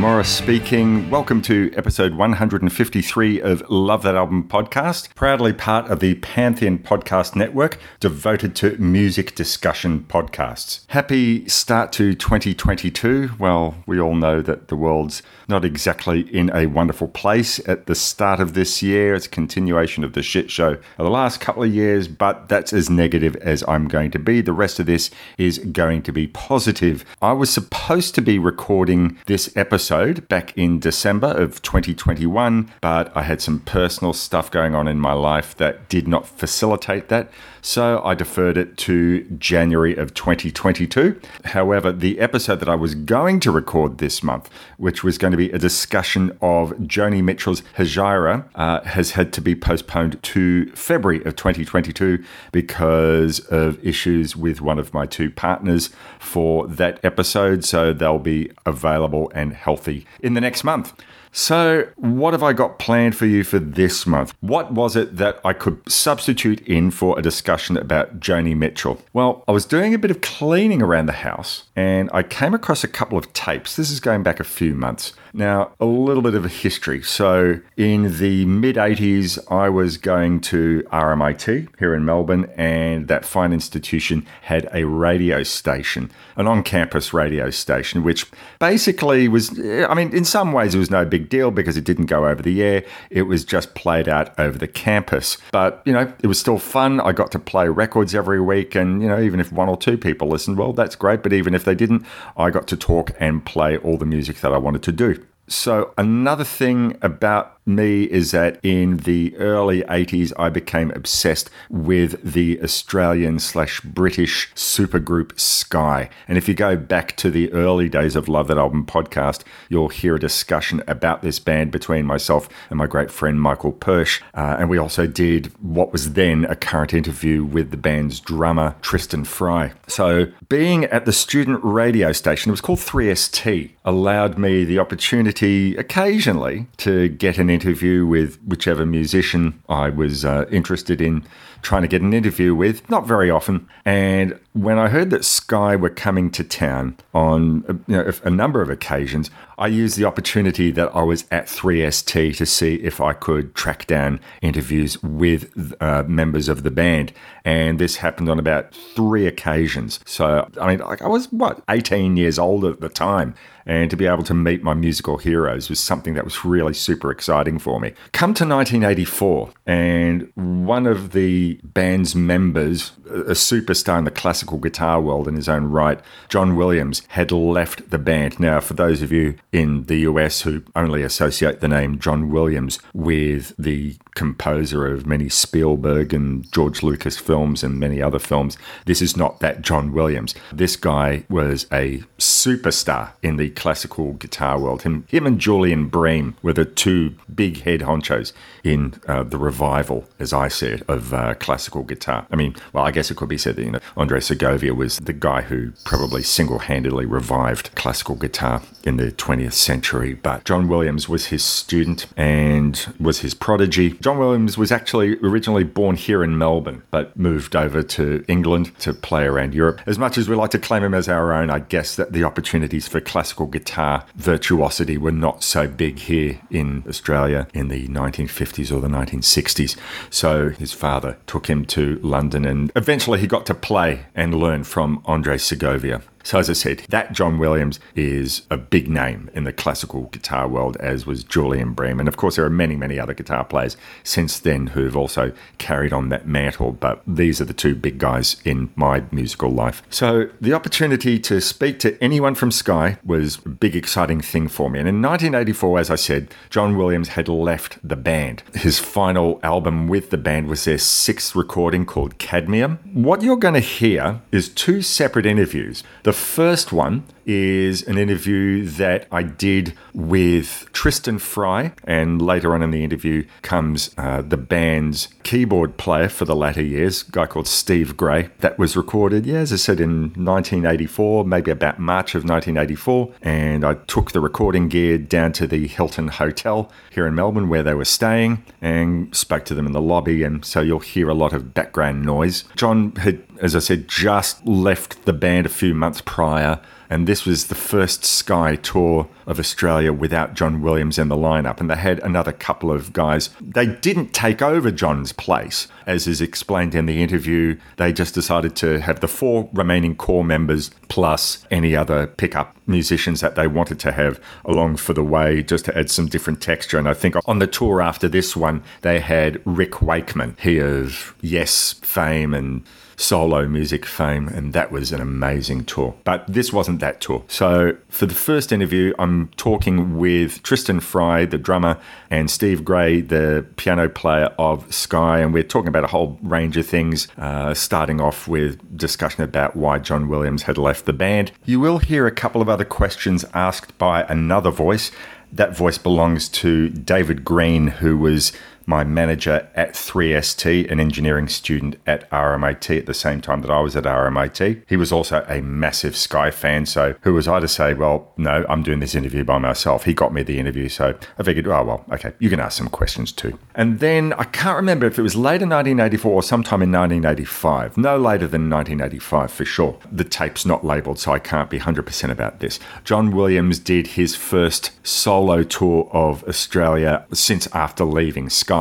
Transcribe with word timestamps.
Morris 0.00 0.34
speaking. 0.34 1.10
Welcome 1.10 1.42
to 1.42 1.70
episode 1.76 2.14
153 2.14 3.42
of 3.42 3.62
Love 3.68 4.02
That 4.02 4.14
Album 4.14 4.48
podcast, 4.48 5.14
proudly 5.14 5.52
part 5.52 5.90
of 5.90 6.00
the 6.00 6.14
Pantheon 6.14 6.78
Podcast 6.78 7.36
Network 7.36 7.78
devoted 8.00 8.56
to 8.56 8.78
music 8.78 9.34
discussion 9.34 10.06
podcasts. 10.08 10.86
Happy 10.86 11.46
start 11.50 11.92
to 11.92 12.14
2022. 12.14 13.32
Well, 13.38 13.74
we 13.84 14.00
all 14.00 14.14
know 14.14 14.40
that 14.40 14.68
the 14.68 14.76
world's 14.76 15.22
not 15.48 15.66
exactly 15.66 16.20
in 16.34 16.50
a 16.54 16.64
wonderful 16.64 17.08
place 17.08 17.60
at 17.68 17.84
the 17.84 17.94
start 17.94 18.40
of 18.40 18.54
this 18.54 18.82
year. 18.82 19.14
It's 19.14 19.26
a 19.26 19.28
continuation 19.28 20.02
of 20.02 20.14
the 20.14 20.22
shit 20.22 20.50
show 20.50 20.78
of 20.96 21.04
the 21.04 21.10
last 21.10 21.42
couple 21.42 21.62
of 21.62 21.74
years, 21.74 22.08
but 22.08 22.48
that's 22.48 22.72
as 22.72 22.88
negative 22.88 23.36
as 23.36 23.62
I'm 23.68 23.86
going 23.86 24.12
to 24.12 24.18
be. 24.18 24.40
The 24.40 24.54
rest 24.54 24.80
of 24.80 24.86
this 24.86 25.10
is 25.36 25.58
going 25.58 26.00
to 26.02 26.12
be 26.12 26.26
positive. 26.26 27.04
I 27.20 27.34
was 27.34 27.50
supposed 27.50 28.14
to 28.14 28.22
be 28.22 28.38
recording 28.38 29.18
this 29.26 29.54
episode 29.54 29.89
back 30.28 30.56
in 30.56 30.78
December 30.78 31.26
of 31.26 31.62
2021, 31.62 32.70
but 32.80 33.10
I 33.16 33.22
had 33.22 33.40
some 33.42 33.58
personal 33.58 34.12
stuff 34.12 34.48
going 34.48 34.72
on 34.72 34.86
in 34.86 35.00
my 35.00 35.14
life 35.14 35.56
that 35.56 35.88
did 35.88 36.06
not 36.06 36.28
facilitate 36.28 37.08
that. 37.08 37.28
So 37.62 38.02
I 38.04 38.14
deferred 38.14 38.56
it 38.56 38.76
to 38.78 39.22
January 39.38 39.94
of 39.94 40.14
2022. 40.14 41.20
However, 41.44 41.92
the 41.92 42.18
episode 42.18 42.60
that 42.60 42.68
I 42.68 42.74
was 42.74 42.94
going 42.94 43.40
to 43.40 43.50
record 43.50 43.98
this 43.98 44.22
month, 44.22 44.48
which 44.78 45.04
was 45.04 45.18
going 45.18 45.32
to 45.32 45.36
be 45.36 45.50
a 45.50 45.58
discussion 45.58 46.30
of 46.40 46.70
Joni 46.78 47.22
Mitchell's 47.22 47.62
Hejira, 47.76 48.44
uh, 48.54 48.80
has 48.82 49.12
had 49.12 49.32
to 49.34 49.40
be 49.40 49.54
postponed 49.54 50.22
to 50.22 50.70
February 50.72 51.24
of 51.24 51.36
2022 51.36 52.22
because 52.52 53.40
of 53.40 53.84
issues 53.84 54.36
with 54.36 54.60
one 54.60 54.78
of 54.78 54.94
my 54.94 55.06
two 55.06 55.30
partners 55.30 55.90
for 56.18 56.66
that 56.66 56.98
episode. 57.04 57.64
So 57.64 57.92
they'll 57.92 58.18
be 58.18 58.50
available 58.64 59.30
and 59.34 59.52
healthy 59.52 60.06
in 60.20 60.34
the 60.34 60.40
next 60.40 60.64
month. 60.64 60.94
So, 61.32 61.86
what 61.96 62.34
have 62.34 62.42
I 62.42 62.52
got 62.52 62.78
planned 62.78 63.16
for 63.16 63.26
you 63.26 63.44
for 63.44 63.60
this 63.60 64.06
month? 64.06 64.34
What 64.40 64.72
was 64.72 64.96
it 64.96 65.16
that 65.16 65.40
I 65.44 65.52
could 65.52 65.80
substitute 65.90 66.60
in 66.66 66.90
for 66.90 67.18
a 67.18 67.22
discussion 67.22 67.76
about 67.76 68.18
Joni 68.18 68.56
Mitchell? 68.56 69.00
Well, 69.12 69.44
I 69.46 69.52
was 69.52 69.64
doing 69.64 69.94
a 69.94 69.98
bit 69.98 70.10
of 70.10 70.22
cleaning 70.22 70.82
around 70.82 71.06
the 71.06 71.12
house 71.12 71.64
and 71.76 72.10
I 72.12 72.24
came 72.24 72.52
across 72.52 72.82
a 72.82 72.88
couple 72.88 73.16
of 73.16 73.32
tapes. 73.32 73.76
This 73.76 73.90
is 73.90 74.00
going 74.00 74.24
back 74.24 74.40
a 74.40 74.44
few 74.44 74.74
months. 74.74 75.12
Now, 75.32 75.72
a 75.78 75.84
little 75.84 76.22
bit 76.22 76.34
of 76.34 76.44
a 76.44 76.48
history. 76.48 77.02
So, 77.02 77.60
in 77.76 78.18
the 78.18 78.44
mid 78.46 78.76
80s, 78.76 79.38
I 79.50 79.68
was 79.68 79.96
going 79.96 80.40
to 80.42 80.82
RMIT 80.92 81.68
here 81.78 81.94
in 81.94 82.04
Melbourne, 82.04 82.50
and 82.56 83.06
that 83.06 83.24
fine 83.24 83.52
institution 83.52 84.26
had 84.42 84.68
a 84.72 84.84
radio 84.84 85.44
station, 85.44 86.10
an 86.36 86.48
on 86.48 86.64
campus 86.64 87.14
radio 87.14 87.50
station, 87.50 88.02
which 88.02 88.26
basically 88.58 89.28
was, 89.28 89.56
I 89.60 89.94
mean, 89.94 90.12
in 90.12 90.24
some 90.24 90.52
ways, 90.52 90.74
it 90.74 90.78
was 90.78 90.90
no 90.90 91.04
big 91.04 91.28
deal 91.28 91.52
because 91.52 91.76
it 91.76 91.84
didn't 91.84 92.06
go 92.06 92.26
over 92.26 92.42
the 92.42 92.62
air. 92.62 92.84
It 93.08 93.22
was 93.22 93.44
just 93.44 93.74
played 93.74 94.08
out 94.08 94.36
over 94.38 94.58
the 94.58 94.68
campus. 94.68 95.38
But, 95.52 95.80
you 95.84 95.92
know, 95.92 96.12
it 96.22 96.26
was 96.26 96.40
still 96.40 96.58
fun. 96.58 97.00
I 97.00 97.12
got 97.12 97.30
to 97.32 97.38
play 97.38 97.68
records 97.68 98.16
every 98.16 98.40
week, 98.40 98.74
and, 98.74 99.00
you 99.00 99.06
know, 99.06 99.20
even 99.20 99.38
if 99.38 99.52
one 99.52 99.68
or 99.68 99.76
two 99.76 99.96
people 99.96 100.28
listened, 100.28 100.58
well, 100.58 100.72
that's 100.72 100.96
great. 100.96 101.22
But 101.22 101.32
even 101.32 101.54
if 101.54 101.64
they 101.64 101.76
didn't, 101.76 102.04
I 102.36 102.50
got 102.50 102.66
to 102.68 102.76
talk 102.76 103.12
and 103.20 103.44
play 103.44 103.76
all 103.76 103.96
the 103.96 104.06
music 104.06 104.40
that 104.40 104.52
I 104.52 104.58
wanted 104.58 104.82
to 104.82 104.92
do. 104.92 105.19
So, 105.50 105.92
another 105.98 106.44
thing 106.44 106.96
about 107.02 107.58
me 107.66 108.04
is 108.04 108.30
that 108.30 108.58
in 108.62 108.98
the 108.98 109.36
early 109.36 109.82
80s, 109.82 110.32
I 110.38 110.50
became 110.50 110.90
obsessed 110.92 111.50
with 111.68 112.20
the 112.22 112.60
Australian 112.62 113.38
slash 113.38 113.80
British 113.80 114.52
supergroup 114.54 115.38
Sky. 115.38 116.10
And 116.26 116.38
if 116.38 116.48
you 116.48 116.54
go 116.54 116.76
back 116.76 117.16
to 117.18 117.30
the 117.30 117.52
early 117.52 117.88
days 117.88 118.16
of 118.16 118.28
Love 118.28 118.48
That 118.48 118.58
Album 118.58 118.86
podcast, 118.86 119.42
you'll 119.68 119.88
hear 119.88 120.16
a 120.16 120.20
discussion 120.20 120.82
about 120.86 121.22
this 121.22 121.38
band 121.38 121.70
between 121.70 122.06
myself 122.06 122.48
and 122.70 122.78
my 122.78 122.86
great 122.86 123.10
friend 123.10 123.40
Michael 123.40 123.72
Persch. 123.72 124.20
Uh, 124.34 124.56
and 124.58 124.68
we 124.68 124.78
also 124.78 125.06
did 125.06 125.46
what 125.62 125.92
was 125.92 126.14
then 126.14 126.44
a 126.46 126.56
current 126.56 126.94
interview 126.94 127.44
with 127.44 127.70
the 127.70 127.76
band's 127.76 128.20
drummer, 128.20 128.74
Tristan 128.80 129.24
Fry. 129.24 129.72
So, 129.86 130.26
being 130.48 130.84
at 130.86 131.04
the 131.04 131.12
student 131.12 131.60
radio 131.62 132.12
station, 132.12 132.50
it 132.50 132.52
was 132.52 132.60
called 132.60 132.78
3ST, 132.78 133.70
allowed 133.84 134.38
me 134.38 134.64
the 134.64 134.78
opportunity 134.78 135.76
occasionally 135.76 136.66
to 136.78 137.08
get 137.08 137.38
an 137.38 137.49
interview 137.50 138.06
with 138.06 138.38
whichever 138.46 138.86
musician 138.86 139.62
I 139.68 139.90
was 139.90 140.24
uh, 140.24 140.46
interested 140.50 141.00
in 141.00 141.24
trying 141.62 141.82
to 141.82 141.88
get 141.88 142.02
an 142.02 142.12
interview 142.12 142.54
with, 142.54 142.88
not 142.90 143.06
very 143.06 143.30
often. 143.30 143.68
And 143.84 144.38
when 144.52 144.78
I 144.78 144.88
heard 144.88 145.10
that 145.10 145.24
Sky 145.24 145.76
were 145.76 145.90
coming 145.90 146.30
to 146.32 146.44
town 146.44 146.96
on 147.14 147.84
you 147.86 147.96
know, 147.96 148.12
a 148.24 148.30
number 148.30 148.60
of 148.62 148.70
occasions, 148.70 149.30
I 149.58 149.66
used 149.66 149.96
the 149.96 150.06
opportunity 150.06 150.70
that 150.70 150.94
I 150.94 151.02
was 151.02 151.24
at 151.30 151.46
3ST 151.46 152.36
to 152.38 152.46
see 152.46 152.76
if 152.76 153.00
I 153.00 153.12
could 153.12 153.54
track 153.54 153.86
down 153.86 154.20
interviews 154.40 155.02
with 155.02 155.74
uh, 155.80 156.02
members 156.06 156.48
of 156.48 156.62
the 156.62 156.70
band. 156.70 157.12
And 157.44 157.78
this 157.78 157.96
happened 157.96 158.28
on 158.28 158.38
about 158.38 158.74
three 158.74 159.26
occasions. 159.26 160.00
So, 160.06 160.48
I 160.60 160.66
mean, 160.66 160.82
I 160.82 161.06
was, 161.06 161.30
what, 161.30 161.62
18 161.68 162.16
years 162.16 162.38
old 162.38 162.64
at 162.64 162.80
the 162.80 162.88
time. 162.88 163.34
And 163.66 163.90
to 163.90 163.96
be 163.96 164.06
able 164.06 164.24
to 164.24 164.34
meet 164.34 164.62
my 164.62 164.74
musical 164.74 165.18
heroes 165.18 165.68
was 165.68 165.78
something 165.78 166.14
that 166.14 166.24
was 166.24 166.44
really 166.44 166.74
super 166.74 167.10
exciting 167.10 167.58
for 167.58 167.78
me. 167.78 167.92
Come 168.12 168.34
to 168.34 168.44
1984, 168.44 169.50
and 169.66 170.30
one 170.34 170.86
of 170.86 171.12
the 171.12 171.49
band's 171.64 172.14
members, 172.14 172.92
a 173.06 173.32
superstar 173.32 173.98
in 173.98 174.04
the 174.04 174.10
classical 174.10 174.58
guitar 174.58 175.00
world 175.00 175.26
in 175.26 175.34
his 175.34 175.48
own 175.48 175.64
right. 175.64 176.00
John 176.28 176.56
Williams 176.56 177.02
had 177.08 177.32
left 177.32 177.90
the 177.90 177.98
band. 177.98 178.38
Now, 178.38 178.60
for 178.60 178.74
those 178.74 179.02
of 179.02 179.10
you 179.10 179.36
in 179.52 179.84
the 179.84 179.98
US 180.00 180.42
who 180.42 180.62
only 180.76 181.02
associate 181.02 181.60
the 181.60 181.68
name 181.68 181.98
John 181.98 182.30
Williams 182.30 182.78
with 182.94 183.54
the 183.58 183.96
composer 184.14 184.86
of 184.86 185.06
many 185.06 185.28
Spielberg 185.28 186.12
and 186.12 186.50
George 186.52 186.82
Lucas 186.82 187.16
films 187.16 187.64
and 187.64 187.80
many 187.80 188.00
other 188.00 188.18
films, 188.18 188.56
this 188.86 189.02
is 189.02 189.16
not 189.16 189.40
that 189.40 189.62
John 189.62 189.92
Williams. 189.92 190.34
This 190.52 190.76
guy 190.76 191.24
was 191.28 191.66
a 191.72 191.98
superstar 192.18 193.12
in 193.22 193.36
the 193.36 193.50
classical 193.50 194.12
guitar 194.14 194.58
world. 194.58 194.82
Him, 194.82 195.04
him 195.08 195.26
and 195.26 195.40
Julian 195.40 195.88
Bream 195.88 196.36
were 196.42 196.52
the 196.52 196.64
two 196.64 197.14
big 197.34 197.62
head 197.62 197.80
honchos 197.80 198.32
in 198.62 198.94
uh, 199.08 199.22
the 199.22 199.38
revival, 199.38 200.04
as 200.18 200.32
I 200.32 200.48
it, 200.62 200.82
of 200.88 201.14
uh, 201.14 201.34
classical 201.40 201.82
guitar. 201.82 202.26
I 202.30 202.36
mean, 202.36 202.54
well, 202.72 202.84
I 202.84 202.90
guess 202.90 203.10
it 203.10 203.16
could 203.16 203.28
be 203.28 203.38
said 203.38 203.56
that 203.56 203.64
you 203.64 203.72
know 203.72 203.80
Andre 203.96 204.20
Segovia 204.20 204.74
was 204.74 204.98
the 204.98 205.12
guy 205.12 205.42
who 205.42 205.72
probably 205.84 206.22
single-handedly 206.22 207.06
revived 207.06 207.74
classical 207.74 208.14
guitar 208.14 208.62
in 208.84 208.96
the 208.96 209.12
20th 209.12 209.52
century. 209.52 210.14
But 210.14 210.44
John 210.44 210.68
Williams 210.68 211.08
was 211.08 211.26
his 211.26 211.44
student 211.44 212.06
and 212.16 212.94
was 212.98 213.20
his 213.20 213.34
prodigy. 213.34 213.90
John 214.00 214.18
Williams 214.18 214.56
was 214.56 214.72
actually 214.72 215.16
originally 215.18 215.64
born 215.64 215.96
here 215.96 216.22
in 216.22 216.38
Melbourne, 216.38 216.82
but 216.90 217.16
moved 217.16 217.56
over 217.56 217.82
to 217.82 218.24
England 218.28 218.78
to 218.80 218.94
play 218.94 219.24
around 219.24 219.54
Europe. 219.54 219.80
As 219.86 219.98
much 219.98 220.18
as 220.18 220.28
we 220.28 220.36
like 220.36 220.50
to 220.50 220.58
claim 220.58 220.84
him 220.84 220.94
as 220.94 221.08
our 221.08 221.32
own, 221.32 221.50
I 221.50 221.60
guess 221.60 221.96
that 221.96 222.12
the 222.12 222.24
opportunities 222.24 222.88
for 222.88 223.00
classical 223.00 223.46
guitar 223.46 224.04
virtuosity 224.14 224.96
were 224.96 225.12
not 225.12 225.42
so 225.42 225.66
big 225.66 225.98
here 225.98 226.40
in 226.50 226.84
Australia 226.88 227.48
in 227.54 227.68
the 227.68 227.88
1950s 227.88 228.74
or 228.74 228.80
the 228.80 228.88
1960s. 228.88 229.76
So 230.10 230.50
his 230.50 230.72
father 230.72 231.16
took 231.30 231.46
him 231.46 231.64
to 231.64 232.00
London 232.02 232.44
and 232.44 232.72
eventually 232.74 233.20
he 233.20 233.26
got 233.28 233.46
to 233.46 233.54
play 233.54 234.06
and 234.16 234.34
learn 234.34 234.64
from 234.64 235.00
Andre 235.04 235.38
Segovia. 235.38 236.02
So, 236.22 236.38
as 236.38 236.50
I 236.50 236.54
said, 236.54 236.82
that 236.88 237.12
John 237.12 237.38
Williams 237.38 237.80
is 237.94 238.42
a 238.50 238.56
big 238.56 238.88
name 238.88 239.30
in 239.34 239.44
the 239.44 239.52
classical 239.52 240.04
guitar 240.04 240.46
world, 240.48 240.76
as 240.78 241.06
was 241.06 241.24
Julian 241.24 241.72
Bream. 241.72 241.98
And 241.98 242.08
of 242.08 242.16
course, 242.16 242.36
there 242.36 242.44
are 242.44 242.50
many, 242.50 242.76
many 242.76 242.98
other 242.98 243.14
guitar 243.14 243.44
players 243.44 243.76
since 244.04 244.38
then 244.38 244.68
who've 244.68 244.96
also 244.96 245.32
carried 245.58 245.92
on 245.92 246.08
that 246.10 246.26
mantle, 246.26 246.72
but 246.72 247.02
these 247.06 247.40
are 247.40 247.44
the 247.44 247.54
two 247.54 247.74
big 247.74 247.98
guys 247.98 248.36
in 248.44 248.70
my 248.76 249.02
musical 249.10 249.50
life. 249.50 249.82
So, 249.90 250.28
the 250.40 250.52
opportunity 250.52 251.18
to 251.20 251.40
speak 251.40 251.78
to 251.80 252.02
anyone 252.02 252.34
from 252.34 252.50
Sky 252.50 252.98
was 253.04 253.38
a 253.44 253.48
big, 253.48 253.74
exciting 253.74 254.20
thing 254.20 254.48
for 254.48 254.70
me. 254.70 254.78
And 254.78 254.88
in 254.88 255.02
1984, 255.02 255.78
as 255.78 255.90
I 255.90 255.96
said, 255.96 256.34
John 256.50 256.76
Williams 256.76 257.10
had 257.10 257.28
left 257.28 257.78
the 257.86 257.96
band. 257.96 258.42
His 258.54 258.78
final 258.78 259.40
album 259.42 259.88
with 259.88 260.10
the 260.10 260.18
band 260.18 260.48
was 260.48 260.64
their 260.64 260.78
sixth 260.78 261.34
recording 261.34 261.86
called 261.86 262.18
Cadmium. 262.18 262.78
What 262.92 263.22
you're 263.22 263.36
going 263.36 263.54
to 263.54 263.60
hear 263.60 264.20
is 264.30 264.48
two 264.48 264.82
separate 264.82 265.26
interviews. 265.26 265.82
The 266.02 266.09
first 266.12 266.72
one 266.72 267.04
is 267.30 267.82
an 267.82 267.96
interview 267.96 268.64
that 268.64 269.06
I 269.12 269.22
did 269.22 269.74
with 269.94 270.66
Tristan 270.72 271.18
Fry, 271.18 271.72
and 271.84 272.20
later 272.20 272.54
on 272.54 272.62
in 272.62 272.70
the 272.70 272.82
interview 272.82 273.24
comes 273.42 273.94
uh, 273.96 274.22
the 274.22 274.36
band's 274.36 275.08
keyboard 275.22 275.76
player 275.76 276.08
for 276.08 276.24
the 276.24 276.34
latter 276.34 276.62
years, 276.62 277.02
guy 277.04 277.26
called 277.26 277.46
Steve 277.46 277.96
Gray. 277.96 278.30
That 278.40 278.58
was 278.58 278.76
recorded, 278.76 279.26
yeah, 279.26 279.38
as 279.38 279.52
I 279.52 279.56
said, 279.56 279.80
in 279.80 280.12
1984, 280.14 281.24
maybe 281.24 281.50
about 281.50 281.78
March 281.78 282.14
of 282.14 282.24
1984, 282.24 283.12
and 283.22 283.64
I 283.64 283.74
took 283.74 284.10
the 284.10 284.20
recording 284.20 284.68
gear 284.68 284.98
down 284.98 285.32
to 285.34 285.46
the 285.46 285.66
Hilton 285.66 286.08
Hotel 286.08 286.70
here 286.90 287.06
in 287.06 287.14
Melbourne 287.14 287.48
where 287.48 287.62
they 287.62 287.74
were 287.74 287.84
staying 287.84 288.44
and 288.60 289.14
spoke 289.14 289.44
to 289.46 289.54
them 289.54 289.66
in 289.66 289.72
the 289.72 289.80
lobby, 289.80 290.22
and 290.22 290.44
so 290.44 290.60
you'll 290.60 290.80
hear 290.80 291.08
a 291.08 291.14
lot 291.14 291.32
of 291.32 291.54
background 291.54 292.04
noise. 292.04 292.44
John 292.56 292.92
had, 292.96 293.22
as 293.40 293.54
I 293.54 293.60
said, 293.60 293.86
just 293.88 294.44
left 294.46 295.04
the 295.04 295.12
band 295.12 295.46
a 295.46 295.50
few 295.50 295.74
months 295.74 296.00
prior 296.00 296.60
and 296.90 297.06
this 297.06 297.24
was 297.24 297.46
the 297.46 297.54
first 297.54 298.04
Sky 298.04 298.56
tour 298.56 299.08
of 299.24 299.38
Australia 299.38 299.92
without 299.92 300.34
John 300.34 300.60
Williams 300.60 300.98
in 300.98 301.06
the 301.08 301.16
lineup. 301.16 301.60
And 301.60 301.70
they 301.70 301.76
had 301.76 302.00
another 302.00 302.32
couple 302.32 302.72
of 302.72 302.92
guys. 302.92 303.30
They 303.40 303.66
didn't 303.66 304.12
take 304.12 304.42
over 304.42 304.72
John's 304.72 305.12
place, 305.12 305.68
as 305.86 306.08
is 306.08 306.20
explained 306.20 306.74
in 306.74 306.86
the 306.86 307.00
interview. 307.00 307.56
They 307.76 307.92
just 307.92 308.12
decided 308.12 308.56
to 308.56 308.80
have 308.80 308.98
the 308.98 309.06
four 309.06 309.48
remaining 309.52 309.94
core 309.94 310.24
members 310.24 310.72
plus 310.88 311.46
any 311.48 311.76
other 311.76 312.08
pickup 312.08 312.56
musicians 312.66 313.20
that 313.20 313.36
they 313.36 313.46
wanted 313.46 313.78
to 313.80 313.92
have 313.92 314.20
along 314.44 314.76
for 314.76 314.92
the 314.92 315.04
way, 315.04 315.44
just 315.44 315.66
to 315.66 315.78
add 315.78 315.90
some 315.90 316.08
different 316.08 316.42
texture. 316.42 316.76
And 316.76 316.88
I 316.88 316.94
think 316.94 317.14
on 317.26 317.38
the 317.38 317.46
tour 317.46 317.80
after 317.80 318.08
this 318.08 318.36
one, 318.36 318.64
they 318.82 318.98
had 318.98 319.40
Rick 319.44 319.80
Wakeman, 319.80 320.36
he 320.40 320.58
of 320.58 321.14
Yes 321.20 321.74
fame 321.74 322.34
and 322.34 322.64
solo 323.00 323.46
music 323.46 323.86
fame, 323.86 324.28
and 324.28 324.52
that 324.52 324.70
was 324.70 324.92
an 324.92 325.00
amazing 325.00 325.64
tour. 325.64 325.94
But 326.04 326.24
this 326.28 326.52
wasn't 326.52 326.80
that 326.80 327.00
tour. 327.00 327.24
So 327.28 327.76
for 327.88 328.06
the 328.06 328.14
first 328.14 328.52
interview, 328.52 328.92
I'm 328.98 329.28
talking 329.36 329.96
with 329.96 330.42
Tristan 330.42 330.80
Fry, 330.80 331.24
the 331.24 331.38
drummer, 331.38 331.78
and 332.10 332.30
Steve 332.30 332.64
Gray, 332.64 333.00
the 333.00 333.46
piano 333.56 333.88
player 333.88 334.34
of 334.38 334.72
Sky, 334.72 335.20
and 335.20 335.32
we're 335.32 335.42
talking 335.42 335.68
about 335.68 335.84
a 335.84 335.88
whole 335.88 336.18
range 336.22 336.56
of 336.56 336.66
things, 336.66 337.08
uh, 337.16 337.54
starting 337.54 338.00
off 338.00 338.28
with 338.28 338.76
discussion 338.76 339.22
about 339.22 339.56
why 339.56 339.78
John 339.78 340.08
Williams 340.08 340.42
had 340.42 340.58
left 340.58 340.84
the 340.84 340.92
band. 340.92 341.32
You 341.44 341.58
will 341.60 341.78
hear 341.78 342.06
a 342.06 342.12
couple 342.12 342.42
of 342.42 342.48
other 342.48 342.64
questions 342.64 343.24
asked 343.32 343.76
by 343.78 344.02
another 344.04 344.50
voice. 344.50 344.90
That 345.32 345.56
voice 345.56 345.78
belongs 345.78 346.28
to 346.28 346.68
David 346.68 347.24
Green, 347.24 347.68
who 347.68 347.96
was 347.96 348.32
my 348.70 348.84
manager 348.84 349.50
at 349.56 349.72
3ST, 349.72 350.70
an 350.70 350.78
engineering 350.78 351.26
student 351.28 351.76
at 351.88 352.08
RMIT 352.10 352.78
at 352.78 352.86
the 352.86 352.94
same 352.94 353.20
time 353.20 353.42
that 353.42 353.50
I 353.50 353.60
was 353.60 353.74
at 353.74 353.82
RMIT. 353.84 354.62
He 354.68 354.76
was 354.76 354.92
also 354.92 355.26
a 355.28 355.42
massive 355.42 355.96
Sky 355.96 356.30
fan. 356.30 356.64
So, 356.66 356.94
who 357.02 357.12
was 357.12 357.26
I 357.26 357.40
to 357.40 357.48
say, 357.48 357.74
well, 357.74 358.12
no, 358.16 358.46
I'm 358.48 358.62
doing 358.62 358.78
this 358.78 358.94
interview 358.94 359.24
by 359.24 359.38
myself? 359.38 359.84
He 359.84 359.92
got 359.92 360.14
me 360.14 360.22
the 360.22 360.38
interview. 360.38 360.68
So, 360.68 360.96
I 361.18 361.22
figured, 361.24 361.48
oh, 361.48 361.64
well, 361.64 361.84
okay, 361.92 362.12
you 362.20 362.30
can 362.30 362.38
ask 362.38 362.56
some 362.56 362.68
questions 362.68 363.10
too. 363.10 363.38
And 363.56 363.80
then 363.80 364.12
I 364.12 364.24
can't 364.24 364.56
remember 364.56 364.86
if 364.86 364.98
it 364.98 365.02
was 365.02 365.16
later 365.16 365.46
1984 365.46 366.12
or 366.12 366.22
sometime 366.22 366.62
in 366.62 366.70
1985. 366.70 367.76
No 367.76 367.98
later 367.98 368.28
than 368.28 368.48
1985 368.48 369.32
for 369.32 369.44
sure. 369.44 369.78
The 369.90 370.04
tape's 370.04 370.46
not 370.46 370.64
labeled, 370.64 371.00
so 371.00 371.10
I 371.10 371.18
can't 371.18 371.50
be 371.50 371.58
100% 371.58 372.10
about 372.10 372.38
this. 372.38 372.60
John 372.84 373.10
Williams 373.10 373.58
did 373.58 373.88
his 373.88 374.14
first 374.14 374.70
solo 374.86 375.42
tour 375.42 375.88
of 375.92 376.22
Australia 376.24 377.04
since 377.12 377.48
after 377.52 377.84
leaving 377.84 378.30
Sky. 378.30 378.59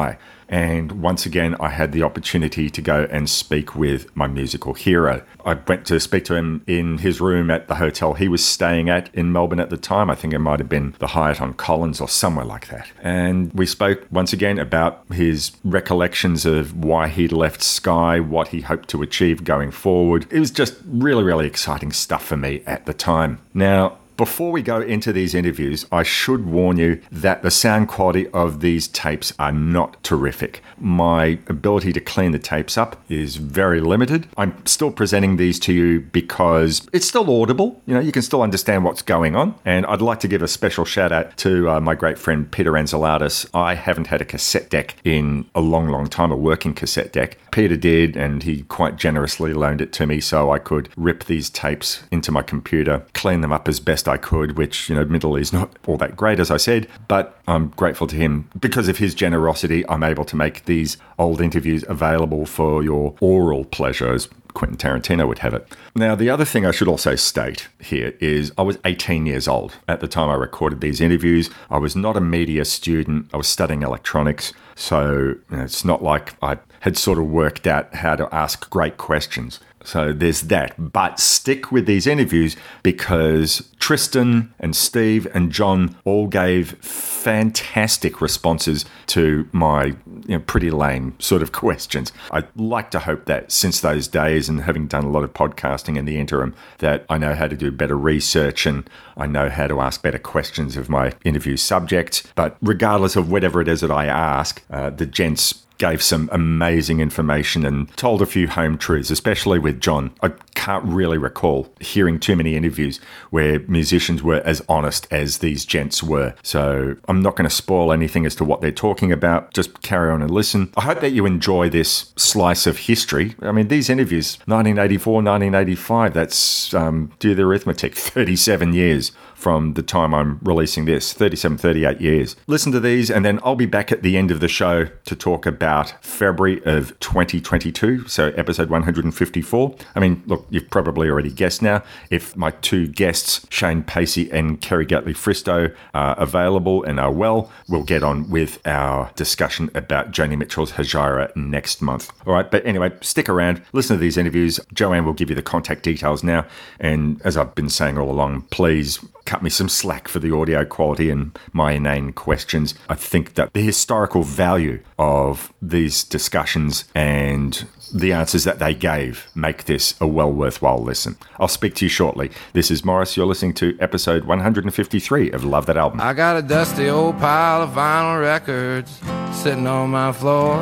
And 0.49 0.93
once 1.03 1.27
again, 1.27 1.55
I 1.59 1.69
had 1.69 1.91
the 1.91 2.01
opportunity 2.01 2.71
to 2.71 2.81
go 2.81 3.07
and 3.11 3.29
speak 3.29 3.75
with 3.75 4.13
my 4.15 4.25
musical 4.25 4.73
hero. 4.73 5.23
I 5.45 5.53
went 5.53 5.85
to 5.87 5.99
speak 5.99 6.25
to 6.25 6.35
him 6.35 6.63
in 6.65 6.97
his 6.97 7.21
room 7.21 7.51
at 7.51 7.67
the 7.67 7.75
hotel 7.75 8.15
he 8.15 8.27
was 8.27 8.43
staying 8.43 8.89
at 8.89 9.13
in 9.13 9.31
Melbourne 9.31 9.59
at 9.59 9.69
the 9.69 9.77
time. 9.77 10.09
I 10.09 10.15
think 10.15 10.33
it 10.33 10.39
might 10.39 10.59
have 10.59 10.67
been 10.67 10.95
the 10.97 11.07
Hyatt 11.07 11.39
on 11.39 11.53
Collins 11.53 12.01
or 12.01 12.09
somewhere 12.09 12.45
like 12.45 12.67
that. 12.69 12.87
And 13.03 13.53
we 13.53 13.67
spoke 13.67 14.07
once 14.09 14.33
again 14.33 14.57
about 14.57 15.05
his 15.13 15.51
recollections 15.63 16.47
of 16.47 16.83
why 16.83 17.09
he'd 17.09 17.31
left 17.31 17.61
Sky, 17.61 18.19
what 18.19 18.47
he 18.47 18.61
hoped 18.61 18.89
to 18.89 19.03
achieve 19.03 19.43
going 19.43 19.69
forward. 19.69 20.25
It 20.31 20.39
was 20.39 20.49
just 20.49 20.77
really, 20.87 21.23
really 21.23 21.45
exciting 21.45 21.91
stuff 21.91 22.25
for 22.25 22.37
me 22.37 22.63
at 22.65 22.87
the 22.87 22.93
time. 22.93 23.39
Now, 23.53 23.98
before 24.19 24.51
we 24.51 24.61
go 24.61 24.81
into 24.81 25.13
these 25.13 25.33
interviews, 25.33 25.85
I 25.93 26.03
should 26.03 26.45
warn 26.45 26.75
you 26.75 27.01
that 27.09 27.41
the 27.41 27.49
sound 27.49 27.87
quality 27.87 28.27
of 28.31 28.59
these 28.59 28.89
tapes 28.89 29.31
are 29.39 29.53
not 29.53 30.03
terrific. 30.03 30.61
My 30.77 31.39
ability 31.47 31.93
to 31.93 32.01
clean 32.01 32.33
the 32.33 32.37
tapes 32.37 32.77
up 32.77 33.01
is 33.07 33.37
very 33.37 33.79
limited. 33.79 34.27
I'm 34.35 34.65
still 34.65 34.91
presenting 34.91 35.37
these 35.37 35.57
to 35.61 35.71
you 35.71 36.01
because 36.01 36.85
it's 36.91 37.07
still 37.07 37.41
audible. 37.41 37.81
You 37.85 37.93
know, 37.93 38.01
you 38.01 38.11
can 38.11 38.21
still 38.21 38.41
understand 38.41 38.83
what's 38.83 39.01
going 39.01 39.37
on. 39.37 39.55
And 39.63 39.85
I'd 39.85 40.01
like 40.01 40.19
to 40.19 40.27
give 40.27 40.41
a 40.41 40.49
special 40.49 40.83
shout 40.83 41.13
out 41.13 41.37
to 41.37 41.69
uh, 41.69 41.79
my 41.79 41.95
great 41.95 42.19
friend 42.19 42.51
Peter 42.51 42.73
Anzalatis. 42.73 43.49
I 43.53 43.75
haven't 43.75 44.07
had 44.07 44.19
a 44.19 44.25
cassette 44.25 44.69
deck 44.69 44.97
in 45.05 45.45
a 45.55 45.61
long, 45.61 45.87
long 45.87 46.07
time, 46.07 46.29
a 46.29 46.35
working 46.35 46.73
cassette 46.73 47.13
deck. 47.13 47.37
Peter 47.51 47.77
did, 47.77 48.17
and 48.17 48.43
he 48.43 48.63
quite 48.63 48.97
generously 48.97 49.53
loaned 49.53 49.79
it 49.79 49.93
to 49.93 50.05
me 50.05 50.19
so 50.19 50.51
I 50.51 50.59
could 50.59 50.89
rip 50.97 51.23
these 51.23 51.49
tapes 51.49 52.03
into 52.11 52.33
my 52.33 52.41
computer, 52.41 53.05
clean 53.13 53.39
them 53.39 53.53
up 53.53 53.69
as 53.69 53.79
best 53.79 54.08
I 54.09 54.17
could, 54.17 54.57
which, 54.57 54.89
you 54.89 54.95
know, 54.95 55.01
admittedly 55.01 55.41
is 55.41 55.53
not 55.53 55.77
all 55.87 55.97
that 55.97 56.17
great, 56.17 56.39
as 56.39 56.51
I 56.51 56.57
said, 56.57 56.87
but 57.07 57.39
I'm 57.47 57.69
grateful 57.69 58.07
to 58.07 58.15
him. 58.15 58.49
Because 58.59 58.87
of 58.89 58.97
his 58.97 59.15
generosity, 59.15 59.87
I'm 59.87 60.03
able 60.03 60.25
to 60.25 60.35
make 60.35 60.65
these 60.65 60.97
old 61.17 61.39
interviews 61.39 61.85
available 61.87 62.45
for 62.45 62.83
your 62.83 63.15
oral 63.21 63.63
pleasure, 63.65 64.11
as 64.11 64.27
Quentin 64.53 64.77
Tarantino 64.77 65.27
would 65.27 65.39
have 65.39 65.53
it. 65.53 65.67
Now, 65.95 66.15
the 66.15 66.29
other 66.29 66.45
thing 66.45 66.65
I 66.65 66.71
should 66.71 66.87
also 66.87 67.15
state 67.15 67.69
here 67.79 68.13
is 68.19 68.51
I 68.57 68.63
was 68.63 68.77
18 68.83 69.25
years 69.25 69.47
old 69.47 69.75
at 69.87 69.99
the 69.99 70.07
time 70.07 70.29
I 70.29 70.35
recorded 70.35 70.81
these 70.81 71.01
interviews. 71.01 71.49
I 71.69 71.77
was 71.77 71.95
not 71.95 72.17
a 72.17 72.21
media 72.21 72.65
student, 72.65 73.29
I 73.33 73.37
was 73.37 73.47
studying 73.47 73.83
electronics. 73.83 74.53
So 74.75 75.35
you 75.49 75.57
know, 75.57 75.63
it's 75.63 75.85
not 75.85 76.01
like 76.01 76.33
I 76.41 76.57
had 76.81 76.97
sort 76.97 77.19
of 77.19 77.25
worked 77.27 77.67
out 77.67 77.93
how 77.93 78.15
to 78.15 78.33
ask 78.33 78.69
great 78.69 78.97
questions. 78.97 79.59
So 79.83 80.13
there's 80.13 80.41
that. 80.43 80.91
But 80.91 81.19
stick 81.19 81.71
with 81.71 81.85
these 81.85 82.05
interviews 82.05 82.55
because 82.83 83.69
Tristan 83.79 84.53
and 84.59 84.75
Steve 84.75 85.27
and 85.33 85.51
John 85.51 85.95
all 86.03 86.27
gave 86.27 86.73
fantastic 86.83 88.21
responses 88.21 88.85
to 89.07 89.47
my 89.51 89.85
you 89.85 89.95
know, 90.27 90.39
pretty 90.39 90.69
lame 90.69 91.15
sort 91.19 91.41
of 91.41 91.51
questions. 91.59 92.11
I'd 92.31 92.47
like 92.55 92.91
to 92.91 92.99
hope 92.99 93.25
that 93.25 93.51
since 93.51 93.81
those 93.81 94.07
days 94.07 94.49
and 94.49 94.61
having 94.61 94.87
done 94.87 95.05
a 95.05 95.09
lot 95.09 95.23
of 95.23 95.33
podcasting 95.33 95.97
in 95.97 96.05
the 96.05 96.17
interim, 96.17 96.53
that 96.79 97.05
I 97.09 97.17
know 97.17 97.33
how 97.33 97.47
to 97.47 97.55
do 97.55 97.71
better 97.71 97.97
research 97.97 98.65
and 98.65 98.89
I 99.17 99.27
know 99.27 99.49
how 99.49 99.67
to 99.67 99.81
ask 99.81 100.01
better 100.01 100.19
questions 100.19 100.77
of 100.77 100.89
my 100.89 101.13
interview 101.23 101.57
subjects. 101.57 102.23
But 102.35 102.57
regardless 102.61 103.15
of 103.15 103.31
whatever 103.31 103.61
it 103.61 103.67
is 103.67 103.81
that 103.81 103.91
I 103.91 104.05
ask, 104.05 104.63
uh, 104.69 104.89
the 104.89 105.05
gents 105.05 105.65
gave 105.79 106.03
some 106.03 106.29
amazing 106.31 106.99
information 106.99 107.65
and 107.65 107.95
told 107.97 108.21
a 108.21 108.25
few 108.25 108.47
home 108.47 108.77
truths, 108.77 109.09
especially 109.09 109.57
with 109.57 109.79
John. 109.79 110.11
I 110.21 110.29
can't 110.53 110.85
really 110.85 111.17
recall 111.17 111.73
hearing 111.79 112.19
too 112.19 112.35
many 112.35 112.55
interviews 112.55 112.99
where 113.31 113.59
musicians 113.61 114.21
were 114.21 114.41
as 114.45 114.61
honest 114.69 115.07
as 115.09 115.39
these 115.39 115.65
gents 115.65 116.03
were. 116.03 116.35
So 116.43 116.97
I'm 117.07 117.21
not 117.21 117.35
going 117.35 117.49
to 117.49 117.55
spoil 117.55 117.91
anything 117.91 118.25
as 118.25 118.35
to 118.35 118.45
what 118.45 118.61
they're 118.61 118.71
talking 118.71 119.11
about. 119.11 119.53
Just 119.53 119.81
carry 119.81 120.11
on 120.11 120.21
and 120.21 120.29
listen. 120.29 120.71
I 120.75 120.81
hope 120.81 120.99
that 120.99 121.11
you 121.11 121.25
enjoy 121.25 121.69
this 121.69 122.13
slice 122.17 122.67
of 122.67 122.77
history. 122.77 123.35
I 123.41 123.53
mean, 123.53 123.69
these 123.69 123.89
interviews, 123.89 124.37
1984, 124.45 125.13
1985, 125.13 126.13
that's, 126.13 126.73
um, 126.73 127.11
do 127.19 127.33
the 127.33 127.43
arithmetic, 127.43 127.95
37 127.95 128.73
years 128.73 129.13
from 129.39 129.73
the 129.75 129.81
time 129.81 130.13
I'm 130.13 130.37
releasing 130.43 130.83
this 130.83 131.13
37, 131.13 131.57
38 131.57 132.01
years. 132.01 132.35
Listen 132.45 132.73
to 132.73 132.79
these, 132.81 133.09
and 133.09 133.23
then 133.23 133.39
I'll 133.41 133.55
be 133.55 133.65
back 133.65 133.89
at 133.89 134.03
the 134.03 134.17
end 134.17 134.31
of 134.31 134.41
the 134.41 134.49
show 134.49 134.85
to 135.05 135.15
talk 135.15 135.45
about 135.45 135.93
February 136.03 136.61
of 136.65 136.99
2022, 136.99 138.05
so 138.09 138.27
episode 138.35 138.69
154. 138.69 139.75
I 139.95 139.99
mean, 140.01 140.21
look, 140.25 140.45
you've 140.49 140.69
probably 140.69 141.07
already 141.09 141.31
guessed 141.31 141.61
now. 141.61 141.83
If 142.09 142.35
my 142.35 142.51
two 142.51 142.87
guests, 142.87 143.47
Shane 143.49 143.81
Pacey 143.83 144.29
and 144.29 144.59
Kerry 144.59 144.85
Gatley 144.85 145.13
Fristow, 145.13 145.73
are 145.93 146.19
available 146.19 146.83
and 146.83 146.99
are 146.99 147.11
well, 147.11 147.49
we'll 147.69 147.83
get 147.83 148.03
on 148.03 148.29
with 148.29 148.59
our 148.67 149.09
discussion 149.15 149.71
about 149.73 150.11
Joni 150.11 150.37
Mitchell's 150.37 150.73
Hejira 150.73 151.33
next 151.37 151.81
month. 151.81 152.11
All 152.27 152.33
right, 152.33 152.51
but 152.51 152.65
anyway, 152.65 152.91
stick 152.99 153.29
around, 153.29 153.61
listen 153.71 153.95
to 153.95 154.01
these 154.01 154.17
interviews. 154.17 154.59
Joanne 154.73 155.05
will 155.05 155.13
give 155.13 155.29
you 155.29 155.35
the 155.35 155.41
contact 155.41 155.83
details 155.83 156.25
now. 156.25 156.45
And 156.81 157.21
as 157.23 157.37
I've 157.37 157.55
been 157.55 157.69
saying 157.69 157.97
all 157.97 158.11
along, 158.11 158.41
please 158.51 158.99
cut 159.29 159.43
me 159.43 159.49
some 159.51 159.69
slack 159.69 160.07
for 160.07 160.17
the 160.17 160.35
audio 160.35 160.65
quality 160.65 161.11
and 161.11 161.37
my 161.53 161.73
inane 161.73 162.11
questions. 162.13 162.73
I 162.89 162.95
think 162.95 163.35
that 163.35 163.53
the 163.53 163.61
historical 163.61 164.23
value 164.23 164.79
of 164.97 165.53
these 165.61 166.03
discussions 166.03 166.85
and 166.95 167.67
the 167.93 168.11
answers 168.11 168.43
that 168.45 168.57
they 168.57 168.73
gave 168.73 169.27
make 169.35 169.65
this 169.65 169.93
a 170.01 170.07
well 170.07 170.31
worthwhile 170.31 170.81
listen. 170.81 171.15
I'll 171.39 171.47
speak 171.47 171.75
to 171.75 171.85
you 171.85 171.89
shortly. 171.89 172.31
This 172.53 172.71
is 172.71 172.83
Morris. 172.83 173.15
You're 173.15 173.27
listening 173.27 173.53
to 173.55 173.77
episode 173.79 174.25
153 174.25 175.29
of 175.29 175.43
Love 175.43 175.67
That 175.67 175.77
Album. 175.77 176.01
I 176.01 176.13
got 176.13 176.35
a 176.35 176.41
dusty 176.41 176.89
old 176.89 177.19
pile 177.19 177.61
of 177.61 177.69
vinyl 177.69 178.19
records 178.19 178.99
sitting 179.31 179.67
on 179.67 179.91
my 179.91 180.11
floor. 180.11 180.57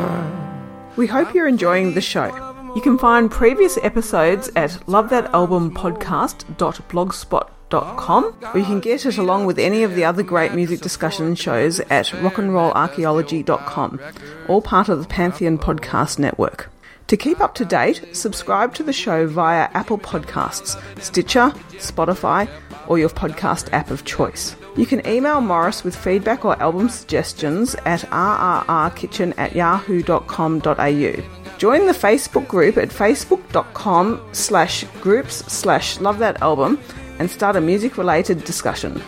We 0.97 1.07
hope 1.07 1.33
you're 1.33 1.47
enjoying 1.47 1.93
the 1.93 2.01
show. 2.01 2.25
You 2.75 2.81
can 2.81 2.97
find 2.97 3.31
previous 3.31 3.77
episodes 3.77 4.49
at 4.57 4.71
lovethatalbumpodcast.blogspot.com, 4.71 7.56
or 7.73 8.33
you 8.55 8.63
can 8.63 8.79
get 8.79 9.05
it 9.05 9.17
along 9.17 9.45
with 9.45 9.59
any 9.59 9.83
of 9.83 9.95
the 9.95 10.05
other 10.05 10.23
great 10.23 10.53
music 10.53 10.81
discussion 10.81 11.35
shows 11.35 11.79
at 11.79 12.07
rockandrollarchaeology.com, 12.07 13.99
all 14.47 14.61
part 14.61 14.89
of 14.89 15.01
the 15.01 15.07
Pantheon 15.07 15.57
Podcast 15.57 16.19
Network. 16.19 16.69
To 17.07 17.15
keep 17.15 17.39
up 17.39 17.55
to 17.55 17.63
date, 17.63 18.03
subscribe 18.11 18.73
to 18.75 18.83
the 18.83 18.91
show 18.91 19.27
via 19.27 19.69
Apple 19.73 19.97
Podcasts, 19.97 20.77
Stitcher, 21.01 21.53
Spotify, 21.77 22.49
or 22.87 22.99
your 22.99 23.09
podcast 23.09 23.71
app 23.71 23.91
of 23.91 24.03
choice. 24.03 24.57
You 24.75 24.85
can 24.85 25.07
email 25.07 25.39
Morris 25.39 25.85
with 25.85 25.95
feedback 25.95 26.43
or 26.43 26.61
album 26.61 26.89
suggestions 26.89 27.75
at 27.85 28.01
rrrkitchen 28.01 29.33
at 29.37 29.55
yahoo.com.au. 29.55 31.57
Join 31.57 31.87
the 31.87 31.93
Facebook 31.93 32.47
group 32.47 32.77
at 32.77 32.89
facebook.com 32.89 34.21
slash 34.33 34.83
groups 35.01 35.35
slash 35.51 35.99
love 35.99 36.19
that 36.19 36.41
album 36.41 36.79
and 37.19 37.29
start 37.29 37.55
a 37.55 37.61
music 37.61 37.97
related 37.97 38.43
discussion. 38.43 39.01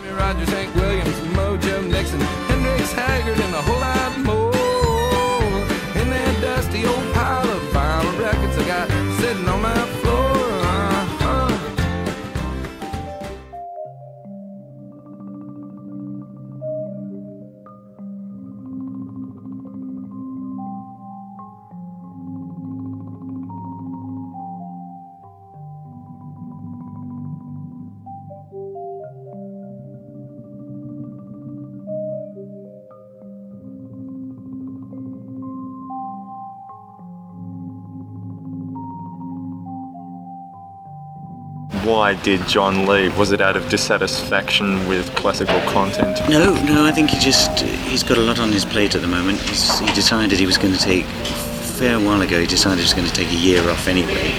Why 41.90 42.14
did 42.14 42.46
John 42.46 42.86
leave? 42.86 43.18
Was 43.18 43.32
it 43.32 43.40
out 43.40 43.56
of 43.56 43.68
dissatisfaction 43.68 44.86
with 44.86 45.12
classical 45.16 45.60
content? 45.62 46.20
No, 46.30 46.54
no, 46.62 46.86
I 46.86 46.92
think 46.92 47.10
he 47.10 47.18
just 47.18 47.58
he's 47.58 48.04
got 48.04 48.16
a 48.16 48.20
lot 48.20 48.38
on 48.38 48.52
his 48.52 48.64
plate 48.64 48.94
at 48.94 49.00
the 49.00 49.08
moment. 49.08 49.40
He's, 49.40 49.76
he 49.80 49.86
decided 49.92 50.38
he 50.38 50.46
was 50.46 50.56
going 50.56 50.72
to 50.72 50.78
take 50.78 51.04
a 51.04 51.32
fair 51.80 51.98
while 51.98 52.22
ago. 52.22 52.38
He 52.38 52.46
decided 52.46 52.78
he 52.78 52.84
was 52.84 52.94
going 52.94 53.08
to 53.08 53.12
take 53.12 53.28
a 53.32 53.34
year 53.34 53.68
off 53.68 53.88
anyway. 53.88 54.30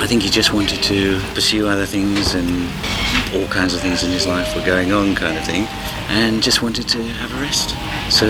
I 0.00 0.06
think 0.06 0.22
he 0.22 0.30
just 0.30 0.54
wanted 0.54 0.82
to 0.84 1.20
pursue 1.34 1.68
other 1.68 1.84
things 1.84 2.34
and 2.34 2.48
all 3.34 3.46
kinds 3.48 3.74
of 3.74 3.82
things 3.82 4.02
in 4.02 4.10
his 4.10 4.26
life 4.26 4.56
were 4.56 4.64
going 4.64 4.90
on, 4.90 5.14
kind 5.14 5.36
of 5.36 5.44
thing, 5.44 5.66
and 6.08 6.42
just 6.42 6.62
wanted 6.62 6.88
to 6.88 7.02
have 7.02 7.30
a 7.36 7.40
rest. 7.42 7.76
So 8.10 8.26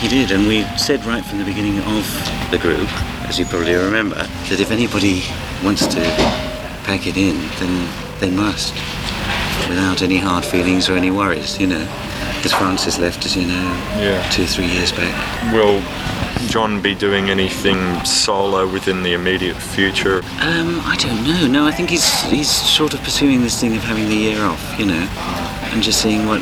he 0.00 0.08
did, 0.08 0.32
and 0.32 0.48
we 0.48 0.64
said 0.76 1.04
right 1.06 1.24
from 1.24 1.38
the 1.38 1.44
beginning 1.44 1.78
of 1.78 2.50
the 2.50 2.58
group, 2.58 2.90
as 3.28 3.38
you 3.38 3.44
probably 3.46 3.74
remember, 3.74 4.16
that 4.16 4.58
if 4.58 4.72
anybody 4.72 5.22
wants 5.62 5.86
to 5.86 6.49
pack 6.90 7.06
it 7.06 7.16
in, 7.16 7.36
then 7.60 7.88
they 8.18 8.28
must, 8.28 8.74
without 9.68 10.02
any 10.02 10.16
hard 10.16 10.44
feelings 10.44 10.88
or 10.88 10.94
any 10.96 11.08
worries, 11.12 11.56
you 11.60 11.66
know. 11.68 11.86
Because 12.34 12.52
Francis 12.52 12.98
left, 12.98 13.24
as 13.24 13.36
you 13.36 13.46
know, 13.46 13.68
Yeah. 13.96 14.28
two, 14.30 14.44
three 14.44 14.66
years 14.66 14.90
back. 14.90 15.14
Will 15.52 15.80
John 16.48 16.80
be 16.80 16.96
doing 16.96 17.30
anything 17.30 17.78
solo 18.04 18.66
within 18.66 19.04
the 19.04 19.12
immediate 19.12 19.56
future? 19.56 20.16
Um, 20.40 20.82
I 20.84 20.96
don't 20.96 21.22
know. 21.24 21.46
No, 21.46 21.64
I 21.64 21.70
think 21.70 21.90
he's 21.90 22.10
he's 22.22 22.50
sort 22.50 22.92
of 22.92 23.00
pursuing 23.04 23.40
this 23.42 23.60
thing 23.60 23.76
of 23.76 23.84
having 23.84 24.08
the 24.08 24.16
year 24.16 24.42
off, 24.42 24.64
you 24.76 24.86
know, 24.86 25.06
and 25.72 25.80
just 25.84 26.02
seeing 26.02 26.26
what 26.26 26.40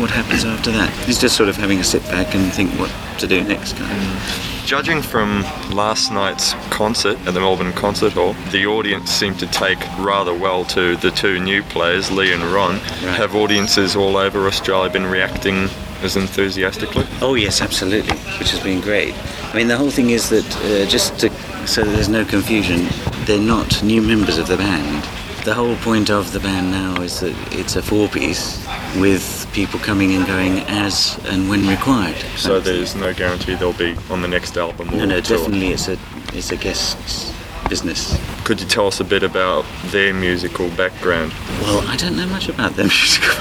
what 0.00 0.10
happens 0.10 0.44
after 0.44 0.70
that. 0.70 0.90
He's 1.08 1.18
just 1.18 1.34
sort 1.36 1.48
of 1.48 1.56
having 1.56 1.80
a 1.80 1.84
sit 1.84 2.04
back 2.04 2.36
and 2.36 2.52
think 2.52 2.70
what 2.78 2.92
to 3.18 3.26
do 3.26 3.42
next, 3.42 3.74
kind 3.76 3.90
of. 3.90 4.51
Judging 4.64 5.02
from 5.02 5.42
last 5.74 6.12
night's 6.12 6.54
concert 6.70 7.18
at 7.26 7.34
the 7.34 7.40
Melbourne 7.40 7.72
Concert 7.72 8.12
Hall, 8.12 8.34
the 8.50 8.64
audience 8.64 9.10
seemed 9.10 9.38
to 9.40 9.46
take 9.48 9.78
rather 9.98 10.32
well 10.32 10.64
to 10.66 10.96
the 10.96 11.10
two 11.10 11.40
new 11.40 11.62
players, 11.64 12.10
Lee 12.10 12.32
and 12.32 12.42
Ron. 12.44 12.76
Have 13.16 13.34
audiences 13.34 13.96
all 13.96 14.16
over 14.16 14.46
Australia 14.46 14.90
been 14.90 15.04
reacting 15.04 15.68
as 16.02 16.16
enthusiastically? 16.16 17.04
Oh 17.20 17.34
yes, 17.34 17.60
absolutely, 17.60 18.16
which 18.38 18.50
has 18.52 18.60
been 18.60 18.80
great. 18.80 19.14
I 19.52 19.56
mean, 19.56 19.68
the 19.68 19.76
whole 19.76 19.90
thing 19.90 20.10
is 20.10 20.30
that 20.30 20.56
uh, 20.58 20.88
just 20.88 21.18
to, 21.18 21.30
so 21.66 21.84
that 21.84 21.90
there's 21.90 22.08
no 22.08 22.24
confusion, 22.24 22.86
they're 23.26 23.40
not 23.40 23.82
new 23.82 24.00
members 24.00 24.38
of 24.38 24.46
the 24.46 24.56
band. 24.56 25.21
The 25.44 25.54
whole 25.54 25.74
point 25.76 26.08
of 26.08 26.32
the 26.32 26.38
band 26.38 26.70
now 26.70 27.02
is 27.02 27.18
that 27.18 27.34
it's 27.52 27.74
a 27.74 27.82
four-piece 27.82 28.64
with 28.96 29.48
people 29.52 29.80
coming 29.80 30.14
and 30.14 30.24
going 30.24 30.60
as 30.68 31.18
and 31.26 31.48
when 31.48 31.66
required. 31.66 32.16
So 32.36 32.60
there's 32.60 32.94
no 32.94 33.12
guarantee 33.12 33.56
they'll 33.56 33.72
be 33.72 33.96
on 34.08 34.22
the 34.22 34.28
next 34.28 34.56
album 34.56 34.90
or 34.90 34.98
no, 34.98 35.04
no, 35.04 35.20
tour. 35.20 35.38
definitely 35.38 35.68
it's 35.72 35.88
a 35.88 35.98
it's 36.32 36.52
a 36.52 36.56
guest 36.56 37.34
business. 37.68 38.16
Could 38.44 38.60
you 38.60 38.68
tell 38.68 38.86
us 38.86 39.00
a 39.00 39.04
bit 39.04 39.24
about 39.24 39.64
their 39.86 40.14
musical 40.14 40.68
background? 40.70 41.32
Well, 41.62 41.80
I 41.88 41.96
don't 41.96 42.16
know 42.16 42.26
much 42.28 42.48
about 42.48 42.74
their 42.76 42.86
musical. 42.96 43.34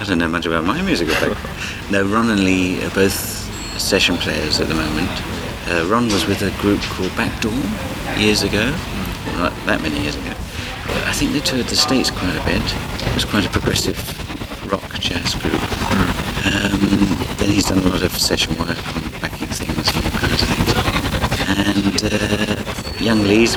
I 0.00 0.04
don't 0.08 0.18
know 0.18 0.26
much 0.28 0.46
about 0.46 0.64
my 0.64 0.82
musical 0.82 1.14
background. 1.14 1.92
No, 1.92 2.04
Ron 2.04 2.30
and 2.30 2.42
Lee 2.42 2.82
are 2.84 2.90
both 2.90 3.14
session 3.80 4.16
players 4.16 4.58
at 4.58 4.66
the 4.66 4.74
moment. 4.74 5.08
Uh, 5.70 5.86
Ron 5.88 6.06
was 6.06 6.26
with 6.26 6.42
a 6.42 6.50
group 6.60 6.80
called 6.80 7.14
Back 7.16 7.40
Door 7.40 7.62
years 8.18 8.42
ago, 8.42 8.70
not 9.36 9.52
that 9.66 9.80
many 9.82 10.00
years 10.00 10.16
ago. 10.16 10.34
I 11.06 11.12
think 11.12 11.32
they 11.32 11.40
toured 11.40 11.66
the 11.66 11.76
States 11.76 12.10
quite 12.10 12.36
a 12.36 12.44
bit. 12.44 12.62
It 13.06 13.14
was 13.14 13.24
quite 13.24 13.46
a 13.46 13.50
progressive 13.50 13.98
rock 14.70 14.82
jazz 15.00 15.34
group. 15.34 15.60
Um, 16.46 17.16
then 17.38 17.50
he's 17.50 17.66
done 17.66 17.78
a 17.78 17.88
lot 17.88 18.02
of 18.02 18.12
session 18.12 18.56
work 18.58 18.68
on 18.68 19.02
backing 19.20 19.48
things 19.48 19.88
and 19.94 20.04
all 20.04 20.10
kinds 20.18 20.42
of 20.42 20.48
things. 20.48 20.72
And 21.48 22.12
uh, 22.12 23.02
Young 23.02 23.22
Lee's 23.24 23.56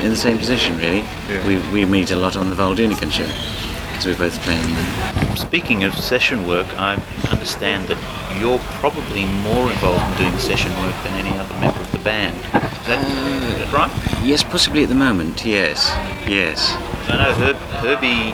in 0.00 0.10
the 0.10 0.16
same 0.16 0.38
position, 0.38 0.76
really. 0.78 1.04
Yeah. 1.28 1.46
We, 1.46 1.58
we 1.70 1.84
meet 1.84 2.10
a 2.10 2.16
lot 2.16 2.36
on 2.36 2.50
the 2.50 2.54
Val 2.54 2.74
Doonican 2.74 3.10
show 3.10 3.71
because 4.02 4.18
we 4.18 4.24
both 4.26 4.40
play 4.40 4.58
in 4.58 5.36
Speaking 5.36 5.84
of 5.84 5.94
session 5.94 6.46
work, 6.46 6.66
I 6.78 6.94
understand 7.30 7.88
that 7.88 8.40
you're 8.40 8.58
probably 8.80 9.24
more 9.26 9.70
involved 9.70 10.02
in 10.12 10.26
doing 10.26 10.38
session 10.40 10.72
work 10.82 10.94
than 11.04 11.14
any 11.24 11.36
other 11.38 11.54
member 11.60 11.78
of 11.78 11.92
the 11.92 11.98
band. 11.98 12.36
Is 12.36 12.86
that, 12.86 13.42
is 13.52 13.58
that 13.58 13.72
right? 13.72 14.24
Yes, 14.24 14.42
possibly 14.42 14.82
at 14.82 14.88
the 14.88 14.94
moment. 14.94 15.44
Yes, 15.44 15.88
yes. 16.26 16.74
I 17.08 17.16
know 17.16 17.32
Herb, 17.34 17.56
Herbie, 17.56 18.32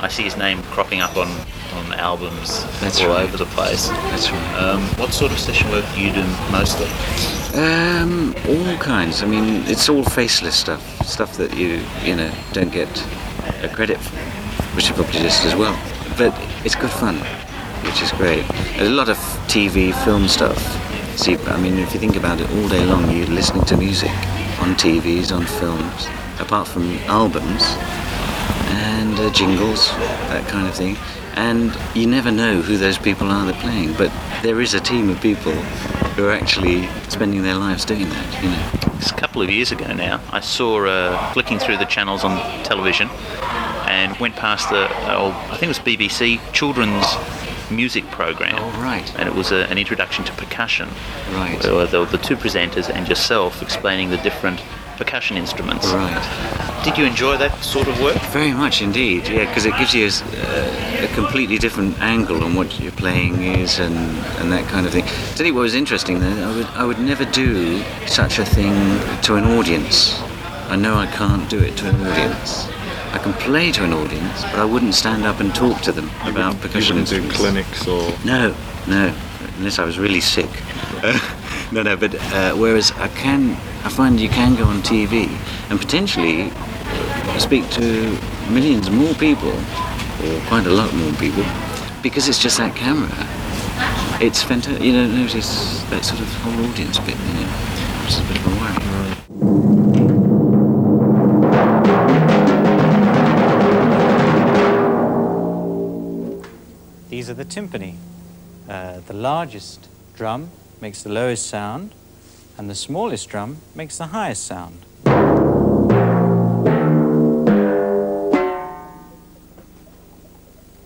I 0.00 0.08
see 0.08 0.22
his 0.22 0.36
name 0.36 0.62
cropping 0.64 1.00
up 1.00 1.16
on, 1.16 1.28
on 1.74 1.92
albums 1.94 2.64
That's 2.80 3.00
all 3.00 3.08
right. 3.08 3.24
over 3.24 3.36
the 3.36 3.46
place. 3.46 3.88
That's 3.88 4.30
right. 4.30 4.54
Um, 4.62 4.82
what 4.96 5.12
sort 5.12 5.32
of 5.32 5.38
session 5.38 5.70
work 5.70 5.84
do 5.94 6.00
you 6.00 6.12
do 6.12 6.24
mostly? 6.52 6.86
Um, 7.60 8.34
all 8.48 8.76
kinds. 8.78 9.22
I 9.22 9.26
mean, 9.26 9.64
it's 9.66 9.88
all 9.88 10.04
faceless 10.04 10.56
stuff, 10.56 11.04
stuff 11.04 11.36
that 11.36 11.56
you 11.56 11.82
you 12.04 12.14
know 12.14 12.32
don't 12.52 12.72
get 12.72 12.88
a 13.62 13.68
credit 13.68 13.98
which 14.74 14.88
you 14.88 14.94
probably 14.94 15.20
just 15.20 15.44
as 15.44 15.54
well. 15.54 15.78
But 16.16 16.34
it's 16.64 16.74
good 16.74 16.90
fun, 16.90 17.16
which 17.84 18.02
is 18.02 18.12
great. 18.12 18.46
There's 18.76 18.88
A 18.88 18.92
lot 18.92 19.08
of 19.08 19.16
TV, 19.48 19.92
film 20.04 20.28
stuff. 20.28 20.58
See, 21.18 21.36
I 21.36 21.60
mean, 21.60 21.78
if 21.78 21.92
you 21.92 22.00
think 22.00 22.16
about 22.16 22.40
it, 22.40 22.50
all 22.50 22.68
day 22.68 22.84
long 22.84 23.10
you're 23.10 23.26
listening 23.26 23.64
to 23.64 23.76
music 23.76 24.10
on 24.60 24.74
TVs, 24.76 25.32
on 25.34 25.44
films, 25.44 26.06
apart 26.38 26.68
from 26.68 26.98
albums 27.08 27.62
and 28.72 29.18
uh, 29.18 29.30
jingles, 29.32 29.88
that 30.28 30.46
kind 30.48 30.66
of 30.66 30.74
thing. 30.74 30.96
And 31.34 31.76
you 31.94 32.06
never 32.06 32.30
know 32.30 32.60
who 32.60 32.76
those 32.76 32.98
people 32.98 33.28
are 33.28 33.46
that 33.46 33.56
are 33.56 33.60
playing, 33.60 33.94
but 33.94 34.12
there 34.42 34.60
is 34.60 34.74
a 34.74 34.80
team 34.80 35.10
of 35.10 35.20
people 35.20 35.52
who 36.14 36.26
are 36.26 36.32
actually 36.32 36.86
spending 37.08 37.42
their 37.42 37.54
lives 37.54 37.84
doing 37.84 38.08
that, 38.08 38.42
you 38.42 38.50
know. 38.50 38.96
It's 38.96 39.10
a 39.10 39.14
couple 39.14 39.42
of 39.42 39.50
years 39.50 39.72
ago 39.72 39.92
now. 39.92 40.20
I 40.30 40.40
saw 40.40 40.84
uh, 40.84 41.32
flicking 41.32 41.58
through 41.58 41.78
the 41.78 41.84
channels 41.84 42.24
on 42.24 42.36
television 42.64 43.08
and 43.88 44.16
went 44.18 44.36
past 44.36 44.68
the 44.70 44.84
old, 45.14 45.32
I 45.32 45.56
think 45.56 45.64
it 45.64 45.68
was 45.68 45.78
BBC 45.78 46.40
children's 46.52 47.06
music 47.70 48.04
program. 48.10 48.56
Oh, 48.58 48.82
right. 48.82 49.12
And 49.18 49.28
it 49.28 49.34
was 49.34 49.52
a, 49.52 49.66
an 49.70 49.78
introduction 49.78 50.24
to 50.24 50.32
percussion. 50.32 50.88
Right. 51.32 51.58
There 51.62 51.74
were 51.74 51.86
the, 51.86 52.04
the 52.04 52.18
two 52.18 52.36
presenters 52.36 52.90
and 52.90 53.08
yourself 53.08 53.62
explaining 53.62 54.10
the 54.10 54.18
different 54.18 54.62
percussion 55.00 55.38
instruments. 55.38 55.86
Right. 55.86 56.82
Did 56.84 56.98
you 56.98 57.04
enjoy 57.06 57.38
that 57.38 57.64
sort 57.64 57.88
of 57.88 57.98
work? 58.02 58.16
Very 58.32 58.52
much 58.52 58.82
indeed, 58.82 59.26
yeah, 59.28 59.46
because 59.48 59.64
it 59.64 59.74
gives 59.78 59.94
you 59.94 60.04
a, 60.04 60.08
s- 60.08 60.22
uh, 60.22 61.06
a 61.10 61.14
completely 61.14 61.56
different 61.56 61.98
angle 62.00 62.44
on 62.44 62.54
what 62.54 62.78
your 62.78 62.92
playing 62.92 63.42
is 63.42 63.78
and, 63.78 63.94
and 64.40 64.52
that 64.52 64.68
kind 64.68 64.84
of 64.86 64.92
thing. 64.92 65.04
Tell 65.36 65.46
you 65.46 65.54
what 65.54 65.62
was 65.62 65.74
interesting 65.74 66.20
though, 66.20 66.50
I 66.50 66.54
would, 66.56 66.66
I 66.82 66.84
would 66.84 66.98
never 66.98 67.24
do 67.24 67.82
such 68.06 68.38
a 68.38 68.44
thing 68.44 68.74
to 69.22 69.36
an 69.36 69.44
audience. 69.44 70.20
I 70.68 70.76
know 70.76 70.94
I 70.96 71.06
can't 71.06 71.48
do 71.48 71.58
it 71.58 71.76
to 71.78 71.88
an 71.88 71.96
audience. 72.06 72.68
I 73.12 73.18
can 73.22 73.32
play 73.34 73.72
to 73.72 73.84
an 73.84 73.92
audience, 73.94 74.42
but 74.42 74.56
I 74.56 74.64
wouldn't 74.66 74.94
stand 74.94 75.24
up 75.24 75.40
and 75.40 75.52
talk 75.54 75.80
to 75.82 75.92
them 75.92 76.10
about 76.24 76.60
percussion 76.60 76.98
You 76.98 77.02
wouldn't 77.04 77.30
do 77.30 77.36
clinics 77.36 77.88
or 77.88 78.12
No, 78.24 78.54
no, 78.86 79.14
unless 79.56 79.78
I 79.78 79.84
was 79.84 79.98
really 79.98 80.20
sick. 80.20 80.50
no, 81.72 81.82
no, 81.82 81.96
but 81.96 82.14
uh, 82.14 82.52
whereas 82.54 82.90
I 82.92 83.08
can, 83.08 83.52
I 83.84 83.88
find 83.88 84.18
you 84.18 84.28
can 84.28 84.56
go 84.56 84.64
on 84.64 84.82
TV 84.82 85.28
and 85.70 85.78
potentially 85.78 86.50
speak 87.38 87.70
to 87.70 88.18
millions 88.50 88.90
more 88.90 89.14
people, 89.14 89.50
or 89.50 90.40
quite 90.48 90.66
a 90.66 90.70
lot 90.70 90.92
more 90.94 91.12
people, 91.12 91.44
because 92.02 92.28
it's 92.28 92.42
just 92.42 92.58
that 92.58 92.74
camera. 92.74 93.08
It's 94.20 94.42
fantastic. 94.42 94.82
You 94.82 94.92
don't 94.92 95.14
notice 95.14 95.82
that 95.90 96.04
sort 96.04 96.20
of 96.20 96.26
whole 96.42 96.66
audience 96.66 96.98
bit, 96.98 97.16
you 97.16 97.34
know, 97.34 97.46
which 98.02 98.10
is 98.10 98.18
a 98.18 98.24
bit 98.24 98.36
of 98.36 98.46
a 98.46 98.50
worry. 98.60 98.76
These 107.08 107.30
are 107.30 107.34
the 107.34 107.44
timpani. 107.44 107.94
Uh, 108.68 109.00
the 109.06 109.14
largest 109.14 109.88
drum 110.16 110.50
makes 110.80 111.02
the 111.02 111.10
lowest 111.10 111.46
sound, 111.46 111.92
and 112.56 112.68
the 112.70 112.74
smallest 112.74 113.28
drum 113.28 113.58
makes 113.74 113.98
the 113.98 114.06
highest 114.06 114.44
sound. 114.46 114.78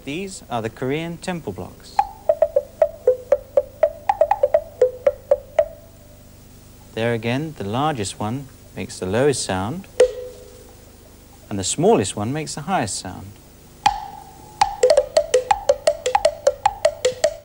These 0.05 0.43
are 0.51 0.63
the 0.63 0.71
Korean 0.71 1.17
temple 1.17 1.53
blocks. 1.53 1.97
There 6.95 7.13
again, 7.13 7.55
the 7.59 7.65
largest 7.65 8.21
one 8.21 8.47
makes 8.77 8.99
the 8.99 9.07
lowest 9.07 9.45
sound, 9.45 9.87
and 11.49 11.59
the 11.59 11.65
smallest 11.65 12.17
one 12.17 12.33
makes 12.33 12.55
the 12.55 12.63
highest 12.63 12.99
sound. 12.99 13.27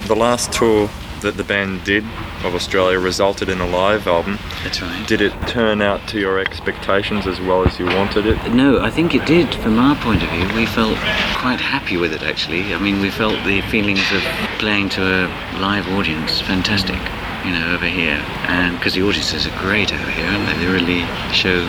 the 0.09 0.15
last 0.15 0.51
tour 0.51 0.89
that 1.21 1.37
the 1.37 1.43
band 1.43 1.83
did 1.83 2.03
of 2.43 2.55
Australia 2.55 2.99
resulted 2.99 3.49
in 3.49 3.59
a 3.59 3.67
live 3.67 4.07
album. 4.07 4.39
That's 4.63 4.81
right. 4.81 5.07
Did 5.07 5.21
it 5.21 5.33
turn 5.47 5.81
out 5.81 6.07
to 6.09 6.19
your 6.19 6.39
expectations 6.39 7.27
as 7.27 7.39
well 7.39 7.65
as 7.65 7.79
you 7.79 7.85
wanted 7.85 8.25
it? 8.25 8.53
No, 8.53 8.79
I 8.79 8.89
think 8.89 9.13
it 9.13 9.25
did. 9.25 9.53
From 9.55 9.79
our 9.79 9.95
point 9.97 10.23
of 10.23 10.29
view, 10.29 10.47
we 10.55 10.65
felt 10.65 10.97
quite 11.35 11.59
happy 11.59 11.97
with 11.97 12.13
it. 12.13 12.23
Actually, 12.23 12.73
I 12.73 12.79
mean, 12.79 13.01
we 13.01 13.09
felt 13.09 13.43
the 13.45 13.61
feelings 13.63 14.11
of 14.11 14.21
playing 14.59 14.89
to 14.89 15.01
a 15.01 15.59
live 15.59 15.87
audience 15.89 16.41
fantastic. 16.41 16.99
You 17.45 17.51
know, 17.51 17.73
over 17.73 17.87
here, 17.87 18.21
and 18.51 18.77
because 18.77 18.95
the 18.95 19.01
audiences 19.01 19.47
are 19.47 19.59
great 19.59 19.93
over 19.93 20.11
here, 20.11 20.25
aren't 20.25 20.45
they? 20.45 20.65
They 20.65 20.71
really 20.71 21.07
show 21.31 21.65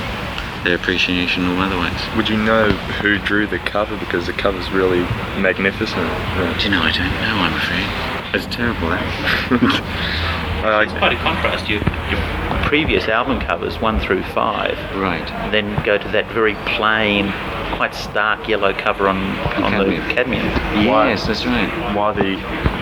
their 0.64 0.74
appreciation 0.74 1.46
or 1.46 1.62
otherwise. 1.62 2.00
Would 2.16 2.28
you 2.28 2.36
know 2.36 2.70
who 3.00 3.18
drew 3.18 3.46
the 3.46 3.58
cover 3.60 3.96
because 3.96 4.26
the 4.26 4.32
cover's 4.32 4.68
really 4.72 5.00
magnificent? 5.40 5.96
Yeah. 5.96 6.58
Do 6.58 6.64
you 6.64 6.70
know? 6.70 6.82
I 6.82 6.90
don't 6.90 7.12
know. 7.22 7.36
I'm 7.38 7.54
afraid. 7.54 8.19
It's 8.32 8.46
terrible. 8.46 8.88
That. 8.90 10.30
Uh, 10.60 10.82
It's 10.84 10.92
quite 10.92 11.14
a 11.14 11.16
contrast. 11.16 11.70
Your, 11.70 11.80
your 12.10 12.62
previous 12.64 13.08
album 13.08 13.40
covers, 13.40 13.80
one 13.80 13.98
through 13.98 14.22
five, 14.24 14.76
right. 14.94 15.26
then 15.50 15.74
go 15.86 15.96
to 15.96 16.08
that 16.08 16.30
very 16.32 16.54
plain, 16.76 17.32
quite 17.76 17.94
stark 17.94 18.46
yellow 18.46 18.74
cover 18.74 19.08
on, 19.08 19.16
on 19.64 19.72
the 19.78 19.96
Cadmium. 20.12 20.44
cadmium. 20.44 20.44
Yes, 20.84 21.26
that's 21.26 21.46
right. 21.46 21.96
why 21.96 22.12
the 22.12 22.36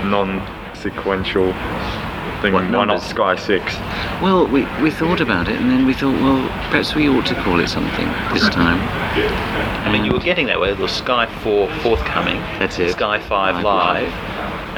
non-sequential 0.08 1.52
thing? 2.42 2.52
What 2.52 2.68
why 2.72 2.84
not? 2.84 3.00
Sky 3.00 3.36
Six? 3.36 3.76
Well, 4.20 4.48
we, 4.48 4.64
we 4.82 4.90
thought 4.90 5.20
about 5.20 5.46
it, 5.48 5.54
and 5.60 5.70
then 5.70 5.86
we 5.86 5.94
thought, 5.94 6.20
well, 6.20 6.48
perhaps 6.70 6.96
we 6.96 7.08
ought 7.08 7.26
to 7.26 7.34
call 7.42 7.60
it 7.60 7.68
something 7.68 8.08
this 8.34 8.48
time. 8.48 8.80
I 9.86 9.92
mean, 9.92 10.04
you 10.04 10.10
were 10.12 10.18
getting 10.18 10.46
that 10.46 10.58
way. 10.60 10.72
There 10.72 10.82
was 10.82 10.90
Sky 10.90 11.26
4 11.44 11.68
forthcoming, 11.82 12.38
That's 12.58 12.80
it. 12.80 12.90
Sky 12.92 13.20
5 13.20 13.54
Live, 13.54 13.64
live, 13.64 14.12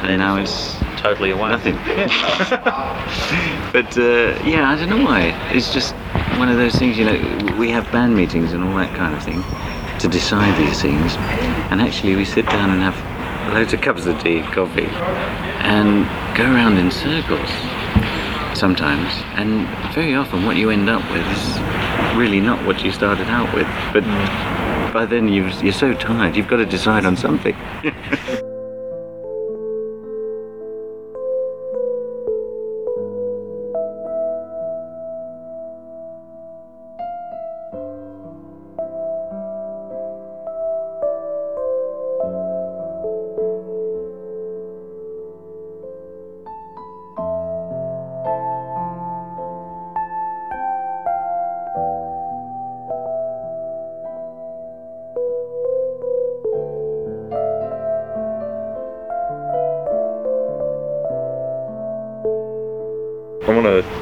and 0.01 0.09
then 0.09 0.19
now 0.19 0.37
it's 0.37 0.75
totally 0.97 1.31
away. 1.31 1.49
Nothing. 1.49 1.75
but 3.71 3.97
uh, 3.97 4.33
yeah, 4.43 4.69
I 4.69 4.75
don't 4.75 4.89
know 4.89 5.03
why. 5.03 5.29
It's 5.53 5.71
just 5.71 5.93
one 6.37 6.49
of 6.49 6.57
those 6.57 6.73
things, 6.75 6.97
you 6.97 7.05
know. 7.05 7.55
We 7.57 7.69
have 7.69 7.91
band 7.91 8.15
meetings 8.15 8.53
and 8.53 8.63
all 8.63 8.75
that 8.77 8.95
kind 8.97 9.15
of 9.15 9.23
thing 9.23 9.43
to 9.99 10.07
decide 10.07 10.57
these 10.57 10.81
things, 10.81 11.15
and 11.69 11.81
actually 11.81 12.15
we 12.15 12.25
sit 12.25 12.45
down 12.47 12.71
and 12.71 12.81
have 12.81 13.53
loads 13.53 13.73
of 13.73 13.81
cups 13.81 14.05
of 14.07 14.19
tea, 14.23 14.41
coffee, 14.41 14.87
and 15.61 16.05
go 16.35 16.45
around 16.45 16.77
in 16.77 16.89
circles 16.89 17.49
sometimes. 18.57 19.13
And 19.35 19.67
very 19.93 20.15
often, 20.15 20.45
what 20.45 20.57
you 20.57 20.71
end 20.71 20.89
up 20.89 21.03
with 21.11 21.25
is 21.27 22.17
really 22.17 22.39
not 22.39 22.65
what 22.65 22.83
you 22.83 22.91
started 22.91 23.27
out 23.27 23.53
with. 23.53 23.67
But 23.93 24.03
by 24.93 25.05
then, 25.05 25.27
you're 25.27 25.71
so 25.71 25.93
tired, 25.93 26.35
you've 26.35 26.47
got 26.47 26.57
to 26.57 26.65
decide 26.65 27.05
on 27.05 27.15
something. 27.15 27.55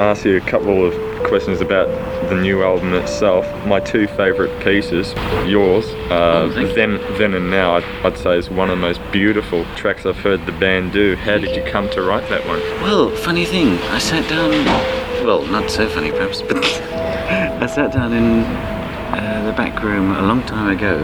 ask 0.10 0.26
you 0.26 0.38
a 0.38 0.42
couple 0.42 0.86
of 0.86 0.94
questions 1.24 1.62
about 1.62 1.88
the 2.30 2.36
new 2.36 2.64
album 2.64 2.94
itself. 2.94 3.46
My 3.68 3.80
two 3.80 4.08
favourite 4.08 4.64
pieces, 4.64 5.14
yours, 5.48 5.86
uh, 6.10 6.48
Oh, 6.48 6.52
thank 6.54 6.70
you. 6.70 6.76
then, 6.76 6.98
then 7.18 7.34
and 7.36 7.52
now, 7.52 7.76
I'd, 7.78 7.84
I'd 8.04 8.18
say 8.18 8.38
is 8.38 8.50
one 8.50 8.70
of 8.72 8.78
the 8.78 8.82
most 8.82 9.00
beautiful 9.12 9.66
tracks 9.76 10.06
I've 10.06 10.18
heard 10.18 10.46
the 10.46 10.52
band 10.54 10.94
do. 10.94 11.16
How 11.16 11.38
did 11.38 11.56
you 11.56 11.64
come 11.72 11.90
to 11.92 12.02
write 12.02 12.28
that 12.30 12.46
one? 12.48 12.60
Well, 12.82 13.16
funny 13.18 13.46
thing, 13.46 13.78
I 13.92 14.00
sat 14.00 14.28
down. 14.28 14.52
Well, 15.26 15.46
not 15.48 15.70
so 15.70 15.88
funny 15.90 16.12
perhaps, 16.12 16.42
but 16.42 16.58
I 17.62 17.66
sat 17.68 17.92
down 17.94 18.14
in 18.14 18.40
uh, 18.44 19.44
the 19.46 19.54
back 19.54 19.84
room 19.84 20.12
a 20.16 20.22
long 20.24 20.42
time 20.44 20.76
ago 20.76 20.96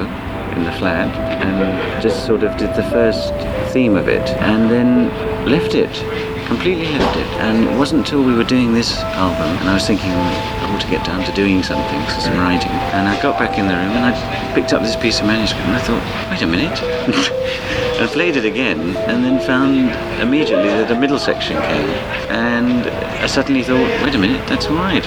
in 0.56 0.64
the 0.64 0.72
flat 0.74 1.14
and 1.44 2.02
just 2.02 2.26
sort 2.26 2.44
of 2.44 2.56
did 2.58 2.74
the 2.76 2.84
first 2.90 3.34
theme 3.74 3.96
of 3.98 4.08
it 4.08 4.28
and 4.42 4.70
then 4.72 5.10
left 5.48 5.76
it. 5.76 5.92
Completely 6.46 6.86
left 6.86 7.18
it. 7.18 7.28
And 7.42 7.66
it 7.66 7.78
wasn't 7.78 8.06
until 8.06 8.24
we 8.24 8.36
were 8.36 8.44
doing 8.44 8.74
this 8.74 8.98
album 8.98 9.58
and 9.60 9.70
I 9.70 9.74
was 9.74 9.88
thinking 9.88 10.12
I 10.12 10.70
want 10.70 10.82
to 10.82 10.90
get 10.90 11.06
down 11.06 11.26
to 11.26 11.32
doing 11.34 11.64
something, 11.64 12.02
so 12.10 12.20
some 12.20 12.38
writing. 12.38 12.72
And 12.94 13.08
I 13.08 13.22
got 13.22 13.40
back 13.40 13.58
in 13.58 13.68
the 13.68 13.74
room 13.74 13.92
and 13.98 14.06
I 14.06 14.54
picked 14.54 14.74
up 14.74 14.82
this 14.82 14.96
piece 14.96 15.20
of 15.20 15.26
manuscript 15.26 15.66
and 15.66 15.76
I 15.76 15.80
thought, 15.80 16.04
wait 16.30 16.42
a 16.42 16.48
minute. 16.48 16.82
and 18.00 18.10
played 18.10 18.36
it 18.36 18.46
again 18.46 18.96
and 19.10 19.24
then 19.24 19.40
found 19.46 19.90
immediately 20.22 20.68
that 20.68 20.88
the 20.88 20.96
middle 20.96 21.18
section 21.20 21.58
came. 21.62 21.90
And 22.30 22.88
I 23.22 23.28
suddenly 23.28 23.64
thought, 23.64 23.88
wait 24.04 24.14
a 24.14 24.18
minute, 24.18 24.46
that's 24.48 24.68
all 24.68 24.76
right. 24.76 25.04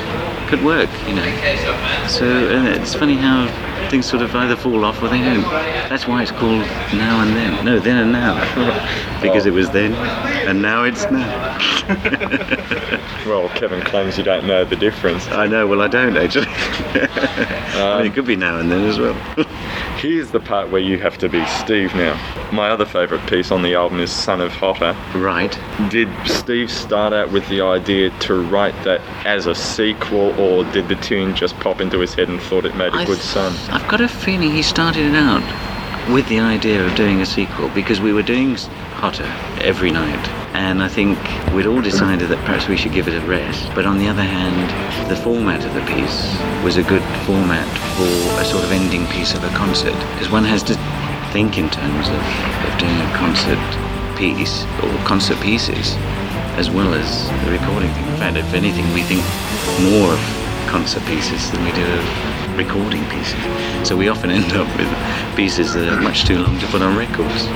Could 0.48 0.64
work, 0.64 0.90
you 1.07 1.14
know. 1.14 2.09
So 2.09 2.27
uh, 2.27 2.81
it's 2.81 2.94
funny 2.94 3.14
how 3.14 3.46
things 3.90 4.07
sort 4.07 4.22
of 4.22 4.35
either 4.35 4.57
fall 4.57 4.85
off 4.85 5.03
or 5.03 5.09
they 5.09 5.20
don't. 5.20 5.42
That's 5.88 6.07
why 6.07 6.22
it's 6.22 6.31
called 6.31 6.62
Now 6.94 7.22
and 7.22 7.35
Then. 7.37 7.64
No, 7.64 7.79
Then 7.79 7.98
and 7.98 8.12
Now. 8.12 8.38
because 9.22 9.46
it 9.46 9.53
was 9.53 9.70
then 9.70 9.94
and 10.48 10.62
now 10.62 10.85
it's 10.85 11.11
now. 11.11 11.59
Well, 13.27 13.51
Kevin 13.51 13.83
claims 13.83 14.16
you 14.16 14.24
don't 14.24 14.46
know 14.46 14.64
the 14.64 14.77
difference. 14.77 15.29
I 15.29 15.46
know, 15.46 15.66
well, 15.66 15.83
I 15.83 15.88
don't 15.88 16.16
actually. 16.16 16.46
Um, 16.46 16.55
I 16.55 17.98
mean, 17.98 18.11
it 18.11 18.14
could 18.14 18.24
be 18.24 18.37
now 18.37 18.59
and 18.59 18.72
then 18.72 18.85
as 18.85 18.98
well. 18.98 19.14
Here's 19.98 20.30
the 20.30 20.38
part 20.38 20.70
where 20.70 20.80
you 20.80 20.96
have 21.00 21.18
to 21.18 21.28
be 21.28 21.44
Steve 21.46 21.92
now. 21.96 22.14
My 22.52 22.68
other 22.70 22.87
favourite 22.87 23.28
piece 23.28 23.50
on 23.50 23.62
the 23.62 23.74
album 23.74 23.98
is 23.98 24.12
Son 24.12 24.40
of 24.40 24.52
Hotter. 24.52 24.96
right. 25.18 25.58
Did 25.90 26.08
Steve 26.24 26.70
start 26.70 27.12
out 27.12 27.32
with 27.32 27.48
the 27.48 27.62
idea 27.62 28.11
to 28.20 28.40
write 28.42 28.80
that 28.84 29.00
as 29.26 29.46
a 29.46 29.56
sequel, 29.56 30.38
or 30.40 30.62
did 30.70 30.87
the 30.87 30.94
tune 30.94 31.34
just 31.34 31.56
pop 31.56 31.80
into 31.80 31.98
his 31.98 32.14
head 32.14 32.28
and 32.28 32.40
thought 32.40 32.64
it 32.64 32.76
made 32.76 32.94
a 32.94 32.98
I 32.98 33.04
good 33.06 33.18
son? 33.18 33.52
I've 33.72 33.88
got 33.88 34.00
a 34.00 34.06
feeling 34.06 34.52
he 34.52 34.62
started 34.62 35.04
it 35.04 35.16
out 35.16 35.42
with 36.12 36.28
the 36.28 36.38
idea 36.38 36.87
of 36.87 36.94
doing 36.94 37.20
a 37.20 37.26
sequel 37.26 37.68
because 37.70 38.00
we 38.00 38.12
were 38.12 38.22
doing 38.22 38.54
Hotter 38.54 39.26
every 39.61 39.90
night. 39.90 40.38
And 40.58 40.82
I 40.82 40.88
think 40.88 41.16
we'd 41.54 41.66
all 41.66 41.80
decided 41.80 42.30
that 42.30 42.38
perhaps 42.44 42.66
we 42.66 42.76
should 42.76 42.92
give 42.92 43.06
it 43.06 43.14
a 43.14 43.24
rest. 43.26 43.70
But 43.76 43.86
on 43.86 43.96
the 43.96 44.08
other 44.08 44.24
hand, 44.24 44.66
the 45.08 45.14
format 45.14 45.64
of 45.64 45.72
the 45.72 45.86
piece 45.86 46.34
was 46.64 46.76
a 46.76 46.82
good 46.82 47.02
format 47.24 47.68
for 47.94 48.42
a 48.42 48.44
sort 48.44 48.64
of 48.64 48.72
ending 48.72 49.06
piece 49.06 49.34
of 49.34 49.44
a 49.44 49.50
concert. 49.50 49.94
Because 50.12 50.30
one 50.30 50.42
has 50.42 50.64
to 50.64 50.74
think 51.30 51.58
in 51.58 51.70
terms 51.70 52.08
of, 52.08 52.18
of 52.66 52.72
doing 52.74 52.98
a 52.98 53.10
concert 53.14 53.62
piece 54.18 54.64
or 54.82 54.90
concert 55.06 55.38
pieces 55.40 55.94
as 56.58 56.68
well 56.68 56.92
as 56.92 57.30
the 57.46 57.52
recording 57.52 57.88
thing. 57.94 58.06
In 58.08 58.16
fact, 58.18 58.36
if 58.36 58.52
anything, 58.52 58.92
we 58.92 59.02
think 59.06 59.22
more 59.86 60.10
of 60.10 60.20
concert 60.66 61.06
pieces 61.06 61.52
than 61.52 61.62
we 61.62 61.70
do 61.70 61.86
of 61.86 62.58
recording 62.58 63.06
pieces. 63.14 63.38
So 63.86 63.96
we 63.96 64.08
often 64.08 64.30
end 64.34 64.50
up 64.58 64.66
with 64.76 64.90
pieces 65.36 65.72
that 65.74 65.86
are 65.86 66.02
much 66.02 66.26
too 66.26 66.42
long 66.42 66.58
to 66.58 66.66
put 66.66 66.82
on 66.82 66.98
records. 66.98 67.46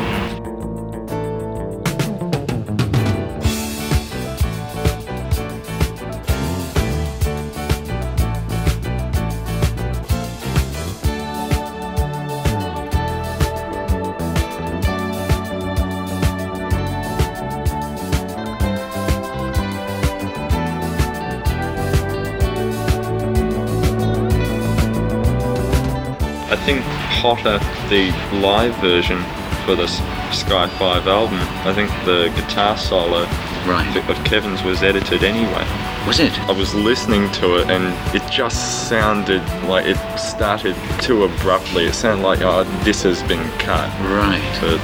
Hotter, 27.34 27.58
the 27.88 28.10
live 28.40 28.74
version 28.76 29.18
for 29.64 29.74
the 29.74 29.84
S- 29.84 30.02
Sky 30.36 30.66
5 30.78 31.06
album, 31.08 31.38
I 31.64 31.72
think 31.72 31.88
the 32.04 32.30
guitar 32.36 32.76
solo 32.76 33.24
Right. 33.64 33.96
of 34.10 34.24
Kevin's 34.24 34.62
was 34.62 34.82
edited 34.82 35.22
anyway. 35.24 35.64
Was 36.06 36.18
it? 36.20 36.32
I 36.48 36.52
was 36.52 36.74
listening 36.74 37.30
to 37.32 37.56
it 37.60 37.70
and 37.70 37.84
it 38.14 38.22
just 38.30 38.88
sounded 38.88 39.40
like 39.66 39.86
it 39.86 39.96
started 40.18 40.74
too 41.00 41.24
abruptly. 41.24 41.84
It 41.86 41.94
sounded 41.94 42.22
like, 42.22 42.40
oh, 42.42 42.64
this 42.82 43.02
has 43.04 43.22
been 43.22 43.48
cut. 43.58 43.88
Right. 44.00 44.42
But 44.60 44.80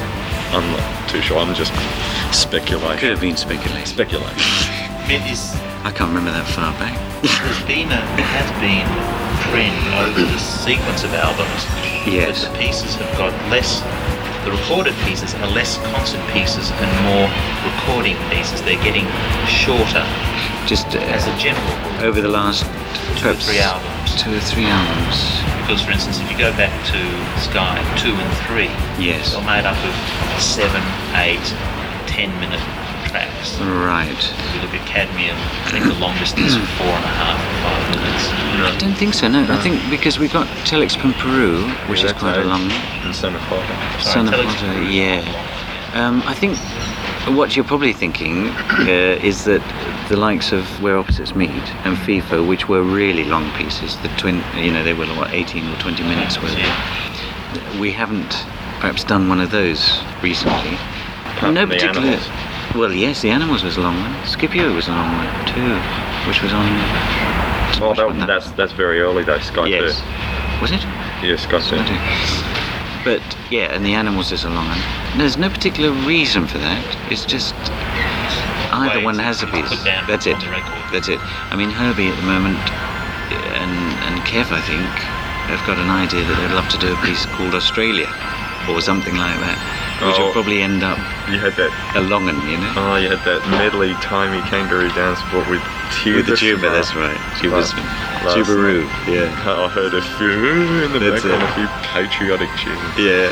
I'm 0.55 0.71
not 0.71 1.09
too 1.11 1.21
sure. 1.21 1.39
I'm 1.39 1.55
just 1.55 1.73
speculating. 2.33 2.99
Could 2.99 3.11
have 3.11 3.21
been 3.21 3.37
speculating. 3.37 3.85
Speculating. 3.85 4.39
It 5.11 5.21
is 5.31 5.55
I 5.85 5.91
can't 5.91 6.09
remember 6.09 6.31
that 6.33 6.47
far 6.47 6.73
back. 6.79 6.97
there's 7.23 7.63
been 7.67 7.89
a 7.89 8.01
there 8.17 8.31
has 8.39 8.49
been 8.63 8.87
a 8.87 9.28
trend 9.51 9.77
over 10.05 10.21
the 10.21 10.39
sequence 10.39 11.05
of 11.05 11.13
albums 11.15 11.65
Yes. 12.07 12.45
the 12.47 12.59
pieces 12.59 12.95
have 12.97 13.11
got 13.19 13.33
less 13.51 13.81
the 14.45 14.53
recorded 14.53 14.95
pieces 15.05 15.35
are 15.35 15.51
less 15.51 15.77
concert 15.93 16.23
pieces 16.33 16.71
and 16.71 16.89
more 17.05 17.29
recording 17.69 18.17
pieces. 18.31 18.63
They're 18.63 18.81
getting 18.83 19.05
shorter 19.45 20.07
Just 20.65 20.87
uh, 20.95 21.01
as 21.13 21.27
a 21.27 21.37
general 21.37 21.67
rule. 21.67 22.07
over 22.09 22.21
the 22.23 22.29
last 22.29 22.65
Two 23.19 23.31
or 23.31 23.35
three 23.35 23.59
albums. 23.59 24.15
Two 24.23 24.33
or 24.33 24.41
three 24.41 24.65
albums. 24.65 25.19
Because 25.61 25.83
for 25.85 25.91
instance 25.91 26.21
if 26.21 26.31
you 26.31 26.39
go 26.39 26.53
back 26.57 26.73
to 26.95 27.01
Sky 27.43 27.77
two 27.99 28.15
and 28.15 28.33
three, 28.47 28.71
Yes. 29.05 29.33
they're 29.35 29.45
made 29.45 29.67
up 29.67 29.77
of 29.85 29.95
seven, 30.41 30.81
eight, 31.19 31.45
ten 32.07 32.31
minute 32.41 32.63
tracks. 33.09 33.59
Right. 33.61 34.09
If 34.12 34.55
you 34.55 34.61
look 34.62 34.75
at 34.75 34.87
Cadmium, 34.87 35.37
I 35.64 35.71
think 35.71 35.85
the 35.85 35.99
longest 35.99 36.38
is 36.38 36.55
four 36.79 36.87
and 36.87 37.05
a 37.05 37.14
half 37.18 37.38
or 37.40 37.57
five 37.64 37.85
minutes. 37.97 38.25
I 38.59 38.79
don't 38.79 38.94
think 38.97 39.14
so. 39.14 39.29
No, 39.29 39.47
I 39.49 39.59
think 39.62 39.83
because 39.90 40.18
we've 40.18 40.33
got 40.33 40.47
Telex 40.66 40.97
from 41.01 41.12
Peru, 41.14 41.68
which 41.88 42.05
is 42.05 42.12
quite 42.12 42.38
a 42.38 42.44
long 42.44 42.71
And 43.05 43.14
Son 43.14 43.35
of 43.35 43.40
Hotter. 43.42 44.03
Son 44.03 44.29
of 44.29 44.35
Telex 44.35 44.92
yeah. 44.92 45.23
Um, 45.94 46.23
I 46.27 46.35
think 46.35 46.59
what 47.37 47.57
you're 47.57 47.64
probably 47.64 47.92
thinking 47.92 48.49
uh, 48.49 49.18
is 49.23 49.44
that 49.44 49.62
the 50.09 50.16
likes 50.16 50.53
of 50.53 50.64
Where 50.83 50.99
Opposites 50.99 51.35
Meet 51.35 51.51
and 51.85 51.97
FIFA, 51.97 52.47
which 52.47 52.68
were 52.68 52.83
really 52.83 53.25
long 53.25 53.51
pieces, 53.53 53.97
the 53.99 54.09
twin, 54.18 54.42
you 54.57 54.71
know, 54.71 54.85
they 54.85 54.94
were 54.94 55.07
what 55.07 55.33
18 55.33 55.66
or 55.66 55.77
20 55.79 56.03
minutes 56.03 56.40
worth. 56.42 56.55
We 57.81 57.90
haven't 57.90 58.31
perhaps 58.81 59.05
done 59.05 59.29
one 59.29 59.40
of 59.40 59.51
those 59.51 60.01
recently. 60.23 60.75
Apart 61.37 61.55
no 61.55 61.62
from 61.62 61.71
particular. 61.71 62.07
Animals. 62.09 62.48
Well, 62.74 62.92
yes, 62.92 63.22
the 63.22 63.31
Animals 63.31 63.62
was 63.62 63.76
a 63.76 63.81
long 63.81 63.96
one. 64.00 64.26
Scipio 64.26 64.74
was 64.74 64.88
a 64.88 64.92
long 64.92 65.12
one 65.16 65.46
too, 65.46 65.74
which 66.28 66.42
was 66.42 66.52
on. 66.52 66.68
Oh, 66.68 67.78
well, 67.81 67.90
which 67.90 67.98
one 67.98 68.18
that, 68.18 68.26
that's 68.26 68.50
that's 68.52 68.72
very 68.72 69.00
early 69.00 69.24
though, 69.24 69.38
Sky 69.38 69.66
yes. 69.66 70.00
2. 70.00 70.62
Was 70.62 70.72
it? 70.72 70.83
Yes, 71.22 71.42
Sky 71.42 71.61
2. 71.61 73.04
But 73.04 73.22
yeah, 73.50 73.72
and 73.72 73.87
the 73.87 73.94
animals 73.94 74.33
is 74.33 74.44
a 74.44 74.50
long 74.50 74.66
one. 74.68 74.81
There's 75.16 75.38
no 75.38 75.48
particular 75.48 75.92
reason 76.07 76.46
for 76.46 76.59
that. 76.59 76.85
It's 77.11 77.24
just 77.24 77.54
either 78.72 78.98
Way 78.98 79.04
one 79.04 79.18
has 79.18 79.42
a 79.42 79.46
piece. 79.46 79.70
That's 80.07 80.26
it. 80.26 80.35
on 80.35 80.40
the 80.40 80.50
record. 80.50 80.92
That's 80.92 81.09
it. 81.09 81.20
I 81.50 81.57
mean, 81.57 81.70
Herbie 81.70 82.09
at 82.09 82.16
the 82.16 82.26
moment 82.26 82.59
and 83.57 83.74
and 84.09 84.20
Kev, 84.28 84.52
I 84.52 84.61
think, 84.61 84.85
have 85.48 85.64
got 85.66 85.78
an 85.78 85.90
idea 85.90 86.20
that 86.24 86.37
they'd 86.37 86.54
love 86.54 86.68
to 86.68 86.78
do 86.78 86.92
a 86.92 86.98
piece 87.04 87.24
called 87.37 87.54
Australia 87.54 88.09
or 88.68 88.81
something 88.81 89.16
like 89.16 89.37
that, 89.40 89.57
which 90.01 90.17
Oh. 90.19 90.27
will 90.27 90.33
probably 90.33 90.63
end 90.63 90.83
up 90.83 90.99
You 91.29 91.39
had 91.39 91.55
that. 91.57 91.71
a 91.97 92.01
long 92.01 92.27
one, 92.27 92.39
you 92.49 92.57
know. 92.59 92.73
Oh, 92.77 92.97
you 92.97 93.09
had 93.11 93.25
that 93.25 93.43
medley 93.51 93.95
timey 94.01 94.41
kangaroo 94.49 94.89
dance, 94.91 95.19
what 95.33 95.49
with 95.51 95.63
tuba. 96.03 96.17
With 96.19 96.27
the 96.27 96.37
tuba, 96.37 96.71
that's 96.71 96.95
right. 96.95 97.19
Tuba's 97.41 97.73
Tubaroo, 98.35 98.83
yeah. 99.07 99.31
I 99.47 99.69
heard 99.69 99.95
a 99.95 100.03
few 100.03 100.31
in 100.85 100.93
the 100.93 100.99
That's 100.99 101.23
background, 101.23 101.43
it. 101.43 101.51
a 101.51 101.55
few 101.55 101.69
patriotic 101.95 102.51
tunes. 102.59 102.99
Yeah. 102.99 103.31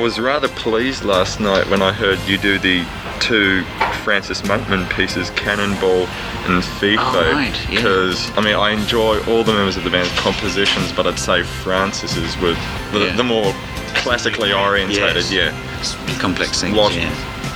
Was 0.00 0.18
rather 0.18 0.48
pleased 0.48 1.04
last 1.04 1.40
night 1.40 1.68
when 1.68 1.82
I 1.82 1.92
heard 1.92 2.18
you 2.26 2.38
do 2.38 2.58
the 2.58 2.84
two 3.20 3.62
Francis 4.02 4.42
Monkman 4.42 4.88
pieces, 4.90 5.30
Cannonball 5.30 6.06
and 6.48 6.62
FIFA. 6.62 6.96
Oh, 6.98 7.32
right, 7.32 7.54
yeah. 7.68 7.76
Because, 7.76 8.30
I 8.36 8.40
mean, 8.40 8.54
I 8.56 8.70
enjoy 8.70 9.18
all 9.26 9.44
the 9.44 9.52
members 9.52 9.76
of 9.76 9.84
the 9.84 9.90
band's 9.90 10.10
compositions, 10.18 10.92
but 10.92 11.06
I'd 11.06 11.18
say 11.18 11.42
Francis's 11.42 12.36
were 12.38 12.54
the, 12.92 13.06
Yeah. 13.06 13.16
the 13.16 13.24
more 13.24 13.52
classically 13.96 14.52
orientated, 14.52 15.24
Yes. 15.30 15.32
yeah. 15.32 16.18
Complex 16.18 16.60
things, 16.60 16.76
What, 16.76 16.94
yeah. 16.94 17.10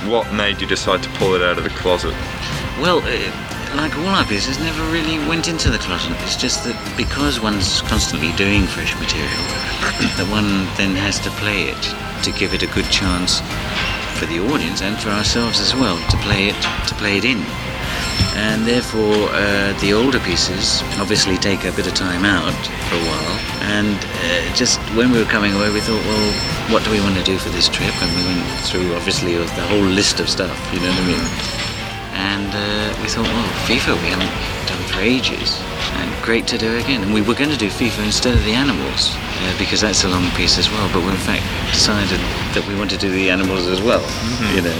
what 0.07 0.31
made 0.33 0.61
you 0.61 0.67
decide 0.67 1.01
to 1.03 1.09
pull 1.11 1.33
it 1.35 1.41
out 1.41 1.57
of 1.57 1.63
the 1.63 1.69
closet? 1.71 2.13
Well, 2.79 2.99
uh, 2.99 3.09
like 3.75 3.97
all 3.97 4.07
our 4.07 4.25
pieces, 4.25 4.57
never 4.59 4.83
really 4.91 5.17
went 5.27 5.47
into 5.47 5.69
the 5.69 5.77
closet. 5.77 6.11
It's 6.21 6.35
just 6.35 6.63
that 6.63 6.75
because 6.97 7.39
one's 7.39 7.81
constantly 7.81 8.31
doing 8.33 8.63
fresh 8.63 8.93
material, 8.95 9.43
that 10.17 10.27
one 10.31 10.65
then 10.79 10.95
has 10.95 11.19
to 11.19 11.29
play 11.41 11.71
it 11.71 11.83
to 12.23 12.31
give 12.31 12.53
it 12.53 12.63
a 12.63 12.69
good 12.71 12.87
chance 12.91 13.39
for 14.15 14.25
the 14.27 14.39
audience 14.51 14.81
and 14.81 14.97
for 14.97 15.09
ourselves 15.09 15.59
as 15.59 15.75
well 15.75 15.99
to 16.09 16.17
play 16.23 16.47
it 16.47 16.59
to 16.87 16.95
play 16.95 17.17
it 17.17 17.25
in. 17.25 17.43
And 18.35 18.67
therefore, 18.67 19.31
uh, 19.31 19.71
the 19.79 19.93
older 19.93 20.19
pieces 20.19 20.83
obviously 20.99 21.37
take 21.37 21.63
a 21.63 21.71
bit 21.71 21.87
of 21.87 21.93
time 21.93 22.23
out 22.23 22.55
for 22.87 22.95
a 22.95 23.05
while. 23.07 23.35
And 23.71 23.95
uh, 23.95 24.55
just 24.55 24.79
when 24.95 25.11
we 25.11 25.19
were 25.19 25.31
coming 25.31 25.53
away, 25.53 25.71
we 25.71 25.79
thought, 25.79 26.03
well, 26.03 26.27
what 26.71 26.83
do 26.83 26.91
we 26.91 26.99
want 26.99 27.15
to 27.15 27.23
do 27.23 27.37
for 27.37 27.49
this 27.49 27.67
trip? 27.69 27.95
And 28.03 28.11
we 28.15 28.23
went 28.27 28.43
through 28.67 28.95
obviously 28.95 29.35
the 29.35 29.67
whole 29.71 29.83
list 29.83 30.19
of 30.19 30.27
stuff. 30.29 30.55
You 30.73 30.79
know 30.79 30.89
what 30.89 30.99
I 30.99 31.07
mean? 31.07 31.74
And 32.15 32.47
uh, 32.55 32.95
we 33.03 33.07
thought, 33.11 33.27
well, 33.27 33.49
FIFA 33.67 33.99
we 34.01 34.09
haven't 34.09 34.31
done 34.71 34.81
for 34.87 34.99
ages, 34.99 35.59
and 35.99 36.07
great 36.23 36.47
to 36.47 36.57
do 36.57 36.77
again. 36.77 37.03
And 37.03 37.13
we 37.13 37.21
were 37.21 37.35
going 37.35 37.51
to 37.51 37.57
do 37.57 37.67
FIFA 37.67 38.05
instead 38.05 38.33
of 38.33 38.43
the 38.43 38.53
animals 38.53 39.11
uh, 39.13 39.55
because 39.59 39.81
that's 39.81 40.03
a 40.03 40.09
long 40.09 40.29
piece 40.31 40.57
as 40.57 40.69
well. 40.71 40.87
But 40.91 41.03
we 41.03 41.11
in 41.11 41.21
fact 41.27 41.43
decided 41.71 42.19
that 42.55 42.63
we 42.67 42.75
wanted 42.75 42.99
to 42.99 43.07
do 43.07 43.11
the 43.11 43.29
animals 43.29 43.67
as 43.67 43.81
well. 43.81 44.03
You 44.55 44.63
know, 44.63 44.77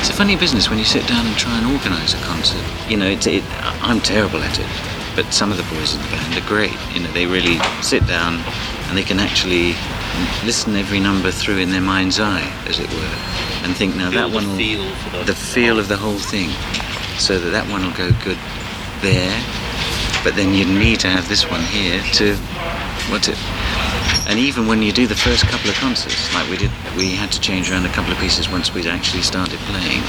it's 0.00 0.08
a 0.10 0.16
funny 0.16 0.36
business 0.36 0.68
when 0.68 0.78
you 0.78 0.84
sit 0.84 1.06
down 1.06 1.26
and 1.26 1.36
try 1.36 1.56
and 1.56 1.66
organise 1.72 2.14
a 2.14 2.22
concert. 2.24 2.64
You 2.88 2.96
know, 2.96 3.06
it's, 3.06 3.26
it, 3.26 3.44
I'm 3.84 4.00
terrible 4.00 4.40
at 4.40 4.58
it, 4.58 4.70
but 5.14 5.32
some 5.32 5.52
of 5.52 5.56
the 5.56 5.66
boys 5.74 5.94
in 5.94 6.00
the 6.00 6.08
band 6.08 6.36
are 6.36 6.48
great. 6.48 6.74
You 6.96 7.04
know, 7.04 7.12
they 7.12 7.26
really 7.26 7.60
sit 7.82 8.06
down 8.06 8.40
and 8.88 8.96
they 8.96 9.04
can 9.04 9.20
actually 9.20 9.74
listen 10.44 10.76
every 10.76 11.00
number 11.00 11.30
through 11.30 11.58
in 11.58 11.70
their 11.70 11.80
mind's 11.80 12.18
eye, 12.20 12.46
as 12.66 12.78
it 12.78 12.88
were, 12.90 13.16
and 13.64 13.74
think 13.76 13.96
now 13.96 14.10
Feel 14.10 14.20
that 14.28 14.30
one 14.30 14.48
will- 14.48 14.56
feel 14.56 14.84
the- 15.12 15.24
the 15.24 15.34
feel 15.34 15.78
of 15.78 15.88
the 15.88 15.96
whole 15.96 16.18
thing, 16.18 16.50
so 17.18 17.38
that 17.38 17.50
that 17.50 17.66
one 17.68 17.82
will 17.84 17.92
go 17.96 18.10
good 18.24 18.38
there, 19.02 19.36
but 20.24 20.34
then 20.36 20.54
you'd 20.54 20.68
need 20.68 21.00
to 21.00 21.08
have 21.08 21.28
this 21.28 21.50
one 21.50 21.62
here 21.64 22.00
to 22.14 22.34
what 23.10 23.28
it. 23.28 23.38
And 24.28 24.38
even 24.40 24.66
when 24.66 24.82
you 24.82 24.92
do 24.92 25.06
the 25.06 25.14
first 25.14 25.46
couple 25.46 25.70
of 25.70 25.76
concerts, 25.76 26.34
like 26.34 26.48
we 26.50 26.56
did, 26.56 26.70
we 26.96 27.12
had 27.14 27.30
to 27.32 27.40
change 27.40 27.70
around 27.70 27.86
a 27.86 27.90
couple 27.90 28.12
of 28.12 28.18
pieces 28.18 28.48
once 28.50 28.74
we'd 28.74 28.86
actually 28.86 29.22
started 29.22 29.58
playing, 29.70 30.02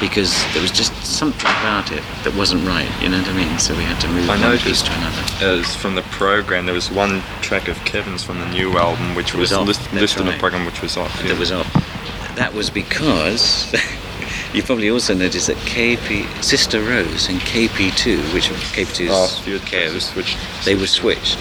because 0.00 0.32
there 0.52 0.60
was 0.62 0.72
just 0.72 0.92
something 1.04 1.48
about 1.62 1.92
it 1.92 2.02
that 2.24 2.34
wasn't 2.36 2.66
right. 2.66 2.90
You 3.00 3.08
know 3.10 3.18
what 3.18 3.28
I 3.28 3.32
mean? 3.36 3.58
So 3.60 3.76
we 3.76 3.84
had 3.84 4.00
to 4.00 4.08
move 4.08 4.28
I 4.28 4.40
one 4.40 4.58
piece 4.58 4.82
to 4.82 4.92
another. 4.92 5.22
as 5.60 5.74
from 5.76 5.94
the 5.94 6.02
program 6.02 6.66
there 6.66 6.74
was 6.74 6.90
one 6.90 7.20
track 7.42 7.68
of 7.68 7.76
Kevin's 7.84 8.24
from 8.24 8.40
the 8.40 8.48
new 8.50 8.76
album 8.76 9.14
which 9.14 9.34
was, 9.34 9.50
was 9.50 9.52
off, 9.52 9.66
list, 9.68 9.92
listed 9.92 10.22
in 10.22 10.26
the 10.26 10.38
program 10.38 10.66
which 10.66 10.82
was 10.82 10.96
off. 10.96 11.22
that 11.22 11.38
was 11.38 11.52
up. 11.52 11.66
That 12.34 12.52
was 12.54 12.70
because 12.70 13.72
you 14.52 14.62
probably 14.64 14.90
also 14.90 15.14
noticed 15.14 15.46
that 15.46 15.56
KP 15.58 16.26
Sister 16.42 16.80
Rose 16.82 17.28
and 17.28 17.38
KP2, 17.40 18.34
which 18.34 18.48
KP2 18.48 19.08
Oh, 19.10 19.24
is 19.26 19.38
few 19.38 19.58
Kev, 19.60 20.00
switched. 20.00 20.38
they 20.64 20.74
were 20.74 20.86
switched. 20.88 21.38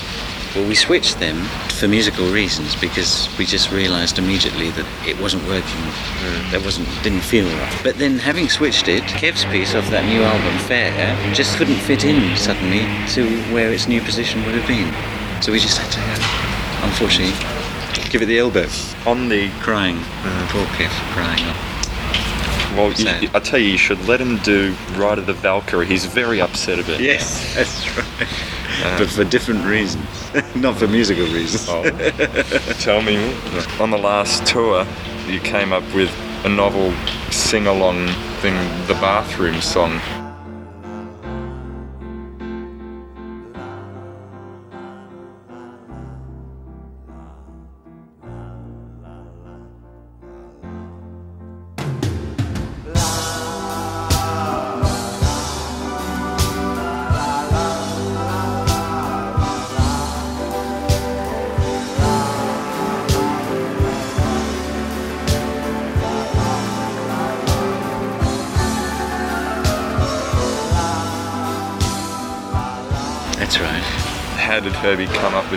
Well, 0.56 0.68
we 0.68 0.74
switched 0.74 1.20
them 1.20 1.38
for 1.78 1.88
musical 1.88 2.26
reasons 2.32 2.76
because 2.76 3.30
we 3.38 3.46
just 3.46 3.72
realised 3.72 4.18
immediately 4.18 4.72
that 4.72 5.08
it 5.08 5.20
wasn't 5.22 5.44
working. 5.48 5.82
That 6.50 6.62
wasn't 6.66 6.88
didn't 7.04 7.22
feel 7.22 7.46
right. 7.46 7.80
But 7.84 8.00
then, 8.00 8.18
having 8.18 8.50
switched 8.50 8.88
it, 8.88 9.04
Kev's 9.04 9.46
piece 9.46 9.76
of 9.76 9.88
that 9.92 10.06
new 10.06 10.24
album, 10.24 10.58
Fair, 10.66 10.92
just 11.36 11.56
couldn't 11.58 11.76
fit 11.76 12.04
in 12.04 12.36
suddenly 12.36 12.82
to 13.14 13.30
where 13.54 13.72
its 13.72 13.88
new 13.88 14.02
position 14.02 14.44
would 14.46 14.56
have 14.56 14.68
been. 14.68 14.92
So 15.44 15.52
we 15.52 15.60
just 15.60 15.78
had 15.78 15.92
to, 15.92 16.02
uh, 16.02 16.88
unfortunately, 16.90 17.38
give 18.10 18.24
it 18.24 18.26
the 18.26 18.40
elbow. 18.40 18.68
On 19.06 19.30
the 19.30 19.50
Crying, 19.62 19.98
poor 20.50 20.66
Kev, 20.74 20.90
crying. 21.14 21.69
Well, 22.76 22.92
you, 22.94 23.30
I 23.34 23.40
tell 23.40 23.60
you, 23.60 23.70
you 23.70 23.78
should 23.78 24.00
let 24.08 24.20
him 24.20 24.38
do 24.38 24.76
Ride 24.96 25.18
of 25.18 25.26
the 25.26 25.34
Valkyrie. 25.34 25.86
He's 25.86 26.06
very 26.06 26.42
upset 26.42 26.80
about 26.80 27.00
it. 27.00 27.02
Yes, 27.02 27.56
that's 27.56 27.98
right. 27.98 28.28
Uh, 28.84 29.00
but 29.00 29.10
for 29.10 29.24
different 29.24 29.66
reasons, 29.66 30.06
not 30.56 30.78
for 30.78 30.88
musical 30.88 31.26
reasons. 31.26 31.68
Oh. 31.70 31.84
Tell 32.80 33.02
me, 33.02 33.18
on 33.80 33.92
the 33.92 33.98
last 33.98 34.46
tour, 34.46 34.86
you 35.28 35.40
came 35.40 35.74
up 35.74 35.84
with 35.94 36.12
a 36.46 36.50
novel 36.50 36.94
sing-along 37.32 38.08
thing, 38.42 38.56
the 38.88 38.94
bathroom 39.02 39.60
song. 39.62 40.00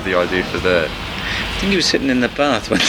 With 0.02 0.12
the 0.12 0.18
idea 0.18 0.44
for 0.44 0.58
that? 0.58 0.88
I 0.88 1.60
think 1.60 1.70
he 1.70 1.76
was 1.76 1.86
sitting 1.86 2.10
in 2.10 2.20
the 2.20 2.28
bath 2.28 2.70
one 2.70 2.80
day. 2.80 2.86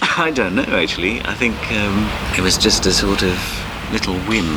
I 0.18 0.30
don't 0.30 0.54
know 0.54 0.64
actually. 0.64 1.20
I 1.24 1.34
think 1.34 1.54
um, 1.72 2.08
it 2.36 2.42
was 2.42 2.56
just 2.56 2.86
a 2.86 2.92
sort 2.92 3.22
of 3.22 3.36
little 3.92 4.16
whim, 4.20 4.56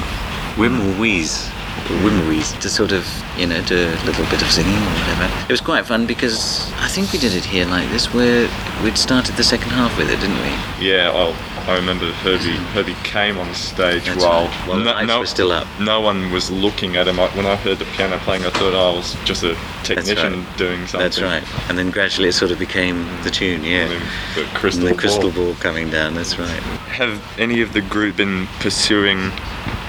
whim 0.57 0.79
or 0.79 0.93
wheeze, 0.99 1.49
or 1.89 1.97
whim 2.03 2.21
or 2.21 2.29
wheeze, 2.29 2.53
to 2.53 2.69
sort 2.69 2.91
of 2.91 3.05
you 3.37 3.47
know 3.47 3.61
do 3.65 3.75
a 3.75 4.05
little 4.05 4.25
bit 4.25 4.41
of 4.41 4.49
singing 4.49 4.73
or 4.73 4.93
whatever. 5.03 5.29
It 5.43 5.51
was 5.51 5.61
quite 5.61 5.85
fun 5.85 6.05
because 6.05 6.71
I 6.77 6.87
think 6.87 7.11
we 7.11 7.19
did 7.19 7.33
it 7.33 7.43
here 7.43 7.65
like 7.65 7.89
this, 7.89 8.13
where 8.13 8.49
we'd 8.83 8.97
started 8.97 9.35
the 9.35 9.43
second 9.43 9.71
half 9.71 9.97
with 9.97 10.09
it, 10.09 10.19
didn't 10.21 10.39
we? 10.39 10.87
Yeah, 10.87 11.11
well, 11.13 11.35
I 11.69 11.75
remember 11.75 12.11
Herbie. 12.11 12.57
Herbie 12.73 12.95
came 13.03 13.37
on 13.37 13.53
stage 13.53 14.05
That's 14.05 14.23
while 14.23 14.45
right. 14.45 14.67
While 15.07 15.19
were 15.19 15.25
still 15.27 15.51
up. 15.51 15.67
No 15.79 16.01
one 16.01 16.31
was 16.31 16.49
looking 16.49 16.97
at 16.97 17.07
him. 17.07 17.19
I- 17.19 17.27
When 17.37 17.45
I 17.45 17.55
heard 17.57 17.77
the 17.77 17.85
piano 17.85 18.17
playing, 18.17 18.43
I 18.43 18.49
thought 18.49 18.73
oh, 18.73 18.93
I 18.93 18.95
was 18.95 19.15
just 19.23 19.43
a 19.43 19.55
technician 19.83 20.43
right. 20.43 20.57
doing 20.57 20.87
something. 20.87 20.99
That's 20.99 21.21
right. 21.21 21.43
And 21.69 21.77
then 21.77 21.91
gradually 21.91 22.29
it 22.29 22.33
sort 22.33 22.49
of 22.49 22.57
became 22.57 23.05
the 23.21 23.29
tune, 23.29 23.63
yeah. 23.63 23.81
And 23.85 24.01
the 24.35 24.49
crystal 24.55 24.87
And 24.87 24.95
the 24.95 24.99
crystal 24.99 25.31
ball. 25.31 25.45
ball 25.53 25.55
coming 25.59 25.91
down. 25.91 26.15
That's 26.15 26.39
right. 26.39 26.59
Have 26.97 27.21
any 27.37 27.61
of 27.61 27.73
the 27.73 27.81
group 27.81 28.15
been 28.17 28.47
pursuing 28.59 29.31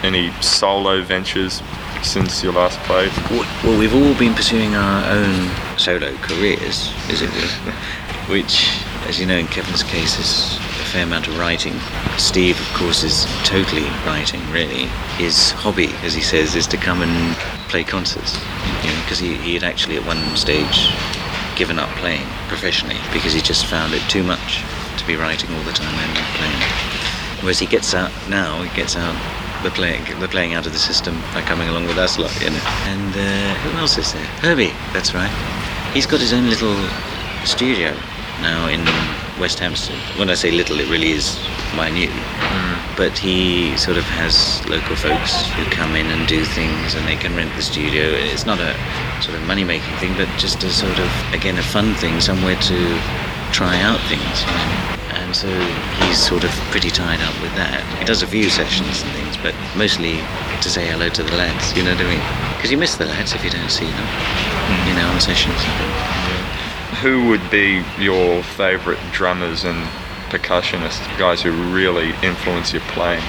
any 0.02 0.30
solo 0.42 1.02
ventures 1.02 1.62
since 2.02 2.42
your 2.42 2.52
last 2.52 2.78
play? 2.80 3.08
Well, 3.64 3.78
we've 3.78 3.94
all 3.94 4.14
been 4.18 4.34
pursuing 4.34 4.74
our 4.74 5.10
own 5.14 5.50
solo 5.78 6.14
careers, 6.16 6.92
as 7.08 7.22
it 7.22 7.30
which, 8.28 8.68
as 9.08 9.18
you 9.18 9.24
know, 9.24 9.38
in 9.38 9.46
Kevin's 9.46 9.82
case, 9.82 10.18
is 10.18 10.60
fair 10.90 11.05
amount 11.05 11.29
of 11.29 11.38
writing. 11.38 11.79
Steve, 12.18 12.61
of 12.61 12.66
course, 12.74 13.05
is 13.05 13.24
totally 13.44 13.87
writing, 14.05 14.42
really. 14.50 14.87
His 15.22 15.53
hobby, 15.53 15.87
as 16.03 16.14
he 16.14 16.20
says, 16.20 16.57
is 16.57 16.66
to 16.66 16.76
come 16.76 17.00
and 17.00 17.37
play 17.70 17.85
concerts, 17.85 18.35
you 18.83 18.90
know, 18.90 19.00
because 19.03 19.20
he, 19.20 19.37
he 19.37 19.55
had 19.55 19.62
actually 19.62 19.96
at 19.96 20.05
one 20.05 20.18
stage 20.35 20.90
given 21.55 21.79
up 21.79 21.88
playing 22.03 22.26
professionally 22.48 22.98
because 23.12 23.33
he 23.33 23.40
just 23.40 23.66
found 23.66 23.94
it 23.94 24.03
too 24.11 24.24
much 24.24 24.64
to 24.98 25.07
be 25.07 25.14
writing 25.14 25.55
all 25.55 25.62
the 25.62 25.72
time 25.72 25.94
and 25.94 26.16
playing. 26.35 26.62
Whereas 27.38 27.61
he 27.61 27.66
gets 27.66 27.94
out 27.94 28.11
now, 28.29 28.61
he 28.62 28.74
gets 28.74 28.96
out. 28.96 29.14
We're 29.62 29.70
playing, 29.70 30.03
we're 30.18 30.26
playing 30.26 30.55
out 30.55 30.66
of 30.66 30.72
the 30.72 30.79
system 30.79 31.14
by 31.35 31.42
coming 31.42 31.68
along 31.68 31.87
with 31.87 31.98
us, 31.98 32.16
a 32.16 32.22
lot, 32.22 32.35
you 32.42 32.50
know. 32.50 32.64
And 32.90 33.14
uh, 33.14 33.55
who 33.62 33.79
else 33.79 33.96
is 33.96 34.12
there? 34.12 34.24
Herbie, 34.42 34.72
that's 34.92 35.14
right. 35.14 35.31
He's 35.94 36.07
got 36.07 36.18
his 36.18 36.33
own 36.33 36.48
little 36.48 36.74
studio 37.44 37.94
now 38.42 38.66
in 38.66 38.83
West 39.40 39.59
Hampstead. 39.59 39.96
When 40.18 40.29
I 40.29 40.35
say 40.35 40.50
little, 40.50 40.79
it 40.79 40.88
really 40.88 41.12
is 41.12 41.38
minute. 41.74 42.11
Hmm. 42.12 42.96
But 42.96 43.16
he 43.16 43.76
sort 43.76 43.96
of 43.96 44.05
has 44.05 44.61
local 44.68 44.94
folks 44.96 45.46
who 45.57 45.64
come 45.70 45.96
in 45.96 46.07
and 46.07 46.29
do 46.29 46.44
things, 46.44 46.94
and 46.94 47.07
they 47.09 47.16
can 47.16 47.35
rent 47.35 47.55
the 47.57 47.62
studio. 47.62 48.05
It's 48.05 48.44
not 48.44 48.61
a 48.61 48.76
sort 49.22 49.37
of 49.38 49.46
money-making 49.46 49.96
thing, 49.96 50.12
but 50.16 50.29
just 50.38 50.62
a 50.62 50.70
sort 50.70 50.98
of 50.98 51.11
again 51.33 51.57
a 51.59 51.62
fun 51.62 51.94
thing, 51.94 52.20
somewhere 52.20 52.57
to 52.68 52.79
try 53.53 53.81
out 53.81 54.00
things. 54.12 54.44
You 54.44 54.53
know? 54.53 55.00
And 55.20 55.35
so 55.35 55.48
he's 56.05 56.18
sort 56.18 56.44
of 56.44 56.50
pretty 56.70 56.90
tied 56.90 57.20
up 57.20 57.35
with 57.40 57.55
that. 57.57 57.81
He 57.98 58.05
does 58.05 58.22
a 58.22 58.26
few 58.26 58.50
sessions 58.50 59.03
and 59.03 59.11
things, 59.12 59.37
but 59.38 59.55
mostly 59.76 60.20
to 60.61 60.68
say 60.68 60.87
hello 60.87 61.09
to 61.09 61.22
the 61.22 61.35
lads. 61.37 61.72
You 61.76 61.85
know 61.85 61.94
what 61.94 62.05
I 62.05 62.11
mean? 62.11 62.24
Because 62.57 62.70
you 62.70 62.76
miss 62.76 62.96
the 62.96 63.07
lads 63.07 63.33
if 63.33 63.42
you 63.44 63.50
don't 63.50 63.70
see 63.70 63.88
them. 63.88 64.09
You 64.85 64.92
hmm. 64.92 64.98
know, 65.00 65.09
on 65.09 65.20
sessions. 65.20 66.19
Who 67.02 67.28
would 67.28 67.50
be 67.50 67.82
your 67.98 68.42
favourite 68.42 69.00
drummers 69.10 69.64
and 69.64 69.88
percussionists, 70.28 71.00
guys 71.18 71.40
who 71.40 71.50
really 71.72 72.10
influence 72.22 72.74
your 72.74 72.82
playing? 72.92 73.22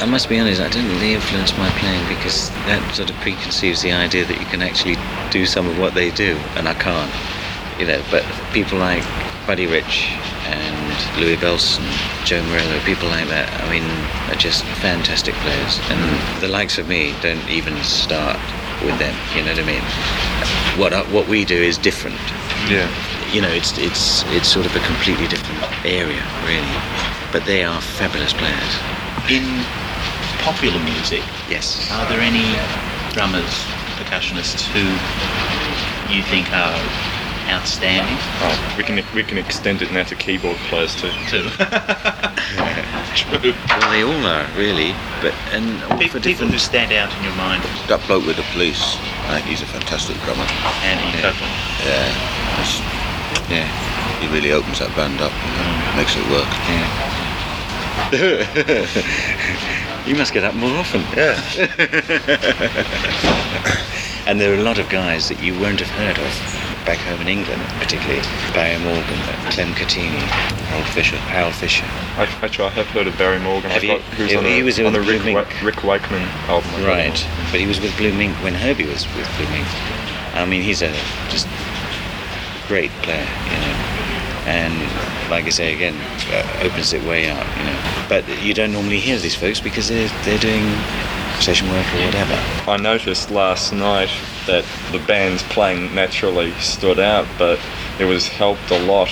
I 0.00 0.06
must 0.06 0.30
be 0.30 0.40
honest, 0.40 0.58
I 0.62 0.68
don't 0.70 0.88
really 0.88 1.12
influence 1.12 1.56
my 1.58 1.68
playing 1.76 2.02
because 2.08 2.48
that 2.64 2.94
sort 2.94 3.10
of 3.10 3.16
preconceives 3.16 3.82
the 3.82 3.92
idea 3.92 4.24
that 4.24 4.40
you 4.40 4.46
can 4.46 4.62
actually 4.62 4.96
do 5.30 5.44
some 5.44 5.68
of 5.68 5.78
what 5.78 5.92
they 5.92 6.10
do, 6.10 6.38
and 6.56 6.66
I 6.66 6.72
can't. 6.72 7.12
You 7.78 7.88
know, 7.88 8.02
but 8.10 8.24
people 8.54 8.78
like 8.78 9.04
Buddy 9.46 9.66
Rich 9.66 10.12
and 10.48 11.20
Louie 11.20 11.36
Bellson, 11.36 11.84
Joe 12.24 12.42
Morello, 12.48 12.80
people 12.84 13.08
like 13.08 13.28
that. 13.28 13.52
I 13.60 13.68
mean, 13.68 13.84
are 14.32 14.40
just 14.40 14.64
fantastic 14.80 15.34
players, 15.44 15.78
and 15.90 16.40
the 16.40 16.48
likes 16.48 16.78
of 16.78 16.88
me 16.88 17.14
don't 17.20 17.46
even 17.50 17.76
start 17.82 18.40
with 18.80 18.98
them. 18.98 19.14
You 19.36 19.44
know 19.44 19.52
what 19.52 19.60
I 19.60 19.66
mean? 19.66 19.84
What 20.80 21.08
what 21.12 21.28
we 21.28 21.44
do 21.44 21.56
is 21.56 21.76
different. 21.76 22.20
Yeah. 22.70 22.88
You 23.32 23.40
know, 23.40 23.48
it's 23.48 23.78
it's 23.78 24.24
it's 24.34 24.48
sort 24.48 24.66
of 24.66 24.74
a 24.74 24.80
completely 24.80 25.28
different 25.28 25.62
area, 25.86 26.22
really. 26.46 26.76
But 27.30 27.44
they 27.46 27.62
are 27.62 27.80
fabulous 27.80 28.32
players. 28.32 28.72
In 29.30 29.44
popular 30.42 30.80
music, 30.82 31.22
Yes. 31.48 31.88
are 31.92 32.08
there 32.08 32.18
any 32.20 32.56
drummers, 33.14 33.46
percussionists 34.02 34.66
who 34.74 34.82
you 36.12 36.22
think 36.24 36.50
are 36.52 36.74
outstanding? 37.54 38.16
Oh, 38.42 38.74
we 38.76 38.82
can 38.82 38.98
we 39.14 39.22
can 39.22 39.38
extend 39.38 39.80
it 39.82 39.92
now 39.92 40.02
to 40.04 40.16
keyboard 40.16 40.56
players 40.68 40.96
too. 40.96 41.10
Too. 41.30 41.46
True. 43.14 43.52
Well, 43.52 43.90
they 43.90 44.02
all 44.02 44.26
are 44.26 44.46
really, 44.56 44.92
but 45.22 45.34
and 45.54 45.82
all 45.84 45.98
Pe- 45.98 46.08
for 46.08 46.18
People 46.20 46.48
who 46.48 46.58
stand 46.58 46.92
out 46.92 47.14
in 47.18 47.22
your 47.22 47.34
mind. 47.34 47.62
That 47.86 48.02
bloke 48.08 48.26
with 48.26 48.36
the 48.36 48.46
police, 48.54 48.82
I 49.30 49.38
think 49.38 49.46
he's 49.46 49.62
a 49.62 49.66
fantastic 49.66 50.16
drummer. 50.26 50.46
Andy 50.82 51.14
Yeah. 51.14 51.30
Copeland. 51.30 51.54
Yeah, 51.86 52.10
that's- 52.58 53.09
yeah, 53.48 53.66
he 54.20 54.28
really 54.28 54.52
opens 54.52 54.78
that 54.78 54.94
band 54.96 55.20
up, 55.20 55.32
and 55.32 55.56
uh, 55.58 55.64
mm. 55.64 55.96
makes 55.96 56.14
it 56.16 56.24
work. 56.30 56.48
you 60.06 60.14
must 60.16 60.32
get 60.32 60.44
up 60.44 60.54
more 60.54 60.70
often. 60.76 61.02
Yeah. 61.16 61.36
and 64.26 64.40
there 64.40 64.52
are 64.52 64.58
a 64.58 64.62
lot 64.62 64.78
of 64.78 64.88
guys 64.88 65.28
that 65.28 65.42
you 65.42 65.58
won't 65.58 65.80
have 65.80 65.90
heard 65.90 66.18
of 66.18 66.32
back 66.86 66.98
home 66.98 67.20
in 67.20 67.28
England, 67.28 67.62
particularly 67.78 68.22
Barry 68.54 68.78
Morgan, 68.82 69.18
Clem 69.50 69.72
Cattini, 69.74 70.18
Harold 70.70 70.86
Fisher, 70.88 71.16
Harold 71.16 71.54
Fisher. 71.54 71.84
I, 72.16 72.24
actually, 72.42 72.66
I 72.66 72.70
have 72.70 72.86
heard 72.88 73.06
of 73.06 73.16
Barry 73.18 73.38
Morgan. 73.38 73.70
Have 73.70 73.82
I 73.82 73.86
you? 73.86 73.98
thought 73.98 74.14
He 74.14 74.22
was 74.22 74.30
He- 74.32 74.36
on, 74.38 74.44
he 74.44 74.60
the, 74.60 74.62
was 74.62 74.78
on 74.80 74.86
in 74.86 74.92
the 74.94 75.00
Rick, 75.00 75.24
Mink. 75.24 75.36
Wa- 75.36 75.66
Rick 75.66 75.84
Wakeman 75.84 76.22
album. 76.48 76.70
Right, 76.84 77.26
but 77.50 77.60
he 77.60 77.66
was 77.66 77.80
with 77.80 77.96
Blue 77.96 78.12
Mink 78.12 78.34
when 78.42 78.54
Herbie 78.54 78.86
was 78.86 79.06
with 79.14 79.28
Blue 79.36 79.48
Mink. 79.50 79.66
I 80.34 80.46
mean, 80.46 80.62
he's 80.62 80.80
a 80.82 80.90
just 81.28 81.46
great 82.70 82.90
player, 83.02 83.26
you 83.52 83.58
know. 83.64 83.76
And 84.46 84.74
like 85.30 85.44
I 85.44 85.50
say 85.50 85.74
again, 85.74 85.96
uh, 86.32 86.66
opens 86.66 86.92
it 86.92 87.02
way 87.04 87.28
up, 87.30 87.44
you 87.58 87.64
know. 87.64 87.78
But 88.08 88.22
you 88.42 88.54
don't 88.54 88.72
normally 88.72 88.98
hear 89.00 89.18
these 89.18 89.34
folks 89.34 89.60
because 89.60 89.88
they're 89.88 90.08
they're 90.24 90.38
doing 90.38 90.66
session 91.40 91.68
work 91.70 91.86
or 91.94 92.04
whatever. 92.06 92.36
I 92.70 92.76
noticed 92.76 93.30
last 93.30 93.72
night 93.72 94.10
that 94.46 94.64
the 94.92 94.98
bands 95.06 95.42
playing 95.54 95.94
naturally 95.94 96.52
stood 96.60 96.98
out, 97.00 97.26
but 97.38 97.58
it 97.98 98.04
was 98.04 98.28
helped 98.28 98.70
a 98.70 98.78
lot 98.78 99.08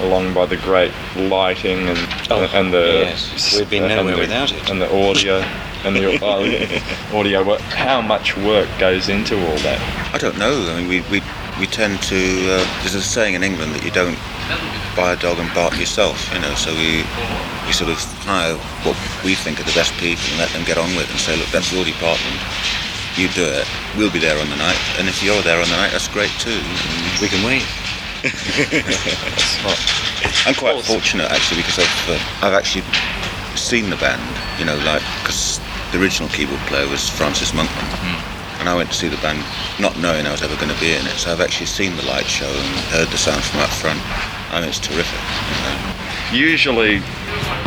along 0.00 0.34
by 0.34 0.44
the 0.46 0.56
great 0.58 0.92
lighting 1.16 1.88
and 1.88 1.98
Oh, 2.30 2.44
and 2.52 2.72
the 2.72 3.04
yes. 3.08 3.56
we've 3.56 3.70
been 3.70 3.84
and 3.84 3.96
nowhere 3.96 4.14
the- 4.16 4.20
without 4.20 4.52
it. 4.52 4.70
and 4.70 4.80
the 4.82 4.90
audio 5.08 5.38
and 5.84 5.94
the 5.96 6.06
uh, 7.12 7.16
audio 7.16 7.42
work. 7.44 7.60
How 7.86 8.00
much 8.00 8.36
work 8.36 8.68
goes 8.78 9.08
into 9.08 9.34
all 9.48 9.56
that? 9.68 9.80
I 10.14 10.18
don't 10.18 10.36
know. 10.38 10.54
I 10.70 10.80
mean, 10.80 10.88
we, 10.88 11.00
we, 11.12 11.20
we 11.58 11.66
tend 11.66 12.00
to. 12.02 12.16
Uh, 12.16 12.80
there's 12.80 12.94
a 12.94 13.02
saying 13.02 13.34
in 13.34 13.42
England 13.42 13.74
that 13.74 13.84
you 13.84 13.90
don't 13.90 14.18
buy 14.96 15.12
a 15.12 15.16
dog 15.16 15.38
and 15.38 15.52
bark 15.54 15.78
yourself, 15.78 16.18
you 16.34 16.40
know, 16.40 16.54
so 16.54 16.74
we, 16.74 17.06
we 17.66 17.72
sort 17.72 17.90
of 17.90 17.98
hire 18.26 18.54
what 18.82 18.98
we 19.22 19.34
think 19.34 19.60
are 19.60 19.68
the 19.68 19.78
best 19.78 19.94
people 19.94 20.24
and 20.34 20.38
let 20.42 20.50
them 20.50 20.64
get 20.64 20.78
on 20.78 20.90
with 20.98 21.06
it 21.06 21.10
and 21.14 21.20
say, 21.20 21.36
look, 21.38 21.46
that's 21.54 21.70
your 21.70 21.84
department. 21.84 22.38
You 23.14 23.30
do 23.30 23.46
it. 23.46 23.66
We'll 23.96 24.10
be 24.10 24.18
there 24.18 24.38
on 24.38 24.50
the 24.50 24.58
night. 24.58 24.78
And 24.98 25.06
if 25.06 25.22
you're 25.22 25.42
there 25.42 25.58
on 25.62 25.68
the 25.70 25.78
night, 25.78 25.90
that's 25.94 26.08
great 26.08 26.30
too. 26.38 26.58
We 27.22 27.30
can 27.30 27.42
wait. 27.46 27.66
I'm 30.46 30.54
quite 30.54 30.82
fortunate 30.84 31.30
actually 31.30 31.62
because 31.62 31.78
I've 31.78 32.10
uh, 32.10 32.46
I've 32.46 32.54
actually 32.54 32.82
seen 33.54 33.90
the 33.90 33.96
band. 33.96 34.22
You 34.58 34.66
know, 34.66 34.76
like 34.82 35.02
because 35.22 35.60
the 35.92 36.00
original 36.02 36.28
keyboard 36.30 36.60
player 36.66 36.86
was 36.88 37.08
Francis 37.08 37.52
Monkman, 37.52 37.86
and 38.58 38.68
I 38.68 38.74
went 38.74 38.90
to 38.90 38.96
see 38.96 39.08
the 39.08 39.16
band 39.18 39.44
not 39.80 39.98
knowing 39.98 40.26
I 40.26 40.32
was 40.32 40.42
ever 40.42 40.56
going 40.56 40.72
to 40.72 40.80
be 40.80 40.92
in 40.92 41.06
it. 41.06 41.16
So 41.18 41.32
I've 41.32 41.40
actually 41.40 41.66
seen 41.66 41.96
the 41.96 42.04
light 42.04 42.26
show 42.26 42.48
and 42.48 42.76
heard 42.90 43.08
the 43.08 43.18
sound 43.18 43.42
from 43.42 43.60
up 43.60 43.70
front. 43.70 44.00
and 44.52 44.64
it's 44.64 44.78
terrific. 44.78 45.20
You 45.20 45.62
know. 45.64 45.94
Usually, 46.32 47.02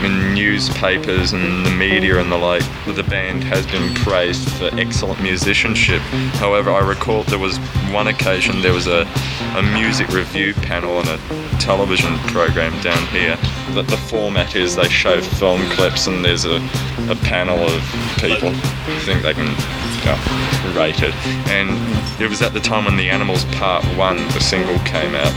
in 0.03 0.33
newspapers 0.33 1.33
and 1.33 1.65
the 1.65 1.71
media 1.71 2.19
and 2.19 2.31
the 2.31 2.37
like, 2.37 2.63
the 2.85 3.03
band 3.03 3.43
has 3.43 3.65
been 3.67 3.93
praised 3.95 4.49
for 4.53 4.69
excellent 4.79 5.21
musicianship. 5.21 6.01
However, 6.41 6.71
I 6.71 6.79
recall 6.79 7.23
there 7.23 7.39
was 7.39 7.57
one 7.91 8.07
occasion 8.07 8.61
there 8.61 8.73
was 8.73 8.87
a, 8.87 9.07
a 9.55 9.61
music 9.73 10.09
review 10.09 10.53
panel 10.53 10.97
on 10.97 11.07
a 11.07 11.17
television 11.59 12.17
program 12.29 12.71
down 12.81 13.05
here. 13.07 13.35
That 13.73 13.87
the 13.87 13.97
format 13.97 14.55
is 14.55 14.75
they 14.75 14.89
show 14.89 15.21
film 15.21 15.61
clips 15.71 16.07
and 16.07 16.25
there's 16.25 16.45
a, 16.45 16.57
a 17.09 17.15
panel 17.23 17.59
of 17.59 17.81
people 18.17 18.49
who 18.51 18.99
think 19.01 19.21
they 19.21 19.33
can 19.33 19.49
yeah, 20.05 20.77
rate 20.77 21.01
it. 21.03 21.13
And 21.49 21.69
it 22.21 22.29
was 22.29 22.41
at 22.41 22.53
the 22.53 22.59
time 22.59 22.85
when 22.85 22.97
The 22.97 23.09
Animals 23.09 23.45
Part 23.55 23.83
1, 23.97 24.17
the 24.33 24.39
single, 24.39 24.77
came 24.79 25.15
out, 25.15 25.33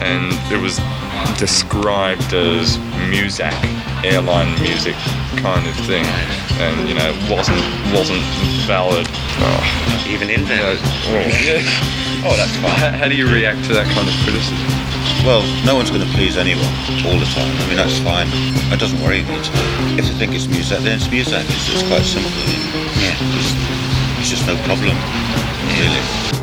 and 0.00 0.32
it 0.52 0.60
was 0.60 0.78
described 1.38 2.32
as 2.34 2.76
Muzak, 3.10 3.54
airline 4.04 4.50
music 4.62 4.94
kind 5.42 5.66
of 5.66 5.74
thing. 5.86 6.04
And, 6.60 6.88
you 6.88 6.94
know, 6.94 7.10
wasn't 7.30 7.60
wasn't 7.92 8.22
valid. 8.66 9.06
Oh, 9.42 10.06
Even 10.08 10.30
in 10.30 10.40
invalid. 10.40 10.78
well. 11.10 11.26
Oh, 12.24 12.30
oh, 12.30 12.36
that's 12.36 12.54
How, 12.56 12.68
fine. 12.68 12.94
how 12.94 13.08
do 13.08 13.16
you 13.16 13.26
react 13.26 13.64
to 13.66 13.74
that 13.74 13.86
kind 13.94 14.06
of 14.06 14.14
criticism? 14.22 14.68
Well, 15.26 15.42
no 15.64 15.74
one's 15.74 15.90
going 15.90 16.02
to 16.02 16.12
please 16.14 16.36
anyone 16.36 16.66
all 17.06 17.18
the 17.18 17.26
time. 17.34 17.50
I 17.62 17.66
mean, 17.66 17.76
that's 17.78 17.98
fine. 18.02 18.26
It 18.74 18.78
doesn't 18.78 19.00
worry 19.02 19.22
me. 19.22 19.38
If 19.98 20.06
they 20.06 20.14
think 20.18 20.34
it's 20.34 20.46
music, 20.46 20.78
then 20.82 20.98
it's 20.98 21.10
music. 21.10 21.42
It's, 21.46 21.70
it's 21.70 21.86
quite 21.86 22.02
simple. 22.02 22.30
Yeah. 22.98 23.14
It's, 23.38 23.91
it's 24.22 24.30
just 24.30 24.46
no 24.46 24.54
problem, 24.58 24.96
really. 25.80 26.41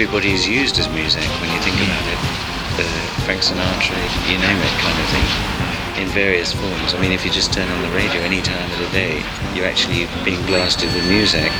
Mean, 0.00 0.08
everybody 0.08 0.32
is 0.32 0.48
used 0.48 0.78
as 0.80 0.88
music 0.96 1.28
when 1.44 1.52
you 1.52 1.60
think 1.60 1.76
hmm. 1.76 1.84
about 1.84 2.06
it. 2.08 2.20
Frank 3.28 3.44
Sinatra, 3.44 4.00
you 4.32 4.40
name 4.40 4.56
it, 4.56 4.74
kind 4.80 4.96
of 4.96 5.06
thing, 5.12 5.28
in 6.00 6.08
various 6.16 6.56
forms. 6.56 6.96
I 6.96 6.98
mean, 7.00 7.12
if 7.12 7.20
you 7.20 7.30
just 7.30 7.52
turn 7.52 7.68
on 7.68 7.80
the 7.84 7.92
radio 7.92 8.24
any 8.24 8.40
time 8.40 8.64
of 8.72 8.78
the 8.80 8.88
day, 8.96 9.20
you're 9.52 9.68
actually 9.68 10.08
being 10.24 10.40
blasted 10.48 10.88
with 10.96 11.04
music, 11.04 11.52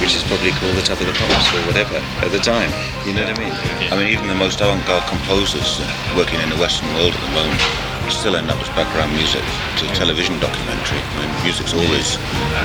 which 0.00 0.16
is 0.16 0.24
probably 0.24 0.56
called 0.56 0.72
the 0.80 0.86
top 0.88 1.04
of 1.04 1.06
the 1.06 1.12
pops 1.12 1.52
or 1.52 1.60
whatever 1.68 2.00
at 2.24 2.32
the 2.32 2.40
time. 2.40 2.72
You 3.04 3.12
know 3.12 3.28
what 3.28 3.36
I 3.36 3.44
mean? 3.44 3.54
I 3.92 3.94
mean, 4.00 4.08
even 4.08 4.24
the 4.26 4.40
most 4.40 4.64
avant-garde 4.64 5.04
composers 5.12 5.84
working 6.16 6.40
in 6.40 6.48
the 6.48 6.56
Western 6.56 6.88
world 6.96 7.12
at 7.12 7.20
the 7.20 7.34
moment 7.36 7.60
still 8.08 8.36
end 8.36 8.48
up 8.48 8.56
as 8.56 8.68
background 8.72 9.12
music 9.12 9.44
to 9.78 9.84
a 9.84 9.92
television 9.92 10.40
documentary. 10.40 11.00
I 11.00 11.28
mean, 11.28 11.32
music's 11.44 11.76
always 11.76 12.16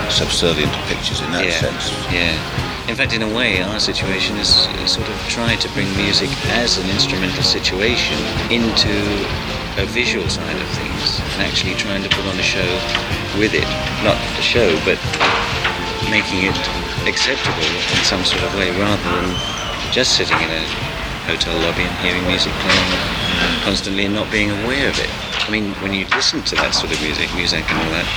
subservient 0.08 0.72
to 0.72 0.82
pictures 0.88 1.20
in 1.20 1.36
that 1.36 1.44
yeah. 1.44 1.60
sense. 1.60 1.92
Yeah. 2.16 2.66
In 2.88 2.95
fact, 2.95 3.12
in 3.12 3.21
a 3.21 3.28
way, 3.36 3.62
our 3.62 3.80
situation 3.80 4.38
is 4.38 4.47
sort 4.88 5.10
of 5.10 5.19
trying 5.28 5.60
to 5.60 5.67
bring 5.76 5.91
music 5.97 6.32
as 6.56 6.78
an 6.80 6.89
instrumental 6.89 7.43
situation 7.43 8.15
into 8.47 8.95
a 9.76 9.86
visual 9.91 10.23
side 10.30 10.56
of 10.56 10.67
things 10.80 11.19
and 11.36 11.43
actually 11.43 11.76
trying 11.76 12.02
to 12.02 12.08
put 12.08 12.23
on 12.23 12.39
a 12.39 12.47
show 12.47 12.63
with 13.43 13.52
it. 13.52 13.67
Not 14.08 14.15
a 14.39 14.41
show, 14.41 14.71
but 14.88 14.95
making 16.08 16.47
it 16.47 16.56
acceptable 17.04 17.67
in 17.67 18.04
some 18.08 18.23
sort 18.23 18.41
of 18.47 18.56
way 18.56 18.71
rather 18.80 19.04
than 19.19 19.36
just 19.91 20.15
sitting 20.15 20.39
in 20.39 20.47
a 20.47 20.63
hotel 21.28 21.60
lobby 21.67 21.84
and 21.84 21.95
hearing 22.00 22.23
music 22.23 22.56
playing 22.63 22.88
constantly 23.67 24.06
and 24.06 24.15
not 24.15 24.32
being 24.32 24.50
aware 24.63 24.88
of 24.88 24.97
it. 24.97 25.12
I 25.43 25.52
mean, 25.52 25.76
when 25.84 25.93
you 25.93 26.08
listen 26.15 26.41
to 26.41 26.56
that 26.63 26.71
sort 26.71 26.95
of 26.95 27.02
music, 27.04 27.28
music 27.36 27.67
and 27.67 27.84
all 27.84 27.91
that, 28.00 28.08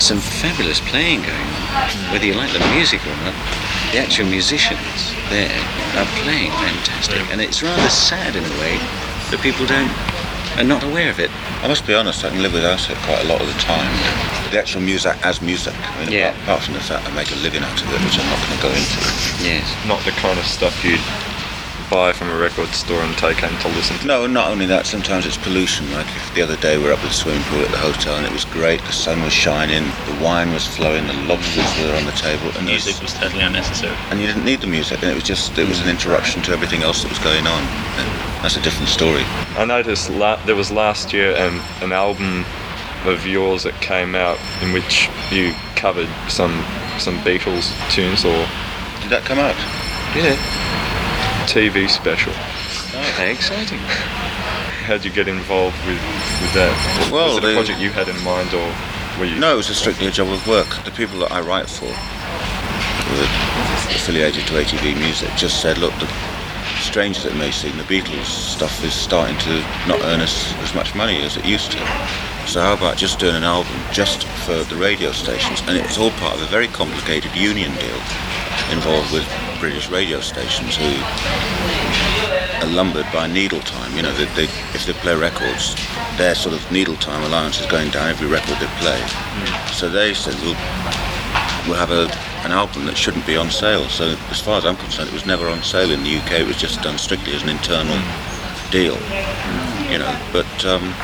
some 0.00 0.18
fabulous 0.18 0.80
playing 0.88 1.20
going 1.20 1.36
on. 1.76 2.12
Whether 2.16 2.24
you 2.24 2.32
like 2.32 2.50
the 2.56 2.64
music 2.72 3.04
or 3.04 3.16
not, 3.20 3.36
the 3.92 3.98
actual 3.98 4.26
musicians 4.26 5.14
there 5.30 5.50
are 5.98 6.06
playing 6.22 6.50
fantastic. 6.52 7.18
And 7.30 7.40
it's 7.40 7.62
rather 7.62 7.88
sad 7.88 8.34
in 8.36 8.42
a 8.44 8.54
way 8.62 8.78
that 9.30 9.38
people 9.42 9.66
don't 9.66 9.90
are 10.58 10.64
not 10.66 10.82
aware 10.82 11.10
of 11.10 11.18
it. 11.20 11.30
I 11.62 11.68
must 11.68 11.86
be 11.86 11.94
honest, 11.94 12.24
I 12.24 12.30
can 12.30 12.42
live 12.42 12.52
without 12.52 12.82
it 12.90 12.96
quite 13.06 13.22
a 13.24 13.28
lot 13.28 13.40
of 13.40 13.46
the 13.46 13.58
time. 13.62 13.86
The 14.50 14.58
actual 14.58 14.82
music 14.82 15.14
as 15.24 15.40
music. 15.40 15.74
I 15.78 16.00
mean, 16.04 16.12
Yeah. 16.12 16.30
apart, 16.30 16.42
apart 16.42 16.62
from 16.64 16.74
the 16.74 16.80
fact 16.80 17.06
I 17.06 17.10
make 17.14 17.30
a 17.30 17.36
living 17.36 17.62
out 17.62 17.78
of 17.80 17.86
it, 17.94 18.00
which 18.02 18.18
I'm 18.18 18.26
not 18.26 18.38
going 18.42 18.56
to 18.58 18.62
go 18.62 18.70
into. 18.74 18.98
Yes. 19.46 19.66
Not 19.86 20.02
the 20.04 20.10
kind 20.18 20.38
of 20.38 20.44
stuff 20.46 20.74
you'd 20.84 21.00
buy 21.90 22.12
from 22.12 22.30
a 22.30 22.36
record 22.38 22.68
store 22.68 23.00
and 23.02 23.12
take 23.18 23.38
home 23.38 23.56
to 23.60 23.68
listen 23.76 23.96
to. 23.98 24.06
No, 24.06 24.26
not 24.26 24.48
only 24.48 24.64
that, 24.66 24.86
sometimes 24.86 25.26
it's 25.26 25.36
pollution. 25.36 25.90
Like 25.92 26.06
the 26.34 26.42
other 26.42 26.56
day, 26.56 26.78
we 26.78 26.84
were 26.84 26.92
up 26.92 27.00
at 27.00 27.08
the 27.08 27.12
swimming 27.14 27.42
pool 27.44 27.60
at 27.62 27.70
the 27.70 27.78
hotel 27.78 28.16
and 28.16 28.24
it 28.24 28.32
was 28.32 28.44
great. 28.44 28.80
The 28.82 28.92
sun 28.92 29.22
was 29.22 29.32
shining, 29.32 29.82
the 30.06 30.16
wine 30.22 30.52
was 30.52 30.66
flowing, 30.66 31.06
the 31.08 31.14
lobsters 31.26 31.66
were 31.82 31.94
on 31.96 32.06
the 32.06 32.12
table. 32.12 32.46
And 32.56 32.66
there 32.68 32.74
was- 32.78 32.86
Music 32.86 33.02
was 33.02 33.12
totally 33.14 33.42
unnecessary. 33.42 33.96
and 34.10 34.20
you 34.20 34.26
didn't 34.28 34.44
need 34.44 34.60
the 34.60 34.68
music, 34.68 35.02
and 35.02 35.10
it 35.10 35.14
was 35.14 35.24
just 35.24 35.58
it 35.58 35.68
was 35.68 35.80
an 35.80 35.88
interruption 35.88 36.42
to 36.42 36.52
everything 36.52 36.82
else 36.82 37.02
that 37.02 37.08
was 37.10 37.18
going 37.18 37.46
on. 37.46 37.62
And 37.98 38.08
that's 38.42 38.56
a 38.56 38.62
different 38.62 38.88
story. 38.88 39.24
I 39.58 39.64
noticed 39.64 40.10
la- 40.10 40.38
there 40.46 40.56
was 40.56 40.70
last 40.70 41.12
year 41.12 41.36
um, 41.42 41.60
an 41.82 41.92
album 41.92 42.44
of 43.04 43.26
yours 43.26 43.62
that 43.64 43.74
came 43.80 44.14
out 44.14 44.38
in 44.62 44.72
which 44.72 45.08
you 45.32 45.54
covered 45.74 46.08
some 46.28 46.52
some 46.98 47.18
Beatles 47.20 47.72
tunes 47.90 48.24
or 48.24 48.46
Did 49.00 49.10
that 49.10 49.22
come 49.24 49.38
out? 49.38 49.56
yeah 50.14 50.36
TV 51.50 51.90
special. 51.90 52.30
Okay, 52.94 53.30
oh, 53.30 53.32
exciting. 53.32 53.80
How'd 54.86 55.04
you 55.04 55.10
get 55.10 55.26
involved 55.26 55.74
with, 55.84 55.98
with 56.38 56.54
that? 56.54 57.10
Well, 57.10 57.34
was 57.34 57.38
it 57.38 57.44
a 57.44 57.46
the- 57.48 57.54
project 57.54 57.80
you 57.80 57.90
had 57.90 58.06
in 58.06 58.14
mind 58.22 58.54
or 58.54 58.70
were 59.18 59.26
you? 59.26 59.34
No, 59.34 59.54
it 59.54 59.56
was 59.56 59.66
strictly 59.66 60.06
a 60.06 60.12
job 60.12 60.28
of 60.28 60.46
work. 60.46 60.68
The 60.84 60.92
people 60.92 61.18
that 61.26 61.32
I 61.32 61.40
write 61.40 61.68
for, 61.68 61.90
affiliated 63.98 64.46
to 64.46 64.54
ATV 64.62 64.94
Music, 64.94 65.28
just 65.34 65.60
said, 65.60 65.78
look, 65.78 65.90
the, 65.98 66.06
strange 66.78 67.18
as 67.18 67.26
it 67.26 67.34
may 67.34 67.50
seem, 67.50 67.76
the 67.76 67.82
Beatles 67.82 68.30
stuff 68.30 68.84
is 68.84 68.94
starting 68.94 69.36
to 69.38 69.58
not 69.88 69.98
earn 70.06 70.20
us 70.20 70.54
as 70.62 70.72
much 70.72 70.94
money 70.94 71.20
as 71.22 71.36
it 71.36 71.44
used 71.44 71.72
to. 71.72 71.78
So 72.46 72.62
how 72.62 72.74
about 72.74 72.96
just 72.96 73.18
doing 73.18 73.34
an 73.34 73.42
album 73.42 73.74
just 73.90 74.22
for 74.46 74.62
the 74.70 74.76
radio 74.76 75.10
stations? 75.10 75.60
And 75.66 75.76
it's 75.76 75.98
all 75.98 76.12
part 76.22 76.36
of 76.36 76.42
a 76.42 76.46
very 76.46 76.68
complicated 76.68 77.34
union 77.34 77.74
deal 77.74 78.00
involved 78.70 79.10
with 79.12 79.26
British 79.60 79.88
radio 79.90 80.20
stations 80.20 80.76
who 80.76 80.90
are 82.64 82.72
lumbered 82.72 83.06
by 83.12 83.26
needle 83.26 83.60
time. 83.60 83.94
You 83.94 84.02
know, 84.02 84.12
they, 84.14 84.24
they, 84.34 84.44
if 84.74 84.86
they 84.86 84.92
play 84.94 85.14
records, 85.14 85.76
their 86.16 86.34
sort 86.34 86.54
of 86.54 86.72
needle 86.72 86.96
time 86.96 87.22
allowance 87.24 87.60
is 87.60 87.66
going 87.66 87.90
down 87.90 88.08
every 88.08 88.26
record 88.26 88.56
they 88.58 88.66
play. 88.80 89.00
So 89.72 89.88
they 89.88 90.14
said, 90.14 90.34
we'll, 90.42 90.56
we'll 91.68 91.78
have 91.78 91.90
a, 91.90 92.08
an 92.44 92.52
album 92.52 92.86
that 92.86 92.96
shouldn't 92.96 93.26
be 93.26 93.36
on 93.36 93.50
sale. 93.50 93.88
So 93.88 94.16
as 94.30 94.40
far 94.40 94.56
as 94.58 94.64
I'm 94.64 94.76
concerned, 94.76 95.08
it 95.08 95.14
was 95.14 95.26
never 95.26 95.48
on 95.48 95.62
sale 95.62 95.90
in 95.90 96.02
the 96.02 96.16
UK. 96.16 96.40
It 96.40 96.46
was 96.46 96.56
just 96.56 96.82
done 96.82 96.98
strictly 96.98 97.34
as 97.34 97.42
an 97.42 97.50
internal 97.50 98.00
deal. 98.70 98.96
You 99.90 99.98
know, 99.98 100.20
but 100.32 100.64
um, 100.64 100.94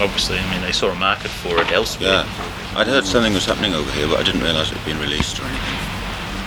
Obviously, 0.00 0.38
I 0.38 0.50
mean, 0.50 0.62
they 0.62 0.72
saw 0.72 0.88
a 0.90 0.94
market 0.94 1.30
for 1.30 1.60
it 1.60 1.70
elsewhere. 1.72 2.24
yeah, 2.24 2.72
I'd 2.74 2.86
heard 2.86 3.04
something 3.04 3.34
was 3.34 3.44
happening 3.44 3.74
over 3.74 3.90
here, 3.92 4.08
but 4.08 4.18
I 4.18 4.22
didn't 4.22 4.40
realise 4.40 4.70
it 4.72 4.78
had 4.78 4.86
been 4.86 4.98
released 4.98 5.38
or 5.38 5.44
anything. 5.44 5.69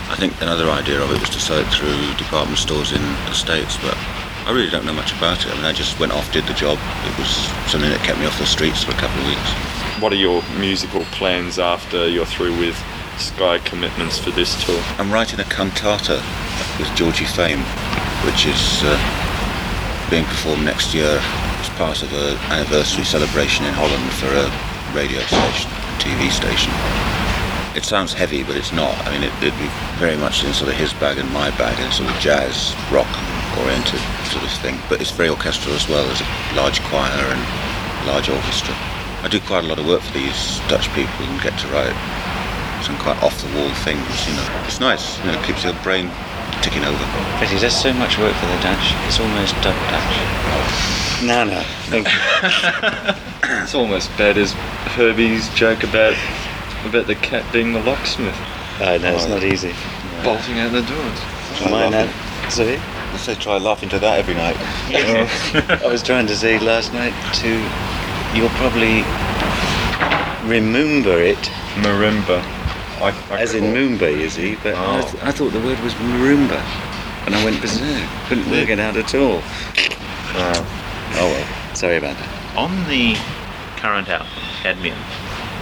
I 0.10 0.16
think 0.16 0.40
another 0.42 0.70
idea 0.70 1.02
of 1.02 1.12
it 1.12 1.20
was 1.20 1.30
to 1.30 1.40
sell 1.40 1.58
it 1.58 1.68
through 1.74 1.96
department 2.18 2.60
stores 2.60 2.92
in 2.92 3.02
the 3.02 3.34
States, 3.34 3.78
but 3.78 3.98
I 4.46 4.52
really 4.52 4.70
don't 4.70 4.86
know 4.86 4.94
much 4.94 5.16
about 5.16 5.46
it. 5.46 5.52
I 5.52 5.56
mean, 5.56 5.66
I 5.66 5.72
just 5.72 6.00
went 6.00 6.12
off, 6.12 6.32
did 6.34 6.46
the 6.46 6.54
job. 6.54 6.78
It 7.08 7.18
was 7.18 7.32
something 7.72 7.90
that 7.90 8.04
kept 8.04 8.20
me 8.20 8.26
off 8.26 8.38
the 8.38 8.46
streets 8.46 8.84
for 8.84 8.92
a 8.92 9.00
couple 9.00 9.20
of 9.22 9.28
weeks. 9.28 9.50
What 10.04 10.12
are 10.12 10.20
your 10.20 10.44
musical 10.60 11.04
plans 11.16 11.60
after 11.60 12.10
you're 12.10 12.26
through 12.26 12.58
with 12.60 12.76
Sky 13.18 13.60
commitments 13.60 14.20
for 14.20 14.32
this 14.32 14.52
tour? 14.66 14.80
I'm 15.00 15.12
writing 15.12 15.40
a 15.40 15.48
cantata 15.48 16.20
with 16.78 16.92
Georgie 16.96 17.30
Fame, 17.30 17.64
which 18.28 18.46
is 18.46 18.84
uh, 18.84 19.00
being 20.10 20.26
performed 20.26 20.66
next 20.66 20.94
year 20.94 21.18
as 21.24 21.70
part 21.80 22.04
of 22.04 22.12
an 22.12 22.36
anniversary 22.52 23.06
celebration 23.06 23.66
in 23.66 23.74
Holland 23.74 24.12
for 24.20 24.28
a 24.28 24.52
radio 24.92 25.22
station, 25.22 25.72
TV 26.04 26.30
station. 26.30 27.13
It 27.76 27.84
sounds 27.84 28.14
heavy, 28.14 28.44
but 28.44 28.56
it's 28.56 28.72
not. 28.72 28.94
I 29.08 29.12
mean, 29.12 29.24
it, 29.24 29.34
it'd 29.42 29.58
be 29.58 29.70
very 29.98 30.18
much 30.18 30.44
in 30.44 30.54
sort 30.54 30.70
of 30.70 30.78
his 30.78 30.94
bag 30.94 31.18
and 31.18 31.30
my 31.34 31.50
bag, 31.58 31.80
and 31.80 31.92
sort 31.92 32.10
of 32.10 32.16
jazz, 32.20 32.76
rock 32.92 33.10
oriented 33.58 34.00
sort 34.30 34.46
of 34.46 34.52
thing. 34.62 34.78
But 34.90 35.02
it's 35.02 35.12
very 35.12 35.30
orchestral 35.30 35.74
as 35.76 35.90
well. 35.90 36.06
There's 36.06 36.22
a 36.22 36.56
large 36.56 36.82
choir 36.86 37.10
and 37.10 37.42
large 38.06 38.30
orchestra. 38.30 38.76
I 39.24 39.28
do 39.30 39.40
quite 39.40 39.64
a 39.64 39.68
lot 39.68 39.80
of 39.80 39.88
work 39.88 40.02
for 40.02 40.14
these 40.14 40.60
Dutch 40.68 40.92
people 40.94 41.26
and 41.26 41.42
get 41.42 41.58
to 41.60 41.68
write 41.74 41.96
some 42.84 42.98
quite 43.00 43.18
off 43.24 43.40
the 43.42 43.50
wall 43.58 43.72
things, 43.88 44.04
you 44.28 44.36
know. 44.36 44.48
It's 44.68 44.80
nice, 44.80 45.18
you 45.20 45.32
know, 45.32 45.40
it 45.40 45.46
keeps 45.46 45.64
your 45.64 45.74
brain 45.82 46.12
ticking 46.62 46.84
over. 46.84 47.00
But 47.40 47.48
he 47.48 47.58
does 47.58 47.74
so 47.74 47.94
much 47.94 48.20
work 48.20 48.36
for 48.36 48.46
the 48.48 48.60
Dutch, 48.62 48.94
it's 49.08 49.20
almost 49.20 49.56
double 49.64 49.80
Dutch. 49.88 50.16
No, 51.24 51.44
no, 51.46 51.64
thank 51.88 52.08
you. 52.12 53.30
It's 53.64 53.76
almost 53.76 54.10
bad 54.18 54.38
as 54.38 54.52
Herbie's 54.96 55.48
joke 55.54 55.84
about 55.84 56.16
about 56.86 57.08
the 57.08 57.16
cat 57.16 57.46
being 57.54 57.74
the 57.74 57.82
locksmith, 57.82 58.36
Oh, 58.82 58.98
no, 58.98 59.16
it's 59.16 59.28
not 59.28 59.44
easy. 59.44 59.74
bolting 60.24 60.60
out 60.60 60.72
the 60.72 60.82
doors. 60.82 61.20
Mine, 61.72 61.94
uh, 61.94 62.50
sorry? 62.50 62.78
I 62.78 63.18
say 63.18 63.36
try 63.36 63.58
laughing 63.58 63.90
to 63.90 64.00
that 64.00 64.18
every 64.20 64.34
night. 64.34 64.58
I 65.84 65.88
was 65.88 66.02
trying 66.02 66.26
to 66.28 66.36
say 66.36 66.58
last 66.60 66.92
night 66.94 67.14
to, 67.36 67.50
you'll 68.36 68.50
probably 68.58 69.04
remember 70.50 71.18
it 71.22 71.38
Marimba. 71.76 72.42
I, 73.02 73.14
I 73.32 73.40
as 73.42 73.54
in 73.54 73.64
call- 73.66 73.74
Moomba, 73.74 74.20
you 74.20 74.30
see, 74.30 74.56
but 74.64 74.76
I, 74.76 75.00
Oh. 75.00 75.02
th- 75.02 75.24
I 75.24 75.32
thought 75.32 75.52
the 75.54 75.60
word 75.62 75.80
was 75.82 75.94
Maroomba. 75.96 76.60
And 77.26 77.34
I 77.36 77.44
went 77.46 77.62
berserk. 77.62 78.10
Couldn't 78.28 78.50
work 78.52 78.68
it 78.70 78.80
out 78.80 78.98
at 78.98 79.16
all. 79.16 79.42
Oh. 80.36 81.14
Oh 81.16 81.28
well, 81.28 81.76
sorry 81.76 81.98
about 81.98 82.18
that. 82.18 82.58
On 82.58 82.70
the 82.90 83.16
current 83.78 84.10
album, 84.10 84.28
Cadmium, 84.62 84.98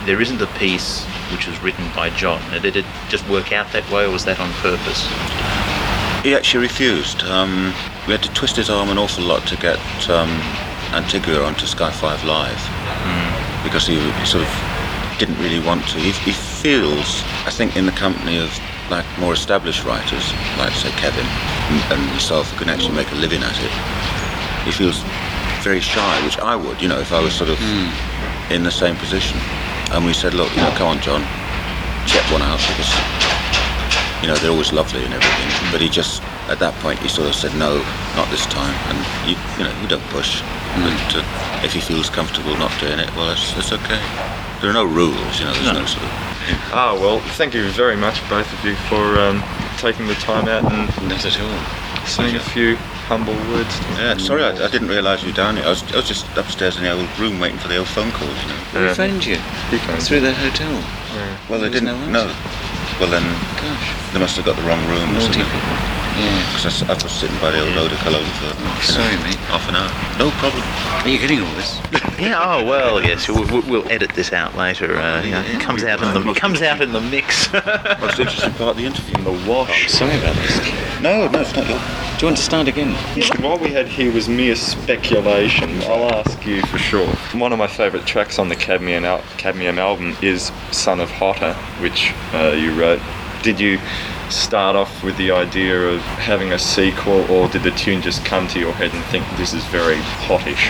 there 0.05 0.21
isn't 0.21 0.41
a 0.41 0.47
piece 0.57 1.05
which 1.31 1.47
was 1.47 1.61
written 1.61 1.87
by 1.95 2.09
John. 2.11 2.41
Now, 2.51 2.59
Did 2.59 2.75
it 2.75 2.85
just 3.09 3.27
work 3.29 3.51
out 3.51 3.71
that 3.71 3.89
way, 3.91 4.05
or 4.05 4.09
was 4.09 4.25
that 4.25 4.39
on 4.39 4.51
purpose? 4.53 5.05
He 6.23 6.35
actually 6.35 6.63
refused. 6.63 7.23
Um, 7.23 7.73
we 8.07 8.13
had 8.13 8.23
to 8.23 8.33
twist 8.33 8.55
his 8.55 8.69
arm 8.69 8.89
an 8.89 8.97
awful 8.97 9.23
lot 9.23 9.47
to 9.47 9.57
get 9.57 9.79
um, 10.09 10.29
Antigua 10.93 11.43
onto 11.43 11.65
Sky 11.65 11.91
5 11.91 12.23
Live 12.25 12.61
because 13.63 13.85
he, 13.87 13.99
he 13.99 14.25
sort 14.25 14.43
of 14.43 14.51
didn't 15.19 15.37
really 15.39 15.59
want 15.65 15.87
to. 15.89 15.99
He, 15.99 16.11
he 16.11 16.31
feels, 16.31 17.21
I 17.45 17.51
think, 17.51 17.77
in 17.77 17.85
the 17.85 17.91
company 17.91 18.37
of 18.37 18.49
like 18.89 19.05
more 19.19 19.33
established 19.33 19.85
writers, 19.85 20.33
like 20.57 20.73
say 20.73 20.89
Kevin 20.97 21.25
and, 21.25 21.93
and 21.93 22.05
myself, 22.11 22.49
who 22.51 22.57
can 22.57 22.69
actually 22.69 22.95
make 22.95 23.09
a 23.11 23.15
living 23.15 23.41
at 23.41 23.55
it. 23.57 23.71
He 24.65 24.71
feels 24.71 25.01
very 25.63 25.79
shy, 25.79 26.25
which 26.25 26.37
I 26.39 26.55
would, 26.55 26.81
you 26.81 26.87
know, 26.87 26.99
if 26.99 27.13
I 27.13 27.21
was 27.21 27.33
sort 27.33 27.49
of 27.49 27.59
in 28.51 28.63
the 28.63 28.71
same 28.71 28.95
position. 28.97 29.37
And 29.91 30.05
we 30.05 30.13
said, 30.13 30.33
look, 30.33 30.49
you 30.55 30.61
know, 30.61 30.71
come 30.77 30.87
on, 30.87 31.01
John, 31.01 31.21
check 32.07 32.23
one 32.31 32.41
out 32.41 32.59
because 32.59 32.89
you 34.21 34.27
know, 34.27 34.35
they're 34.35 34.51
always 34.51 34.71
lovely 34.71 35.03
and 35.03 35.13
everything. 35.13 35.49
But 35.71 35.81
he 35.81 35.89
just, 35.89 36.21
at 36.47 36.59
that 36.59 36.73
point, 36.75 36.99
he 36.99 37.09
sort 37.09 37.27
of 37.27 37.35
said, 37.35 37.57
no, 37.57 37.81
not 38.15 38.29
this 38.29 38.45
time. 38.45 38.73
And, 38.93 38.97
you, 39.25 39.35
you 39.57 39.65
know, 39.65 39.73
you 39.81 39.87
don't 39.89 40.05
push. 40.13 40.41
But 40.77 41.17
uh, 41.17 41.65
if 41.65 41.73
he 41.73 41.81
feels 41.81 42.09
comfortable 42.09 42.55
not 42.57 42.71
doing 42.79 42.99
it, 42.99 43.09
well, 43.17 43.33
it's, 43.33 43.57
it's 43.57 43.73
okay. 43.73 43.99
There 44.61 44.69
are 44.69 44.77
no 44.77 44.85
rules, 44.85 45.39
you 45.41 45.45
know, 45.49 45.53
there's 45.57 45.73
no, 45.73 45.85
sort 45.85 46.05
of... 46.05 46.11
Ah, 46.73 46.93
well, 46.93 47.19
thank 47.33 47.53
you 47.53 47.67
very 47.71 47.97
much, 47.97 48.21
both 48.29 48.45
of 48.53 48.63
you, 48.63 48.75
for 48.85 49.17
um, 49.17 49.41
taking 49.77 50.05
the 50.05 50.15
time 50.21 50.47
out 50.47 50.63
and 50.71 50.85
Not 51.09 51.25
at 51.25 51.39
all. 51.41 52.05
saying 52.05 52.35
a 52.35 52.45
few 52.53 52.77
humble 53.11 53.35
words. 53.51 53.75
Yeah, 53.99 54.15
sorry, 54.15 54.41
I, 54.41 54.51
I 54.55 54.69
didn't 54.71 54.87
realise 54.87 55.21
you 55.21 55.31
were 55.31 55.35
down 55.35 55.57
here. 55.57 55.65
I 55.65 55.69
was, 55.75 55.83
I 55.91 55.97
was 55.97 56.07
just 56.07 56.25
upstairs 56.37 56.77
in 56.77 56.83
the 56.83 56.91
old 56.91 57.09
room 57.19 57.41
waiting 57.41 57.59
for 57.59 57.67
the 57.67 57.75
old 57.75 57.89
phone 57.89 58.09
calls, 58.11 58.31
you 58.41 58.47
know. 58.47 58.59
We 58.73 58.79
Yeah. 58.87 58.93
phoned 58.93 59.25
you 59.25 59.35
He 59.69 59.77
phoned 59.83 60.01
through 60.01 60.21
the 60.21 60.31
hotel. 60.33 60.71
Well, 61.49 61.59
they 61.59 61.67
There 61.67 61.83
was 61.83 61.91
didn't 61.91 61.91
no 61.91 62.23
know. 62.23 62.35
Well, 63.01 63.09
then 63.11 63.23
Gosh, 63.59 64.13
they 64.13 64.19
must 64.19 64.37
have 64.37 64.45
got 64.45 64.55
the 64.55 64.63
wrong 64.63 64.79
room 64.87 65.09
or 65.09 65.19
naughty 65.19 65.43
something. 65.43 65.43
people. 65.43 66.00
Yeah. 66.21 66.53
Because 66.53 66.83
I, 66.83 66.93
was 66.93 67.11
sitting 67.11 67.37
by 67.39 67.49
the 67.51 67.59
old 67.65 67.75
Oda 67.77 67.95
Cologne 68.03 68.23
for 68.37 68.45
you 68.53 68.65
know, 68.65 68.75
Sorry, 68.81 69.15
mate. 69.23 69.35
half 69.49 69.67
an 69.69 69.75
hour. 69.75 69.89
No 70.19 70.29
problem. 70.37 70.61
Are 71.01 71.09
you 71.09 71.17
getting 71.17 71.41
all 71.41 71.53
this? 71.55 71.79
Yeah. 72.21 72.39
Oh 72.39 72.63
well, 72.63 73.01
yes. 73.01 73.27
We'll, 73.27 73.47
we'll- 73.47 73.67
we'll 73.67 73.91
edit 73.91 74.11
this 74.13 74.31
out 74.31 74.55
later. 74.55 74.95
Uh, 74.95 75.23
know, 75.25 75.41
it 75.41 75.59
comes 75.59 75.83
out 75.83 76.03
in 76.03 76.23
the 76.23 76.33
comes 76.39 76.61
out 76.61 76.79
in 76.79 76.91
the 76.93 77.01
mix. 77.01 77.51
Most 77.99 78.19
interesting 78.19 78.51
part 78.53 78.71
of 78.71 78.77
the 78.77 78.85
interview. 78.85 79.15
The 79.23 79.49
wash. 79.49 79.89
Sorry 79.91 80.15
about 80.19 80.35
this. 80.35 81.01
No, 81.01 81.27
no, 81.27 81.39
it's 81.41 81.55
not 81.55 81.67
your... 81.67 81.79
Do 81.79 81.81
you 82.19 82.27
want 82.27 82.37
to 82.37 82.43
start 82.43 82.67
again? 82.67 82.93
What 83.41 83.59
we 83.59 83.69
had 83.71 83.87
here 83.87 84.13
was 84.13 84.29
mere 84.29 84.55
speculation. 84.55 85.81
I'll 85.83 86.13
ask 86.13 86.45
you 86.45 86.61
for 86.67 86.77
sure. 86.77 87.07
One 87.33 87.51
of 87.53 87.57
my 87.57 87.65
favourite 87.65 88.05
tracks 88.05 88.37
on 88.37 88.49
the 88.49 88.55
Cadmium, 88.55 89.03
al- 89.03 89.23
Cadmium 89.37 89.79
album 89.79 90.15
is 90.21 90.51
Son 90.71 90.99
of 90.99 91.09
Hotta, 91.09 91.55
which 91.81 92.13
uh, 92.35 92.49
you 92.55 92.79
wrote. 92.79 92.99
Did 93.43 93.59
you 93.59 93.79
start 94.29 94.75
off 94.75 95.03
with 95.03 95.17
the 95.17 95.31
idea 95.31 95.89
of 95.89 95.99
having 96.01 96.53
a 96.53 96.59
sequel, 96.59 97.29
or 97.31 97.47
did 97.47 97.63
the 97.63 97.71
tune 97.71 98.01
just 98.01 98.23
come 98.23 98.47
to 98.49 98.59
your 98.59 98.71
head 98.73 98.93
and 98.93 99.03
think 99.05 99.25
this 99.37 99.53
is 99.53 99.65
very 99.65 99.97
hotish? 100.27 100.69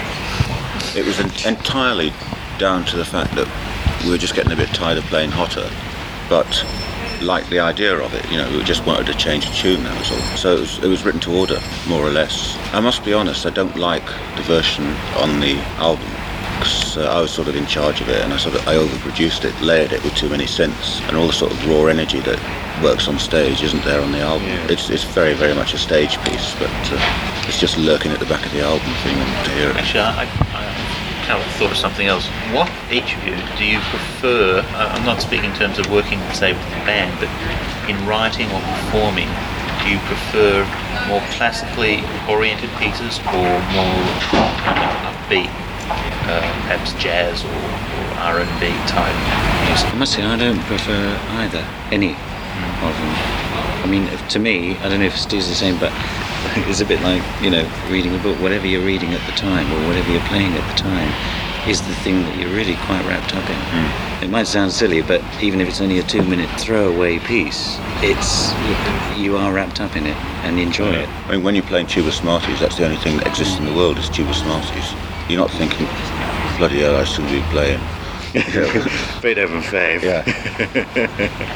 It 0.95 1.05
was 1.05 1.19
en- 1.19 1.53
entirely 1.53 2.13
down 2.57 2.85
to 2.85 2.95
the 2.95 3.03
fact 3.03 3.35
that 3.35 3.47
we 4.05 4.11
were 4.11 4.17
just 4.17 4.35
getting 4.35 4.53
a 4.53 4.55
bit 4.55 4.69
tired 4.69 4.97
of 4.97 5.03
playing 5.05 5.31
Hotta, 5.31 5.69
but 6.29 6.65
liked 7.21 7.49
the 7.49 7.59
idea 7.59 7.97
of 7.97 8.13
it. 8.13 8.31
You 8.31 8.37
know, 8.37 8.49
we 8.57 8.63
just 8.63 8.85
wanted 8.85 9.05
to 9.07 9.15
change 9.15 9.45
the 9.45 9.53
tune. 9.53 9.83
That 9.83 9.99
was 9.99 10.11
all. 10.11 10.37
So 10.37 10.55
it 10.55 10.59
was, 10.61 10.77
it 10.79 10.87
was 10.87 11.03
written 11.03 11.19
to 11.21 11.37
order, 11.37 11.59
more 11.89 12.01
or 12.01 12.09
less. 12.09 12.57
I 12.73 12.79
must 12.79 13.03
be 13.03 13.11
honest. 13.11 13.45
I 13.45 13.49
don't 13.49 13.75
like 13.75 14.05
the 14.37 14.43
version 14.43 14.85
on 15.17 15.41
the 15.41 15.57
album. 15.75 16.07
'Cause, 16.61 16.97
uh, 16.97 17.17
I 17.17 17.19
was 17.21 17.31
sort 17.31 17.47
of 17.47 17.55
in 17.55 17.65
charge 17.65 18.01
of 18.01 18.09
it, 18.09 18.21
and 18.23 18.33
I 18.33 18.37
sort 18.37 18.55
of 18.55 18.67
I 18.67 18.75
overproduced 18.75 19.43
it, 19.45 19.53
layered 19.61 19.91
it 19.91 20.03
with 20.03 20.15
too 20.15 20.29
many 20.29 20.45
synths, 20.45 21.01
and 21.07 21.17
all 21.17 21.27
the 21.27 21.33
sort 21.33 21.51
of 21.51 21.67
raw 21.67 21.85
energy 21.85 22.19
that 22.21 22.39
works 22.81 23.07
on 23.07 23.19
stage 23.19 23.61
isn't 23.63 23.83
there 23.83 24.01
on 24.01 24.11
the 24.11 24.19
album. 24.21 24.47
It's 24.69 24.89
it's 24.89 25.03
very 25.03 25.33
very 25.33 25.53
much 25.53 25.73
a 25.73 25.77
stage 25.77 26.21
piece, 26.23 26.55
but 26.59 26.69
uh, 26.91 26.99
it's 27.47 27.59
just 27.59 27.77
lurking 27.77 28.11
at 28.11 28.19
the 28.19 28.25
back 28.25 28.45
of 28.45 28.51
the 28.53 28.61
album 28.61 28.93
for 29.01 29.09
anyone 29.09 29.43
to 29.45 29.51
hear 29.51 29.69
it. 29.69 29.75
Actually, 29.77 30.01
I, 30.01 30.23
I, 30.23 30.27
I 30.53 31.25
kind 31.27 31.41
of 31.41 31.47
thought 31.57 31.71
of 31.71 31.77
something 31.77 32.07
else. 32.07 32.25
What 32.51 32.69
each 32.91 33.15
of 33.15 33.23
you 33.25 33.35
do 33.57 33.65
you 33.65 33.79
prefer? 33.93 34.61
I'm 34.75 35.05
not 35.05 35.21
speaking 35.21 35.51
in 35.51 35.55
terms 35.57 35.79
of 35.79 35.89
working, 35.89 36.19
say, 36.33 36.53
with 36.53 36.69
the 36.69 36.83
band, 36.85 37.13
but 37.19 37.29
in 37.89 37.97
writing 38.05 38.47
or 38.51 38.61
performing, 38.61 39.29
do 39.83 39.89
you 39.89 39.99
prefer 40.05 40.65
more 41.07 41.21
classically 41.37 42.03
oriented 42.29 42.69
pieces 42.77 43.19
or 43.33 43.49
more 43.73 43.97
upbeat, 45.09 45.49
uh, 46.27 46.41
perhaps 46.65 46.93
jazz 46.93 47.43
or, 47.43 47.47
or 47.47 48.07
R&B 48.39 48.67
type 48.87 49.15
music? 49.67 49.87
I 49.89 49.97
must 49.97 50.13
say, 50.13 50.23
I 50.23 50.37
don't 50.37 50.59
prefer 50.61 51.17
either, 51.41 51.65
any 51.91 52.11
of 52.13 52.93
them. 52.93 53.13
I 53.81 53.87
mean, 53.87 54.07
to 54.29 54.39
me, 54.39 54.77
I 54.77 54.89
don't 54.89 54.99
know 54.99 55.05
if 55.05 55.17
Steve's 55.17 55.49
the 55.49 55.55
same, 55.55 55.79
but 55.79 55.91
it's 56.69 56.81
a 56.81 56.85
bit 56.85 57.01
like, 57.01 57.23
you 57.41 57.49
know, 57.49 57.69
reading 57.89 58.15
a 58.15 58.19
book. 58.19 58.39
Whatever 58.39 58.67
you're 58.67 58.85
reading 58.85 59.13
at 59.13 59.25
the 59.25 59.33
time 59.33 59.71
or 59.71 59.87
whatever 59.87 60.11
you're 60.11 60.27
playing 60.27 60.53
at 60.53 60.71
the 60.71 60.77
time 60.77 61.11
is 61.69 61.81
the 61.81 61.93
thing 61.95 62.23
that 62.23 62.37
you're 62.39 62.49
really 62.49 62.75
quite 62.87 63.05
wrapped 63.05 63.35
up 63.35 63.47
in. 63.49 64.25
It 64.25 64.31
might 64.31 64.47
sound 64.47 64.71
silly, 64.71 65.01
but 65.01 65.21
even 65.41 65.61
if 65.61 65.67
it's 65.67 65.81
only 65.81 65.99
a 65.99 66.03
two 66.03 66.23
minute 66.23 66.49
throwaway 66.59 67.19
piece, 67.19 67.77
it's 68.01 68.51
you 69.19 69.37
are 69.37 69.53
wrapped 69.53 69.79
up 69.79 69.95
in 69.95 70.07
it 70.07 70.15
and 70.43 70.59
enjoy 70.59 70.91
it. 70.91 71.09
I 71.27 71.31
mean, 71.31 71.43
when 71.43 71.53
you're 71.53 71.63
playing 71.65 71.87
tuba 71.87 72.11
smarties, 72.11 72.59
that's 72.59 72.77
the 72.77 72.85
only 72.85 72.97
thing 72.97 73.17
that 73.17 73.27
exists 73.27 73.59
in 73.59 73.65
the 73.65 73.73
world 73.73 73.97
is 73.99 74.09
tuba 74.09 74.33
smarties. 74.33 74.93
You're 75.31 75.39
not 75.39 75.51
thinking, 75.51 75.87
bloody 76.57 76.81
hell, 76.81 76.97
I 76.97 77.05
should 77.05 77.23
be 77.29 77.39
playing. 77.51 77.79
Beethoven 79.21 79.61
fave. 79.61 80.01
Yeah. 80.01 80.25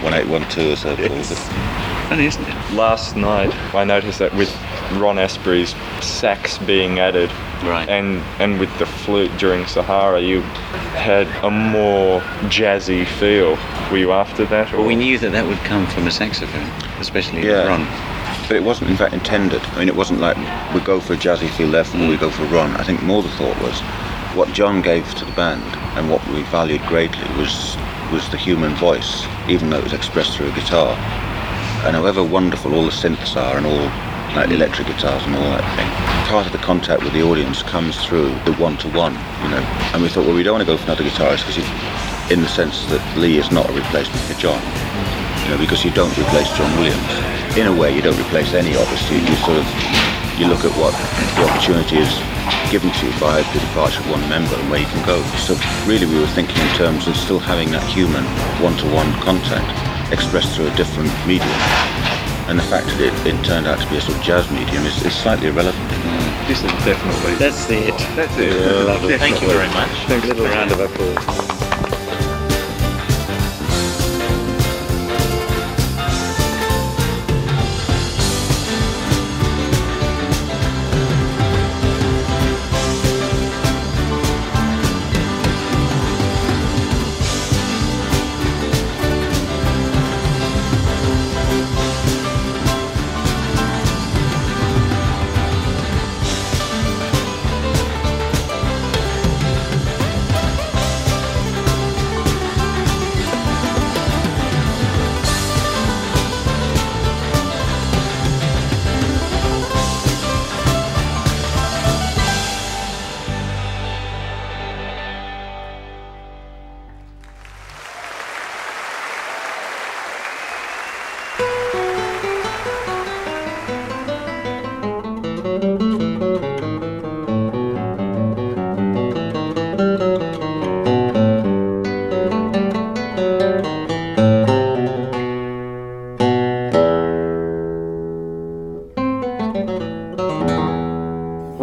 1812 0.01 0.71
or 0.71 0.76
so. 0.78 1.36
Funny, 2.07 2.26
isn't 2.28 2.41
it? 2.47 2.73
Last 2.73 3.17
night, 3.17 3.53
I 3.76 3.84
noticed 3.84 4.19
that 4.19 4.34
with 4.36 4.49
Ron 4.93 5.19
Aspery's 5.19 5.76
sax 6.01 6.57
being 6.59 6.99
added, 6.99 7.30
Right. 7.63 7.88
and 7.89 8.21
and 8.39 8.59
with 8.61 8.69
the 8.80 8.86
flute 8.86 9.32
during 9.38 9.65
Sahara, 9.65 10.21
you 10.21 10.39
had 10.95 11.28
a 11.43 11.51
more 11.51 12.21
jazzy 12.47 13.05
feel. 13.05 13.57
Were 13.91 13.97
you 13.97 14.13
after 14.13 14.45
that? 14.45 14.71
Or? 14.73 14.78
Well, 14.78 14.88
we 14.88 14.95
knew 14.95 15.17
that 15.17 15.32
that 15.34 15.45
would 15.45 15.57
come 15.59 15.86
from 15.88 16.07
a 16.07 16.11
saxophone, 16.11 16.69
especially 17.01 17.45
Yeah. 17.45 17.67
Ron. 17.67 17.86
But 18.48 18.58
it 18.58 18.64
wasn't, 18.64 18.91
in 18.91 18.98
fact, 18.98 19.14
intended. 19.14 19.62
I 19.62 19.80
mean, 19.80 19.88
it 19.88 19.96
wasn't 19.96 20.20
like 20.20 20.38
we 20.74 20.80
go 20.82 21.00
for 21.00 21.14
a 21.14 21.18
jazzy 21.18 21.50
feel, 21.50 21.72
therefore 21.72 22.08
we 22.08 22.18
go 22.18 22.30
for 22.30 22.43
Ron. 22.46 22.76
I 22.76 22.84
think 22.84 23.02
more 23.04 23.24
the 23.24 23.30
thought 23.30 23.60
was 23.62 23.80
what 24.36 24.50
John 24.54 24.82
gave 24.82 25.14
to 25.16 25.26
the 25.26 25.32
band 25.32 25.64
and 25.98 26.10
what 26.10 26.26
we 26.28 26.43
valued 26.43 26.82
greatly 26.88 27.28
was 27.38 27.78
was 28.12 28.30
the 28.30 28.38
human 28.38 28.76
voice, 28.76 29.26
even 29.48 29.70
though 29.70 29.80
it 29.80 29.84
was 29.84 29.93
expressed 29.93 30.38
through 30.38 30.52
a 30.52 30.56
guitar. 30.56 30.96
And 31.86 31.96
however 31.96 32.24
wonderful 32.24 32.76
all 32.76 32.86
the 32.86 32.91
synths 32.91 33.36
are 33.36 33.58
and 33.58 33.66
all 33.66 33.89
like 34.36 34.50
the 34.50 34.56
electric 34.56 34.88
guitars 34.88 35.24
and 35.26 35.36
all 35.36 35.50
that 35.52 35.66
thing, 35.76 35.89
part 36.30 36.46
of 36.46 36.52
the 36.52 36.60
contact 36.60 37.04
with 37.04 37.14
the 37.14 37.24
audience 37.24 37.64
comes 37.64 38.04
through 38.06 38.30
the 38.46 38.54
one-to-one, 38.60 39.14
you 39.14 39.50
know. 39.50 39.64
And 39.93 40.04
we 40.04 40.10
thought, 40.10 40.26
well, 40.26 40.36
we 40.36 40.43
don't 40.43 40.54
want 40.54 40.68
to 40.68 40.72
go 40.72 40.78
for 40.78 40.84
another 40.86 41.04
guitarist 41.04 41.48
because, 41.48 42.32
in 42.32 42.41
the 42.41 42.50
sense 42.50 42.86
that 42.88 43.18
Lee 43.18 43.38
is 43.38 43.50
not 43.52 43.70
a 43.70 43.74
replacement 43.74 44.22
for 44.26 44.34
John 44.39 44.62
you 45.46 45.52
know, 45.52 45.58
because 45.60 45.86
you 45.86 45.91
don't 45.91 46.12
replace 46.18 46.50
John 46.58 46.76
Williams. 46.80 47.35
In 47.56 47.68
a 47.68 47.74
way, 47.74 47.95
you 47.95 48.01
don't 48.01 48.20
replace 48.20 48.53
any 48.53 48.76
of 48.76 48.84
us. 48.91 49.10
You, 49.10 49.18
you 49.18 49.36
sort 49.47 49.58
of 49.58 49.66
you 50.36 50.47
look 50.47 50.66
at 50.66 50.76
what 50.76 50.91
the 51.39 51.47
opportunity 51.47 51.95
is 52.03 52.12
given 52.70 52.91
to 52.91 53.08
you 53.08 53.14
by 53.20 53.39
the 53.41 53.60
departure 53.60 54.01
of 54.01 54.10
one 54.12 54.20
member 54.28 54.56
and 54.56 54.70
where 54.70 54.82
you 54.82 54.88
can 54.88 55.06
go. 55.06 55.24
So 55.39 55.56
really, 55.88 56.06
we 56.06 56.20
were 56.20 56.28
thinking 56.36 56.58
in 56.60 56.76
terms 56.76 57.08
of 57.08 57.16
still 57.16 57.39
having 57.39 57.72
that 57.72 57.84
human 57.88 58.26
one-to-one 58.60 59.08
contact 59.24 59.64
expressed 60.12 60.56
through 60.56 60.68
a 60.68 60.76
different 60.76 61.10
medium. 61.26 61.47
And 62.51 62.60
the 62.60 62.68
fact 62.68 62.88
that 62.88 62.99
it, 62.99 63.16
it 63.24 63.39
turned 63.45 63.68
out 63.68 63.80
to 63.80 63.89
be 63.89 63.97
a 63.97 64.01
sort 64.01 64.18
of 64.18 64.24
jazz 64.24 64.51
medium 64.51 64.84
is, 64.84 65.06
is 65.06 65.16
slightly 65.16 65.47
irrelevant. 65.47 65.88
This 66.51 66.60
is 66.60 66.72
definitely. 66.84 67.36
That's 67.36 67.70
it. 67.72 67.97
That's 68.20 68.38
it. 68.38 68.51
Lovely. 68.86 69.18
Thank 69.18 69.41
you 69.41 69.47
very 69.47 69.70
much. 69.70 69.89
Thanks. 70.12 70.28
Little 70.28 70.45
round 70.45 70.72
of 70.72 70.80
applause. 70.82 71.55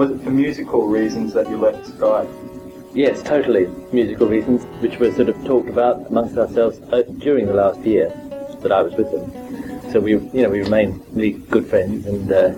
Was 0.03 0.11
it 0.11 0.21
for 0.25 0.31
musical 0.31 0.89
reasons 0.89 1.33
that 1.35 1.49
you 1.49 1.57
left 1.57 1.87
Sky? 1.87 2.27
Yes, 2.93 3.23
totally. 3.23 3.69
Musical 3.93 4.27
reasons, 4.27 4.65
which 4.83 4.99
were 4.99 5.13
sort 5.13 5.29
of 5.29 5.45
talked 5.45 5.69
about 5.69 6.09
amongst 6.09 6.37
ourselves 6.37 6.81
uh, 6.93 7.03
during 7.19 7.47
the 7.47 7.55
last 7.55 7.79
year 7.83 8.09
that 8.63 8.73
I 8.73 8.83
was 8.83 8.95
with 8.95 9.13
them. 9.13 9.93
So 9.93 10.01
we, 10.01 10.15
you 10.15 10.43
know, 10.43 10.51
we 10.51 10.59
remain 10.59 11.01
really 11.13 11.35
good 11.35 11.69
friends, 11.69 12.05
and 12.07 12.33
uh, 12.33 12.53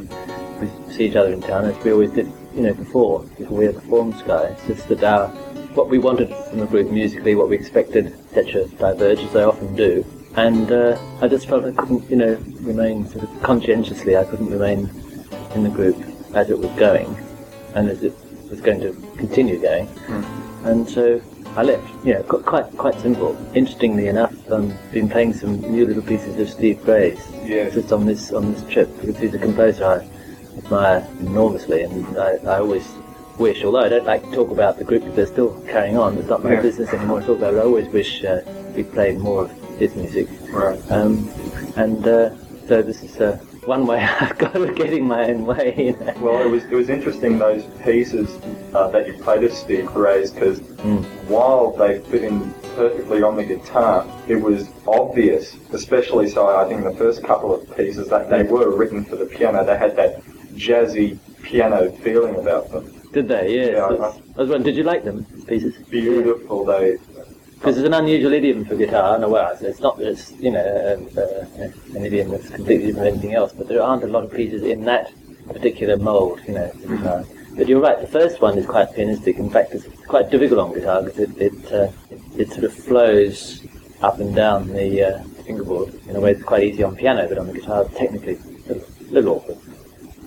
we 0.59 0.71
see 0.91 1.05
each 1.05 1.17
other 1.17 1.35
in 1.35 1.43
town 1.43 1.67
as 1.67 1.85
we 1.85 1.93
always 1.93 2.13
did, 2.13 2.33
you 2.55 2.63
know, 2.63 2.73
before 2.73 3.25
before 3.37 3.59
we 3.59 3.67
had 3.67 3.83
formed 3.83 4.17
Sky. 4.17 4.45
It's 4.45 4.67
just 4.67 4.89
that 4.89 5.05
our 5.05 5.29
what 5.77 5.91
we 5.91 5.99
wanted 5.99 6.35
from 6.49 6.61
the 6.61 6.67
group 6.67 6.91
musically, 6.91 7.35
what 7.35 7.51
we 7.51 7.57
expected, 7.57 8.07
etc., 8.33 8.69
diverged 8.79 9.21
as 9.21 9.33
they 9.35 9.43
often 9.43 9.77
do. 9.77 10.03
And 10.37 10.73
uh, 10.73 10.99
I 11.21 11.29
just 11.29 11.47
felt 11.47 11.67
I 11.67 11.73
couldn't, 11.73 12.09
you 12.09 12.17
know, 12.17 12.39
remain 12.63 13.07
sort 13.07 13.25
of 13.25 13.43
conscientiously. 13.43 14.17
I 14.17 14.25
couldn't 14.25 14.49
remain 14.49 14.89
in 15.55 15.63
the 15.63 15.69
group 15.69 16.03
as 16.35 16.51
it 16.51 16.59
was 16.59 16.71
going, 16.73 17.15
and 17.75 17.89
as 17.89 18.03
it 18.03 18.15
was 18.51 18.61
going 18.61 18.81
to 18.81 18.93
continue 19.17 19.59
going. 19.61 19.89
And 20.65 20.89
so 20.89 21.21
I 21.57 21.63
left. 21.63 21.87
You 22.07 22.15
know, 22.15 22.23
quite 22.23 22.67
quite 22.77 22.99
simple. 23.01 23.37
Interestingly 23.55 24.09
enough, 24.09 24.33
I've 24.51 24.93
been 24.93 25.09
playing 25.09 25.35
some 25.35 25.61
new 25.61 25.87
little 25.87 26.03
pieces 26.03 26.39
of 26.39 26.49
Steve 26.51 26.83
Gray's 26.85 27.21
Yes. 27.45 27.75
just 27.75 27.93
on 27.93 28.07
this 28.07 28.33
on 28.33 28.53
this 28.53 28.63
trip 28.73 28.89
because 29.01 29.19
he's 29.19 29.35
a 29.35 29.39
composer 29.39 29.85
I 29.85 30.09
admire 30.59 31.07
enormously, 31.21 31.83
and 31.83 32.17
I, 32.17 32.37
I 32.47 32.59
always 32.61 32.87
wish, 33.39 33.65
although 33.65 33.81
I 33.81 33.89
don't 33.89 34.07
like 34.07 34.23
to 34.23 34.31
talk 34.31 34.51
about 34.51 34.79
the 34.79 34.85
group 34.85 35.03
they're 35.15 35.27
still 35.27 35.61
carrying 35.69 35.99
on. 35.99 36.17
It's 36.19 36.29
not 36.29 36.43
my 36.45 36.53
Yeah. 36.55 36.63
business 36.63 36.89
anymore 36.93 37.21
to 37.21 37.27
talk 37.27 37.39
about. 37.39 37.55
it. 37.55 37.59
I 37.59 37.63
always 37.63 37.89
wish 37.89 38.25
uh, 38.25 38.41
we 38.77 38.85
played 38.85 39.19
more 39.19 39.43
of 39.45 39.51
his 39.79 39.95
music. 39.97 40.29
Right. 40.53 40.79
Um, 40.91 41.29
and 41.77 42.07
uh, 42.07 42.31
so 42.69 42.81
this 42.83 43.03
is 43.03 43.21
uh, 43.21 43.39
one 43.67 43.87
way 43.87 43.99
I've 44.21 44.37
got 44.39 44.55
of 44.57 44.75
getting 44.75 45.07
my 45.07 45.29
own 45.31 45.47
way. 45.47 45.75
You 45.77 45.93
know. 46.05 46.15
Well, 46.21 46.43
it 46.43 46.51
was 46.51 46.65
it 46.65 46.73
was 46.73 46.89
interesting 46.89 47.39
those 47.39 47.65
pieces 47.83 48.39
uh, 48.75 48.89
that 48.89 49.07
you 49.07 49.15
played 49.15 49.45
of 49.45 49.53
Steve 49.53 49.87
Gray's 49.87 50.31
because 50.31 50.61
while 51.29 51.73
they 51.73 52.01
fit 52.01 52.25
in 52.25 52.53
perfectly 52.77 53.23
on 53.23 53.37
the 53.37 53.45
guitar, 53.45 54.07
it 54.29 54.37
was 54.37 54.69
obvious, 54.87 55.57
especially 55.73 56.29
so. 56.29 56.47
I 56.49 56.69
think 56.69 56.85
the 56.85 56.95
first 56.97 57.23
couple 57.25 57.55
of 57.55 57.77
pieces 57.77 58.09
that 58.09 58.29
they 58.31 58.43
were 58.43 58.77
written 58.77 59.05
for 59.05 59.17
the 59.17 59.27
piano. 59.27 59.65
They 59.65 59.79
had 59.79 59.97
that 59.97 60.23
jazzy 60.55 61.19
piano 61.43 61.91
feeling 62.03 62.37
about 62.37 62.71
them. 62.71 62.91
Did 63.13 63.29
they? 63.29 63.55
Yes. 63.55 63.73
Yeah, 63.75 63.85
I- 63.85 64.09
I 64.37 64.41
was 64.41 64.49
wondering, 64.51 64.63
did 64.65 64.77
you 64.77 64.83
like 64.83 65.05
them 65.05 65.25
pieces? 65.47 65.77
Beautiful. 65.89 66.65
They 66.65 66.97
Because 67.65 67.79
it's 67.79 67.87
an 67.87 67.95
unusual 67.95 68.35
idiom 68.35 68.67
for 68.67 68.77
guitar. 68.77 69.19
No, 69.19 69.31
well, 69.31 69.47
it's- 69.53 69.63
it's 69.63 69.81
not 69.81 69.97
this, 69.97 70.35
you 70.39 70.51
know, 70.51 70.61
uh, 71.17 71.21
uh, 71.21 71.69
an 71.97 72.05
idiom 72.05 72.29
that's 72.29 72.51
completely 72.51 72.89
different 72.89 73.07
from 73.07 73.15
anything 73.15 73.35
else. 73.35 73.55
But 73.57 73.69
there 73.69 73.83
aren't 73.83 74.05
a 74.05 74.07
lot 74.07 74.23
of 74.23 74.31
pieces 74.35 74.63
in 74.65 74.85
that 74.85 75.11
particular 75.51 75.97
mould, 75.97 76.41
you 76.47 76.53
know, 76.53 76.71
guitar. 76.87 77.25
But 77.57 77.67
you're 77.67 77.81
right. 77.81 77.99
The 77.99 78.07
first 78.07 78.43
one 78.43 78.59
is 78.59 78.67
quite 78.67 78.91
pianistic. 78.95 79.39
In 79.39 79.49
fact, 79.49 79.75
it's 79.75 79.87
quite 80.07 80.29
difficult 80.31 80.61
on 80.61 80.75
guitar 80.75 81.01
because 81.05 81.19
it 81.21 81.31
it, 81.41 81.73
uh, 81.73 81.89
it 82.11 82.21
it 82.37 82.51
sort 82.53 82.65
of 82.65 82.75
flows 82.75 83.63
up 84.03 84.21
and 84.21 84.35
down 84.35 84.71
the 84.75 85.03
uh, 85.03 85.19
fingerboard. 85.47 85.95
In 86.07 86.17
a 86.17 86.21
way, 86.21 86.33
it's 86.33 86.43
quite 86.43 86.65
easy 86.65 86.83
on 86.83 86.95
piano, 86.97 87.27
but 87.27 87.39
on 87.39 87.47
the 87.47 87.55
guitar, 87.55 87.87
technically, 87.97 88.37
a 88.69 88.75
little 89.11 89.37
awkward. 89.37 89.57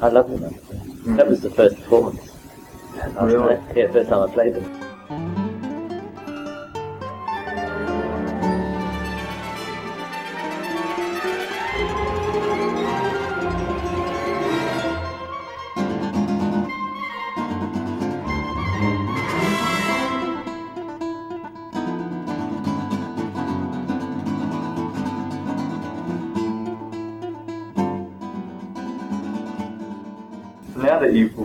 I 0.02 0.08
love 0.08 0.28
them. 0.32 0.42
though. 0.42 1.14
That 1.18 1.28
was 1.28 1.42
the 1.42 1.52
first 1.52 1.76
performance. 1.76 2.32
I 3.16 3.26
Really? 3.26 3.58
Yeah, 3.76 3.92
first 3.92 4.10
time 4.10 4.28
I 4.28 4.34
played 4.34 4.56
them. 4.56 4.87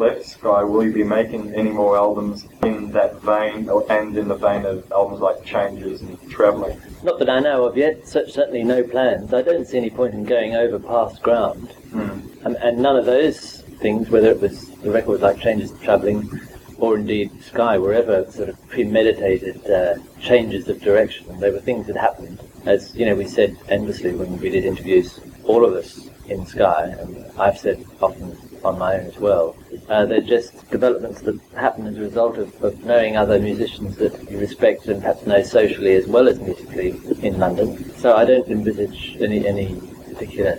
Left 0.03 0.26
Sky, 0.26 0.64
will 0.64 0.84
you 0.84 0.92
be 0.92 1.05
making 1.05 1.55
any 1.55 1.70
more 1.70 1.96
albums 1.96 2.46
in 2.64 2.90
that 2.90 3.20
vein, 3.22 3.68
or, 3.68 3.90
and 3.90 4.16
in 4.18 4.26
the 4.28 4.34
vein 4.34 4.64
of 4.66 4.90
albums 4.90 5.20
like 5.20 5.44
Changes 5.44 6.03
and 6.03 6.18
Travelling? 6.30 6.80
Not 7.05 7.20
that 7.20 7.30
I 7.30 7.38
know 7.38 7.64
of 7.64 7.76
yet, 7.76 8.07
certainly 8.09 8.64
no 8.64 8.82
plans. 8.82 9.32
I 9.32 9.42
don't 9.42 9.66
see 9.66 9.78
any 9.78 9.90
point 9.90 10.14
in 10.14 10.24
going 10.24 10.57
over 10.57 10.78
past 10.78 11.22
ground. 11.22 11.72
And, 11.92 12.57
and 12.57 12.78
none 12.78 12.96
of 12.96 13.07
those 13.07 13.61
things, 13.80 14.11
whether 14.11 14.30
it 14.30 14.40
was 14.40 14.68
the 14.78 14.90
records 14.90 15.22
like 15.22 15.38
Changes 15.40 15.70
to 15.70 15.78
Travelling 15.78 16.40
or 16.78 16.96
indeed 16.96 17.30
Sky, 17.42 17.78
were 17.78 17.92
ever 17.92 18.28
sort 18.30 18.48
of 18.48 18.68
premeditated 18.68 19.64
uh, 19.70 19.94
changes 20.20 20.68
of 20.68 20.80
direction. 20.80 21.38
They 21.38 21.50
were 21.50 21.61
things 21.61 21.86
that 21.86 21.96
happened. 21.96 22.40
As 22.66 22.94
you 22.96 23.07
know, 23.07 23.14
we 23.14 23.26
said 23.26 23.57
endlessly 23.68 24.12
when 24.14 24.36
we 24.40 24.50
did 24.50 24.64
interviews, 24.64 25.20
all 25.44 25.64
of 25.64 25.74
us 25.74 26.09
in 26.28 26.44
Sky, 26.44 26.86
and 26.98 27.24
I've 27.38 27.59
said 27.59 27.84
often 28.00 28.36
on 28.64 28.78
my 28.78 28.94
own 28.94 29.07
as 29.07 29.18
well, 29.18 29.57
uh, 29.88 30.06
they're 30.06 30.20
just 30.20 30.70
developments 30.70 31.20
that 31.22 31.38
happen 31.54 31.86
as 31.86 31.96
a 31.96 32.00
result 32.00 32.38
of, 32.38 32.62
of 32.62 32.84
knowing 32.84 33.16
other 33.16 33.38
musicians 33.38 33.96
that 33.96 34.30
you 34.30 34.38
respect 34.38 34.86
and 34.86 35.00
perhaps 35.00 35.26
know 35.26 35.42
socially 35.42 35.94
as 35.94 36.06
well 36.06 36.28
as 36.28 36.38
musically 36.40 36.90
in 37.22 37.38
London. 37.38 37.92
So 37.96 38.16
I 38.16 38.24
don't 38.24 38.48
envisage 38.48 39.16
any, 39.20 39.46
any 39.46 39.80
particular 40.08 40.58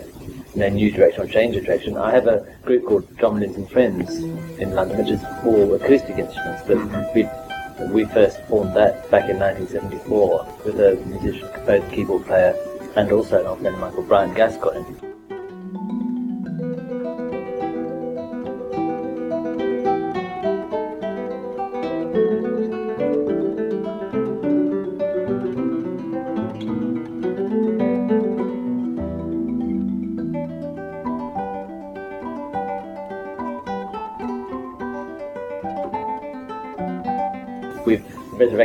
you 0.54 0.60
know, 0.60 0.70
new 0.70 0.92
direction 0.92 1.24
or 1.24 1.28
change 1.28 1.56
of 1.56 1.66
direction. 1.66 1.98
I 1.98 2.12
have 2.12 2.28
a 2.28 2.46
group 2.64 2.86
called 2.86 3.18
John 3.18 3.42
and 3.42 3.70
Friends 3.70 4.18
in 4.60 4.76
London, 4.76 4.98
which 5.00 5.10
is 5.10 5.24
all 5.44 5.74
acoustic 5.74 6.18
instruments, 6.18 6.64
but 6.68 7.16
we 7.16 7.28
we 7.92 8.06
first 8.06 8.40
formed 8.44 8.76
that 8.76 9.10
back 9.10 9.30
in 9.30 9.40
1974 9.40 10.48
with 10.64 10.80
a 10.80 10.96
musician, 11.06 11.50
both 11.66 11.92
keyboard 11.92 12.26
player 12.26 12.56
and 12.96 13.12
also 13.12 13.40
an 13.40 13.48
old 13.48 13.60
friend 13.60 13.80
Michael 13.80 14.04
Brian 14.04 14.34
Gascoigne. 14.34 15.03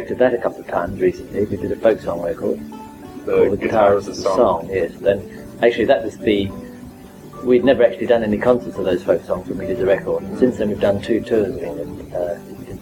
Resurrected 0.09 0.18
that 0.18 0.40
a 0.40 0.42
couple 0.42 0.61
of 0.61 0.66
times 0.66 1.00
recently. 1.00 1.44
We 1.44 1.56
did 1.59 1.70
a 1.70 1.76
folk 1.76 2.00
song 2.00 2.22
record. 2.22 2.59
The 3.26 3.48
called 3.48 3.61
Guitar 3.61 3.98
is 3.98 4.09
a 4.09 4.14
Song. 4.14 4.70
yes. 4.70 4.94
Then 4.94 5.20
actually 5.61 5.84
that 5.84 6.02
was 6.02 6.16
the 6.16 6.50
we'd 7.44 7.62
never 7.62 7.84
actually 7.84 8.06
done 8.06 8.22
any 8.24 8.38
concerts 8.38 8.78
of 8.78 8.86
those 8.86 9.02
folk 9.04 9.22
songs 9.24 9.48
when 9.48 9.59
we 9.59 9.66
did 9.66 9.76
the 9.76 9.84
record. 9.84 10.24
Since 10.38 10.56
then 10.56 10.70
we've 10.70 10.80
done 10.80 11.02
two 11.02 11.20
tours 11.20 11.56
of 11.56 11.62
England. 11.62 12.14
Uh, 12.14 12.38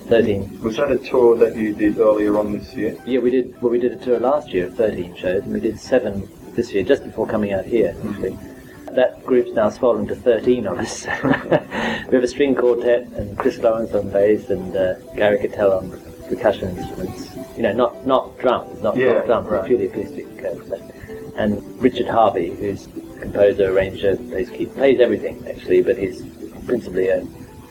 13. 0.07 0.61
Was 0.63 0.77
that 0.77 0.93
a 0.93 0.99
tour 0.99 1.37
that 1.39 1.57
you 1.57 1.75
did 1.75 1.99
earlier 1.99 2.39
on 2.39 2.53
this 2.53 2.73
year? 2.75 2.97
Yeah, 3.05 3.19
we 3.19 3.31
did. 3.31 3.61
Well, 3.61 3.73
we 3.73 3.81
did 3.81 3.91
a 3.91 3.97
tour 3.97 4.21
last 4.21 4.51
year 4.51 4.67
of 4.67 4.77
13 4.77 5.17
shows, 5.17 5.43
and 5.43 5.53
we 5.53 5.59
did 5.59 5.81
seven 5.81 6.29
this 6.55 6.73
year, 6.73 6.85
just 6.85 7.03
before 7.03 7.27
coming 7.27 7.53
out 7.53 7.65
here. 7.65 7.97
Actually, 8.09 8.39
that 8.93 9.27
group's 9.27 9.51
now 9.51 9.69
swollen 9.69 10.07
to 10.07 10.15
13 10.15 10.69
of 10.69 10.79
us. 10.79 11.07
we 11.25 12.15
have 12.15 12.23
a 12.23 12.29
string 12.29 12.55
quartet, 12.55 13.09
and 13.15 13.37
Chris 13.37 13.59
Lawrence 13.59 13.95
on 13.95 14.09
bass, 14.11 14.49
and 14.49 14.77
uh, 14.77 14.95
Gary 15.17 15.39
Kettel 15.39 15.77
on 15.77 16.06
percussion 16.29 16.77
instruments. 16.77 17.37
You 17.57 17.63
know, 17.63 17.73
not 17.73 18.07
not 18.07 18.39
drums, 18.39 18.83
not, 18.83 18.97
Yeah, 18.97 19.15
not 19.15 19.27
drums, 19.27 19.49
right. 19.49 19.65
purely 19.67 19.87
acoustic. 19.87 20.27
Uh, 20.45 20.77
and 21.37 21.63
Richard 21.81 22.07
Harvey, 22.09 22.55
who's 22.55 22.89
composer, 23.21 23.71
arranger, 23.73 24.17
plays 24.17 24.51
key, 24.51 24.67
plays 24.67 25.01
everything 25.01 25.45
actually, 25.49 25.83
but 25.83 25.97
he's 25.99 26.23
principally 26.65 27.09
a 27.09 27.21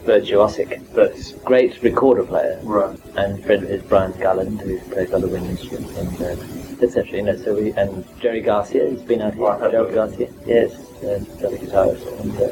virtuosic, 0.06 0.82
but 0.94 1.14
great 1.44 1.82
recorder 1.82 2.24
player. 2.24 2.60
Right. 2.64 2.98
And 3.16 3.44
friend 3.44 3.64
of 3.64 3.70
his, 3.70 3.82
Brian 3.84 4.12
Gulland, 4.14 4.62
who 4.62 4.80
plays 4.92 5.12
other 5.12 5.28
wind 5.28 5.48
instruments, 5.48 5.98
and 5.98 6.22
uh, 6.22 6.84
etc. 6.84 7.18
You 7.18 7.24
know, 7.24 7.36
so 7.36 7.56
we 7.56 7.72
and 7.74 8.06
Jerry 8.20 8.42
Garcia, 8.42 8.90
he's 8.90 9.02
been 9.02 9.22
out 9.22 9.34
here. 9.34 9.70
Jerry 9.72 9.94
Garcia, 9.94 10.30
yes, 10.46 10.74
uh, 11.04 11.20
the 11.40 11.58
guitarist, 11.58 12.20
and 12.22 12.36
uh, 12.38 12.50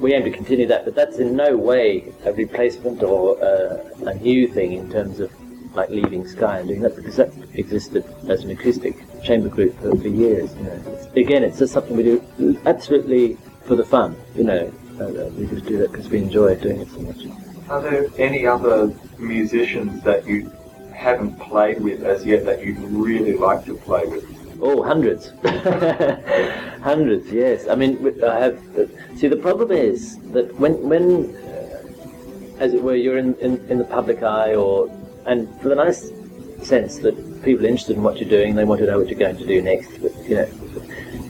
we 0.00 0.14
aim 0.14 0.24
to 0.24 0.30
continue 0.30 0.66
that. 0.66 0.84
But 0.84 0.94
that's 0.94 1.18
in 1.18 1.36
no 1.36 1.56
way 1.56 2.12
a 2.24 2.32
replacement 2.32 3.02
or 3.02 3.42
uh, 3.42 3.84
a 4.06 4.14
new 4.14 4.48
thing 4.48 4.72
in 4.72 4.90
terms 4.90 5.20
of 5.20 5.32
like 5.74 5.90
leaving 5.90 6.26
Sky 6.26 6.60
and 6.60 6.68
doing 6.68 6.80
that, 6.80 6.96
because 6.96 7.16
that 7.16 7.30
existed 7.54 8.04
as 8.28 8.44
an 8.44 8.50
acoustic 8.50 8.96
chamber 9.22 9.48
group 9.48 9.78
for, 9.80 9.94
for 9.96 10.08
years. 10.08 10.54
You 10.56 10.64
know, 10.64 10.82
it's, 10.86 11.06
again, 11.14 11.44
it's 11.44 11.58
just 11.58 11.72
something 11.74 11.96
we 11.96 12.02
do 12.02 12.58
absolutely 12.64 13.36
for 13.64 13.76
the 13.76 13.84
fun. 13.84 14.16
You 14.34 14.44
know, 14.44 14.72
uh, 14.98 15.04
uh, 15.04 15.28
we 15.36 15.46
just 15.46 15.66
do 15.66 15.76
that 15.78 15.92
because 15.92 16.08
we 16.08 16.18
enjoy 16.18 16.54
doing 16.56 16.80
it 16.80 16.88
so 16.88 17.00
much. 17.00 17.26
Are 17.68 17.82
there 17.82 18.06
any 18.16 18.46
other 18.46 18.94
musicians 19.18 20.02
that 20.04 20.26
you 20.26 20.50
haven't 20.94 21.38
played 21.38 21.82
with 21.82 22.02
as 22.04 22.24
yet 22.24 22.46
that 22.46 22.64
you'd 22.64 22.78
really 22.78 23.36
like 23.36 23.64
to 23.66 23.76
play 23.76 24.06
with? 24.06 24.24
Oh, 24.60 24.82
hundreds. 24.82 25.32
hundreds, 26.82 27.30
yes. 27.30 27.68
I 27.68 27.74
mean, 27.74 28.22
I 28.24 28.38
have. 28.38 28.78
Uh, 28.78 28.86
see, 29.16 29.28
the 29.28 29.36
problem 29.36 29.70
is 29.70 30.18
that 30.32 30.54
when, 30.58 30.80
when 30.88 31.36
uh, 31.36 32.58
as 32.58 32.72
it 32.72 32.82
were, 32.82 32.94
you're 32.94 33.18
in, 33.18 33.34
in, 33.36 33.64
in 33.68 33.78
the 33.78 33.84
public 33.84 34.22
eye, 34.22 34.54
or 34.54 34.90
and 35.26 35.48
for 35.60 35.68
the 35.68 35.74
nice 35.74 36.10
sense 36.62 36.98
that 36.98 37.14
people 37.42 37.64
are 37.66 37.68
interested 37.68 37.96
in 37.96 38.02
what 38.02 38.18
you're 38.18 38.28
doing, 38.28 38.54
they 38.54 38.64
want 38.64 38.80
to 38.80 38.86
know 38.86 38.98
what 38.98 39.08
you're 39.08 39.18
going 39.18 39.36
to 39.36 39.46
do 39.46 39.60
next. 39.60 39.98
But 40.00 40.14
you 40.24 40.36
know, 40.36 40.46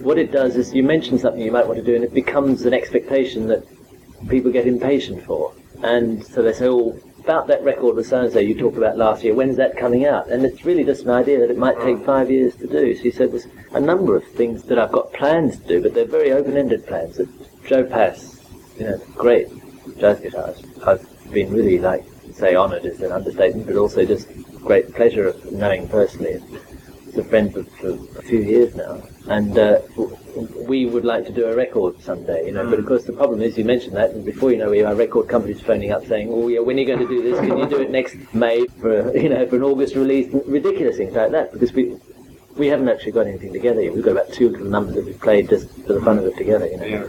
what 0.03 0.19
it 0.19 0.31
does 0.31 0.57
is 0.57 0.73
you 0.73 0.83
mention 0.83 1.19
something 1.19 1.43
you 1.43 1.53
might 1.53 1.67
want 1.67 1.79
to 1.79 1.85
do, 1.85 1.95
and 1.95 2.05
it 2.05 2.15
becomes 2.15 2.65
an 2.65 2.75
expectation 2.75 3.49
that 3.49 3.67
people 4.29 4.53
get 4.53 4.67
impatient 4.67 5.25
for, 5.25 5.53
and 5.83 6.25
so 6.25 6.43
they 6.43 6.53
say, 6.53 6.69
"Oh, 6.69 6.99
about 7.27 7.49
that 7.49 7.61
record 7.65 7.97
with 7.97 8.07
so-and-so 8.07 8.39
you 8.39 8.55
talked 8.55 8.77
about 8.77 8.97
last 8.97 9.25
year, 9.25 9.35
when's 9.35 9.57
that 9.57 9.77
coming 9.77 10.07
out? 10.07 10.31
And 10.31 10.47
it's 10.47 10.65
really 10.65 10.85
just 10.85 11.03
an 11.03 11.11
idea 11.11 11.41
that 11.41 11.51
it 11.51 11.59
might 11.59 11.77
take 11.79 11.97
mm. 11.97 12.07
five 12.07 12.31
years 12.31 12.55
to 12.55 12.69
do. 12.69 12.95
She 12.95 13.11
said 13.11 13.33
there's 13.33 13.49
a 13.73 13.81
number 13.81 14.15
of 14.15 14.23
things 14.35 14.63
that 14.65 14.79
I've 14.79 14.93
got 14.93 15.13
plans 15.13 15.59
to 15.59 15.67
do, 15.67 15.83
but 15.83 15.93
they're 15.93 16.05
very 16.05 16.31
open-ended 16.31 16.87
plans. 16.87 17.17
That 17.17 17.29
Joe 17.67 17.83
Pass, 17.83 18.41
you 18.79 18.85
know, 18.85 18.99
great 19.17 19.49
jazz 19.99 20.21
guitarist. 20.21 20.87
I've 20.87 21.05
been 21.33 21.53
really, 21.53 21.81
like, 21.81 22.05
say 22.33 22.55
honoured 22.55 22.85
is 22.85 23.01
an 23.01 23.11
understatement, 23.11 23.67
but 23.67 23.75
also 23.75 24.05
just 24.05 24.29
great 24.61 24.95
pleasure 24.95 25.27
of 25.27 25.51
knowing 25.51 25.89
personally. 25.89 26.41
A 27.17 27.25
friend 27.25 27.53
for, 27.53 27.63
for 27.65 27.91
a 28.19 28.23
few 28.23 28.41
years 28.41 28.75
now. 28.75 29.03
And 29.29 29.57
uh, 29.57 29.81
we 30.69 30.85
would 30.85 31.05
like 31.05 31.25
to 31.27 31.33
do 31.33 31.47
a 31.47 31.57
record 31.57 31.99
someday, 32.01 32.47
you 32.47 32.53
know. 32.53 32.69
But 32.69 32.79
of 32.79 32.87
course, 32.87 33.05
the 33.05 33.15
problem 33.15 33.41
is, 33.41 33.57
you 33.57 33.65
mentioned 33.65 33.97
that, 33.97 34.11
and 34.11 34.23
before 34.25 34.53
you 34.53 34.59
know 34.59 34.73
it, 34.73 34.85
our 34.85 34.95
record 34.95 35.27
company's 35.29 35.61
phoning 35.63 35.93
up 35.93 36.05
saying, 36.07 36.29
"Oh, 36.31 36.49
yeah, 36.49 36.61
when 36.61 36.77
are 36.77 36.81
you 36.81 36.87
going 36.87 36.99
to 36.99 37.09
do 37.09 37.23
this? 37.23 37.39
Can 37.41 37.57
you 37.57 37.67
do 37.67 37.81
it 37.81 37.91
next 37.91 38.17
May 38.35 38.67
for, 38.67 39.17
you 39.17 39.31
know, 39.31 39.47
for 39.47 39.57
an 39.57 39.63
August 39.63 39.95
release?" 39.95 40.33
Ridiculous 40.47 40.99
things 40.99 41.15
like 41.15 41.31
that, 41.31 41.53
because 41.53 41.73
we 41.73 41.97
we 42.57 42.67
haven't 42.67 42.89
actually 42.89 43.13
got 43.13 43.27
anything 43.27 43.53
together 43.53 43.81
yet. 43.83 43.95
We've 43.95 44.05
got 44.05 44.13
about 44.13 44.33
two 44.33 44.51
little 44.51 44.67
numbers 44.67 44.97
that 44.97 45.07
we've 45.07 45.21
played 45.21 45.49
just 45.49 45.71
for 45.87 45.95
the 45.95 46.03
fun 46.03 46.19
of 46.19 46.27
it 46.27 46.37
together, 46.37 46.67
you 46.67 46.77
know. 46.77 47.09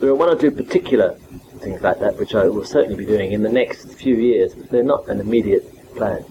There 0.00 0.10
are 0.10 0.14
one 0.14 0.28
or 0.28 0.36
two 0.36 0.50
particular 0.50 1.14
things 1.60 1.80
like 1.80 1.98
that 2.00 2.18
which 2.18 2.34
I 2.34 2.46
will 2.48 2.64
certainly 2.64 2.96
be 2.96 3.06
doing 3.06 3.32
in 3.32 3.42
the 3.42 3.48
next 3.48 3.94
few 3.94 4.16
years, 4.16 4.54
but 4.54 4.70
they're 4.70 4.82
not 4.82 5.08
an 5.08 5.20
immediate 5.20 5.64
plan. 5.96 6.24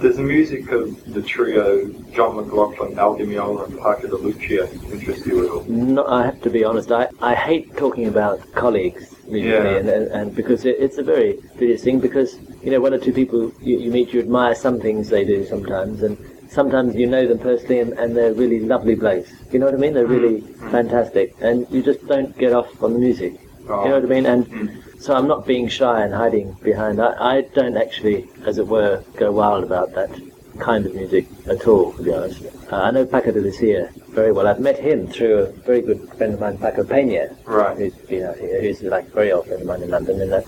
Does 0.00 0.16
the 0.16 0.22
music 0.22 0.70
of 0.70 1.12
the 1.12 1.20
trio 1.20 1.88
John 2.12 2.36
McLaughlin, 2.36 2.96
Al 3.00 3.16
Di 3.16 3.24
Meola, 3.24 3.64
and 3.64 3.78
Paco 3.80 4.06
de 4.06 4.16
Lucia 4.16 4.70
interest 4.92 5.26
you 5.26 5.44
at 5.44 5.50
all? 5.50 5.64
No, 5.64 6.06
I 6.06 6.24
have 6.26 6.40
to 6.42 6.50
be 6.50 6.62
honest. 6.62 6.92
I, 6.92 7.08
I 7.20 7.34
hate 7.34 7.76
talking 7.76 8.06
about 8.06 8.40
colleagues 8.52 9.16
musically, 9.26 9.48
Yeah. 9.48 9.78
and, 9.78 9.88
and, 9.88 10.06
and 10.12 10.36
because 10.36 10.64
it, 10.64 10.76
it's 10.78 10.98
a 10.98 11.02
very 11.02 11.38
tedious 11.58 11.82
thing. 11.82 11.98
Because 11.98 12.38
you 12.62 12.70
know, 12.70 12.80
one 12.80 12.94
or 12.94 12.98
two 12.98 13.12
people 13.12 13.52
you, 13.60 13.80
you 13.80 13.90
meet, 13.90 14.12
you 14.12 14.20
admire 14.20 14.54
some 14.54 14.78
things 14.78 15.08
they 15.08 15.24
do 15.24 15.44
sometimes, 15.44 16.04
and 16.04 16.16
sometimes 16.48 16.94
you 16.94 17.08
know 17.08 17.26
them 17.26 17.40
personally, 17.40 17.80
and, 17.80 17.92
and 17.94 18.16
they're 18.16 18.34
really 18.34 18.60
lovely 18.60 18.94
blokes. 18.94 19.32
You 19.50 19.58
know 19.58 19.66
what 19.66 19.74
I 19.74 19.78
mean? 19.78 19.94
They're 19.94 20.06
mm. 20.06 20.20
really 20.20 20.42
mm. 20.42 20.70
fantastic, 20.70 21.34
and 21.40 21.66
you 21.70 21.82
just 21.82 22.06
don't 22.06 22.38
get 22.38 22.52
off 22.52 22.82
on 22.84 22.92
the 22.92 23.00
music. 23.00 23.32
You 23.32 23.74
oh. 23.74 23.84
know 23.84 23.94
what 23.94 24.04
I 24.04 24.06
mean? 24.06 24.26
And 24.26 24.46
mm. 24.46 24.87
So 24.98 25.14
I'm 25.14 25.28
not 25.28 25.46
being 25.46 25.68
shy 25.68 26.02
and 26.04 26.12
hiding 26.12 26.52
behind. 26.62 27.00
I, 27.00 27.36
I 27.36 27.40
don't 27.42 27.76
actually, 27.76 28.28
as 28.44 28.58
it 28.58 28.66
were, 28.66 29.02
go 29.16 29.32
wild 29.32 29.64
about 29.64 29.94
that 29.94 30.10
kind 30.58 30.86
of 30.86 30.94
music 30.94 31.26
at 31.46 31.66
all, 31.68 31.92
to 31.92 32.02
be 32.02 32.12
honest. 32.12 32.42
Uh, 32.70 32.76
I 32.76 32.90
know 32.90 33.06
Paco 33.06 33.30
de 33.30 33.40
Lucia 33.40 33.90
very 34.08 34.32
well. 34.32 34.48
I've 34.48 34.58
met 34.58 34.78
him 34.78 35.06
through 35.06 35.38
a 35.38 35.46
very 35.52 35.80
good 35.80 36.08
friend 36.14 36.34
of 36.34 36.40
mine, 36.40 36.58
Paco 36.58 36.82
Pena, 36.82 37.36
Right. 37.44 37.76
who's 37.76 37.94
been 37.94 38.24
out 38.24 38.38
here, 38.38 38.60
who's 38.60 38.82
like 38.82 39.06
a 39.06 39.10
very 39.10 39.30
old 39.30 39.46
friend 39.46 39.60
of 39.62 39.68
mine 39.68 39.82
in 39.82 39.90
London, 39.90 40.20
and, 40.20 40.32
uh, 40.32 40.42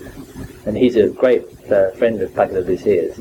and 0.66 0.76
he's 0.76 0.96
a 0.96 1.08
great 1.10 1.44
uh, 1.70 1.92
friend 1.92 2.20
of 2.20 2.34
Paco 2.34 2.54
de 2.54 2.62
Lucia's. 2.62 3.16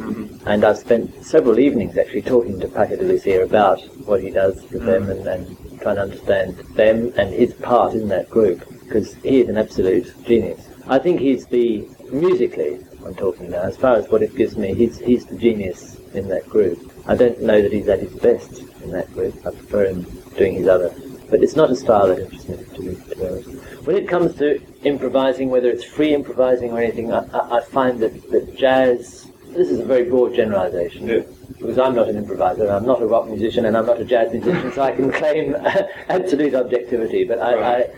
And 0.45 0.63
I've 0.63 0.79
spent 0.79 1.23
several 1.23 1.59
evenings 1.59 1.95
actually 1.95 2.23
talking 2.23 2.59
to 2.59 2.67
Paco 2.67 2.95
de 2.95 3.03
Lucia 3.03 3.43
about 3.43 3.79
what 4.07 4.23
he 4.23 4.31
does 4.31 4.55
with 4.71 4.83
them 4.83 5.09
and, 5.11 5.27
and 5.27 5.79
trying 5.81 5.97
to 5.97 6.01
understand 6.01 6.57
them 6.73 7.13
and 7.17 7.31
his 7.31 7.53
part 7.53 7.93
in 7.93 8.07
that 8.07 8.29
group, 8.31 8.67
because 8.85 9.13
he 9.15 9.41
is 9.41 9.49
an 9.49 9.57
absolute 9.59 10.11
genius. 10.25 10.68
I 10.89 10.97
think 10.97 11.19
he's 11.19 11.45
the, 11.45 11.87
musically, 12.11 12.79
I'm 13.05 13.13
talking 13.13 13.51
now, 13.51 13.61
as 13.61 13.77
far 13.77 13.95
as 13.95 14.09
what 14.09 14.23
it 14.23 14.35
gives 14.35 14.57
me, 14.57 14.73
he's, 14.73 14.97
he's 14.97 15.23
the 15.23 15.37
genius 15.37 15.97
in 16.15 16.27
that 16.29 16.49
group. 16.49 16.91
I 17.05 17.15
don't 17.15 17.39
know 17.41 17.61
that 17.61 17.71
he's 17.71 17.87
at 17.87 17.99
his 17.99 18.13
best 18.13 18.63
in 18.81 18.89
that 18.91 19.13
group. 19.13 19.35
I 19.45 19.51
prefer 19.51 19.85
him 19.85 20.01
doing 20.35 20.55
his 20.55 20.67
other. 20.67 20.91
But 21.29 21.43
it's 21.43 21.55
not 21.55 21.69
a 21.69 21.75
style 21.75 22.07
that 22.07 22.17
interests 22.17 22.49
me, 22.49 22.57
to 22.57 22.81
be, 22.81 22.95
to 22.95 23.15
be. 23.15 23.51
When 23.85 23.95
it 23.97 24.07
comes 24.07 24.33
to 24.37 24.59
improvising, 24.83 25.51
whether 25.51 25.69
it's 25.69 25.83
free 25.83 26.15
improvising 26.15 26.71
or 26.71 26.79
anything, 26.79 27.13
I, 27.13 27.19
I, 27.33 27.57
I 27.57 27.61
find 27.61 27.99
that, 27.99 28.31
that 28.31 28.57
jazz, 28.57 29.28
this 29.53 29.69
is 29.69 29.79
a 29.79 29.85
very 29.85 30.03
broad 30.09 30.35
generalization. 30.35 31.25
Because 31.57 31.77
I'm 31.77 31.95
not 31.95 32.07
an 32.07 32.15
improviser, 32.15 32.69
I'm 32.69 32.85
not 32.85 33.01
a 33.01 33.05
rock 33.05 33.27
musician, 33.27 33.65
and 33.65 33.75
I'm 33.75 33.85
not 33.85 33.99
a 33.99 34.05
jazz 34.05 34.31
musician, 34.31 34.71
so 34.71 34.81
I 34.81 34.91
can 34.91 35.11
claim 35.11 35.55
absolute 36.09 36.55
objectivity. 36.55 37.25
But 37.25 37.39
I, 37.39 37.79
I 37.79 37.89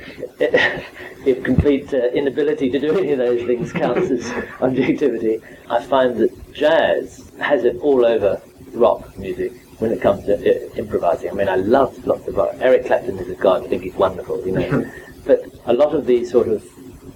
if 1.26 1.44
complete 1.44 1.94
uh, 1.94 2.08
inability 2.08 2.70
to 2.72 2.80
do 2.80 2.98
any 2.98 3.12
of 3.12 3.20
those 3.20 3.46
things 3.46 3.72
counts 3.72 4.10
as 4.10 4.32
objectivity, 4.62 5.40
I 5.70 5.84
find 5.84 6.18
that 6.18 6.54
jazz 6.54 7.32
has 7.40 7.64
it 7.64 7.78
all 7.78 8.06
over 8.06 8.42
rock 8.74 9.18
music 9.18 9.54
when 9.80 9.92
it 9.92 10.02
comes 10.02 10.26
to 10.26 10.36
uh, 10.36 10.74
improvising. 10.76 11.30
I 11.30 11.34
mean, 11.34 11.50
I 11.50 11.56
love 11.56 12.06
lots 12.06 12.28
of 12.28 12.36
rock. 12.36 12.56
Eric 12.60 12.86
Clapton 12.86 13.18
is 13.20 13.30
a 13.30 13.36
god. 13.36 13.64
I 13.64 13.68
think 13.68 13.84
he's 13.84 13.96
wonderful, 13.96 14.46
you 14.46 14.54
know. 14.54 14.92
but 15.26 15.44
a 15.66 15.74
lot 15.74 15.94
of 15.94 16.06
these 16.06 16.32
sort 16.32 16.48
of, 16.48 16.64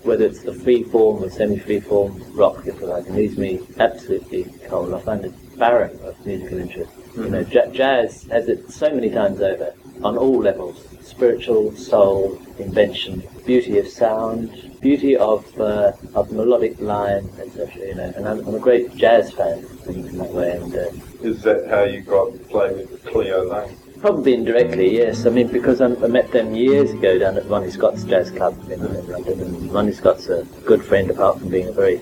whether 0.05 0.25
it's 0.25 0.41
the 0.43 0.53
free 0.53 0.83
form 0.83 1.23
or 1.23 1.29
semi-free 1.29 1.79
form 1.81 2.21
rock 2.33 2.65
improvising, 2.67 3.15
leaves 3.15 3.37
me 3.37 3.59
absolutely 3.79 4.45
cold. 4.67 4.93
I 4.93 4.99
find 5.01 5.25
it 5.25 5.57
barren 5.57 5.99
of 6.03 6.23
musical 6.25 6.59
interest. 6.59 6.91
You 7.15 7.29
know, 7.29 7.39
ja- 7.39 7.67
jazz 7.67 8.23
has 8.25 8.47
it 8.47 8.69
so 8.71 8.89
many 8.89 9.09
times 9.09 9.41
over 9.41 9.73
on 10.03 10.17
all 10.17 10.39
levels: 10.39 10.85
spiritual, 11.01 11.75
soul, 11.75 12.39
invention, 12.59 13.23
beauty 13.45 13.79
of 13.79 13.87
sound, 13.87 14.79
beauty 14.81 15.15
of 15.15 15.59
uh, 15.59 15.93
of 16.13 16.31
melodic 16.31 16.79
line, 16.79 17.29
etc. 17.39 17.87
You 17.87 17.95
know, 17.95 18.13
and 18.15 18.27
I'm, 18.27 18.45
I'm 18.47 18.55
a 18.55 18.59
great 18.59 18.95
jazz 18.95 19.31
fan 19.31 19.65
in, 19.87 20.07
in 20.07 20.17
that 20.17 20.29
way. 20.29 20.51
And 20.57 20.75
uh, 20.75 20.91
Is 21.21 21.41
that 21.43 21.67
how 21.69 21.83
you 21.83 22.01
got 22.01 22.33
to 22.33 22.39
play 22.39 22.73
with 22.73 23.03
Cleo 23.05 23.43
Laine? 23.49 23.77
Probably 24.05 24.35
indirectly, 24.35 24.97
yes. 24.97 25.25
I 25.25 25.31
mean, 25.31 25.47
because 25.47 25.81
I, 25.81 25.87
I 25.87 26.05
met 26.05 26.31
them 26.31 26.53
years 26.53 26.91
ago 26.91 27.17
down 27.17 27.37
at 27.37 27.49
Ronnie 27.49 27.71
Scott's 27.71 28.03
Jazz 28.03 28.29
Club 28.29 28.55
in, 28.69 28.79
London, 29.11 29.41
and 29.41 29.73
Ronnie 29.73 29.93
Scott's 29.93 30.27
a 30.27 30.45
good 30.63 30.83
friend, 30.85 31.09
apart 31.09 31.39
from 31.39 31.49
being 31.49 31.69
a 31.69 31.71
very 31.71 32.01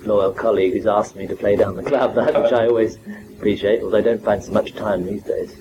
loyal 0.00 0.32
colleague 0.32 0.72
who's 0.72 0.88
asked 0.88 1.14
me 1.14 1.28
to 1.28 1.36
play 1.36 1.54
down 1.54 1.76
the 1.76 1.84
club, 1.84 2.16
that 2.16 2.34
which 2.42 2.52
I 2.52 2.66
always 2.66 2.98
appreciate, 3.36 3.84
although 3.84 3.98
I 3.98 4.00
don't 4.00 4.20
find 4.20 4.42
so 4.42 4.50
much 4.50 4.74
time 4.74 5.06
these 5.06 5.22
days. 5.22 5.54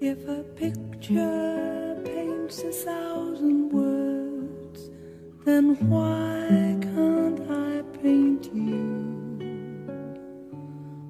If 0.00 0.28
a 0.28 0.44
picture 0.54 2.00
paints 2.04 2.62
a 2.62 2.70
thousand 2.70 3.70
words, 3.70 4.90
then 5.44 5.74
why 5.90 6.78
can't 6.80 7.40
I 7.50 7.82
paint 8.00 8.54
you? 8.54 9.40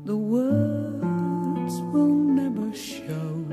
The 0.06 0.16
words 0.16 1.74
will 1.92 2.08
never 2.08 2.74
show 2.74 3.49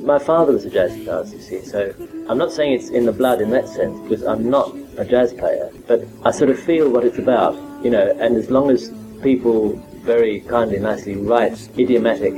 My 0.00 0.18
father 0.18 0.52
was 0.52 0.64
a 0.64 0.70
jazz 0.70 0.92
guitarist, 0.92 1.32
you 1.32 1.40
see, 1.40 1.60
so 1.60 1.94
I'm 2.28 2.38
not 2.38 2.50
saying 2.50 2.72
it's 2.72 2.88
in 2.88 3.04
the 3.04 3.12
blood 3.12 3.40
in 3.40 3.50
that 3.50 3.68
sense, 3.68 4.00
because 4.00 4.24
I'm 4.24 4.48
not 4.48 4.74
a 4.96 5.04
jazz 5.04 5.32
player, 5.34 5.70
but 5.86 6.04
I 6.24 6.30
sort 6.30 6.50
of 6.50 6.58
feel 6.58 6.90
what 6.90 7.04
it's 7.04 7.18
about, 7.18 7.54
you 7.84 7.90
know, 7.90 8.16
and 8.18 8.36
as 8.36 8.50
long 8.50 8.70
as 8.70 8.90
people 9.22 9.76
very 10.02 10.40
kindly, 10.40 10.78
nicely 10.78 11.14
write 11.14 11.68
idiomatic 11.78 12.34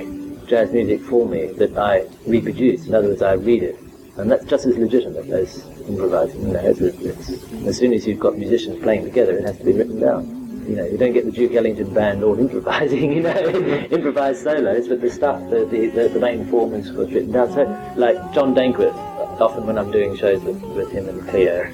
jazz 0.46 0.72
music 0.72 1.00
for 1.02 1.28
me 1.28 1.46
that 1.52 1.78
I 1.78 2.06
reproduce, 2.26 2.86
in 2.86 2.94
other 2.94 3.08
words, 3.08 3.22
I 3.22 3.34
read 3.34 3.62
it, 3.62 3.78
and 4.16 4.30
that's 4.30 4.44
just 4.46 4.66
as 4.66 4.76
legitimate 4.76 5.28
as 5.30 5.64
improvising, 5.88 6.42
you 6.42 6.52
know, 6.54 6.58
as, 6.58 6.80
it's, 6.80 7.30
as 7.66 7.78
soon 7.78 7.92
as 7.92 8.06
you've 8.06 8.20
got 8.20 8.36
musicians 8.36 8.82
playing 8.82 9.04
together, 9.04 9.38
it 9.38 9.44
has 9.44 9.56
to 9.58 9.64
be 9.64 9.72
written 9.72 10.00
down. 10.00 10.39
You 10.66 10.76
know, 10.76 10.84
you 10.84 10.98
don't 10.98 11.12
get 11.12 11.24
the 11.24 11.32
Duke 11.32 11.52
Ellington 11.52 11.92
band 11.92 12.22
all 12.22 12.38
improvising, 12.44 13.12
you 13.12 13.22
know, 13.22 13.36
improvised 13.90 14.42
solos, 14.42 14.88
but 14.88 15.00
the 15.00 15.10
stuff, 15.10 15.40
the, 15.50 15.64
the, 15.64 16.08
the, 16.08 16.20
main 16.20 16.46
form 16.46 16.74
is 16.74 16.92
what's 16.92 17.10
written 17.10 17.32
down. 17.32 17.52
So, 17.52 17.62
like 17.96 18.16
John 18.32 18.54
Dankworth, 18.54 18.94
often 19.40 19.66
when 19.66 19.78
I'm 19.78 19.90
doing 19.90 20.16
shows 20.16 20.42
with, 20.42 20.60
with 20.62 20.92
him 20.92 21.08
and 21.08 21.26
Cleo, 21.28 21.72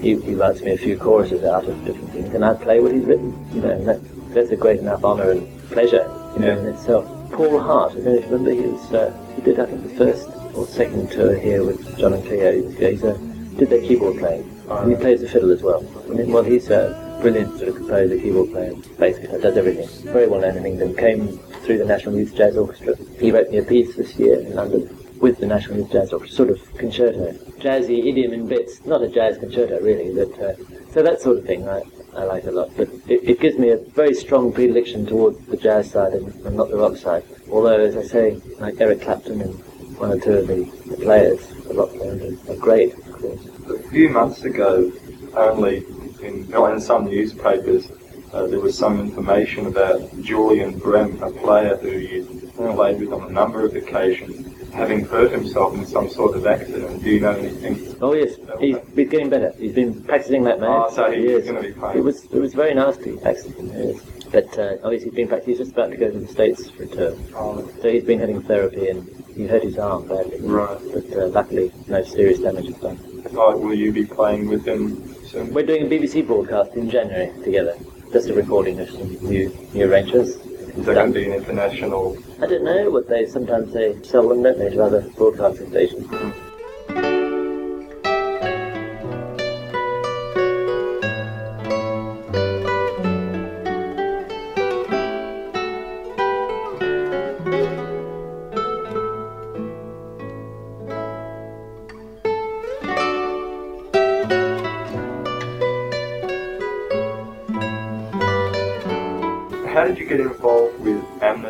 he, 0.00 0.20
he 0.20 0.34
writes 0.34 0.62
me 0.62 0.72
a 0.72 0.78
few 0.78 0.96
choruses 0.96 1.44
out 1.44 1.64
of 1.64 1.84
different 1.84 2.10
things, 2.10 2.34
and 2.34 2.44
I 2.44 2.54
play 2.54 2.80
what 2.80 2.92
he's 2.92 3.04
written, 3.04 3.32
you 3.52 3.60
know, 3.60 3.70
and 3.70 3.88
that, 3.88 4.00
that's 4.34 4.50
a 4.50 4.56
great 4.56 4.80
enough 4.80 5.04
honour 5.04 5.32
and 5.32 5.70
pleasure, 5.70 6.06
you 6.34 6.40
know, 6.40 6.58
in 6.58 6.66
itself. 6.66 7.04
Paul 7.32 7.60
Hart, 7.60 7.92
I 7.92 7.94
don't 7.96 8.04
know 8.04 8.14
if 8.14 8.24
you 8.24 8.30
remember, 8.30 8.50
he 8.52 8.60
was, 8.60 8.92
uh, 8.92 9.32
he 9.34 9.42
did, 9.42 9.60
I 9.60 9.66
think, 9.66 9.82
the 9.82 9.94
first 9.96 10.28
or 10.54 10.66
second 10.66 11.10
tour 11.10 11.36
here 11.36 11.64
with 11.64 11.98
John 11.98 12.14
and 12.14 12.24
Cleo. 12.24 12.52
He 12.52 12.60
was, 12.62 12.76
he's 12.76 13.02
a, 13.02 13.18
did 13.58 13.70
their 13.70 13.80
keyboard 13.80 14.18
playing, 14.18 14.48
and 14.70 14.90
he 14.90 14.96
plays 14.96 15.20
the 15.20 15.28
fiddle 15.28 15.50
as 15.50 15.62
well. 15.62 15.80
And 16.08 16.18
then, 16.18 16.32
well, 16.32 16.44
he's 16.44 16.70
a 16.70 17.07
brilliant 17.20 17.56
sort 17.58 17.68
of 17.68 17.76
composer, 17.76 18.16
keyboard 18.18 18.50
player, 18.50 18.74
bass 18.98 19.18
guitar, 19.18 19.38
does 19.38 19.56
everything. 19.56 19.88
Very 20.12 20.26
well 20.26 20.40
known 20.40 20.56
in 20.56 20.66
England. 20.66 20.98
Came 20.98 21.38
through 21.64 21.78
the 21.78 21.84
National 21.84 22.16
Youth 22.16 22.34
Jazz 22.34 22.56
Orchestra. 22.56 22.94
He 23.20 23.30
wrote 23.30 23.50
me 23.50 23.58
a 23.58 23.62
piece 23.62 23.94
this 23.96 24.16
year 24.16 24.40
in 24.40 24.54
London 24.54 24.94
with 25.20 25.38
the 25.38 25.46
National 25.46 25.78
Youth 25.78 25.92
Jazz 25.92 26.12
Orchestra, 26.12 26.36
sort 26.36 26.50
of 26.50 26.74
concerto, 26.78 27.32
jazzy 27.58 28.06
idiom 28.06 28.32
in 28.32 28.46
bits. 28.46 28.84
Not 28.84 29.02
a 29.02 29.08
jazz 29.08 29.38
concerto 29.38 29.80
really, 29.80 30.14
but 30.14 30.40
uh, 30.40 30.54
so 30.92 31.02
that 31.02 31.20
sort 31.20 31.38
of 31.38 31.44
thing 31.44 31.68
I, 31.68 31.82
I 32.14 32.24
like 32.24 32.44
a 32.44 32.50
lot. 32.50 32.70
But 32.76 32.88
it, 33.08 33.28
it 33.28 33.40
gives 33.40 33.58
me 33.58 33.70
a 33.70 33.76
very 33.76 34.14
strong 34.14 34.52
predilection 34.52 35.06
towards 35.06 35.44
the 35.46 35.56
jazz 35.56 35.90
side 35.90 36.12
and, 36.12 36.32
and 36.46 36.56
not 36.56 36.70
the 36.70 36.76
rock 36.76 36.96
side. 36.96 37.24
Although, 37.50 37.80
as 37.80 37.96
I 37.96 38.04
say, 38.04 38.40
like 38.58 38.80
Eric 38.80 39.02
Clapton 39.02 39.40
and 39.40 39.54
one 39.98 40.12
or 40.12 40.20
two 40.20 40.32
of 40.32 40.46
the, 40.46 40.64
the 40.86 40.96
players, 40.96 41.46
the 41.64 41.74
rock 41.74 41.90
players, 41.90 42.48
are, 42.48 42.56
great. 42.56 42.94
Of 42.94 43.12
course. 43.12 43.46
A 43.68 43.90
few 43.90 44.08
months 44.10 44.44
ago, 44.44 44.92
only 45.34 45.84
in, 46.20 46.52
in 46.52 46.80
some 46.80 47.06
newspapers, 47.06 47.90
uh, 48.32 48.46
there 48.46 48.60
was 48.60 48.76
some 48.76 49.00
information 49.00 49.66
about 49.66 50.00
Julian 50.22 50.78
Bream, 50.78 51.22
a 51.22 51.30
player 51.30 51.76
who 51.76 51.90
you 51.92 52.24
played 52.56 53.00
with 53.00 53.12
on 53.12 53.22
a 53.28 53.30
number 53.30 53.64
of 53.64 53.74
occasions, 53.74 54.70
having 54.72 55.04
hurt 55.04 55.30
himself 55.32 55.74
in 55.74 55.86
some 55.86 56.08
sort 56.10 56.36
of 56.36 56.46
accident. 56.46 57.02
Do 57.02 57.10
you 57.10 57.20
know 57.20 57.30
anything? 57.32 57.96
Oh 58.02 58.12
yes, 58.14 58.34
he's, 58.60 58.76
he's 58.94 59.08
getting 59.08 59.30
better. 59.30 59.52
He's 59.58 59.72
been 59.72 60.02
practicing 60.04 60.44
that 60.44 60.60
man. 60.60 60.70
Oh, 60.70 60.90
so 60.94 61.10
he's 61.10 61.24
Yes. 61.30 61.44
going 61.44 61.62
to 61.62 61.68
be 61.68 61.72
playing. 61.72 61.98
It 61.98 62.02
was 62.02 62.24
it 62.24 62.38
was 62.38 62.52
very 62.54 62.74
nasty 62.74 63.16
accident. 63.24 63.72
Yes. 63.74 64.02
But 64.30 64.58
uh, 64.58 64.76
obviously 64.84 65.08
he's 65.10 65.14
been 65.16 65.28
practicing. 65.28 65.52
He's 65.52 65.58
just 65.58 65.72
about 65.72 65.90
to 65.90 65.96
go 65.96 66.10
to 66.10 66.18
the 66.18 66.28
states 66.28 66.68
for 66.70 66.82
a 66.82 66.86
term. 66.88 67.18
Oh. 67.34 67.66
So 67.80 67.88
he's 67.90 68.04
been 68.04 68.18
having 68.20 68.42
therapy 68.42 68.88
and 68.88 69.08
he 69.34 69.46
hurt 69.46 69.62
his 69.62 69.78
arm 69.78 70.06
badly. 70.06 70.40
Right. 70.40 70.78
But 70.92 71.16
uh, 71.16 71.28
luckily 71.28 71.72
no 71.86 72.02
serious 72.04 72.40
damage 72.40 72.66
is 72.66 72.76
done. 72.76 72.98
Oh, 73.34 73.56
will 73.56 73.74
you 73.74 73.92
be 73.92 74.04
playing 74.04 74.48
with 74.48 74.66
him 74.66 75.14
We're 75.46 75.64
doing 75.64 75.86
a 75.86 75.88
BBC 75.88 76.26
broadcast 76.26 76.74
in 76.74 76.90
January 76.90 77.32
together. 77.44 77.76
Just 78.12 78.28
a 78.28 78.34
recording 78.34 78.80
of 78.80 78.90
some 78.90 79.08
new 79.24 79.56
new 79.72 79.88
arrangements. 79.88 80.30
Is 80.30 80.84
that 80.86 80.94
going 80.94 81.12
to 81.12 81.20
be 81.20 81.26
an 81.26 81.32
international? 81.32 82.18
I 82.42 82.46
don't 82.46 82.64
know 82.64 82.90
what 82.90 83.08
they 83.08 83.24
sometimes 83.26 83.72
they 83.72 84.02
sell 84.02 84.28
them, 84.28 84.42
don't 84.42 84.58
they, 84.58 84.70
to 84.70 84.82
other 84.82 85.02
broadcasting 85.16 85.70
stations. 85.70 86.10
How 86.10 86.47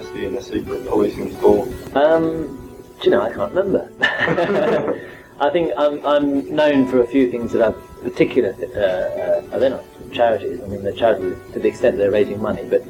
Amnesty 0.08 0.26
and 0.26 0.36
the 0.36 0.42
secret 0.42 0.86
policing 0.86 1.30
for? 1.36 1.66
Um, 1.96 2.56
do 3.00 3.04
you 3.04 3.10
know, 3.10 3.22
I 3.22 3.32
can't 3.32 3.52
remember. 3.52 3.90
I 5.40 5.50
think 5.50 5.72
I'm, 5.76 6.04
I'm 6.04 6.54
known 6.54 6.88
for 6.88 7.02
a 7.02 7.06
few 7.06 7.30
things 7.30 7.52
that 7.52 7.62
are 7.62 7.72
particular, 8.02 8.54
uh, 8.74 9.54
uh, 9.54 9.58
they're 9.58 9.70
not 9.70 9.84
charities, 10.12 10.60
I 10.62 10.66
mean 10.66 10.82
they're 10.82 10.92
charities 10.92 11.36
to 11.52 11.58
the 11.60 11.68
extent 11.68 11.96
they're 11.96 12.10
raising 12.10 12.40
money, 12.40 12.64
but 12.68 12.82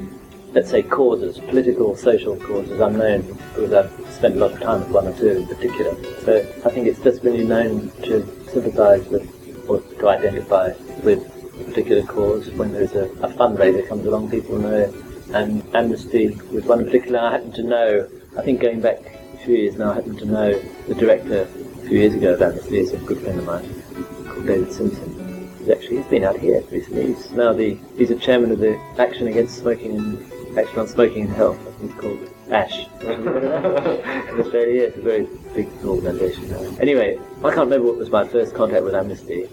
let's 0.53 0.69
say 0.69 0.81
causes, 0.81 1.37
political, 1.37 1.95
social 1.95 2.37
causes, 2.37 2.81
I'm 2.81 2.97
known 2.97 3.21
because 3.53 3.73
I've 3.73 4.13
spent 4.13 4.35
a 4.35 4.39
lot 4.39 4.53
of 4.53 4.61
time 4.61 4.79
with 4.79 4.89
one 4.89 5.07
or 5.07 5.17
two 5.17 5.29
in 5.29 5.47
particular. 5.47 5.95
So 6.21 6.39
I 6.65 6.69
think 6.71 6.87
it's 6.87 6.99
just 7.01 7.23
really 7.23 7.43
known 7.43 7.91
to 8.03 8.25
sympathise 8.49 9.07
with, 9.07 9.69
or 9.69 9.81
to 9.81 10.09
identify 10.09 10.71
with 11.03 11.27
a 11.59 11.63
particular 11.65 12.03
cause. 12.03 12.49
When 12.51 12.71
there's 12.71 12.93
a, 12.93 13.03
a 13.21 13.29
fundraiser 13.33 13.87
comes 13.87 14.05
along, 14.07 14.31
people 14.31 14.57
know 14.57 14.91
and 15.33 15.63
Amnesty 15.75 16.29
was 16.51 16.65
one 16.65 16.79
in 16.79 16.85
particular. 16.85 17.19
I 17.19 17.31
happen 17.31 17.51
to 17.53 17.63
know. 17.63 18.09
I 18.37 18.41
think 18.41 18.61
going 18.61 18.81
back 18.81 18.99
a 19.33 19.37
few 19.37 19.55
years 19.55 19.75
now, 19.77 19.91
I 19.91 19.95
happen 19.95 20.17
to 20.17 20.25
know 20.25 20.59
the 20.87 20.95
director 20.95 21.41
a 21.41 21.87
few 21.87 21.99
years 21.99 22.13
ago 22.13 22.33
of 22.33 22.41
Amnesty 22.41 22.79
is 22.79 22.93
a 22.93 22.97
good 22.97 23.19
friend 23.19 23.39
of 23.39 23.45
mine 23.45 23.83
called 24.25 24.47
David 24.47 24.71
Simpson. 24.71 25.49
He's 25.59 25.69
actually 25.69 25.97
he's 25.97 26.07
been 26.07 26.23
out 26.23 26.39
here 26.39 26.63
recently. 26.71 27.13
He's 27.13 27.31
now 27.31 27.53
the 27.53 27.77
he's 27.97 28.11
a 28.11 28.15
chairman 28.15 28.51
of 28.51 28.59
the 28.59 28.79
Action 28.97 29.27
Against 29.27 29.59
Smoking 29.59 29.97
and 29.97 30.57
Action 30.57 30.79
on 30.79 30.87
Smoking 30.87 31.25
and 31.25 31.33
Health. 31.33 31.59
I 31.67 31.71
think 31.71 31.91
it's 31.91 32.01
called 32.01 32.38
ASH. 32.51 32.87
in 33.01 34.39
Australia, 34.39 34.83
it's 34.83 34.97
a 34.97 35.01
very 35.01 35.27
big 35.53 35.69
organisation. 35.85 36.45
Anyway, 36.79 37.19
I 37.39 37.49
can't 37.49 37.69
remember 37.69 37.87
what 37.87 37.97
was 37.97 38.09
my 38.09 38.27
first 38.27 38.53
contact 38.55 38.83
with 38.83 38.95
Amnesty. 38.95 39.43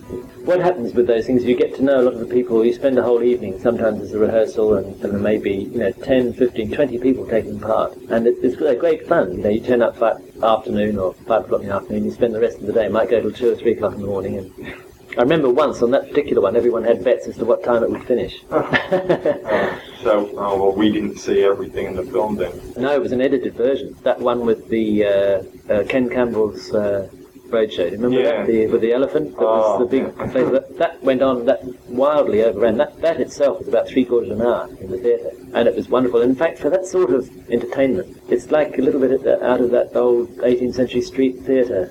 What 0.44 0.60
happens 0.60 0.94
with 0.94 1.06
those 1.06 1.26
things, 1.26 1.44
you 1.44 1.56
get 1.56 1.74
to 1.76 1.82
know 1.82 2.00
a 2.00 2.02
lot 2.02 2.14
of 2.14 2.20
the 2.20 2.26
people, 2.26 2.64
you 2.64 2.72
spend 2.72 2.98
a 2.98 3.02
whole 3.02 3.22
evening, 3.22 3.60
sometimes 3.60 4.00
as 4.00 4.12
a 4.12 4.18
rehearsal, 4.18 4.74
and, 4.74 4.98
there 5.00 5.12
may 5.12 5.36
be, 5.38 5.52
you 5.52 5.78
know, 5.78 5.92
10, 5.92 6.32
15, 6.32 6.72
20 6.72 6.98
people 6.98 7.26
taking 7.26 7.60
part. 7.60 7.94
And 8.10 8.26
it, 8.26 8.36
it's 8.42 8.56
great 8.56 9.06
fun, 9.06 9.32
you 9.32 9.42
know, 9.42 9.50
you 9.50 9.60
turn 9.60 9.82
up 9.82 9.96
five 9.96 10.16
afternoon 10.42 10.98
or 10.98 11.14
5 11.14 11.44
o'clock 11.44 11.62
in 11.62 11.68
the 11.68 11.74
afternoon, 11.74 12.04
you 12.04 12.10
spend 12.10 12.34
the 12.34 12.40
rest 12.40 12.58
of 12.58 12.66
the 12.66 12.72
day, 12.72 12.88
might 12.88 13.10
go 13.10 13.20
till 13.20 13.32
2 13.32 13.52
or 13.52 13.56
3 13.56 13.72
o'clock 13.72 13.94
in 13.94 14.00
the 14.00 14.06
morning, 14.06 14.38
and 14.38 14.85
I 15.18 15.22
remember 15.22 15.48
once 15.48 15.80
on 15.82 15.90
that 15.92 16.08
particular 16.08 16.42
one, 16.42 16.56
everyone 16.56 16.84
had 16.84 17.02
bets 17.02 17.26
as 17.26 17.36
to 17.38 17.44
what 17.44 17.64
time 17.64 17.82
it 17.82 17.90
would 17.90 18.04
finish. 18.04 18.42
So, 20.02 20.30
oh, 20.36 20.56
well, 20.62 20.72
we 20.72 20.92
didn't 20.92 21.16
see 21.18 21.42
everything 21.42 21.86
in 21.86 21.96
the 21.96 22.04
film 22.04 22.36
then. 22.36 22.52
No, 22.76 22.94
it 22.94 23.02
was 23.02 23.10
an 23.10 23.20
edited 23.20 23.54
version. 23.54 23.96
That 24.04 24.20
one 24.20 24.46
with 24.46 24.68
the 24.68 25.04
uh, 25.04 25.42
uh, 25.72 25.84
Ken 25.88 26.08
Campbell's 26.08 26.72
uh, 26.72 27.08
roadshow. 27.48 27.90
Remember 27.90 28.20
Yeah. 28.20 28.36
that? 28.36 28.46
The, 28.46 28.66
with 28.68 28.82
the 28.82 28.92
elephant? 28.92 29.32
That 29.32 29.42
Oh, 29.42 29.80
was 29.80 29.90
the 29.90 29.98
big 30.00 30.14
place. 30.16 30.48
That, 30.52 30.78
that 30.78 31.02
went 31.02 31.22
on, 31.22 31.44
that 31.46 31.64
wildly 31.88 32.44
overran. 32.44 32.76
That, 32.76 33.00
that 33.00 33.20
itself 33.20 33.58
was 33.58 33.66
about 33.68 33.88
three 33.88 34.04
quarters 34.04 34.30
of 34.30 34.38
an 34.40 34.46
hour 34.46 34.68
in 34.80 34.92
the 34.92 34.98
theatre. 34.98 35.30
And 35.54 35.66
it 35.66 35.74
was 35.74 35.88
wonderful. 35.88 36.20
In 36.22 36.36
fact, 36.36 36.60
for 36.60 36.70
that 36.70 36.86
sort 36.86 37.10
of 37.10 37.28
entertainment, 37.50 38.16
it's 38.28 38.52
like 38.52 38.78
a 38.78 38.82
little 38.82 39.00
bit 39.00 39.26
out 39.42 39.60
of 39.60 39.72
that 39.72 39.96
old 39.96 40.28
18th 40.36 40.74
century 40.74 41.00
street 41.00 41.40
theatre. 41.40 41.90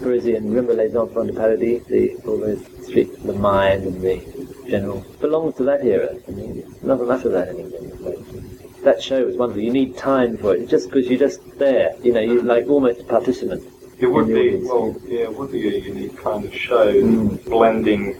Parisian, 0.00 0.44
remember 0.48 0.74
Les 0.74 0.94
Enfants 0.94 1.26
de 1.26 1.32
Paradis? 1.32 1.82
The, 1.86 2.16
all 2.26 2.38
those 2.38 2.60
streets, 2.86 3.16
the 3.22 3.32
mine 3.32 3.82
and 3.82 4.00
the 4.02 4.20
general. 4.68 5.04
Belongs 5.20 5.56
to 5.56 5.64
that 5.64 5.84
era. 5.84 6.16
I 6.26 6.30
mean, 6.30 6.60
there's 6.60 6.82
not 6.82 7.00
enough 7.00 7.24
of 7.24 7.32
that 7.32 7.48
in 7.48 7.58
England. 7.60 7.98
But 8.02 8.84
that 8.84 9.02
show 9.02 9.24
was 9.24 9.36
wonderful. 9.36 9.62
You 9.62 9.72
need 9.72 9.96
time 9.96 10.36
for 10.36 10.54
it, 10.54 10.68
just 10.68 10.88
because 10.88 11.08
you're 11.08 11.18
just 11.18 11.40
there. 11.58 11.94
You 12.02 12.12
know, 12.12 12.20
you're 12.20 12.42
like 12.42 12.66
almost 12.68 13.00
a 13.00 13.04
participant. 13.04 13.62
It 13.98 14.06
would 14.06 14.28
be, 14.28 14.32
audience. 14.32 14.68
well, 14.68 14.96
yeah, 15.06 15.20
it 15.24 15.34
would 15.36 15.52
be 15.52 15.68
a 15.68 15.78
unique 15.78 16.16
kind 16.16 16.44
of 16.44 16.54
show, 16.54 16.90
Mm. 16.94 17.44
blending 17.44 18.14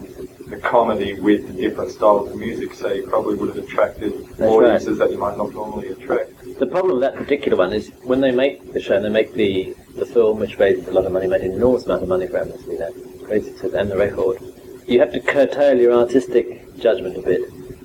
the 0.49 0.57
comedy 0.59 1.19
with 1.19 1.47
the 1.47 1.55
different 1.55 1.91
styles 1.93 2.29
of 2.31 2.37
music, 2.37 2.75
so 2.75 2.93
you 2.93 3.07
probably 3.07 3.37
would 3.37 3.49
have 3.55 3.65
attracted 3.65 4.13
That's 4.37 4.43
audiences 4.53 4.99
that 4.99 5.11
you 5.11 5.17
might 5.17 5.39
not 5.39 5.55
normally 5.55 5.89
attract. 5.89 6.33
The 6.59 6.67
problem 6.67 6.95
with 6.95 7.03
that 7.03 7.15
particular 7.15 7.57
one 7.57 7.73
is 7.73 7.89
when 8.03 8.21
they 8.21 8.31
make 8.33 8.73
the 8.75 8.81
show 8.81 8.97
and 8.97 9.05
they 9.05 9.09
make 9.09 9.33
the, 9.33 9.75
the 9.97 10.07
film, 10.07 10.39
which 10.39 10.59
raises 10.59 10.89
a 10.89 10.93
lot 10.93 11.05
of 11.05 11.13
money, 11.13 11.27
made 11.27 11.43
an 11.43 11.53
enormous 11.53 11.85
amount 11.85 12.03
of 12.03 12.09
money 12.09 12.27
for 12.27 12.39
Amnesty, 12.39 12.77
that 12.77 12.93
great 13.25 13.59
to 13.59 13.73
and 13.79 13.91
the 13.91 13.97
record, 13.97 14.39
you 14.87 14.99
have 14.99 15.13
to 15.13 15.21
curtail 15.21 15.79
your 15.79 15.93
artistic 15.93 16.77
judgment 16.79 17.17
a 17.17 17.23
bit. 17.23 17.43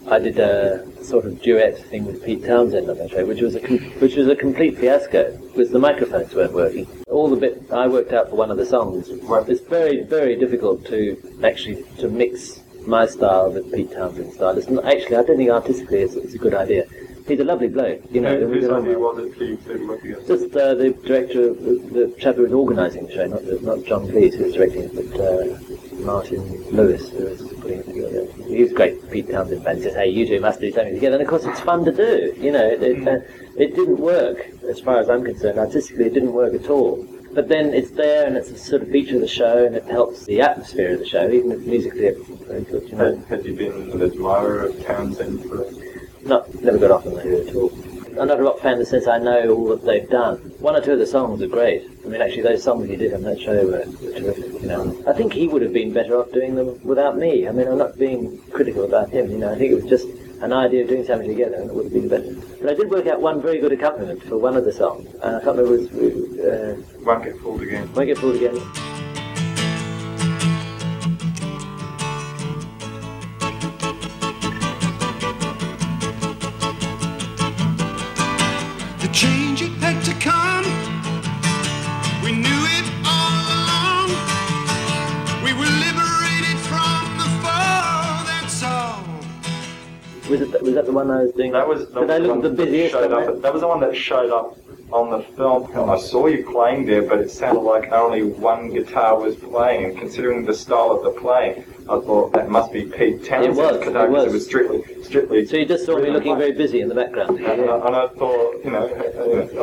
I 0.07 0.19
did 0.19 0.37
a 0.37 0.85
sort 1.03 1.25
of 1.25 1.41
duet 1.41 1.79
thing 1.89 2.05
with 2.05 2.23
Pete 2.23 2.45
Townshend 2.45 2.89
on 2.89 2.97
that 2.99 3.09
show, 3.09 3.25
which 3.25 3.41
was 3.41 3.55
a 3.55 3.59
com- 3.59 3.79
which 3.99 4.15
was 4.15 4.27
a 4.27 4.35
complete 4.35 4.77
fiasco 4.77 5.35
because 5.47 5.71
the 5.71 5.79
microphones 5.79 6.33
weren't 6.33 6.53
working. 6.53 6.87
All 7.07 7.27
the 7.27 7.35
bit 7.35 7.71
I 7.71 7.87
worked 7.87 8.13
out 8.13 8.29
for 8.29 8.35
one 8.35 8.51
of 8.51 8.57
the 8.57 8.65
songs. 8.67 9.09
It's 9.09 9.61
very 9.61 10.03
very 10.03 10.35
difficult 10.35 10.85
to 10.87 11.17
actually 11.43 11.83
to 11.97 12.07
mix 12.07 12.61
my 12.85 13.07
style 13.07 13.51
with 13.51 13.73
Pete 13.73 13.91
Townshend's 13.91 14.35
style. 14.35 14.55
It's 14.55 14.69
not, 14.69 14.85
actually 14.85 15.15
I 15.15 15.23
don't 15.23 15.37
think 15.37 15.49
artistically 15.49 16.01
it's, 16.01 16.13
it's 16.13 16.35
a 16.35 16.37
good 16.37 16.53
idea. 16.53 16.85
He's 17.28 17.39
a 17.39 17.43
lovely 17.43 17.67
bloke, 17.69 18.01
you 18.11 18.21
know. 18.21 18.38
Who- 18.39 18.47
we 18.47 18.59
whose 18.61 18.69
idea 18.69 18.99
was 18.99 19.17
it 19.26 19.39
to, 19.39 19.57
to 19.57 19.73
look 19.88 20.05
at? 20.05 20.28
Just 20.28 20.55
uh, 20.55 20.76
the 20.76 20.91
director, 20.91 21.49
of, 21.49 21.59
the 21.91 22.13
chap 22.19 22.36
who 22.36 22.43
was 22.43 22.53
organising 22.53 23.07
the 23.07 23.13
show, 23.13 23.26
not 23.26 23.43
not 23.63 23.84
John 23.84 24.07
Cleese 24.07 24.36
who 24.36 24.43
was 24.45 24.53
directing 24.53 24.84
it, 24.84 24.95
but 24.95 25.19
uh, 25.19 25.57
Martin 26.05 26.43
Lewis 26.71 27.09
who 27.09 27.26
was 27.26 27.41
putting 27.41 27.80
it 27.80 27.86
together. 27.88 28.28
He 28.47 28.61
was 28.61 28.73
great. 28.73 29.09
Pete 29.11 29.32
Townshend 29.32 29.63
fan 29.63 29.82
says, 29.82 29.95
"Hey, 29.95 30.09
you 30.09 30.28
two 30.28 30.39
must 30.39 30.59
do 30.59 30.71
something 30.71 30.93
together." 30.93 31.15
And 31.15 31.23
of 31.23 31.28
course, 31.30 31.45
it's 31.45 31.61
fun 31.61 31.84
to 31.86 31.91
do. 31.91 32.34
You 32.38 32.51
know, 32.51 32.63
it, 32.67 32.84
it, 32.84 33.07
uh, 33.07 33.19
it 33.57 33.76
didn't 33.76 33.99
work 33.99 34.45
as 34.69 34.80
far 34.80 34.99
as 34.99 35.09
I'm 35.09 35.23
concerned. 35.23 35.57
Artistically, 35.57 36.05
it 36.05 36.13
didn't 36.13 36.34
work 36.34 36.53
at 36.53 36.69
all. 36.69 37.07
But 37.34 37.49
then 37.49 37.73
it's 37.73 37.91
there, 37.91 38.28
and 38.28 38.38
it's 38.38 38.49
a 38.51 38.57
sort 38.57 38.84
of 38.84 38.89
feature 38.89 39.15
of 39.15 39.21
the 39.21 39.28
show, 39.28 39.65
and 39.65 39.76
it 39.76 39.84
helps 39.86 40.26
the 40.26 40.39
atmosphere 40.41 40.93
of 40.93 40.99
the 40.99 41.05
show, 41.05 41.30
even 41.30 41.51
if 41.51 41.59
musically 41.65 42.07
everything's 42.07 42.39
very 42.47 42.61
good. 42.63 42.88
You 42.89 42.95
know, 42.97 43.15
Had, 43.15 43.26
had 43.26 43.45
you 43.45 43.55
been 43.55 43.73
an 43.91 44.01
admirer 44.03 44.61
of 44.67 44.86
Townshend 44.86 45.43
for 45.49 45.65
not 46.26 46.53
never 46.61 46.78
got 46.78 46.91
off 46.91 47.05
on 47.05 47.13
the 47.13 47.21
Who 47.21 47.47
at 47.47 47.55
all. 47.55 47.95
I'm 48.19 48.30
not 48.30 48.39
a 48.39 48.43
rock 48.43 48.59
fan 48.59 48.73
in 48.73 48.80
the 48.80 48.86
sense 48.86 49.07
I 49.07 49.17
know 49.17 49.53
all 49.53 49.67
that 49.69 49.84
they've 49.84 50.09
done. 50.09 50.38
One 50.59 50.76
or 50.76 50.82
two 50.82 50.93
of 50.93 50.99
the 50.99 51.05
songs 51.05 51.41
are 51.41 51.47
great. 51.47 51.84
I 52.05 52.07
mean, 52.07 52.21
actually, 52.21 52.43
those 52.43 52.63
songs 52.63 52.88
he 52.88 52.95
did 52.95 53.13
on 53.13 53.23
that 53.23 53.39
show 53.39 53.65
were, 53.65 53.84
were 54.01 54.19
terrific. 54.19 54.61
You 54.61 54.67
know, 54.69 55.03
I 55.05 55.11
think 55.11 55.34
he 55.34 55.49
would 55.49 55.61
have 55.61 55.73
been 55.73 55.91
better 55.91 56.17
off 56.17 56.32
doing 56.32 56.55
them 56.55 56.82
without 56.84 57.17
me. 57.17 57.45
I 57.45 57.51
mean, 57.51 57.67
I'm 57.67 57.78
not 57.78 57.97
being 57.99 58.39
critical 58.51 58.86
about 58.86 59.09
him. 59.09 59.30
You 59.30 59.39
know, 59.39 59.51
I 59.51 59.57
think 59.57 59.73
it 59.73 59.76
was 59.76 59.89
just 59.89 60.07
an 60.41 60.53
idea 60.53 60.84
of 60.84 60.89
doing 60.89 61.05
something 61.05 61.28
together, 61.28 61.55
and 61.55 61.69
it 61.69 61.76
would 61.76 61.86
have 61.86 61.93
been 61.93 62.07
better. 62.07 62.34
But 62.61 62.69
I 62.69 62.73
did 62.73 62.89
work 62.89 63.07
out 63.07 63.19
one 63.19 63.41
very 63.41 63.59
good 63.59 63.73
accompaniment 63.73 64.23
for 64.23 64.38
one 64.38 64.55
of 64.55 64.63
the 64.63 64.71
songs. 64.71 65.13
And 65.21 65.36
I 65.36 65.41
can't 65.41 65.57
remember. 65.57 65.76
It 65.76 66.15
was, 66.15 66.39
uh, 66.39 66.82
Won't 67.01 67.26
Get 67.26 67.38
Fooled 67.39 67.63
Again. 67.63 67.91
Won't 67.93 68.07
Get 68.07 68.17
Fooled 68.17 68.36
Again. 68.36 69.14
Was, 90.39 90.53
it, 90.53 90.61
was 90.61 90.73
that 90.73 90.86
the 90.86 90.91
one 90.91 91.09
I 91.11 91.23
was 91.23 91.31
doing? 91.33 91.51
That 91.51 91.67
was, 91.67 91.88
that 91.89 92.09
I 92.11 92.19
was 92.19 92.27
the 92.41 92.49
the 92.49 92.49
that 92.49 92.65
busiest? 92.65 92.91
showed 92.93 93.11
up. 93.11 93.25
that? 93.25 93.41
That 93.41 93.53
was 93.53 93.61
the 93.61 93.67
one 93.67 93.79
that 93.81 93.95
showed 93.95 94.31
up 94.31 94.57
on 94.91 95.09
the 95.09 95.21
film. 95.36 95.71
And 95.71 95.89
I 95.89 95.97
saw 95.97 96.27
you 96.27 96.45
playing 96.51 96.86
there, 96.86 97.01
but 97.03 97.19
it 97.19 97.31
sounded 97.31 97.61
like 97.61 97.91
only 97.91 98.23
one 98.23 98.69
guitar 98.69 99.19
was 99.19 99.36
playing. 99.36 99.86
And 99.86 99.97
considering 99.97 100.45
the 100.45 100.53
style 100.53 100.91
of 100.91 101.03
the 101.03 101.19
playing, 101.19 101.63
I 101.89 101.99
thought 101.99 102.33
that 102.33 102.49
must 102.49 102.71
be 102.73 102.86
Pete 102.86 103.23
Townshend's 103.25 103.57
was, 103.57 103.77
guitar 103.77 104.05
it 104.05 104.09
because 104.09 104.11
was. 104.11 104.25
it 104.25 104.31
was 104.31 104.45
strictly, 104.45 105.03
strictly. 105.03 105.45
So 105.45 105.57
you 105.57 105.65
just 105.65 105.86
saw 105.86 105.97
me 105.97 106.09
looking 106.11 106.38
very 106.38 106.51
busy 106.51 106.81
in 106.81 106.89
the 106.89 106.95
background. 106.95 107.39
And, 107.39 107.47
I, 107.69 107.88
and 107.88 107.95
I 107.95 108.07
thought, 108.09 108.63
you 108.63 108.71
know, 108.71 108.86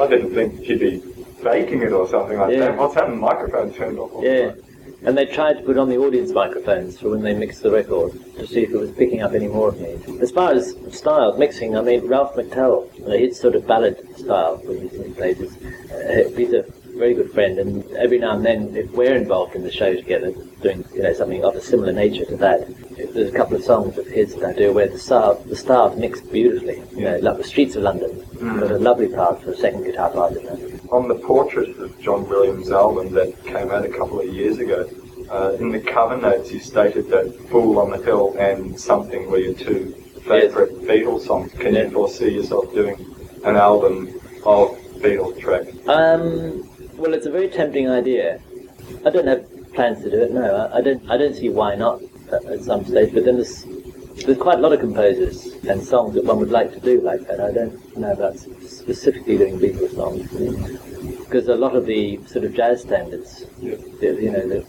I 0.02 0.06
didn't 0.08 0.34
think 0.34 0.68
you'd 0.68 0.80
be 0.80 0.98
faking 1.42 1.82
it 1.82 1.92
or 1.92 2.08
something 2.08 2.38
like 2.38 2.52
Yeah. 2.52 2.60
that. 2.66 2.76
What's 2.78 2.94
happened? 2.94 3.20
Microphone 3.20 3.72
turned 3.74 3.98
off. 3.98 4.22
Yeah. 4.22 4.52
And 5.04 5.18
they 5.18 5.26
tried 5.26 5.54
to 5.58 5.62
put 5.62 5.78
on 5.78 5.88
the 5.88 5.96
audience 5.96 6.30
microphones 6.30 6.98
for 6.98 7.10
when 7.10 7.22
they 7.22 7.34
mixed 7.34 7.62
the 7.62 7.70
record 7.70 8.12
to 8.36 8.46
see 8.46 8.62
if 8.62 8.70
it 8.70 8.78
was 8.78 8.92
picking 8.92 9.20
up 9.22 9.32
any 9.32 9.48
more 9.48 9.68
of 9.70 9.80
me. 9.80 9.98
As 10.20 10.30
far 10.30 10.52
as 10.52 10.76
style, 10.90 11.36
mixing, 11.36 11.76
I 11.76 11.82
mean, 11.82 12.06
Ralph 12.06 12.34
McTell, 12.34 12.88
uh, 13.06 13.10
his 13.10 13.38
sort 13.38 13.56
of 13.56 13.66
ballad 13.66 13.98
style 14.16 14.58
when 14.64 14.88
he 14.88 15.12
plays 15.12 15.40
uh, 15.40 16.30
he's 16.36 16.52
a 16.52 16.64
very 16.96 17.14
good 17.14 17.32
friend, 17.32 17.58
and 17.58 17.90
every 17.92 18.18
now 18.18 18.36
and 18.36 18.44
then, 18.44 18.76
if 18.76 18.90
we're 18.92 19.16
involved 19.16 19.54
in 19.56 19.62
the 19.62 19.72
show 19.72 19.94
together, 19.94 20.30
doing 20.60 20.84
you 20.94 21.02
know 21.02 21.12
something 21.12 21.42
of 21.42 21.56
a 21.56 21.60
similar 21.60 21.92
nature 21.92 22.24
to 22.26 22.36
that, 22.36 22.68
there's 23.14 23.32
a 23.32 23.36
couple 23.36 23.56
of 23.56 23.64
songs 23.64 23.96
of 23.98 24.06
his 24.06 24.34
that 24.36 24.44
I 24.44 24.52
do 24.52 24.72
where 24.72 24.88
the 24.88 24.98
style, 24.98 25.34
the 25.46 25.56
styles 25.56 25.98
mixed 25.98 26.30
beautifully. 26.30 26.82
You 26.92 27.04
know, 27.06 27.18
like 27.18 27.38
the 27.38 27.44
Streets 27.44 27.76
of 27.76 27.82
London, 27.82 28.10
Mm. 28.42 28.58
got 28.58 28.72
a 28.72 28.78
lovely 28.78 29.08
part 29.08 29.40
for 29.40 29.52
a 29.52 29.56
second 29.56 29.84
guitar 29.84 30.10
part 30.10 30.36
in 30.36 30.44
that. 30.46 30.81
On 30.92 31.08
the 31.08 31.14
portrait 31.14 31.76
of 31.78 31.98
John 32.00 32.28
Williams' 32.28 32.70
album 32.70 33.12
that 33.14 33.42
came 33.44 33.70
out 33.70 33.84
a 33.84 33.88
couple 33.88 34.20
of 34.20 34.26
years 34.26 34.58
ago, 34.58 34.88
uh, 35.30 35.56
in 35.58 35.70
the 35.70 35.80
cover 35.80 36.18
notes 36.18 36.52
you 36.52 36.60
stated 36.60 37.08
that 37.08 37.34
Fool 37.48 37.78
on 37.78 37.90
the 37.90 37.96
Hill 37.96 38.36
and 38.38 38.78
Something 38.78 39.30
were 39.30 39.38
your 39.38 39.54
two 39.54 39.92
favourite 40.26 40.70
Beatles 40.82 41.26
songs. 41.26 41.50
Can 41.52 41.74
you 41.74 41.88
foresee 41.90 42.34
yourself 42.34 42.72
doing 42.74 42.94
an 43.44 43.56
album 43.56 44.08
of 44.44 44.76
Beatles 45.00 45.40
tracks? 45.40 45.70
Um, 45.88 46.68
well, 46.98 47.14
it's 47.14 47.26
a 47.26 47.30
very 47.30 47.48
tempting 47.48 47.88
idea. 47.88 48.38
I 49.06 49.10
don't 49.10 49.26
have 49.26 49.46
plans 49.72 50.02
to 50.04 50.10
do 50.10 50.22
it. 50.22 50.30
No, 50.30 50.54
I, 50.54 50.78
I 50.78 50.80
don't. 50.82 51.10
I 51.10 51.16
don't 51.16 51.34
see 51.34 51.48
why 51.48 51.74
not 51.74 52.02
at, 52.30 52.44
at 52.44 52.62
some 52.62 52.84
stage. 52.84 53.14
But 53.14 53.24
then 53.24 53.36
there's 53.36 53.64
there's 54.16 54.38
quite 54.38 54.58
a 54.58 54.60
lot 54.60 54.72
of 54.72 54.80
composers 54.80 55.46
and 55.64 55.82
songs 55.82 56.14
that 56.14 56.24
one 56.24 56.38
would 56.38 56.50
like 56.50 56.72
to 56.72 56.80
do 56.80 57.00
like 57.00 57.26
that. 57.26 57.40
I 57.40 57.52
don't 57.52 57.96
know 57.96 58.12
about 58.12 58.38
specifically 58.38 59.38
doing 59.38 59.58
Beatles 59.58 59.94
songs 59.94 60.28
because 61.18 61.48
a 61.48 61.54
lot 61.54 61.74
of 61.74 61.86
the 61.86 62.20
sort 62.26 62.44
of 62.44 62.54
jazz 62.54 62.82
standards, 62.82 63.46
the, 63.60 64.18
you 64.20 64.30
know, 64.30 64.48
the 64.48 64.60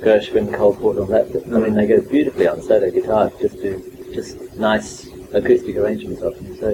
Gershwin, 0.00 0.54
Cole 0.54 0.74
Porter, 0.74 1.00
all 1.00 1.06
that. 1.06 1.26
I 1.46 1.58
mean, 1.58 1.74
they 1.74 1.86
go 1.86 2.00
beautifully 2.00 2.48
on 2.48 2.62
solo 2.62 2.90
guitar. 2.90 3.30
Just 3.40 3.56
do 3.56 4.10
just 4.12 4.40
nice 4.56 5.06
acoustic 5.32 5.76
arrangements 5.76 6.22
of 6.22 6.34
them. 6.36 6.56
So 6.56 6.72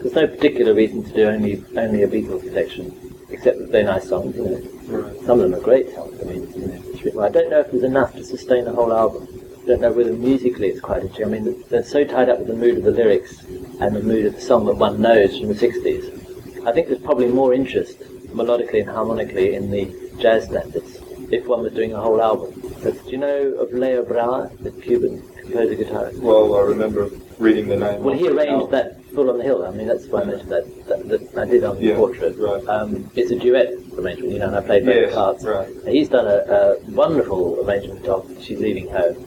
there's 0.00 0.14
no 0.14 0.26
particular 0.26 0.74
reason 0.74 1.04
to 1.04 1.12
do 1.12 1.24
only 1.26 1.64
only 1.76 2.02
a 2.02 2.08
Beatles 2.08 2.42
collection, 2.42 3.14
except 3.28 3.58
that 3.58 3.72
they're 3.72 3.84
nice 3.84 4.08
songs. 4.08 4.36
You 4.36 4.44
know, 4.44 5.14
some 5.26 5.40
of 5.40 5.50
them 5.50 5.54
are 5.54 5.62
great 5.62 5.94
songs. 5.94 6.20
I 6.20 6.24
mean, 6.24 6.52
you 6.54 6.66
know, 6.66 7.12
well, 7.14 7.26
I 7.26 7.28
don't 7.30 7.50
know 7.50 7.60
if 7.60 7.70
there's 7.70 7.84
enough 7.84 8.14
to 8.14 8.24
sustain 8.24 8.66
a 8.66 8.72
whole 8.72 8.92
album. 8.92 9.28
Don't 9.66 9.80
know 9.80 9.92
whether 9.92 10.12
musically 10.12 10.68
it's 10.68 10.80
quite 10.80 11.02
interesting. 11.02 11.26
I 11.26 11.28
mean, 11.28 11.64
they're 11.68 11.82
so 11.84 12.04
tied 12.04 12.28
up 12.28 12.38
with 12.38 12.48
the 12.48 12.54
mood 12.56 12.78
of 12.78 12.84
the 12.84 12.90
lyrics 12.90 13.42
and 13.80 13.94
the 13.94 14.02
mood 14.02 14.26
of 14.26 14.34
the 14.34 14.40
song 14.40 14.64
that 14.66 14.76
one 14.76 15.00
knows 15.00 15.38
from 15.38 15.48
the 15.48 15.54
60s. 15.54 16.66
I 16.66 16.72
think 16.72 16.88
there's 16.88 17.00
probably 17.00 17.28
more 17.28 17.52
interest 17.54 17.98
melodically 18.34 18.80
and 18.80 18.90
harmonically 18.90 19.54
in 19.54 19.70
the 19.70 19.94
jazz 20.18 20.44
standards 20.44 20.98
if 21.32 21.46
one 21.46 21.62
was 21.62 21.72
doing 21.72 21.92
a 21.92 22.00
whole 22.00 22.20
album. 22.20 22.52
But 22.82 23.04
do 23.04 23.10
you 23.10 23.18
know 23.18 23.54
of 23.54 23.72
Leo 23.72 24.04
Brouwer, 24.04 24.50
the 24.60 24.70
Cuban 24.70 25.22
composer 25.40 25.76
guitarist? 25.76 26.18
Well, 26.20 26.56
I 26.56 26.60
remember 26.62 27.10
reading 27.38 27.68
the 27.68 27.76
name. 27.76 28.02
Well, 28.02 28.16
he 28.16 28.28
arranged 28.28 28.70
that 28.72 29.02
Fool 29.14 29.30
on 29.30 29.38
the 29.38 29.44
Hill. 29.44 29.64
I 29.64 29.70
mean, 29.70 29.86
that's 29.86 30.06
why 30.06 30.22
I 30.22 30.24
mentioned 30.24 30.50
that, 30.50 30.86
that, 30.86 31.08
that 31.08 31.38
I 31.38 31.44
did 31.44 31.64
on 31.64 31.76
the 31.76 31.84
Yeah, 31.84 31.96
portrait. 31.96 32.38
Um, 32.68 33.10
it's 33.14 33.30
a 33.30 33.38
duet 33.38 33.68
arrangement, 33.96 34.32
you 34.32 34.38
know, 34.38 34.48
and 34.48 34.56
I 34.56 34.60
played 34.60 34.84
both 34.86 34.96
Yes, 34.96 35.14
parts. 35.14 35.44
right. 35.44 35.68
He's 35.86 36.08
done 36.08 36.26
a, 36.26 36.38
a 36.50 36.78
wonderful 36.90 37.64
arrangement 37.64 38.06
of 38.06 38.28
She's 38.42 38.58
Leaving 38.60 38.88
Home, 38.90 39.26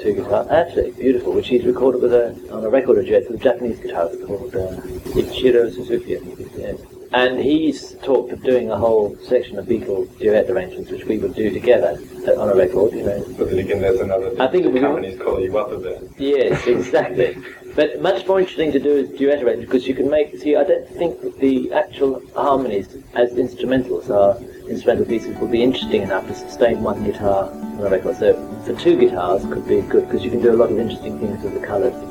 two 0.00 0.14
guitars, 0.14 0.48
absolutely 0.48 1.02
beautiful, 1.02 1.32
which 1.32 1.48
he's 1.48 1.64
recorded 1.64 2.02
with 2.02 2.12
a, 2.12 2.34
on 2.52 2.64
a 2.64 2.70
record 2.70 2.98
of 2.98 3.04
with 3.04 3.40
a 3.40 3.42
Japanese 3.42 3.78
guitarist 3.78 4.26
called 4.26 4.54
uh, 4.54 4.80
Ichiro 5.12 5.72
Suzuki. 5.72 6.16
I 6.16 6.20
think, 6.20 6.50
yes. 6.56 6.80
And 7.12 7.40
he's 7.40 7.94
talked 8.04 8.32
of 8.32 8.42
doing 8.44 8.70
a 8.70 8.76
whole 8.78 9.16
section 9.16 9.58
of 9.58 9.66
Beatle 9.66 10.06
duet 10.20 10.48
arrangements, 10.48 10.92
which 10.92 11.04
we 11.06 11.18
would 11.18 11.34
do 11.34 11.50
together 11.50 11.98
uh, 12.28 12.40
on 12.40 12.50
a 12.50 12.54
record, 12.54 12.92
you 12.92 13.02
know. 13.02 13.24
But 13.36 13.50
then 13.50 13.58
again, 13.58 13.80
there's 13.80 13.98
another 13.98 14.30
thing. 14.30 14.40
I 14.40 14.46
think 14.46 14.64
it 14.64 14.72
was- 14.72 14.80
companies 14.80 15.20
call 15.20 15.40
you 15.40 15.58
up 15.58 15.72
a 15.72 15.78
bit. 15.78 16.08
Yes, 16.18 16.66
exactly. 16.68 17.36
but 17.74 18.00
much 18.00 18.26
more 18.28 18.38
interesting 18.38 18.70
to 18.72 18.78
do 18.78 18.90
is 18.90 19.10
duet 19.18 19.42
arrangement 19.42 19.68
because 19.68 19.88
you 19.88 19.94
can 19.94 20.08
make. 20.08 20.36
See, 20.38 20.54
I 20.54 20.62
don't 20.62 20.88
think 20.88 21.38
the 21.38 21.72
actual 21.72 22.22
harmonies 22.36 22.96
as 23.14 23.32
instrumentals 23.32 24.08
are 24.08 24.40
instrumental 24.70 25.04
pieces 25.04 25.36
will 25.38 25.48
be 25.48 25.62
interesting 25.62 26.02
enough 26.02 26.26
to 26.28 26.34
sustain 26.34 26.80
one 26.80 27.02
guitar 27.02 27.50
on 27.50 27.80
a 27.80 27.90
record. 27.90 28.16
So 28.16 28.34
for 28.64 28.74
two 28.74 28.96
guitars 28.96 29.42
could 29.44 29.66
be 29.66 29.80
good 29.82 30.06
because 30.06 30.24
you 30.24 30.30
can 30.30 30.40
do 30.40 30.52
a 30.52 30.56
lot 30.56 30.70
of 30.70 30.78
interesting 30.78 31.18
things 31.18 31.42
with 31.42 31.60
the 31.60 31.66
colours. 31.66 32.09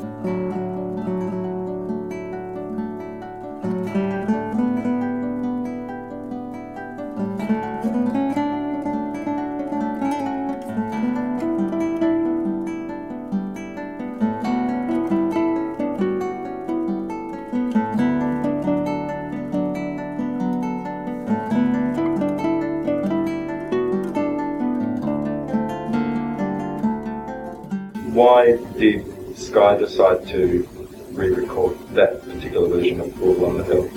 Sky 29.70 29.78
decide 29.78 30.26
to 30.26 30.68
re-record 31.12 31.78
that 31.90 32.22
particular 32.24 32.68
version 32.68 33.00
of 33.00 33.12
Fool 33.14 33.44
on 33.44 33.58
the 33.58 33.62
Hill? 33.64 33.88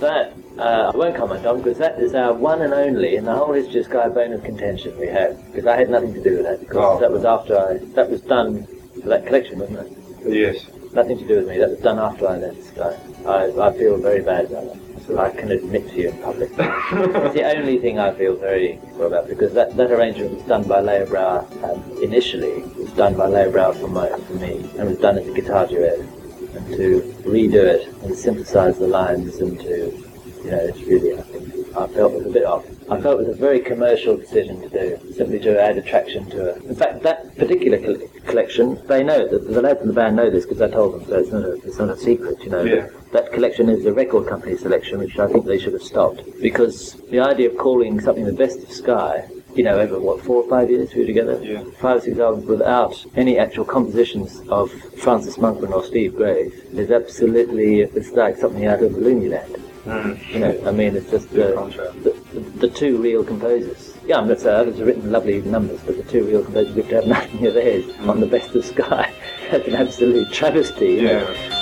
That 0.00 0.34
uh, 0.58 0.90
I 0.92 0.96
won't 0.96 1.16
comment 1.16 1.46
on 1.46 1.58
because 1.58 1.78
that 1.78 2.00
is 2.00 2.12
our 2.14 2.32
one 2.32 2.60
and 2.62 2.74
only 2.74 3.14
in 3.14 3.24
the 3.24 3.32
whole 3.32 3.52
history 3.52 3.80
of 3.80 3.86
Sky 3.86 4.08
bone 4.08 4.32
of 4.32 4.42
contention 4.42 4.98
we 4.98 5.06
had 5.06 5.40
because 5.46 5.66
I 5.66 5.76
had 5.76 5.90
nothing 5.90 6.12
to 6.14 6.22
do 6.22 6.36
with 6.38 6.42
that 6.46 6.58
because 6.60 6.76
Oh. 6.76 6.98
that 7.00 7.12
was 7.12 7.24
after 7.24 7.56
I 7.56 7.78
that 7.94 8.10
was 8.10 8.20
done 8.22 8.66
for 9.00 9.08
that 9.10 9.24
collection 9.26 9.60
wasn't 9.60 9.78
it? 9.78 9.92
Yes. 10.26 10.66
Nothing 10.92 11.18
to 11.18 11.26
do 11.28 11.36
with 11.36 11.48
me. 11.48 11.58
That 11.58 11.70
was 11.70 11.78
done 11.80 11.98
after 12.00 12.26
I 12.28 12.36
left 12.38 12.64
Sky. 12.64 12.96
I, 13.24 13.68
I 13.68 13.72
feel 13.78 13.98
very 13.98 14.22
bad 14.22 14.46
about 14.46 14.74
that. 14.74 14.78
So 15.06 15.18
I 15.18 15.30
can 15.30 15.50
admit 15.52 15.88
to 15.90 15.96
you 15.96 16.10
in 16.10 16.18
public. 16.18 16.50
it's 16.58 17.34
the 17.34 17.44
only 17.56 17.78
thing 17.78 17.98
I 17.98 18.12
feel 18.12 18.36
very 18.36 18.78
well 18.94 19.08
about 19.08 19.28
because 19.28 19.52
that, 19.54 19.76
that 19.76 19.90
arrangement 19.90 20.34
was 20.34 20.42
done 20.44 20.64
by 20.64 20.80
Leo 20.80 21.06
Brouwer 21.06 21.46
um, 21.64 21.82
initially. 22.02 22.64
It 22.92 22.96
was 22.96 23.10
done 23.10 23.16
by 23.16 23.26
Leo 23.26 23.50
Brouwer 23.50 23.72
for, 23.72 23.88
my, 23.88 24.06
for 24.06 24.34
me 24.34 24.68
and 24.78 24.86
was 24.86 24.98
done 24.98 25.16
as 25.16 25.26
a 25.26 25.32
guitar 25.32 25.66
duet. 25.66 25.98
And 25.98 26.66
to 26.76 27.00
redo 27.24 27.54
it 27.54 27.88
and 28.02 28.14
synthesize 28.14 28.76
the 28.78 28.86
lines 28.86 29.38
and 29.38 29.58
to, 29.60 29.90
you 30.44 30.50
know, 30.50 30.58
it's 30.58 30.78
really, 30.82 31.18
I 31.18 31.22
think, 31.22 31.74
I 31.74 31.86
felt 31.86 32.12
it 32.12 32.18
was 32.18 32.26
a 32.26 32.30
bit 32.30 32.44
off. 32.44 32.66
I 32.90 33.00
felt 33.00 33.22
it 33.22 33.28
was 33.28 33.38
a 33.38 33.40
very 33.40 33.60
commercial 33.60 34.18
decision 34.18 34.60
to 34.60 34.68
do, 34.68 35.14
simply 35.14 35.38
to 35.40 35.58
add 35.58 35.78
attraction 35.78 36.28
to 36.32 36.48
it. 36.50 36.64
In 36.64 36.74
fact, 36.74 37.02
that 37.04 37.34
particular 37.38 37.78
col- 37.78 38.06
collection, 38.26 38.78
they 38.88 39.02
know, 39.02 39.26
the, 39.26 39.38
the 39.38 39.62
lads 39.62 39.80
in 39.80 39.88
the 39.88 39.94
band 39.94 40.16
know 40.16 40.28
this 40.28 40.44
because 40.44 40.60
I 40.60 40.68
told 40.68 41.00
them, 41.00 41.08
so 41.08 41.14
it's 41.18 41.32
not 41.32 41.44
a, 41.44 41.52
it's 41.66 41.78
not 41.78 41.88
a 41.88 41.96
secret, 41.96 42.42
you 42.44 42.50
know. 42.50 42.62
Yeah. 42.62 42.90
That 43.12 43.32
collection 43.32 43.70
is 43.70 43.86
a 43.86 43.92
record 43.94 44.28
company 44.28 44.54
selection, 44.58 44.98
which 44.98 45.18
I 45.18 45.28
think 45.28 45.46
they 45.46 45.58
should 45.58 45.72
have 45.72 45.82
stopped. 45.82 46.24
Because 46.42 47.00
the 47.10 47.20
idea 47.20 47.48
of 47.50 47.56
calling 47.56 48.00
something 48.00 48.26
the 48.26 48.34
best 48.34 48.62
of 48.62 48.70
Sky, 48.70 49.30
you 49.54 49.62
know, 49.62 49.78
over 49.78 49.98
what, 49.98 50.22
four 50.22 50.42
or 50.42 50.48
five 50.48 50.70
years 50.70 50.94
we 50.94 51.00
were 51.00 51.06
together? 51.06 51.40
Yeah. 51.42 51.64
Five 51.80 51.98
or 51.98 52.00
six 52.00 52.18
albums 52.18 52.46
without 52.46 53.04
any 53.16 53.38
actual 53.38 53.64
compositions 53.64 54.40
of 54.48 54.70
Francis 54.98 55.36
Monkman 55.36 55.72
or 55.72 55.84
Steve 55.84 56.16
Gray 56.16 56.50
is 56.72 56.90
absolutely, 56.90 57.80
it's 57.80 58.10
like 58.10 58.36
something 58.36 58.66
out 58.66 58.82
of 58.82 58.92
Looney 58.94 59.28
Land. 59.28 59.58
You 59.84 60.38
know, 60.38 60.62
I 60.64 60.70
mean, 60.70 60.94
it's 60.94 61.10
just 61.10 61.28
uh, 61.32 61.66
the, 61.66 62.16
the, 62.32 62.40
the 62.40 62.68
two 62.68 62.98
real 62.98 63.24
composers. 63.24 63.96
Yeah, 64.06 64.18
I'm 64.18 64.28
not 64.28 64.38
saying 64.38 64.54
others 64.54 64.78
have 64.78 64.86
written 64.86 65.10
lovely 65.10 65.42
numbers, 65.42 65.80
but 65.84 65.96
the 65.96 66.04
two 66.04 66.24
real 66.24 66.44
composers 66.44 66.74
get 66.74 66.88
to 66.90 66.94
have 66.96 67.06
nothing 67.08 67.46
of 67.46 67.54
theirs 67.54 67.84
on 68.00 68.20
the 68.20 68.26
best 68.26 68.54
of 68.54 68.64
Sky. 68.64 69.12
That's 69.50 69.66
an 69.66 69.74
absolute 69.74 70.32
travesty. 70.32 70.94
You 70.94 71.02
know? 71.02 71.61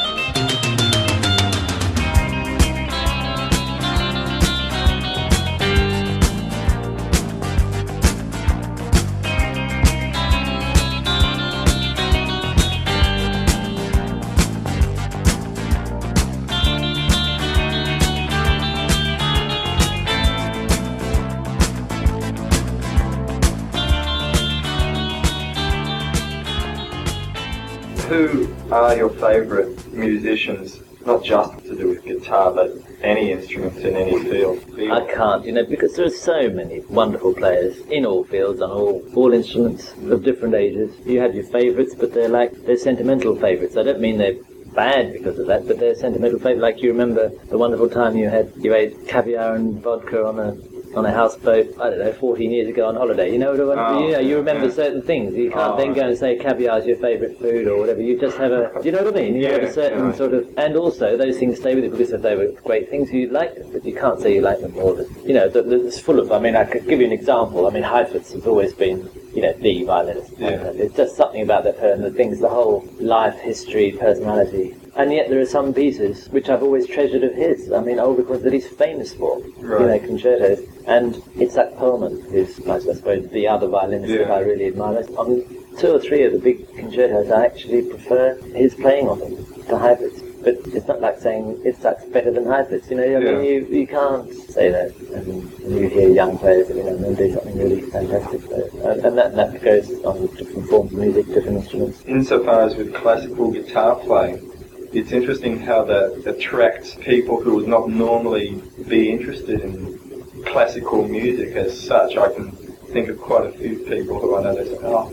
Are 28.90 28.96
your 28.96 29.10
favourite 29.10 29.92
musicians, 29.92 30.80
not 31.06 31.22
just 31.22 31.64
to 31.64 31.76
do 31.76 31.90
with 31.90 32.04
guitar, 32.04 32.52
but 32.52 32.72
any 33.02 33.30
instruments 33.30 33.78
in 33.78 33.94
any 33.94 34.18
field? 34.24 34.58
I 34.90 35.06
can't, 35.14 35.44
you 35.44 35.52
know, 35.52 35.64
because 35.64 35.94
there 35.94 36.06
are 36.06 36.10
so 36.10 36.50
many 36.50 36.80
wonderful 36.80 37.32
players 37.32 37.78
in 37.86 38.04
all 38.04 38.24
fields, 38.24 38.60
on 38.60 38.70
all 38.70 39.04
all 39.14 39.32
instruments 39.32 39.92
of 40.10 40.24
different 40.24 40.54
ages. 40.54 40.90
You 41.06 41.20
have 41.20 41.36
your 41.36 41.44
favourites, 41.44 41.94
but 41.94 42.12
they're 42.12 42.28
like 42.28 42.52
they're 42.64 42.76
sentimental 42.76 43.36
favourites. 43.36 43.76
I 43.76 43.84
don't 43.84 44.00
mean 44.00 44.18
they're 44.18 44.42
bad 44.74 45.12
because 45.12 45.38
of 45.38 45.46
that, 45.46 45.68
but 45.68 45.78
they're 45.78 45.94
sentimental 45.94 46.40
favourites. 46.40 46.62
Like 46.62 46.82
you 46.82 46.90
remember 46.90 47.28
the 47.48 47.58
wonderful 47.58 47.88
time 47.88 48.16
you 48.16 48.28
had 48.28 48.52
you 48.56 48.74
ate 48.74 49.06
caviar 49.06 49.54
and 49.54 49.80
vodka 49.80 50.26
on 50.26 50.40
a 50.40 50.56
on 50.94 51.06
a 51.06 51.12
houseboat. 51.12 51.78
I 51.80 51.90
don't 51.90 51.98
know, 51.98 52.12
14 52.12 52.50
years 52.50 52.68
ago 52.68 52.88
on 52.88 52.96
holiday. 52.96 53.32
You 53.32 53.38
know 53.38 53.52
what 53.54 53.78
I 53.78 53.92
mean? 53.92 54.02
Oh, 54.02 54.06
you 54.06 54.12
know, 54.12 54.20
you 54.20 54.36
remember 54.36 54.66
yeah. 54.66 54.72
certain 54.72 55.02
things. 55.02 55.34
You 55.36 55.50
can't 55.50 55.74
Oh, 55.74 55.76
then 55.76 55.92
go 55.92 56.08
and 56.08 56.18
say 56.18 56.36
caviar 56.36 56.78
is 56.78 56.86
your 56.86 56.96
favourite 56.96 57.38
food 57.38 57.68
or 57.68 57.78
whatever. 57.78 58.00
You 58.00 58.18
just 58.18 58.36
have 58.38 58.52
a. 58.52 58.72
Do 58.80 58.86
you 58.86 58.92
know 58.92 59.04
what 59.04 59.16
I 59.16 59.20
mean? 59.20 59.36
You 59.36 59.46
have 59.52 59.62
Yeah, 59.62 59.68
a 59.68 59.72
certain 59.72 60.14
sort 60.14 60.34
of, 60.34 60.48
and 60.56 60.76
also 60.76 61.16
those 61.16 61.38
things 61.38 61.58
stay 61.58 61.74
with 61.74 61.84
you 61.84 61.90
because 61.90 62.10
if 62.12 62.22
they 62.22 62.36
were 62.36 62.48
great 62.64 62.90
things, 62.90 63.12
you 63.12 63.28
like 63.28 63.54
them, 63.54 63.70
but 63.72 63.84
you 63.84 63.94
can't 63.94 64.20
say 64.20 64.34
you 64.34 64.40
like 64.40 64.60
them 64.60 64.72
more 64.72 64.94
than, 64.94 65.06
you 65.24 65.34
know, 65.34 65.50
it's 65.54 66.00
full 66.00 66.18
of, 66.18 66.32
I 66.32 66.38
mean, 66.38 66.56
I 66.56 66.64
could 66.64 66.86
give 66.86 67.00
you 67.00 67.06
an 67.06 67.12
example. 67.12 67.66
I 67.66 67.70
mean, 67.70 67.82
Heifetz 67.82 68.32
has 68.32 68.46
always 68.46 68.72
been, 68.72 69.08
you 69.34 69.42
know, 69.42 69.52
the 69.54 69.84
violinist. 69.84 70.32
Yeah. 70.38 70.56
There's 70.72 70.92
just 70.92 71.16
something 71.16 71.42
about 71.42 71.64
that 71.64 71.78
person, 71.78 72.02
the 72.02 72.10
things, 72.10 72.40
the 72.40 72.48
whole 72.48 72.88
life, 72.98 73.38
history, 73.38 73.92
personality. 73.92 74.74
And 74.96 75.12
yet 75.12 75.30
there 75.30 75.40
are 75.40 75.46
some 75.46 75.72
pieces 75.72 76.28
which 76.28 76.48
I've 76.48 76.62
always 76.62 76.86
treasured 76.86 77.22
of 77.24 77.34
his. 77.34 77.70
I 77.72 77.80
mean, 77.80 77.98
old 78.00 78.18
records 78.18 78.42
that 78.42 78.52
he's 78.52 78.66
famous 78.68 79.14
for, 79.14 79.38
you 79.38 79.62
know, 79.62 79.98
concertos. 80.00 80.58
And 80.86 81.14
Itzhak 81.36 81.76
Perlman, 81.78 82.28
who's, 82.30 82.58
I 82.68 82.78
suppose, 82.80 83.28
the 83.30 83.46
other 83.46 83.68
violinist 83.68 84.12
that 84.12 84.30
I 84.30 84.40
really 84.40 84.66
admire. 84.66 85.04
On 85.16 85.44
two 85.78 85.92
or 85.94 86.00
three 86.00 86.24
of 86.24 86.32
the 86.32 86.38
big 86.38 86.66
concertos, 86.74 87.30
I 87.30 87.44
actually 87.46 87.82
prefer 87.82 88.34
his 88.54 88.74
playing 88.74 89.08
on 89.08 89.20
them 89.20 89.36
to 89.68 89.78
Heifetz. 89.78 90.22
But 90.42 90.56
it's 90.74 90.88
not 90.88 91.00
like 91.02 91.18
saying 91.20 91.56
Itzhak's 91.66 92.06
better 92.06 92.32
than 92.32 92.46
Heifetz. 92.46 92.90
You 92.90 92.96
know, 92.96 93.02
I 93.04 93.18
mean, 93.20 93.22
Yeah. 93.22 93.40
you, 93.42 93.66
you 93.66 93.86
can't 93.86 94.32
say 94.50 94.70
that. 94.70 94.96
And, 95.14 95.50
you 95.60 95.88
hear 95.88 96.08
young 96.08 96.36
players, 96.38 96.68
you 96.70 96.82
know, 96.82 96.96
and 96.96 97.16
do 97.16 97.32
something 97.32 97.58
really 97.58 97.82
fantastic. 97.82 98.42
And, 98.50 98.84
uh, 99.04 99.08
and 99.08 99.18
that, 99.18 99.36
that 99.36 99.62
goes 99.62 99.88
on 100.02 100.22
with 100.22 100.36
different 100.36 100.68
forms 100.68 100.92
of 100.92 100.98
music, 100.98 101.26
different 101.26 101.58
instruments. 101.58 102.02
Insofar 102.06 102.62
as 102.62 102.74
with 102.74 102.92
classical 102.94 103.52
guitar 103.52 103.96
playing, 103.96 104.49
it's 104.92 105.12
interesting 105.12 105.60
how 105.60 105.84
that 105.84 106.22
attracts 106.26 106.94
people 106.94 107.40
who 107.40 107.56
would 107.56 107.68
not 107.68 107.88
normally 107.88 108.60
be 108.88 109.10
interested 109.10 109.60
in 109.60 109.98
classical 110.46 111.06
music 111.06 111.54
as 111.54 111.78
such. 111.78 112.16
I 112.16 112.32
can 112.32 112.50
think 112.92 113.08
of 113.08 113.20
quite 113.20 113.46
a 113.46 113.52
few 113.52 113.78
people 113.80 114.20
who 114.20 114.36
I 114.36 114.42
know 114.42 114.54
they 114.54 114.64
say, 114.68 114.78
oh, 114.82 115.10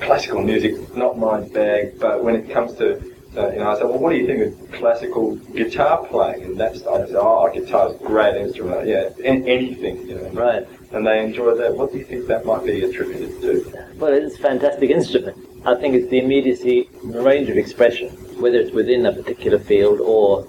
classical 0.00 0.42
music, 0.42 0.96
not 0.96 1.18
my 1.18 1.40
bag, 1.40 1.98
but 2.00 2.24
when 2.24 2.34
it 2.34 2.50
comes 2.50 2.74
to 2.76 3.00
uh, 3.36 3.48
you 3.52 3.58
know, 3.60 3.70
I 3.70 3.78
say, 3.78 3.84
well, 3.84 3.98
what 3.98 4.10
do 4.10 4.16
you 4.16 4.26
think 4.26 4.42
of 4.42 4.72
classical 4.72 5.36
guitar 5.36 6.04
playing? 6.06 6.42
And 6.42 6.58
that's, 6.58 6.84
I 6.84 7.06
say, 7.06 7.14
oh, 7.14 7.48
guitar's 7.52 7.94
a 7.94 8.04
great 8.04 8.34
instrument. 8.34 8.88
Yeah, 8.88 9.10
an- 9.24 9.46
anything, 9.46 10.08
you 10.08 10.16
know. 10.16 10.30
Right. 10.30 10.66
And 10.92 11.06
they 11.06 11.24
enjoy 11.24 11.54
that. 11.54 11.76
What 11.76 11.92
do 11.92 11.98
you 11.98 12.04
think 12.04 12.26
that 12.26 12.44
might 12.44 12.64
be 12.64 12.82
attributed 12.82 13.40
to? 13.42 13.86
Well, 13.94 14.12
it's 14.12 14.34
a 14.34 14.38
fantastic 14.38 14.90
instrument. 14.90 15.36
I 15.64 15.76
think 15.76 15.94
it's 15.94 16.10
the 16.10 16.18
immediacy 16.18 16.88
and 17.04 17.12
the 17.12 17.22
range 17.22 17.48
of 17.50 17.56
expression, 17.56 18.08
whether 18.40 18.58
it's 18.58 18.72
within 18.72 19.06
a 19.06 19.12
particular 19.12 19.58
field 19.58 20.00
or 20.00 20.46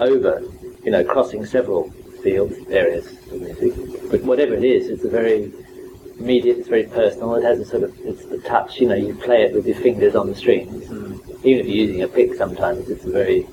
over, 0.00 0.42
you 0.84 0.90
know, 0.90 1.04
crossing 1.04 1.44
several 1.44 1.90
fields, 2.22 2.54
areas 2.68 3.06
of 3.32 3.40
music. 3.40 4.10
But 4.10 4.22
whatever 4.22 4.54
it 4.54 4.64
is, 4.64 4.88
it's 4.88 5.04
a 5.04 5.10
very 5.10 5.52
immediate, 6.18 6.58
it's 6.58 6.68
very 6.68 6.84
personal, 6.84 7.34
it 7.34 7.44
has 7.44 7.60
a 7.60 7.64
sort 7.64 7.82
of, 7.82 7.98
it's 8.00 8.24
the 8.26 8.38
touch, 8.38 8.80
you 8.80 8.88
know, 8.88 8.94
you 8.94 9.14
play 9.14 9.42
it 9.42 9.54
with 9.54 9.66
your 9.66 9.76
fingers 9.76 10.14
on 10.14 10.28
the 10.28 10.34
strings. 10.34 10.86
Hmm. 10.86 11.14
Even 11.42 11.60
if 11.60 11.66
you're 11.66 11.86
using 11.86 12.02
a 12.02 12.08
pick 12.08 12.34
sometimes, 12.34 12.88
it's 12.90 13.04
a 13.04 13.10
very, 13.10 13.46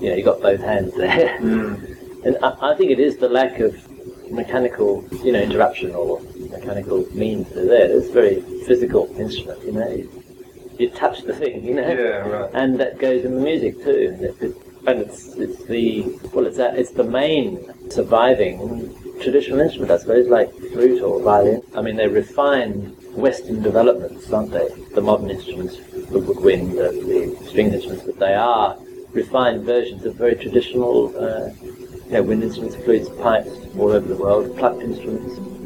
you 0.00 0.10
know, 0.10 0.16
you've 0.16 0.24
got 0.24 0.40
both 0.40 0.60
hands 0.60 0.94
there. 0.96 1.38
Hmm. 1.38 1.74
And 2.24 2.36
I, 2.42 2.72
I 2.72 2.74
think 2.74 2.90
it 2.90 2.98
is 2.98 3.16
the 3.18 3.28
lack 3.28 3.60
of 3.60 3.72
mechanical, 4.30 5.06
you 5.22 5.30
know, 5.30 5.40
interruption 5.40 5.94
or 5.94 6.20
mechanical 6.50 7.06
means 7.14 7.48
that 7.50 7.62
are 7.62 7.66
there. 7.66 7.96
It's 7.96 8.08
a 8.08 8.12
very 8.12 8.40
physical 8.66 9.06
instrument, 9.16 9.62
you 9.64 9.72
know. 9.72 10.17
You, 10.78 10.90
touch 10.90 11.22
the 11.22 11.34
thing, 11.34 11.64
you 11.64 11.74
know. 11.74 11.88
Yeah, 11.88 12.28
right. 12.28 12.50
And 12.54 12.78
that 12.80 12.98
goes 12.98 13.24
in 13.24 13.34
the 13.34 13.40
music 13.40 13.82
too. 13.82 14.14
And, 14.14 14.24
it, 14.24 14.42
it, 14.42 14.56
and 14.86 15.00
it's 15.00 15.34
it's 15.34 15.64
the 15.64 16.02
well, 16.32 16.46
it's 16.46 16.56
that 16.56 16.78
it's 16.78 16.92
the 16.92 17.04
main 17.04 17.90
surviving 17.90 18.94
traditional 19.20 19.60
instrument, 19.60 19.90
I 19.90 19.98
suppose, 19.98 20.28
like 20.28 20.52
flute 20.52 21.02
or 21.02 21.20
violin. 21.20 21.62
I 21.74 21.82
mean, 21.82 21.96
they 21.96 22.06
refine 22.06 22.96
Western 23.14 23.62
developments, 23.62 24.32
aren't 24.32 24.52
they? 24.52 24.68
The 24.94 25.00
modern 25.00 25.30
instruments, 25.30 25.76
the 26.10 26.20
woodwind, 26.20 26.72
the, 26.72 27.36
the 27.38 27.46
stringed 27.48 27.74
instruments, 27.74 28.04
but 28.04 28.18
they 28.18 28.34
are 28.34 28.78
refined 29.12 29.64
versions 29.64 30.04
of 30.04 30.14
very 30.14 30.36
traditional, 30.36 31.08
uh, 31.18 31.50
you 32.06 32.12
know, 32.12 32.22
wind 32.22 32.42
instruments, 32.44 32.76
flutes, 32.76 33.08
pipes, 33.20 33.50
all 33.76 33.90
over 33.90 34.06
the 34.06 34.16
world, 34.16 34.56
plucked 34.56 34.82
instruments. 34.82 35.57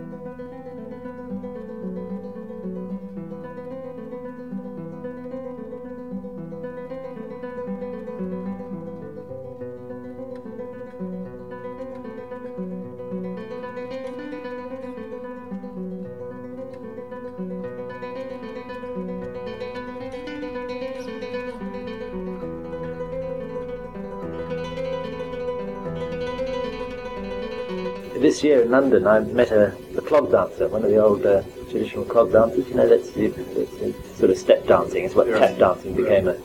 This 28.42 28.48
year 28.48 28.62
in 28.62 28.72
London, 28.72 29.06
I 29.06 29.20
met 29.20 29.52
a, 29.52 29.72
a 29.96 30.00
clog 30.00 30.32
dancer, 30.32 30.66
one 30.66 30.82
of 30.82 30.90
the 30.90 30.96
old 30.96 31.24
uh, 31.24 31.42
traditional 31.70 32.04
clog 32.04 32.32
dancers. 32.32 32.68
You 32.68 32.74
know, 32.74 32.88
that's, 32.88 33.12
the, 33.12 33.28
that's 33.28 33.70
the 33.76 33.94
sort 34.16 34.30
of 34.32 34.36
step 34.36 34.66
dancing. 34.66 35.04
It's 35.04 35.14
what 35.14 35.28
tap 35.28 35.58
dancing 35.58 35.94
became 35.94 36.26
a 36.26 36.36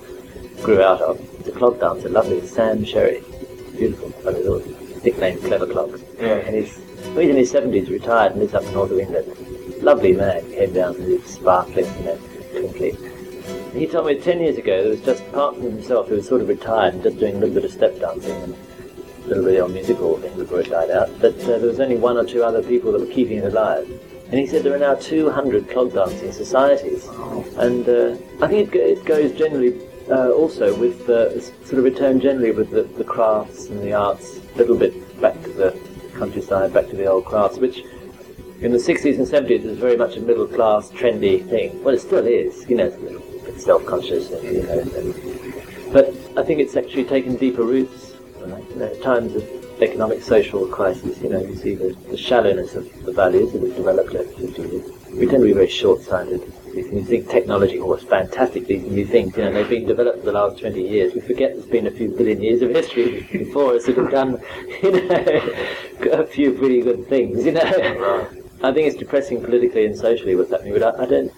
grew 0.62 0.80
out 0.84 1.02
of. 1.02 1.18
The 1.44 1.52
clog 1.52 1.80
dancer, 1.80 2.08
lovely, 2.10 2.46
Sam 2.46 2.86
Sherry, 2.86 3.24
beautiful 3.76 4.12
fellow, 4.12 4.38
little 4.38 5.04
nickname 5.04 5.40
Clever 5.40 5.66
Clogs. 5.66 6.04
Yeah. 6.20 6.36
And 6.36 6.58
he's, 6.58 6.78
well, 7.08 7.22
he's 7.22 7.32
in 7.32 7.36
his 7.38 7.50
seventies, 7.50 7.90
retired, 7.90 8.34
and 8.34 8.42
lives 8.42 8.54
up 8.54 8.62
in 8.66 8.74
north 8.74 8.92
of 8.92 9.00
England. 9.00 9.82
Lovely 9.82 10.14
man, 10.14 10.48
came 10.52 10.74
down 10.74 10.94
and 10.98 11.04
he's 11.04 11.26
sparkling, 11.26 11.88
you 11.98 12.04
know, 12.04 12.20
twinkly. 12.52 12.96
He 13.74 13.88
told 13.88 14.06
me 14.06 14.22
ten 14.22 14.40
years 14.40 14.60
ago 14.60 14.84
there 14.84 14.92
was 14.92 15.02
just 15.02 15.24
apart 15.30 15.56
from 15.56 15.64
himself, 15.64 16.10
who 16.10 16.18
was 16.18 16.28
sort 16.28 16.42
of 16.42 16.48
retired 16.48 16.94
and 16.94 17.02
just 17.02 17.18
doing 17.18 17.38
a 17.38 17.40
little 17.40 17.56
bit 17.56 17.66
of 17.66 17.72
step 17.72 18.00
dancing 18.00 18.40
and 18.44 18.56
bit 19.28 19.62
on 19.62 19.74
musical 19.74 20.18
things 20.18 20.36
before 20.36 20.62
it 20.62 20.70
died 20.70 20.90
out, 20.90 21.20
that 21.20 21.40
uh, 21.44 21.60
there 21.60 21.68
was 21.68 21.80
only 21.80 21.98
one 21.98 22.18
or 22.18 22.26
two 22.26 22.44
other 22.44 22.64
people 22.64 22.92
that 22.92 23.00
were 23.00 23.14
keeping 23.14 23.38
it 23.38 23.46
alive. 23.46 23.88
And 24.30 24.40
he 24.40 24.48
said 24.48 24.64
there 24.64 24.76
are 24.76 24.80
now 24.80 24.96
200 24.96 25.70
clog 25.70 25.94
dancing 25.94 26.32
societies. 26.32 27.06
And 27.58 27.88
uh, 27.88 28.18
I 28.42 28.48
think 28.48 28.76
it, 28.76 29.00
it 29.00 29.06
goes 29.06 29.32
generally 29.32 29.80
uh, 30.10 30.32
also 30.32 30.78
with 30.78 31.10
uh, 31.10 31.40
sort 31.42 31.80
of 31.80 31.84
return 31.84 32.20
generally 32.20 32.52
with 32.52 32.72
the, 32.72 32.84
the 32.84 33.04
crafts 33.04 33.68
and 33.68 33.82
the 33.82 33.94
arts, 33.94 34.40
a 34.56 34.58
little 34.58 34.78
bit 34.78 34.94
back 35.22 35.42
to 35.44 35.50
the 35.50 35.80
countryside, 36.18 36.74
back 36.74 36.88
to 36.88 36.96
the 36.96 37.06
old 37.06 37.26
crafts, 37.26 37.58
which 37.58 37.84
in 38.62 38.72
the 38.72 38.78
60s 38.78 39.18
and 39.18 39.28
70s 39.28 39.64
was 39.64 39.78
very 39.78 39.96
much 39.96 40.18
a 40.18 40.20
middle 40.20 40.48
class, 40.48 40.90
trendy 40.92 41.48
thing. 41.48 41.82
Well, 41.84 41.94
it 41.94 42.00
still 42.02 42.26
is, 42.26 42.68
you 42.70 42.76
know, 42.76 42.86
it's 42.86 42.98
a 42.98 43.00
little 43.00 43.22
bit 43.46 43.62
self 43.62 43.86
conscious, 43.86 44.30
you 44.44 44.64
know. 44.64 45.94
but 45.94 46.10
I 46.38 46.44
think 46.44 46.60
it's 46.60 46.76
actually 46.76 47.06
taken 47.06 47.36
deeper 47.36 47.64
roots. 47.64 48.07
You 48.78 48.84
know, 48.84 48.92
at 48.92 49.02
times 49.02 49.34
of 49.34 49.82
economic, 49.82 50.22
social 50.22 50.68
crisis, 50.68 51.20
you 51.20 51.30
know, 51.30 51.42
you 51.42 51.56
see 51.56 51.74
the, 51.74 51.98
the 52.12 52.16
shallowness 52.16 52.76
of 52.76 52.86
the 53.06 53.12
values 53.12 53.52
that 53.54 53.64
have 53.64 53.76
developed 53.76 54.14
over 54.14 54.24
50 54.24 54.62
years. 54.62 54.92
We 55.14 55.26
tend 55.26 55.42
to 55.42 55.46
be 55.46 55.54
very 55.54 55.68
short-sighted. 55.68 56.42
You 56.76 57.04
think 57.04 57.28
technology, 57.28 57.80
oh, 57.80 57.94
it's 57.94 58.04
fantastic, 58.04 58.68
these 58.68 58.84
new 58.84 59.04
things, 59.04 59.36
you 59.36 59.46
know, 59.46 59.52
they've 59.52 59.68
been 59.68 59.88
developed 59.88 60.20
for 60.20 60.26
the 60.26 60.32
last 60.34 60.60
20 60.60 60.80
years. 60.80 61.16
We 61.16 61.22
forget 61.22 61.54
there's 61.54 61.66
been 61.66 61.88
a 61.88 61.92
few 61.92 62.10
billion 62.10 62.40
years 62.40 62.62
of 62.62 62.70
history 62.70 63.28
before 63.32 63.74
us 63.74 63.88
that 63.88 63.98
have 63.98 64.12
done, 64.12 64.40
you 64.84 64.92
know, 64.92 66.12
a 66.12 66.28
few 66.28 66.54
pretty 66.54 66.82
good 66.82 67.08
things, 67.08 67.44
you 67.48 67.54
know. 67.54 67.64
I 68.62 68.72
think 68.74 68.88
it's 68.88 68.96
depressing 68.96 69.44
politically 69.44 69.88
and 69.88 69.98
socially 69.98 70.36
what's 70.36 70.52
happening, 70.52 70.74
but 70.74 70.84
I, 70.84 71.04
I 71.04 71.06
don't, 71.08 71.32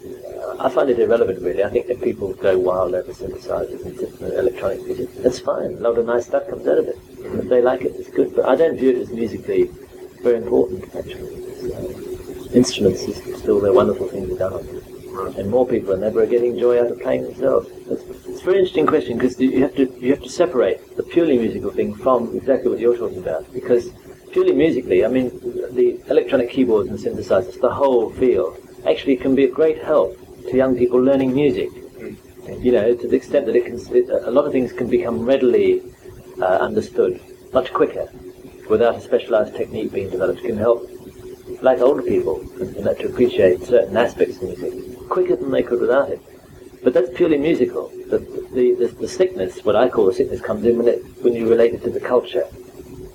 I 0.58 0.68
find 0.68 0.90
it 0.90 0.98
irrelevant 0.98 1.40
really. 1.42 1.62
I 1.62 1.68
think 1.68 1.86
that 1.86 2.02
people 2.02 2.32
go 2.34 2.58
wild 2.58 2.94
over 2.94 3.12
synthesizers 3.12 3.84
and 3.84 4.32
electronic 4.34 4.82
music. 4.84 5.08
That's 5.22 5.38
fine. 5.38 5.74
A 5.74 5.80
lot 5.80 5.98
of 5.98 6.06
nice 6.06 6.26
stuff 6.26 6.48
comes 6.48 6.66
out 6.66 6.78
of 6.78 6.88
it. 6.88 6.98
If 7.18 7.48
they 7.48 7.62
like 7.62 7.82
it, 7.82 7.92
it's 7.96 8.10
good. 8.10 8.34
But 8.34 8.46
I 8.46 8.56
don't 8.56 8.76
view 8.76 8.90
it 8.90 8.98
as 8.98 9.10
musically 9.10 9.70
very 10.22 10.36
important, 10.36 10.84
actually. 10.94 11.36
So, 11.60 12.50
instruments 12.52 13.02
is 13.02 13.16
still 13.38 13.60
they're 13.60 13.72
wonderful 13.72 14.08
thing 14.08 14.28
to 14.28 14.36
done 14.36 14.52
on. 14.54 15.36
And 15.38 15.50
more 15.50 15.66
people 15.66 15.94
than 15.94 16.04
ever 16.04 16.22
are 16.22 16.26
getting 16.26 16.58
joy 16.58 16.80
out 16.80 16.90
of 16.90 17.00
playing 17.00 17.24
themselves. 17.24 17.68
It's, 17.90 18.02
it's 18.26 18.40
a 18.40 18.44
very 18.44 18.58
interesting 18.58 18.86
question 18.86 19.18
because 19.18 19.38
you 19.38 19.62
have 19.62 19.74
to 19.76 19.84
you 20.00 20.10
have 20.12 20.22
to 20.22 20.28
separate 20.28 20.96
the 20.96 21.02
purely 21.02 21.36
musical 21.38 21.70
thing 21.70 21.94
from 21.94 22.34
exactly 22.36 22.70
what 22.70 22.78
you're 22.78 22.96
talking 22.96 23.18
about. 23.18 23.52
Because 23.52 23.90
purely 24.32 24.52
musically, 24.52 25.04
I 25.04 25.08
mean, 25.08 25.28
the 25.72 26.00
electronic 26.08 26.50
keyboards 26.50 26.88
and 26.88 26.98
synthesizers, 26.98 27.60
the 27.60 27.70
whole 27.70 28.10
field, 28.10 28.56
actually 28.86 29.16
can 29.16 29.34
be 29.34 29.44
a 29.44 29.50
great 29.50 29.82
help 29.82 30.16
to 30.48 30.56
young 30.56 30.76
people 30.76 31.00
learning 31.00 31.34
music. 31.34 31.70
You 32.58 32.72
know, 32.72 32.94
to 32.94 33.08
the 33.08 33.16
extent 33.16 33.46
that 33.46 33.54
it 33.54 33.66
can, 33.66 33.78
it, 33.94 34.08
a 34.08 34.30
lot 34.30 34.44
of 34.46 34.52
things 34.52 34.72
can 34.72 34.88
become 34.88 35.24
readily 35.24 35.82
uh, 36.40 36.58
understood 36.68 37.20
much 37.52 37.72
quicker 37.72 38.08
without 38.68 38.96
a 38.96 39.00
specialized 39.00 39.54
technique 39.54 39.92
being 39.92 40.10
developed. 40.10 40.40
It 40.40 40.46
can 40.46 40.56
help, 40.56 40.88
like 41.62 41.80
older 41.80 42.02
people, 42.02 42.42
you 42.58 42.82
know, 42.82 42.94
to 42.94 43.06
appreciate 43.06 43.62
certain 43.62 43.96
aspects 43.96 44.36
of 44.36 44.42
music 44.44 45.08
quicker 45.08 45.36
than 45.36 45.50
they 45.50 45.62
could 45.62 45.80
without 45.80 46.10
it. 46.10 46.20
But 46.82 46.94
that's 46.94 47.10
purely 47.14 47.36
musical. 47.36 47.88
The, 48.08 48.18
the, 48.18 48.74
the, 48.74 48.86
the 49.00 49.08
sickness, 49.08 49.62
what 49.64 49.76
I 49.76 49.88
call 49.88 50.06
the 50.06 50.14
sickness, 50.14 50.40
comes 50.40 50.64
in 50.64 50.78
when, 50.78 50.88
it, 50.88 51.04
when 51.22 51.34
you 51.34 51.48
relate 51.48 51.74
it 51.74 51.82
to 51.82 51.90
the 51.90 52.00
culture. 52.00 52.46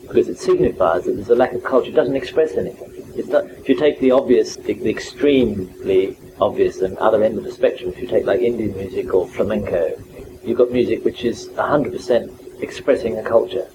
Because 0.02 0.30
it 0.30 0.38
signifies 0.38 1.06
that 1.06 1.14
there's 1.14 1.30
a 1.30 1.36
lack 1.36 1.54
of 1.54 1.64
culture. 1.64 1.90
It 1.90 1.96
doesn't 1.96 2.16
express 2.16 2.56
anything. 2.56 2.92
It's 3.16 3.30
not, 3.30 3.46
if 3.46 3.68
you 3.68 3.76
take 3.76 4.00
the 4.00 4.12
obvious, 4.12 4.56
the, 4.56 4.74
the 4.74 4.90
extremely 4.90 6.18
obvious 6.40 6.82
and 6.82 6.98
other 6.98 7.24
end 7.24 7.38
of 7.38 7.44
the 7.44 7.52
spectrum, 7.52 7.92
if 7.92 8.00
you 8.00 8.08
take 8.08 8.26
like 8.26 8.42
Indian 8.42 8.76
music 8.76 9.14
or 9.14 9.28
flamenco, 9.28 9.96
you've 10.44 10.58
got 10.58 10.72
music 10.72 11.04
which 11.06 11.24
is 11.24 11.50
100% 11.50 12.62
expressing 12.62 13.18
a 13.18 13.24
culture, 13.24 13.68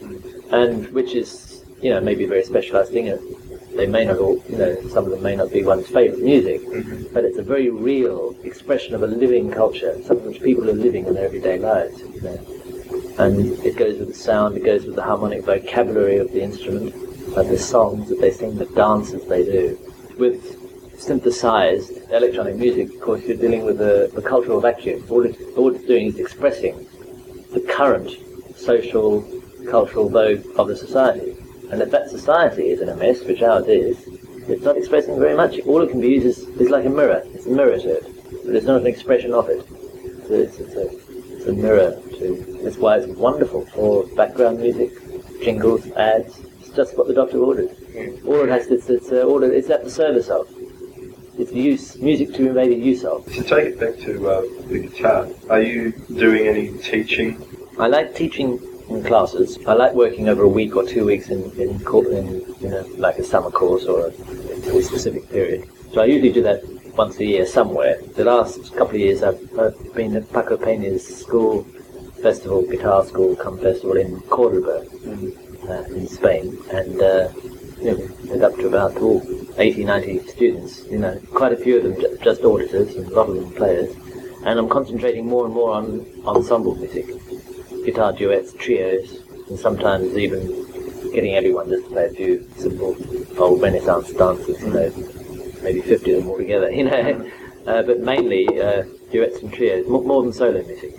and 0.52 0.90
which 0.92 1.14
is, 1.14 1.64
you 1.82 1.90
know, 1.90 2.00
maybe 2.00 2.24
a 2.24 2.28
very 2.28 2.44
specialised 2.44 2.92
thing. 2.92 3.08
and 3.08 3.20
They 3.76 3.86
may 3.86 4.04
not 4.04 4.18
all, 4.18 4.42
you 4.48 4.56
know, 4.56 4.88
some 4.88 5.04
of 5.04 5.10
them 5.10 5.22
may 5.22 5.36
not 5.36 5.52
be 5.52 5.62
one's 5.62 5.86
favourite 5.88 6.22
music, 6.22 6.60
mm-hmm. 6.62 7.14
but 7.14 7.24
it's 7.24 7.38
a 7.38 7.42
very 7.42 7.70
real 7.70 8.36
expression 8.42 8.94
of 8.94 9.02
a 9.02 9.06
living 9.06 9.50
culture, 9.50 10.00
something 10.02 10.26
which 10.26 10.42
people 10.42 10.68
are 10.68 10.74
living 10.74 11.06
in 11.06 11.14
their 11.14 11.26
everyday 11.26 11.58
lives. 11.58 12.00
You 12.00 12.20
know. 12.22 12.56
And 13.18 13.58
it 13.64 13.76
goes 13.76 13.98
with 13.98 14.08
the 14.08 14.14
sound, 14.14 14.56
it 14.56 14.64
goes 14.64 14.86
with 14.86 14.96
the 14.96 15.02
harmonic 15.02 15.44
vocabulary 15.44 16.18
of 16.18 16.32
the 16.32 16.42
instrument, 16.42 16.94
like 17.36 17.48
the 17.48 17.58
songs 17.58 18.08
that 18.08 18.20
they 18.20 18.30
sing, 18.30 18.56
the 18.56 18.66
dances 18.66 19.26
they 19.26 19.44
do. 19.44 19.78
With 20.18 20.59
synthesized 21.00 21.92
electronic 22.10 22.56
music, 22.56 22.94
of 22.94 23.00
course, 23.00 23.22
you're 23.24 23.36
dealing 23.36 23.64
with 23.64 23.78
the, 23.78 24.10
the 24.14 24.22
cultural 24.22 24.60
vacuum. 24.60 25.04
All, 25.08 25.24
it, 25.24 25.36
all 25.56 25.74
it's 25.74 25.84
doing 25.84 26.06
is 26.06 26.18
expressing 26.18 26.86
the 27.52 27.60
current 27.60 28.10
social, 28.56 29.22
cultural 29.70 30.08
vogue 30.08 30.44
of 30.56 30.68
the 30.68 30.76
society. 30.76 31.36
And 31.70 31.80
if 31.80 31.90
that 31.90 32.10
society 32.10 32.68
is 32.68 32.80
in 32.80 32.88
a 32.88 32.96
mess, 32.96 33.24
which 33.24 33.42
ours 33.42 33.66
is, 33.66 34.06
it's 34.48 34.62
not 34.62 34.76
expressing 34.76 35.18
very 35.18 35.36
much. 35.36 35.60
All 35.60 35.82
it 35.82 35.90
can 35.90 36.00
be 36.00 36.08
used 36.08 36.26
is, 36.26 36.38
is 36.60 36.70
like 36.70 36.84
a 36.84 36.90
mirror. 36.90 37.22
It's 37.26 37.46
a 37.46 37.50
mirror 37.50 37.78
to 37.78 37.96
it, 37.96 38.44
but 38.44 38.54
it's 38.54 38.66
not 38.66 38.80
an 38.80 38.86
expression 38.86 39.32
of 39.32 39.48
it. 39.48 39.66
So 40.26 40.34
it's, 40.34 40.58
it's, 40.58 40.74
a, 40.74 41.36
it's 41.36 41.46
a 41.46 41.52
mirror 41.52 41.92
to. 42.18 42.60
That's 42.62 42.76
why 42.76 42.98
it's 42.98 43.06
wonderful 43.06 43.64
for 43.66 44.04
background 44.16 44.60
music, 44.60 44.92
jingles, 45.42 45.90
ads. 45.92 46.40
It's 46.60 46.70
just 46.70 46.98
what 46.98 47.06
the 47.06 47.14
doctor 47.14 47.38
ordered. 47.38 47.70
All 48.26 48.42
it 48.42 48.48
has, 48.48 48.66
it's, 48.66 48.90
it's, 48.90 49.10
uh, 49.10 49.22
all 49.22 49.42
it, 49.42 49.52
it's 49.52 49.70
at 49.70 49.84
the 49.84 49.90
service 49.90 50.28
of. 50.28 50.48
It's 51.38 51.52
use 51.52 51.96
music 51.98 52.34
to 52.34 52.38
be 52.38 52.50
made 52.50 52.82
use 52.82 53.04
of. 53.04 53.24
To 53.32 53.42
take 53.42 53.66
it 53.72 53.80
back 53.80 53.96
to 54.04 54.28
uh, 54.28 54.40
the 54.68 54.88
guitar, 54.88 55.28
are 55.48 55.62
you 55.62 55.92
doing 55.92 56.46
any 56.46 56.76
teaching? 56.78 57.42
I 57.78 57.86
like 57.86 58.14
teaching 58.14 58.60
in 58.88 59.02
classes. 59.04 59.58
I 59.66 59.74
like 59.74 59.94
working 59.94 60.28
over 60.28 60.42
a 60.42 60.48
week 60.48 60.76
or 60.76 60.84
two 60.86 61.06
weeks 61.06 61.28
in 61.28 61.42
in, 61.52 61.80
in 61.80 62.56
you 62.60 62.68
know 62.68 62.84
like 62.96 63.18
a 63.18 63.24
summer 63.24 63.50
course 63.50 63.84
or 63.86 64.06
a, 64.06 64.10
a 64.10 64.82
specific 64.82 65.30
period. 65.30 65.68
So 65.92 66.02
I 66.02 66.06
usually 66.06 66.32
do 66.32 66.42
that 66.42 66.62
once 66.96 67.18
a 67.18 67.24
year 67.24 67.46
somewhere. 67.46 68.00
The 68.16 68.24
last 68.24 68.74
couple 68.76 68.96
of 68.96 69.00
years 69.00 69.22
I've, 69.22 69.40
I've 69.58 69.94
been 69.94 70.16
at 70.16 70.30
Paco 70.32 70.56
Peña's 70.56 71.06
school 71.06 71.64
festival, 72.22 72.62
guitar 72.62 73.04
school, 73.06 73.34
come 73.36 73.58
festival 73.58 73.96
in 73.96 74.20
Cordoba, 74.22 74.86
uh, 75.68 75.82
in 75.94 76.06
Spain, 76.06 76.58
and 76.72 77.00
uh, 77.00 77.28
you 77.80 77.96
know, 77.96 78.08
went 78.26 78.42
up 78.42 78.54
to 78.56 78.66
about 78.66 78.92
oh, 78.96 79.20
80, 79.58 79.84
90 79.84 80.26
students. 80.26 80.84
You 80.86 80.98
know, 80.98 81.20
quite 81.34 81.52
a 81.52 81.56
few 81.56 81.78
of 81.78 81.82
them 81.84 82.00
ju- 82.00 82.18
just 82.22 82.42
auditors, 82.44 82.94
and 82.96 83.06
a 83.06 83.14
lot 83.14 83.28
of 83.28 83.36
them 83.36 83.52
players. 83.52 83.94
And 84.44 84.58
I'm 84.58 84.68
concentrating 84.68 85.26
more 85.26 85.44
and 85.44 85.54
more 85.54 85.72
on 85.72 86.06
ensemble 86.24 86.74
music, 86.74 87.06
guitar 87.84 88.12
duets, 88.12 88.52
trios, 88.54 89.22
and 89.48 89.58
sometimes 89.58 90.16
even 90.16 90.40
getting 91.12 91.34
everyone 91.34 91.68
just 91.68 91.84
to 91.84 91.90
play 91.90 92.06
a 92.06 92.10
few 92.10 92.48
simple 92.56 92.96
old 93.38 93.60
Renaissance 93.60 94.12
dances. 94.12 94.60
You 94.60 94.68
know, 94.68 94.92
maybe 95.62 95.80
50 95.82 96.12
of 96.12 96.18
them 96.20 96.30
all 96.30 96.38
together. 96.38 96.70
You 96.80 96.84
know, 96.84 97.30
uh, 97.66 97.82
but 97.82 98.00
mainly 98.00 98.46
uh, 98.60 98.84
duets 99.12 99.42
and 99.42 99.52
trios, 99.52 99.86
more, 99.86 100.02
more 100.02 100.22
than 100.22 100.32
solo 100.32 100.62
music. 100.62 100.94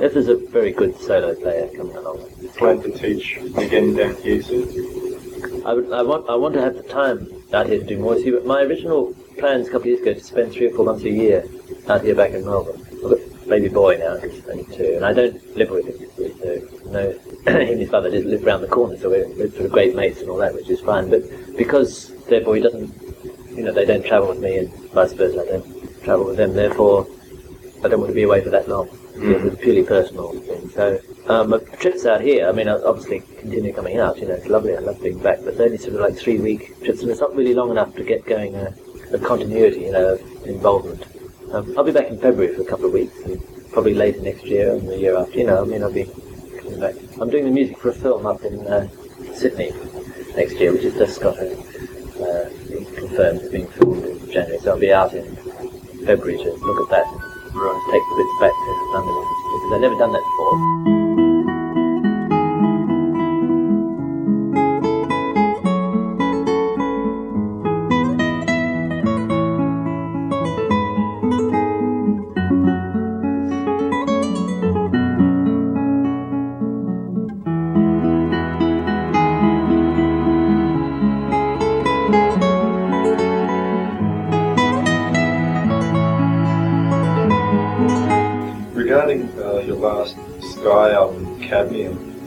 If 0.00 0.14
there's 0.14 0.28
a 0.28 0.36
very 0.36 0.72
good 0.72 0.98
solo 1.00 1.34
player 1.34 1.68
coming 1.76 1.94
along. 1.94 2.28
Plan 2.56 2.80
to 2.82 2.90
teach 2.90 3.36
again 3.56 3.94
down 3.94 4.16
here 4.16 4.42
soon? 4.42 5.64
I, 5.64 5.74
would, 5.74 5.92
I 5.92 6.02
want 6.02 6.28
I 6.28 6.34
want 6.36 6.54
to 6.54 6.60
have 6.60 6.74
the 6.74 6.82
time 6.82 7.28
out 7.52 7.66
here 7.66 7.78
to 7.78 7.84
do 7.84 7.98
more. 7.98 8.16
See, 8.16 8.30
but 8.30 8.46
my 8.46 8.62
original 8.62 9.14
plans 9.38 9.68
a 9.68 9.70
couple 9.70 9.82
of 9.82 9.86
years 9.86 10.00
ago 10.00 10.14
to 10.14 10.20
spend 10.20 10.52
three 10.52 10.66
or 10.66 10.74
four 10.74 10.84
months 10.84 11.04
a 11.04 11.10
year 11.10 11.44
out 11.88 12.04
here 12.04 12.14
back 12.14 12.32
in 12.32 12.44
Melbourne. 12.44 12.80
I've 12.92 13.02
got 13.02 13.48
baby 13.48 13.68
boy 13.68 13.96
now, 13.96 14.16
he's 14.16 14.46
only 14.48 14.64
two, 14.64 14.92
and 14.94 15.04
I 15.04 15.12
don't 15.12 15.56
live 15.56 15.70
with 15.70 15.86
him. 15.86 15.98
So, 16.38 16.90
no, 16.90 17.10
him 17.52 17.70
and 17.70 17.80
his 17.80 17.90
father 17.90 18.10
just 18.10 18.26
live 18.26 18.46
around 18.46 18.62
the 18.62 18.68
corner, 18.68 18.96
so 18.96 19.10
we're, 19.10 19.28
we're 19.30 19.50
sort 19.50 19.66
of 19.66 19.72
great 19.72 19.96
mates 19.96 20.20
and 20.20 20.30
all 20.30 20.38
that, 20.38 20.54
which 20.54 20.70
is 20.70 20.80
fine. 20.80 21.10
But 21.10 21.22
because 21.56 22.14
therefore 22.26 22.56
he 22.56 22.62
doesn't, 22.62 22.94
you 23.50 23.64
know, 23.64 23.72
they 23.72 23.84
don't 23.84 24.04
travel 24.04 24.28
with 24.28 24.40
me, 24.40 24.58
and 24.58 24.72
vice 24.92 25.12
versa, 25.12 25.42
I 25.42 25.46
don't 25.46 26.04
travel 26.04 26.26
with 26.26 26.36
them. 26.36 26.54
Therefore, 26.54 27.06
I 27.84 27.88
don't 27.88 28.00
want 28.00 28.10
to 28.10 28.14
be 28.14 28.22
away 28.22 28.42
for 28.42 28.50
that 28.50 28.68
long. 28.68 28.88
Mm. 28.88 29.46
It's 29.46 29.54
a 29.54 29.58
purely 29.58 29.82
personal 29.82 30.32
thing. 30.32 30.70
So 30.70 31.00
um, 31.30 31.54
trips 31.78 32.06
out 32.06 32.20
here, 32.22 32.48
I 32.48 32.52
mean, 32.52 32.68
I 32.68 32.72
obviously 32.82 33.20
continue 33.38 33.72
coming 33.72 33.98
out. 33.98 34.18
You 34.18 34.26
know, 34.26 34.34
it's 34.34 34.48
lovely. 34.48 34.76
I 34.76 34.80
love 34.80 35.00
being 35.00 35.22
back, 35.22 35.38
but 35.44 35.56
they're 35.56 35.66
only 35.66 35.78
sort 35.78 35.94
of 35.94 36.00
like 36.00 36.16
three 36.16 36.38
week 36.38 36.82
trips, 36.82 37.02
and 37.02 37.10
it's 37.10 37.20
not 37.20 37.34
really 37.36 37.54
long 37.54 37.70
enough 37.70 37.94
to 37.94 38.04
get 38.04 38.26
going 38.26 38.56
a, 38.56 38.74
a 39.12 39.18
continuity, 39.18 39.82
you 39.82 39.92
know, 39.92 40.14
of 40.14 40.46
involvement. 40.46 41.06
Um, 41.52 41.72
I'll 41.78 41.84
be 41.84 41.92
back 41.92 42.08
in 42.08 42.18
February 42.18 42.54
for 42.54 42.62
a 42.62 42.64
couple 42.64 42.86
of 42.86 42.92
weeks, 42.92 43.16
and 43.24 43.40
probably 43.72 43.94
later 43.94 44.20
next 44.22 44.44
year 44.44 44.74
and 44.74 44.88
the 44.88 44.98
year 44.98 45.16
after. 45.16 45.38
You 45.38 45.46
know, 45.46 45.62
I 45.62 45.66
mean, 45.66 45.82
I'll 45.84 45.92
be 45.92 46.10
coming 46.58 46.80
back. 46.80 46.96
I'm 47.20 47.30
doing 47.30 47.44
the 47.44 47.52
music 47.52 47.78
for 47.78 47.90
a 47.90 47.94
film 47.94 48.26
up 48.26 48.42
in 48.42 48.66
uh, 48.66 48.88
Sydney 49.32 49.70
next 50.34 50.54
year, 50.54 50.72
which 50.72 50.82
has 50.82 50.94
just 50.94 51.20
got 51.20 51.38
a, 51.38 51.52
uh, 51.54 52.50
confirmed 52.98 53.40
it's 53.40 53.50
being 53.50 53.68
filmed 53.68 54.04
in 54.04 54.30
January. 54.32 54.58
So 54.58 54.72
I'll 54.72 54.80
be 54.80 54.92
out 54.92 55.14
in 55.14 55.36
February 56.04 56.38
to 56.38 56.50
look 56.50 56.90
at 56.90 56.90
that. 56.90 57.06
Right. 57.52 57.82
Take 57.90 58.02
the 58.02 58.16
bits 58.18 58.40
back 58.40 58.52
to 58.52 58.90
London 58.94 59.14
because 59.14 59.72
I've 59.74 59.80
never 59.80 59.94
done 59.96 60.12
that 60.12 60.22
before. 60.22 60.99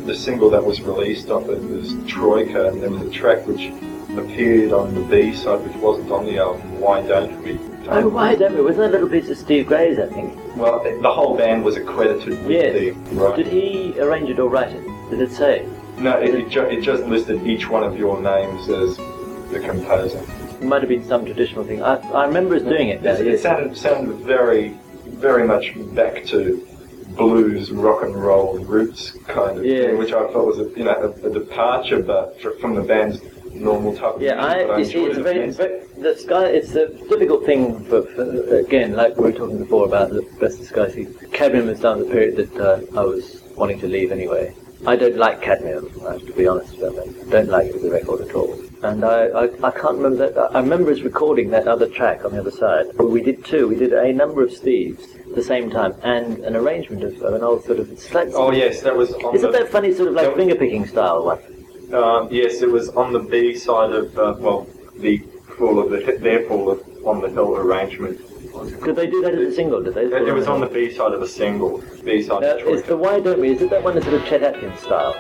The 0.06 0.16
single 0.16 0.50
that 0.50 0.64
was 0.64 0.82
released 0.82 1.30
off 1.30 1.48
it 1.50 1.62
was 1.62 1.96
Troika, 2.08 2.68
and 2.70 2.82
there 2.82 2.90
was 2.90 3.02
a 3.02 3.10
track 3.10 3.46
which 3.48 3.72
appeared 4.18 4.72
on 4.74 4.94
the 4.94 5.02
B 5.02 5.34
side 5.34 5.62
which 5.66 5.76
wasn't 5.78 6.12
on 6.12 6.26
the 6.26 6.38
album, 6.38 6.80
Why 6.80 7.02
Don't 7.02 7.42
We? 7.44 7.60
Oh, 7.90 8.08
why 8.08 8.36
don't 8.36 8.56
we? 8.56 8.62
Wasn't 8.62 8.78
that 8.80 8.90
a 8.92 8.94
little 8.94 9.10
piece 9.10 9.30
of 9.30 9.38
Steve 9.38 9.68
Gray's, 9.68 10.00
I 10.00 10.06
think? 10.08 10.34
Well, 10.56 10.82
the 11.02 11.12
whole 11.12 11.36
band 11.36 11.66
was 11.66 11.76
accredited 11.76 12.30
with 12.46 12.50
Yes. 12.50 12.96
right. 13.12 13.36
Did 13.36 13.48
he 13.48 13.94
arrange 14.00 14.30
it 14.30 14.40
or 14.40 14.50
write 14.50 14.72
it? 14.72 15.10
Did 15.10 15.20
it 15.20 15.32
say? 15.32 15.68
No, 15.98 16.18
it, 16.18 16.34
it, 16.34 16.50
ju- 16.50 16.62
it 16.66 16.82
just 16.82 17.04
listed 17.04 17.46
each 17.46 17.68
one 17.70 17.84
of 17.84 17.98
your 17.98 18.22
names 18.22 18.70
as 18.70 18.96
the 19.52 19.60
composer. 19.60 20.20
It 20.62 20.64
might 20.64 20.82
have 20.82 20.88
been 20.88 21.04
some 21.06 21.26
traditional 21.26 21.66
thing. 21.66 21.84
I, 21.84 21.96
I 22.14 22.26
remember 22.26 22.56
us 22.56 22.62
doing 22.62 22.88
it. 22.88 23.06
It, 23.06 23.28
it 23.28 23.40
sounded, 23.42 23.76
sounded 23.76 24.16
very, 24.20 24.78
very 25.06 25.46
much 25.46 25.74
back 25.94 26.24
to 26.28 26.66
blues, 27.16 27.72
rock 27.72 28.04
and 28.04 28.16
roll 28.16 28.58
roots 28.60 29.12
kind 29.28 29.58
of 29.60 29.66
Yeah. 29.66 29.88
thing, 29.88 29.98
which 29.98 30.12
I 30.14 30.28
thought 30.32 30.46
was 30.48 30.60
a, 30.60 30.70
you 30.78 30.84
know 30.84 31.14
a, 31.24 31.28
a 31.28 31.32
departure, 31.34 32.02
but 32.02 32.40
fr- 32.42 32.52
from 32.62 32.76
the 32.76 32.82
band's 32.82 33.22
normal 33.54 33.96
type. 33.96 34.16
of 34.16 34.22
Yeah, 34.22 34.36
music, 34.36 34.50
I, 34.50 34.68
but 34.68 34.80
you 34.80 34.86
see, 34.86 35.04
it's 35.06 35.18
a 35.18 35.24
very, 35.24 35.50
very, 35.52 35.86
the 36.00 36.16
sky. 36.18 36.46
It's 36.48 36.74
a 36.76 36.88
difficult 36.88 37.46
thing 37.46 37.86
for, 37.86 38.02
for 38.04 38.58
again, 38.58 38.94
like 38.94 39.16
we 39.18 39.26
were 39.26 39.32
talking 39.32 39.60
before 39.60 39.86
about 39.86 40.10
the 40.10 40.22
best 40.40 40.60
of 40.60 40.66
sky. 40.68 40.90
See, 40.90 41.08
cadmium 41.32 41.68
was 41.68 41.80
down 41.80 42.00
the 42.00 42.06
period 42.06 42.36
that 42.38 42.56
uh, 42.60 43.00
I 43.00 43.04
was 43.04 43.42
wanting 43.56 43.80
to 43.82 43.88
leave 43.88 44.12
anyway. 44.12 44.54
I 44.86 44.96
don't 44.98 45.16
like 45.16 45.42
cadmium, 45.42 45.90
I 46.06 46.14
have 46.14 46.26
to 46.26 46.34
be 46.34 46.46
honest 46.48 46.74
about 46.78 46.96
that. 46.96 47.08
I 47.28 47.30
don't 47.30 47.48
like 47.50 47.68
it 47.68 47.76
as 47.76 47.84
a 47.86 47.92
record 47.92 48.22
at 48.28 48.36
all. 48.36 48.60
And 48.84 49.06
I, 49.06 49.28
I, 49.28 49.44
I 49.66 49.72
can't 49.72 49.96
remember 49.98 50.30
that. 50.30 50.38
I 50.54 50.60
remember 50.60 50.92
us 50.92 51.00
recording 51.00 51.52
that 51.52 51.70
other 51.70 51.88
track 51.88 52.26
on 52.26 52.34
the 52.34 52.40
other 52.40 52.52
side. 52.52 52.88
We 53.00 53.22
did 53.22 53.46
two. 53.46 53.70
We 53.70 53.76
did 53.76 53.94
a 53.94 54.12
number 54.12 54.44
of 54.44 54.50
Steves 54.50 55.23
the 55.36 55.44
same 55.44 55.70
time, 55.70 55.94
and 56.04 56.40
an 56.40 56.56
arrangement 56.56 57.04
of, 57.04 57.22
of 57.22 57.34
an 57.34 57.44
old 57.44 57.64
sort 57.64 57.80
of. 57.80 57.92
It's 57.92 58.14
like, 58.14 58.30
Oh 58.34 58.52
yes, 58.52 58.82
that 58.82 58.96
was 58.96 59.14
on 59.14 59.36
Isn't 59.36 59.52
the, 59.52 59.60
that 59.60 59.70
funny, 59.70 59.94
sort 59.94 60.10
of 60.10 60.14
like 60.16 60.36
finger 60.36 60.56
picking 60.56 60.86
style 60.88 61.26
one? 61.26 61.40
Um, 61.94 62.28
yes, 62.32 62.62
it 62.62 62.70
was 62.72 62.90
on 62.90 63.14
the 63.14 63.20
B 63.20 63.56
side 63.56 63.92
of 63.92 64.18
uh, 64.18 64.36
well, 64.40 64.68
the 64.98 65.18
Fall 65.58 65.80
of 65.80 65.92
the 65.92 66.18
their 66.20 66.48
Fool 66.48 66.72
of 66.72 66.82
on 67.06 67.22
the 67.22 67.30
Hill 67.30 67.56
arrangement. 67.56 68.20
Did 68.84 68.96
they 68.96 69.08
do 69.08 69.22
that 69.22 69.34
as 69.34 69.54
a 69.54 69.56
single? 69.56 69.84
Did 69.84 69.94
they? 69.96 70.06
It, 70.06 70.28
it 70.28 70.34
was 70.34 70.48
on 70.48 70.60
the 70.60 70.68
B 70.68 70.92
side 70.92 71.12
of 71.14 71.22
a 71.22 71.28
single. 71.28 71.84
B 72.04 72.22
side 72.22 72.44
Uh, 72.44 72.58
of 72.58 72.68
is 72.68 72.84
the 72.84 72.98
Why 72.98 73.20
Don't 73.20 73.40
We? 73.40 73.52
Is 73.52 73.62
it 73.62 73.70
that 73.70 73.84
one 73.84 73.96
that's 73.96 74.06
sort 74.06 74.20
of 74.22 74.28
Chet 74.28 74.44
Atkins 74.44 74.80
style? 74.80 75.14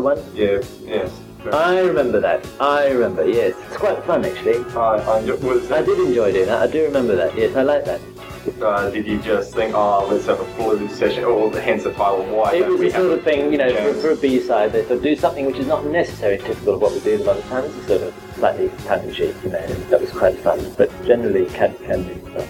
The 0.00 0.06
one? 0.06 0.18
Yeah. 0.34 0.62
Yes. 0.84 1.20
I 1.52 1.80
remember 1.80 2.20
that. 2.20 2.46
I 2.60 2.88
remember. 2.88 3.26
Yes, 3.26 3.54
it's 3.66 3.76
quite 3.76 4.02
fun 4.04 4.24
actually. 4.24 4.58
I, 4.74 4.96
I 4.96 5.20
was. 5.22 5.70
I 5.72 5.82
did 5.82 5.98
enjoy 5.98 6.32
doing 6.32 6.46
that. 6.46 6.68
I 6.68 6.70
do 6.70 6.84
remember 6.84 7.16
that. 7.16 7.36
Yes, 7.36 7.56
I 7.56 7.62
like 7.62 7.84
that. 7.86 8.00
Uh, 8.62 8.90
did 8.90 9.06
you 9.06 9.18
just 9.20 9.54
think, 9.54 9.74
oh, 9.74 10.08
let's 10.10 10.26
have 10.26 10.40
a 10.40 10.44
blues 10.56 10.92
session, 10.92 11.24
or 11.24 11.50
hence 11.60 11.84
the 11.84 11.92
title, 11.92 12.24
why 12.24 12.54
It 12.54 12.66
was 12.66 12.80
the 12.80 12.90
sort 12.90 13.18
of 13.18 13.22
thing, 13.22 13.52
you 13.52 13.58
know, 13.58 13.70
for, 13.92 14.00
for 14.00 14.10
a 14.12 14.16
B 14.16 14.40
side, 14.40 14.72
they 14.72 14.80
sort 14.80 14.96
of 14.96 15.02
do 15.02 15.14
something 15.14 15.44
which 15.44 15.56
is 15.56 15.66
not 15.66 15.84
necessarily 15.84 16.38
typical 16.38 16.74
of 16.74 16.80
what 16.80 16.92
we 16.92 17.00
do 17.00 17.22
a 17.22 17.24
lot 17.24 17.36
of 17.36 17.44
times. 17.44 17.74
It's 17.76 17.86
sort 17.86 18.00
of 18.00 18.14
slightly 18.36 18.70
tongue 18.86 19.06
in 19.06 19.12
cheek, 19.12 19.34
you 19.44 19.50
know. 19.50 19.66
That 19.90 20.00
was 20.00 20.10
quite 20.10 20.38
fun. 20.38 20.58
But 20.78 20.90
generally, 21.04 21.46
can 21.50 21.74
can 21.84 22.02
be 22.02 22.14
uh, 22.34 22.46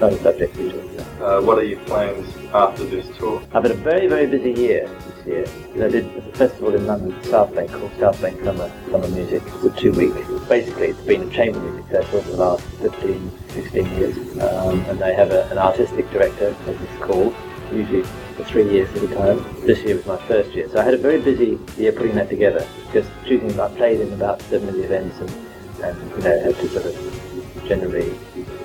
not 0.00 0.12
a 0.12 0.22
subject 0.22 0.56
we 0.56 0.72
talk 0.72 0.82
about. 0.82 1.22
Uh, 1.22 1.40
what 1.40 1.58
are 1.58 1.64
your 1.64 1.78
plans 1.80 2.36
after 2.52 2.84
this 2.84 3.06
tour? 3.16 3.40
I've 3.54 3.62
had 3.62 3.70
a 3.70 3.74
very, 3.74 4.08
very 4.08 4.26
busy 4.26 4.52
year 4.60 4.90
year. 5.26 5.46
I 5.74 5.88
did 5.88 6.06
a 6.16 6.22
festival 6.32 6.74
in 6.74 6.86
London, 6.86 7.22
South 7.24 7.54
Bank, 7.54 7.70
called 7.70 7.90
South 7.98 8.20
Bank 8.20 8.42
Summer, 8.42 8.70
Summer 8.90 9.08
Music. 9.08 9.42
A 9.64 9.70
two 9.70 9.92
week. 9.92 10.14
Basically, 10.48 10.88
it's 10.88 11.00
been 11.00 11.22
a 11.22 11.30
chamber 11.30 11.60
music 11.60 11.86
festival 11.90 12.22
for 12.22 12.30
the 12.30 12.36
last 12.36 12.64
15, 12.80 13.38
16 13.48 13.86
years. 13.98 14.16
Um, 14.40 14.80
and 14.86 14.98
they 14.98 15.14
have 15.14 15.30
a, 15.30 15.48
an 15.50 15.58
artistic 15.58 16.10
director, 16.10 16.54
as 16.66 16.80
it's 16.80 17.02
called, 17.02 17.34
usually 17.72 18.02
for 18.36 18.44
three 18.44 18.70
years 18.70 18.88
at 18.96 19.10
a 19.10 19.14
time. 19.14 19.66
This 19.66 19.78
year 19.84 19.96
was 19.96 20.06
my 20.06 20.16
first 20.26 20.50
year. 20.50 20.68
So 20.68 20.80
I 20.80 20.84
had 20.84 20.94
a 20.94 20.98
very 20.98 21.20
busy 21.20 21.58
year 21.76 21.92
putting 21.92 22.14
that 22.16 22.28
together. 22.28 22.66
Just 22.92 23.10
choosing, 23.26 23.58
I 23.58 23.68
played 23.76 24.00
in 24.00 24.12
about 24.12 24.42
seven 24.42 24.68
of 24.68 24.74
the 24.74 24.84
events 24.84 25.18
and, 25.20 25.30
and 25.82 26.10
you 26.10 26.18
know, 26.18 26.40
had 26.40 26.56
to 26.56 26.68
sort 26.68 26.86
of 26.86 27.64
generally 27.66 28.18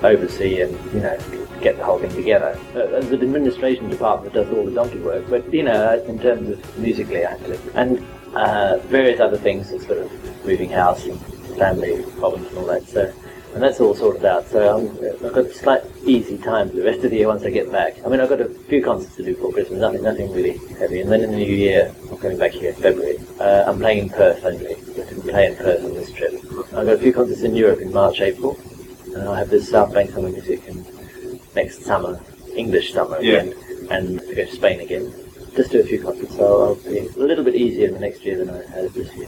oversee 0.04 0.62
and, 0.62 0.74
you 0.94 1.00
know, 1.00 1.18
get 1.62 1.78
the 1.78 1.84
whole 1.84 2.00
thing 2.00 2.12
together. 2.12 2.60
Uh, 2.72 2.88
there's 2.88 3.12
an 3.12 3.22
administration 3.22 3.90
department 3.90 4.34
does 4.34 4.50
all 4.50 4.66
the 4.66 4.72
donkey 4.72 5.00
work, 5.00 5.26
but, 5.30 5.52
you 5.54 5.64
know, 5.64 6.02
in 6.04 6.20
terms 6.20 6.50
of 6.50 6.78
musically, 6.78 7.26
I 7.26 7.38
to. 7.38 7.60
And 7.76 8.06
uh, 8.36 8.78
various 8.86 9.20
other 9.20 9.38
things, 9.38 9.70
sort 9.70 10.00
of 10.00 10.46
moving 10.46 10.70
house 10.70 11.06
and 11.06 11.20
family 11.58 12.04
problems 12.20 12.48
and 12.48 12.58
all 12.58 12.66
that. 12.66 12.88
So 12.88 13.12
and 13.58 13.64
that's 13.64 13.80
all 13.80 13.96
sorted 13.96 14.24
out. 14.24 14.48
So 14.48 14.78
I'm, 14.78 15.26
I've 15.26 15.34
got 15.34 15.46
a 15.46 15.54
slight 15.54 15.84
easy 16.06 16.38
time 16.38 16.70
for 16.70 16.76
the 16.76 16.84
rest 16.84 17.04
of 17.04 17.10
the 17.10 17.18
year 17.18 17.28
once 17.28 17.44
I 17.44 17.50
get 17.50 17.72
back. 17.72 17.98
I 18.06 18.08
mean, 18.08 18.20
I've 18.20 18.30
got 18.30 18.40
a 18.40 18.50
few 18.50 18.84
concerts 18.84 19.16
to 19.16 19.24
do 19.24 19.36
for 19.36 19.52
Christmas, 19.52 19.80
nothing, 19.80 20.04
nothing 20.04 20.32
really 20.32 20.58
heavy. 20.78 21.02
And 21.02 21.12
then 21.12 21.22
in 21.24 21.32
the 21.32 21.38
new 21.38 21.56
year, 21.56 21.92
I'm 22.12 22.18
coming 22.18 22.38
back 22.38 22.52
here 22.52 22.70
in 22.70 22.76
February. 22.76 23.18
Uh, 23.40 23.64
I'm 23.66 23.80
playing 23.80 23.98
in 24.04 24.10
Perth 24.10 24.46
only. 24.46 24.76
I 24.76 24.76
didn't 24.76 25.22
play 25.24 25.48
in 25.48 25.56
Perth 25.56 25.84
on 25.84 25.94
this 25.96 26.12
trip. 26.12 26.36
I've 26.36 26.86
got 26.86 26.88
a 26.88 26.98
few 27.00 27.12
concerts 27.12 27.42
in 27.42 27.56
Europe 27.56 27.80
in 27.80 27.92
March, 27.92 28.22
April, 28.22 28.60
and 29.06 29.24
I'll 29.24 29.34
have 29.34 29.50
this 29.50 29.70
South 29.70 29.92
Bank 29.92 30.12
Summer 30.12 30.30
Music 30.30 30.64
in 30.68 30.84
next 31.58 31.84
summer, 31.84 32.20
English 32.56 32.94
summer 32.94 33.18
Yeah. 33.20 33.42
again, 33.42 33.54
and 33.90 34.20
to 34.20 34.36
go 34.36 34.46
to 34.46 34.52
Spain 34.52 34.80
again. 34.80 35.12
Just 35.56 35.72
do 35.72 35.80
a 35.80 35.84
few 35.92 36.00
concerts, 36.00 36.36
so 36.38 36.46
I'll 36.64 36.76
be 36.76 37.00
a 37.00 37.26
little 37.30 37.44
bit 37.44 37.56
easier 37.56 37.88
in 37.88 37.94
the 37.96 38.00
next 38.00 38.24
year 38.24 38.38
than 38.38 38.50
I 38.52 38.62
had 38.76 38.94
this 38.94 39.10
year. 39.16 39.28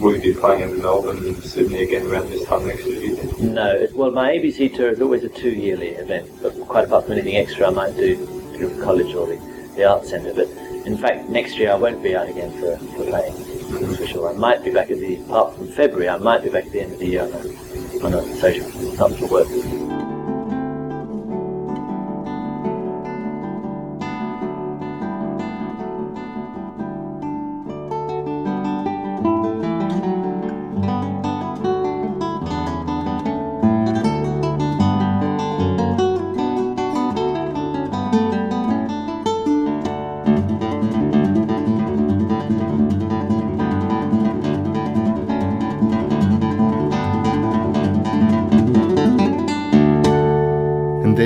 Will 0.00 0.16
you 0.16 0.22
be 0.32 0.40
playing 0.40 0.62
in 0.62 0.82
Melbourne 0.82 1.18
and 1.18 1.36
Sydney 1.44 1.82
again 1.82 2.06
around 2.06 2.30
this 2.30 2.44
time 2.46 2.66
next 2.66 2.86
year? 2.86 2.98
do 3.00 3.06
you 3.06 3.16
think? 3.16 3.38
No, 3.40 3.68
it, 3.82 3.94
well, 3.94 4.10
my 4.10 4.30
ABC 4.36 4.74
tour 4.74 4.88
is 4.90 5.00
always 5.00 5.24
a 5.24 5.28
two-yearly 5.28 5.90
event, 6.04 6.26
but 6.42 6.58
quite 6.66 6.84
apart 6.86 7.04
from 7.04 7.12
anything 7.12 7.36
extra, 7.36 7.66
I 7.66 7.70
might 7.70 7.94
do 7.96 8.16
through 8.56 8.70
the 8.74 8.82
college 8.82 9.14
or 9.14 9.26
the, 9.26 9.38
the 9.76 9.84
arts 9.84 10.08
centre. 10.08 10.32
But 10.34 10.48
in 10.86 10.96
fact, 10.96 11.28
next 11.28 11.58
year 11.58 11.70
I 11.70 11.76
won't 11.76 12.02
be 12.02 12.16
out 12.16 12.28
again 12.28 12.50
for, 12.58 12.76
for 12.96 13.04
playing. 13.04 13.34
That's 13.72 13.96
for 13.98 14.06
sure. 14.06 14.34
I 14.34 14.36
might 14.46 14.64
be 14.64 14.70
back 14.70 14.90
at 14.90 14.98
the 14.98 15.16
apart 15.16 15.54
from 15.56 15.68
February. 15.68 16.08
I 16.08 16.16
might 16.16 16.42
be 16.42 16.50
back 16.50 16.66
at 16.66 16.72
the 16.72 16.80
end 16.80 16.92
of 16.94 16.98
the 16.98 17.06
year 17.06 17.22
on 17.22 17.32
a, 17.32 18.04
on 18.06 18.14
a 18.14 18.36
social, 18.36 18.68
not 18.96 19.12
for 19.18 19.26
work. 19.28 19.48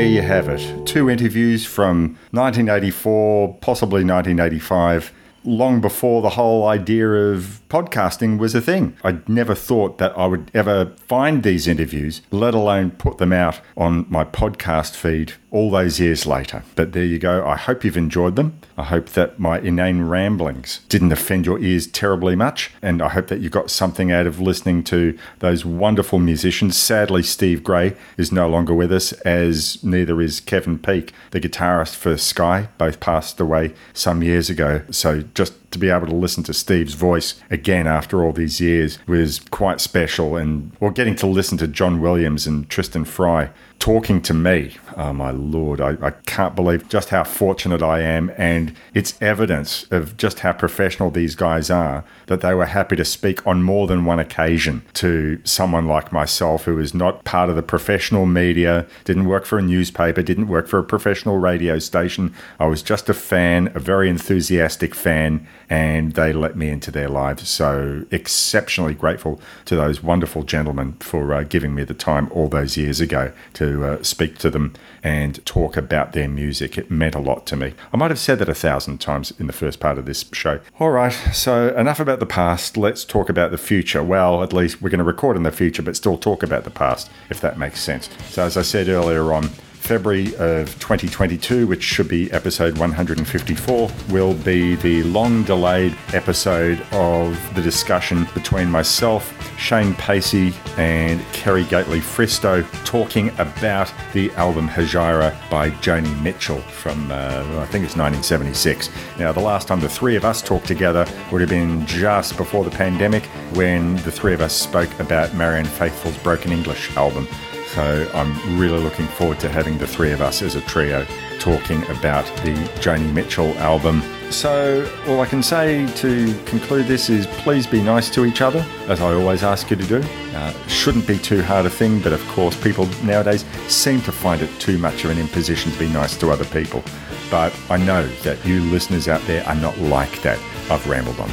There 0.07 0.23
you 0.23 0.23
have 0.23 0.49
it. 0.49 0.87
Two 0.87 1.11
interviews 1.11 1.67
from 1.67 2.17
1984, 2.31 3.59
possibly 3.61 4.05
1985, 4.05 5.13
long 5.47 5.81
before 5.81 6.23
the 6.23 6.31
whole 6.31 6.67
idea 6.67 7.09
of 7.09 7.61
podcasting 7.69 8.39
was 8.39 8.55
a 8.55 8.61
thing. 8.61 8.97
I 9.03 9.19
never 9.27 9.55
thought 9.55 9.99
that 9.99 10.17
I 10.19 10.27
would 10.27 10.51
ever 10.55 10.93
find 11.07 11.43
these 11.43 11.67
interviews, 11.67 12.23
let 12.31 12.55
alone 12.55 12.91
put 12.93 13.19
them 13.19 13.33
out 13.33 13.61
on 13.77 14.07
my 14.09 14.25
podcast 14.25 14.95
feed 14.95 15.35
all 15.51 15.71
those 15.71 15.99
years 15.99 16.27
later. 16.27 16.63
But 16.75 16.93
there 16.93 17.05
you 17.05 17.19
go. 17.19 17.47
I 17.47 17.57
hope 17.57 17.85
you've 17.85 17.97
enjoyed 17.97 18.37
them. 18.37 18.61
I 18.77 18.85
hope 18.85 19.11
that 19.11 19.39
my 19.39 19.59
inane 19.59 20.03
ramblings 20.03 20.81
didn't 20.89 21.13
offend 21.13 21.47
your 21.47 21.59
ears 21.59 21.87
terribly 21.87 22.37
much. 22.37 22.73
And 22.83 23.01
I 23.01 23.09
hope 23.09 23.29
that 23.29 23.41
you 23.41 23.49
got 23.49 23.71
something 23.71 24.13
out 24.13 24.27
of 24.27 24.39
listening 24.39 24.85
to 24.85 25.19
those 25.39 25.65
wonderful 25.65 26.19
musicians. 26.19 26.77
Sadly, 26.77 27.23
Steve 27.23 27.65
Gray 27.65 27.97
is 28.19 28.31
no 28.31 28.49
longer 28.49 28.75
with 28.75 28.93
us, 28.93 29.13
as 29.23 29.83
neither 29.83 30.21
is 30.21 30.41
Kevin 30.41 30.79
Peek, 30.79 31.13
the 31.31 31.41
guitarist 31.41 31.97
for 31.97 32.19
Sky. 32.19 32.69
Both 32.77 33.01
passed 33.01 33.41
away 33.41 33.73
some 33.95 34.23
years 34.23 34.51
ago. 34.51 34.83
So 34.91 35.23
just 35.37 35.71
to 35.71 35.79
be 35.79 35.91
able 35.91 36.07
to 36.07 36.15
listen 36.15 36.43
to 36.45 36.55
Steve's 36.55 36.95
voice 36.95 37.41
again 37.51 37.87
after 37.87 38.25
all 38.25 38.33
these 38.33 38.61
years 38.61 38.99
was 39.07 39.39
quite 39.51 39.81
special. 39.81 40.35
And 40.35 40.73
well, 40.81 40.91
getting 40.91 41.15
to 41.17 41.27
listen 41.27 41.59
to 41.59 41.69
John 41.69 42.01
Williams 42.01 42.47
and 42.47 42.69
Tristan 42.69 43.05
Fry 43.05 43.51
talking 43.79 44.23
to 44.23 44.35
me. 44.35 44.77
Oh 44.99 45.13
my 45.13 45.31
lord, 45.31 45.79
I, 45.79 45.99
I 46.01 46.13
can't 46.25 46.57
believe 46.57 46.89
just 46.89 47.11
how 47.11 47.23
fortunate 47.23 47.83
I 47.83 48.01
am. 48.01 48.33
And 48.39 48.75
it's 48.95 49.21
evidence 49.21 49.87
of 49.91 50.17
just 50.17 50.39
how 50.39 50.55
professional 50.55 51.11
these 51.11 51.35
guys 51.35 51.69
are 51.71 52.03
that 52.27 52.41
they 52.41 52.55
were 52.55 52.65
happy 52.65 52.97
to 52.97 53.05
speak 53.05 53.47
on 53.47 53.63
more 53.63 53.87
than 53.87 54.07
one 54.07 54.19
occasion 54.19 54.83
to 54.95 55.39
someone 55.45 55.87
like 55.87 56.13
myself 56.13 56.65
who 56.65 56.79
is 56.79 56.95
not 56.95 57.25
part 57.25 57.51
of 57.51 57.57
the 57.57 57.63
professional 57.63 58.25
media, 58.25 58.87
didn't 59.05 59.27
work 59.27 59.45
for 59.45 59.59
a 59.59 59.63
newspaper, 59.63 60.23
didn't 60.23 60.49
work 60.49 60.67
for 60.67 60.79
a 60.79 60.85
professional 60.85 61.37
radio 61.37 61.79
station. 61.79 62.33
I 62.59 62.67
was 62.67 62.83
just 62.83 63.11
a 63.11 63.15
fan, 63.15 63.71
a 63.75 63.79
very 63.79 64.09
enthusiastic 64.09 64.95
fan, 64.95 65.47
and 65.69 66.13
they 66.15 66.33
let 66.33 66.57
me 66.57 66.71
into 66.71 66.91
their 66.91 67.11
lives. 67.11 67.47
So 67.51 68.07
exceptionally 68.11 68.95
grateful 68.95 69.43
to 69.67 69.77
those 69.77 70.03
wonderful 70.03 70.43
gentlemen 70.43 70.95
for 71.01 71.35
uh, 71.35 71.43
giving 71.43 71.75
me 71.75 71.85
the 71.85 71.93
time 71.93 72.31
all 72.33 72.49
those 72.49 72.79
years 72.79 72.99
ago 72.99 73.33
to 73.55 73.85
uh, 73.85 74.03
speak 74.03 74.39
to 74.39 74.49
them 74.49 74.73
and 75.03 75.45
talk 75.47 75.77
about 75.77 76.13
their 76.13 76.29
music. 76.29 76.77
It 76.77 76.91
meant 76.91 77.15
a 77.15 77.21
lot 77.21 77.47
to 77.47 77.57
me. 77.57 77.75
I 77.93 77.97
might 77.97 78.11
have 78.11 78.19
said 78.19 78.39
that 78.41 78.49
a 78.49 78.55
thousand 78.55 78.99
times 78.99 79.33
in 79.39 79.47
the 79.47 79.53
first 79.53 79.81
part 79.81 79.99
of 79.99 80.07
this 80.07 80.25
show. 80.33 80.61
All 80.79 80.91
right, 80.91 81.13
so 81.33 81.75
enough 81.77 82.01
about 82.01 82.21
the 82.21 82.27
past. 82.27 82.77
Let's 82.77 83.05
talk 83.05 83.29
about 83.29 83.51
the 83.51 83.59
future. 83.59 84.03
Well, 84.03 84.43
at 84.43 84.53
least 84.53 84.83
we're 84.83 84.91
going 84.91 84.99
to 84.99 85.05
record 85.05 85.37
in 85.37 85.43
the 85.43 85.53
future, 85.53 85.83
but 85.83 85.97
still 85.97 86.19
talk 86.19 86.43
about 86.43 86.65
the 86.65 86.71
past, 86.71 87.11
if 87.31 87.41
that 87.41 87.59
makes 87.59 87.81
sense. 87.81 88.09
So, 88.29 88.45
as 88.45 88.57
I 88.57 88.63
said 88.63 88.89
earlier 88.89 89.33
on, 89.33 89.51
February 89.87 90.35
of 90.39 90.67
2022, 90.81 91.65
which 91.69 91.81
should 91.81 92.09
be 92.09 92.29
episode 92.33 92.77
154, 92.77 93.89
will 94.11 94.35
be 94.35 94.75
the 94.75 95.05
long 95.05 95.45
delayed 95.45 95.97
episode 96.13 96.85
of 96.91 97.39
the 97.55 97.63
discussion 97.63 98.27
between 98.35 98.69
myself, 98.69 99.33
Shane 99.57 99.95
Pacey, 99.95 100.53
and 100.77 101.23
Kerry 101.33 101.63
Gately 101.65 102.01
Fristo 102.01 102.67
talking 102.85 103.29
about 103.39 103.93
the 104.13 104.33
album 104.33 104.69
Hejira 104.69 105.33
by 105.49 105.71
Joni 105.71 106.21
Mitchell 106.21 106.59
from, 106.59 107.09
uh, 107.13 107.45
I 107.61 107.67
think 107.67 107.85
it's 107.85 107.95
1976. 107.95 108.91
Now, 109.21 109.31
the 109.31 109.39
last 109.39 109.69
time 109.69 109.79
the 109.79 109.89
three 109.89 110.17
of 110.17 110.25
us 110.25 110.43
talked 110.43 110.67
together 110.67 111.07
would 111.31 111.41
have 111.41 111.51
been 111.51 111.87
just 111.87 112.37
before 112.37 112.65
the 112.65 112.73
pandemic 112.73 113.23
when 113.55 113.95
the 113.99 114.11
three 114.11 114.35
of 114.35 114.41
us 114.41 114.53
spoke 114.53 114.91
about 114.99 115.33
Marianne 115.35 115.65
Faithfull's 115.65 116.19
Broken 116.19 116.51
English 116.51 116.97
album. 116.97 117.29
So 117.77 118.11
I'm 118.15 118.59
really 118.59 118.79
looking 118.79 119.07
forward 119.07 119.39
to 119.41 119.51
having 119.51 119.77
the 119.77 119.87
three 119.87 120.11
of 120.11 120.23
us 120.23 120.41
as 120.41 120.55
a 120.55 120.63
trio 120.63 121.07
talking 121.39 121.83
about 121.91 122.25
the 122.37 122.55
Joni 122.81 123.13
Mitchell 123.13 123.53
album. 123.59 124.03
So 124.31 124.91
all 125.07 125.21
I 125.21 125.27
can 125.27 125.43
say 125.43 125.87
to 125.97 126.35
conclude 126.47 126.87
this 126.87 127.11
is 127.11 127.27
please 127.27 127.67
be 127.67 127.83
nice 127.83 128.09
to 128.15 128.25
each 128.25 128.41
other, 128.41 128.65
as 128.89 129.03
I 129.03 129.13
always 129.13 129.43
ask 129.43 129.69
you 129.69 129.77
to 129.77 129.87
do. 129.87 130.03
Uh, 130.35 130.55
shouldn't 130.69 131.07
be 131.07 131.19
too 131.19 131.43
hard 131.43 131.67
a 131.67 131.71
thing, 131.71 132.01
but 132.01 132.15
of 132.15 132.27
course 132.29 132.59
people 132.59 132.87
nowadays 133.05 133.45
seem 133.69 134.01
to 134.03 134.11
find 134.11 134.41
it 134.41 134.49
too 134.59 134.79
much 134.79 135.05
of 135.05 135.11
an 135.11 135.19
imposition 135.19 135.71
to 135.71 135.79
be 135.79 135.89
nice 135.91 136.17
to 136.17 136.31
other 136.31 136.47
people. 136.47 136.83
But 137.31 137.55
I 137.69 137.77
know 137.77 138.07
that 138.23 138.43
you 138.47 138.63
listeners 138.71 139.07
out 139.07 139.21
there 139.27 139.47
are 139.47 139.55
not 139.55 139.77
like 139.81 140.23
that. 140.23 140.39
I've 140.71 140.89
rambled 140.89 141.21
on. 141.21 141.31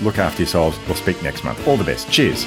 Look 0.00 0.16
after 0.16 0.40
yourselves. 0.40 0.78
We'll 0.86 0.96
speak 0.96 1.22
next 1.22 1.44
month. 1.44 1.68
All 1.68 1.76
the 1.76 1.84
best. 1.84 2.10
Cheers. 2.10 2.46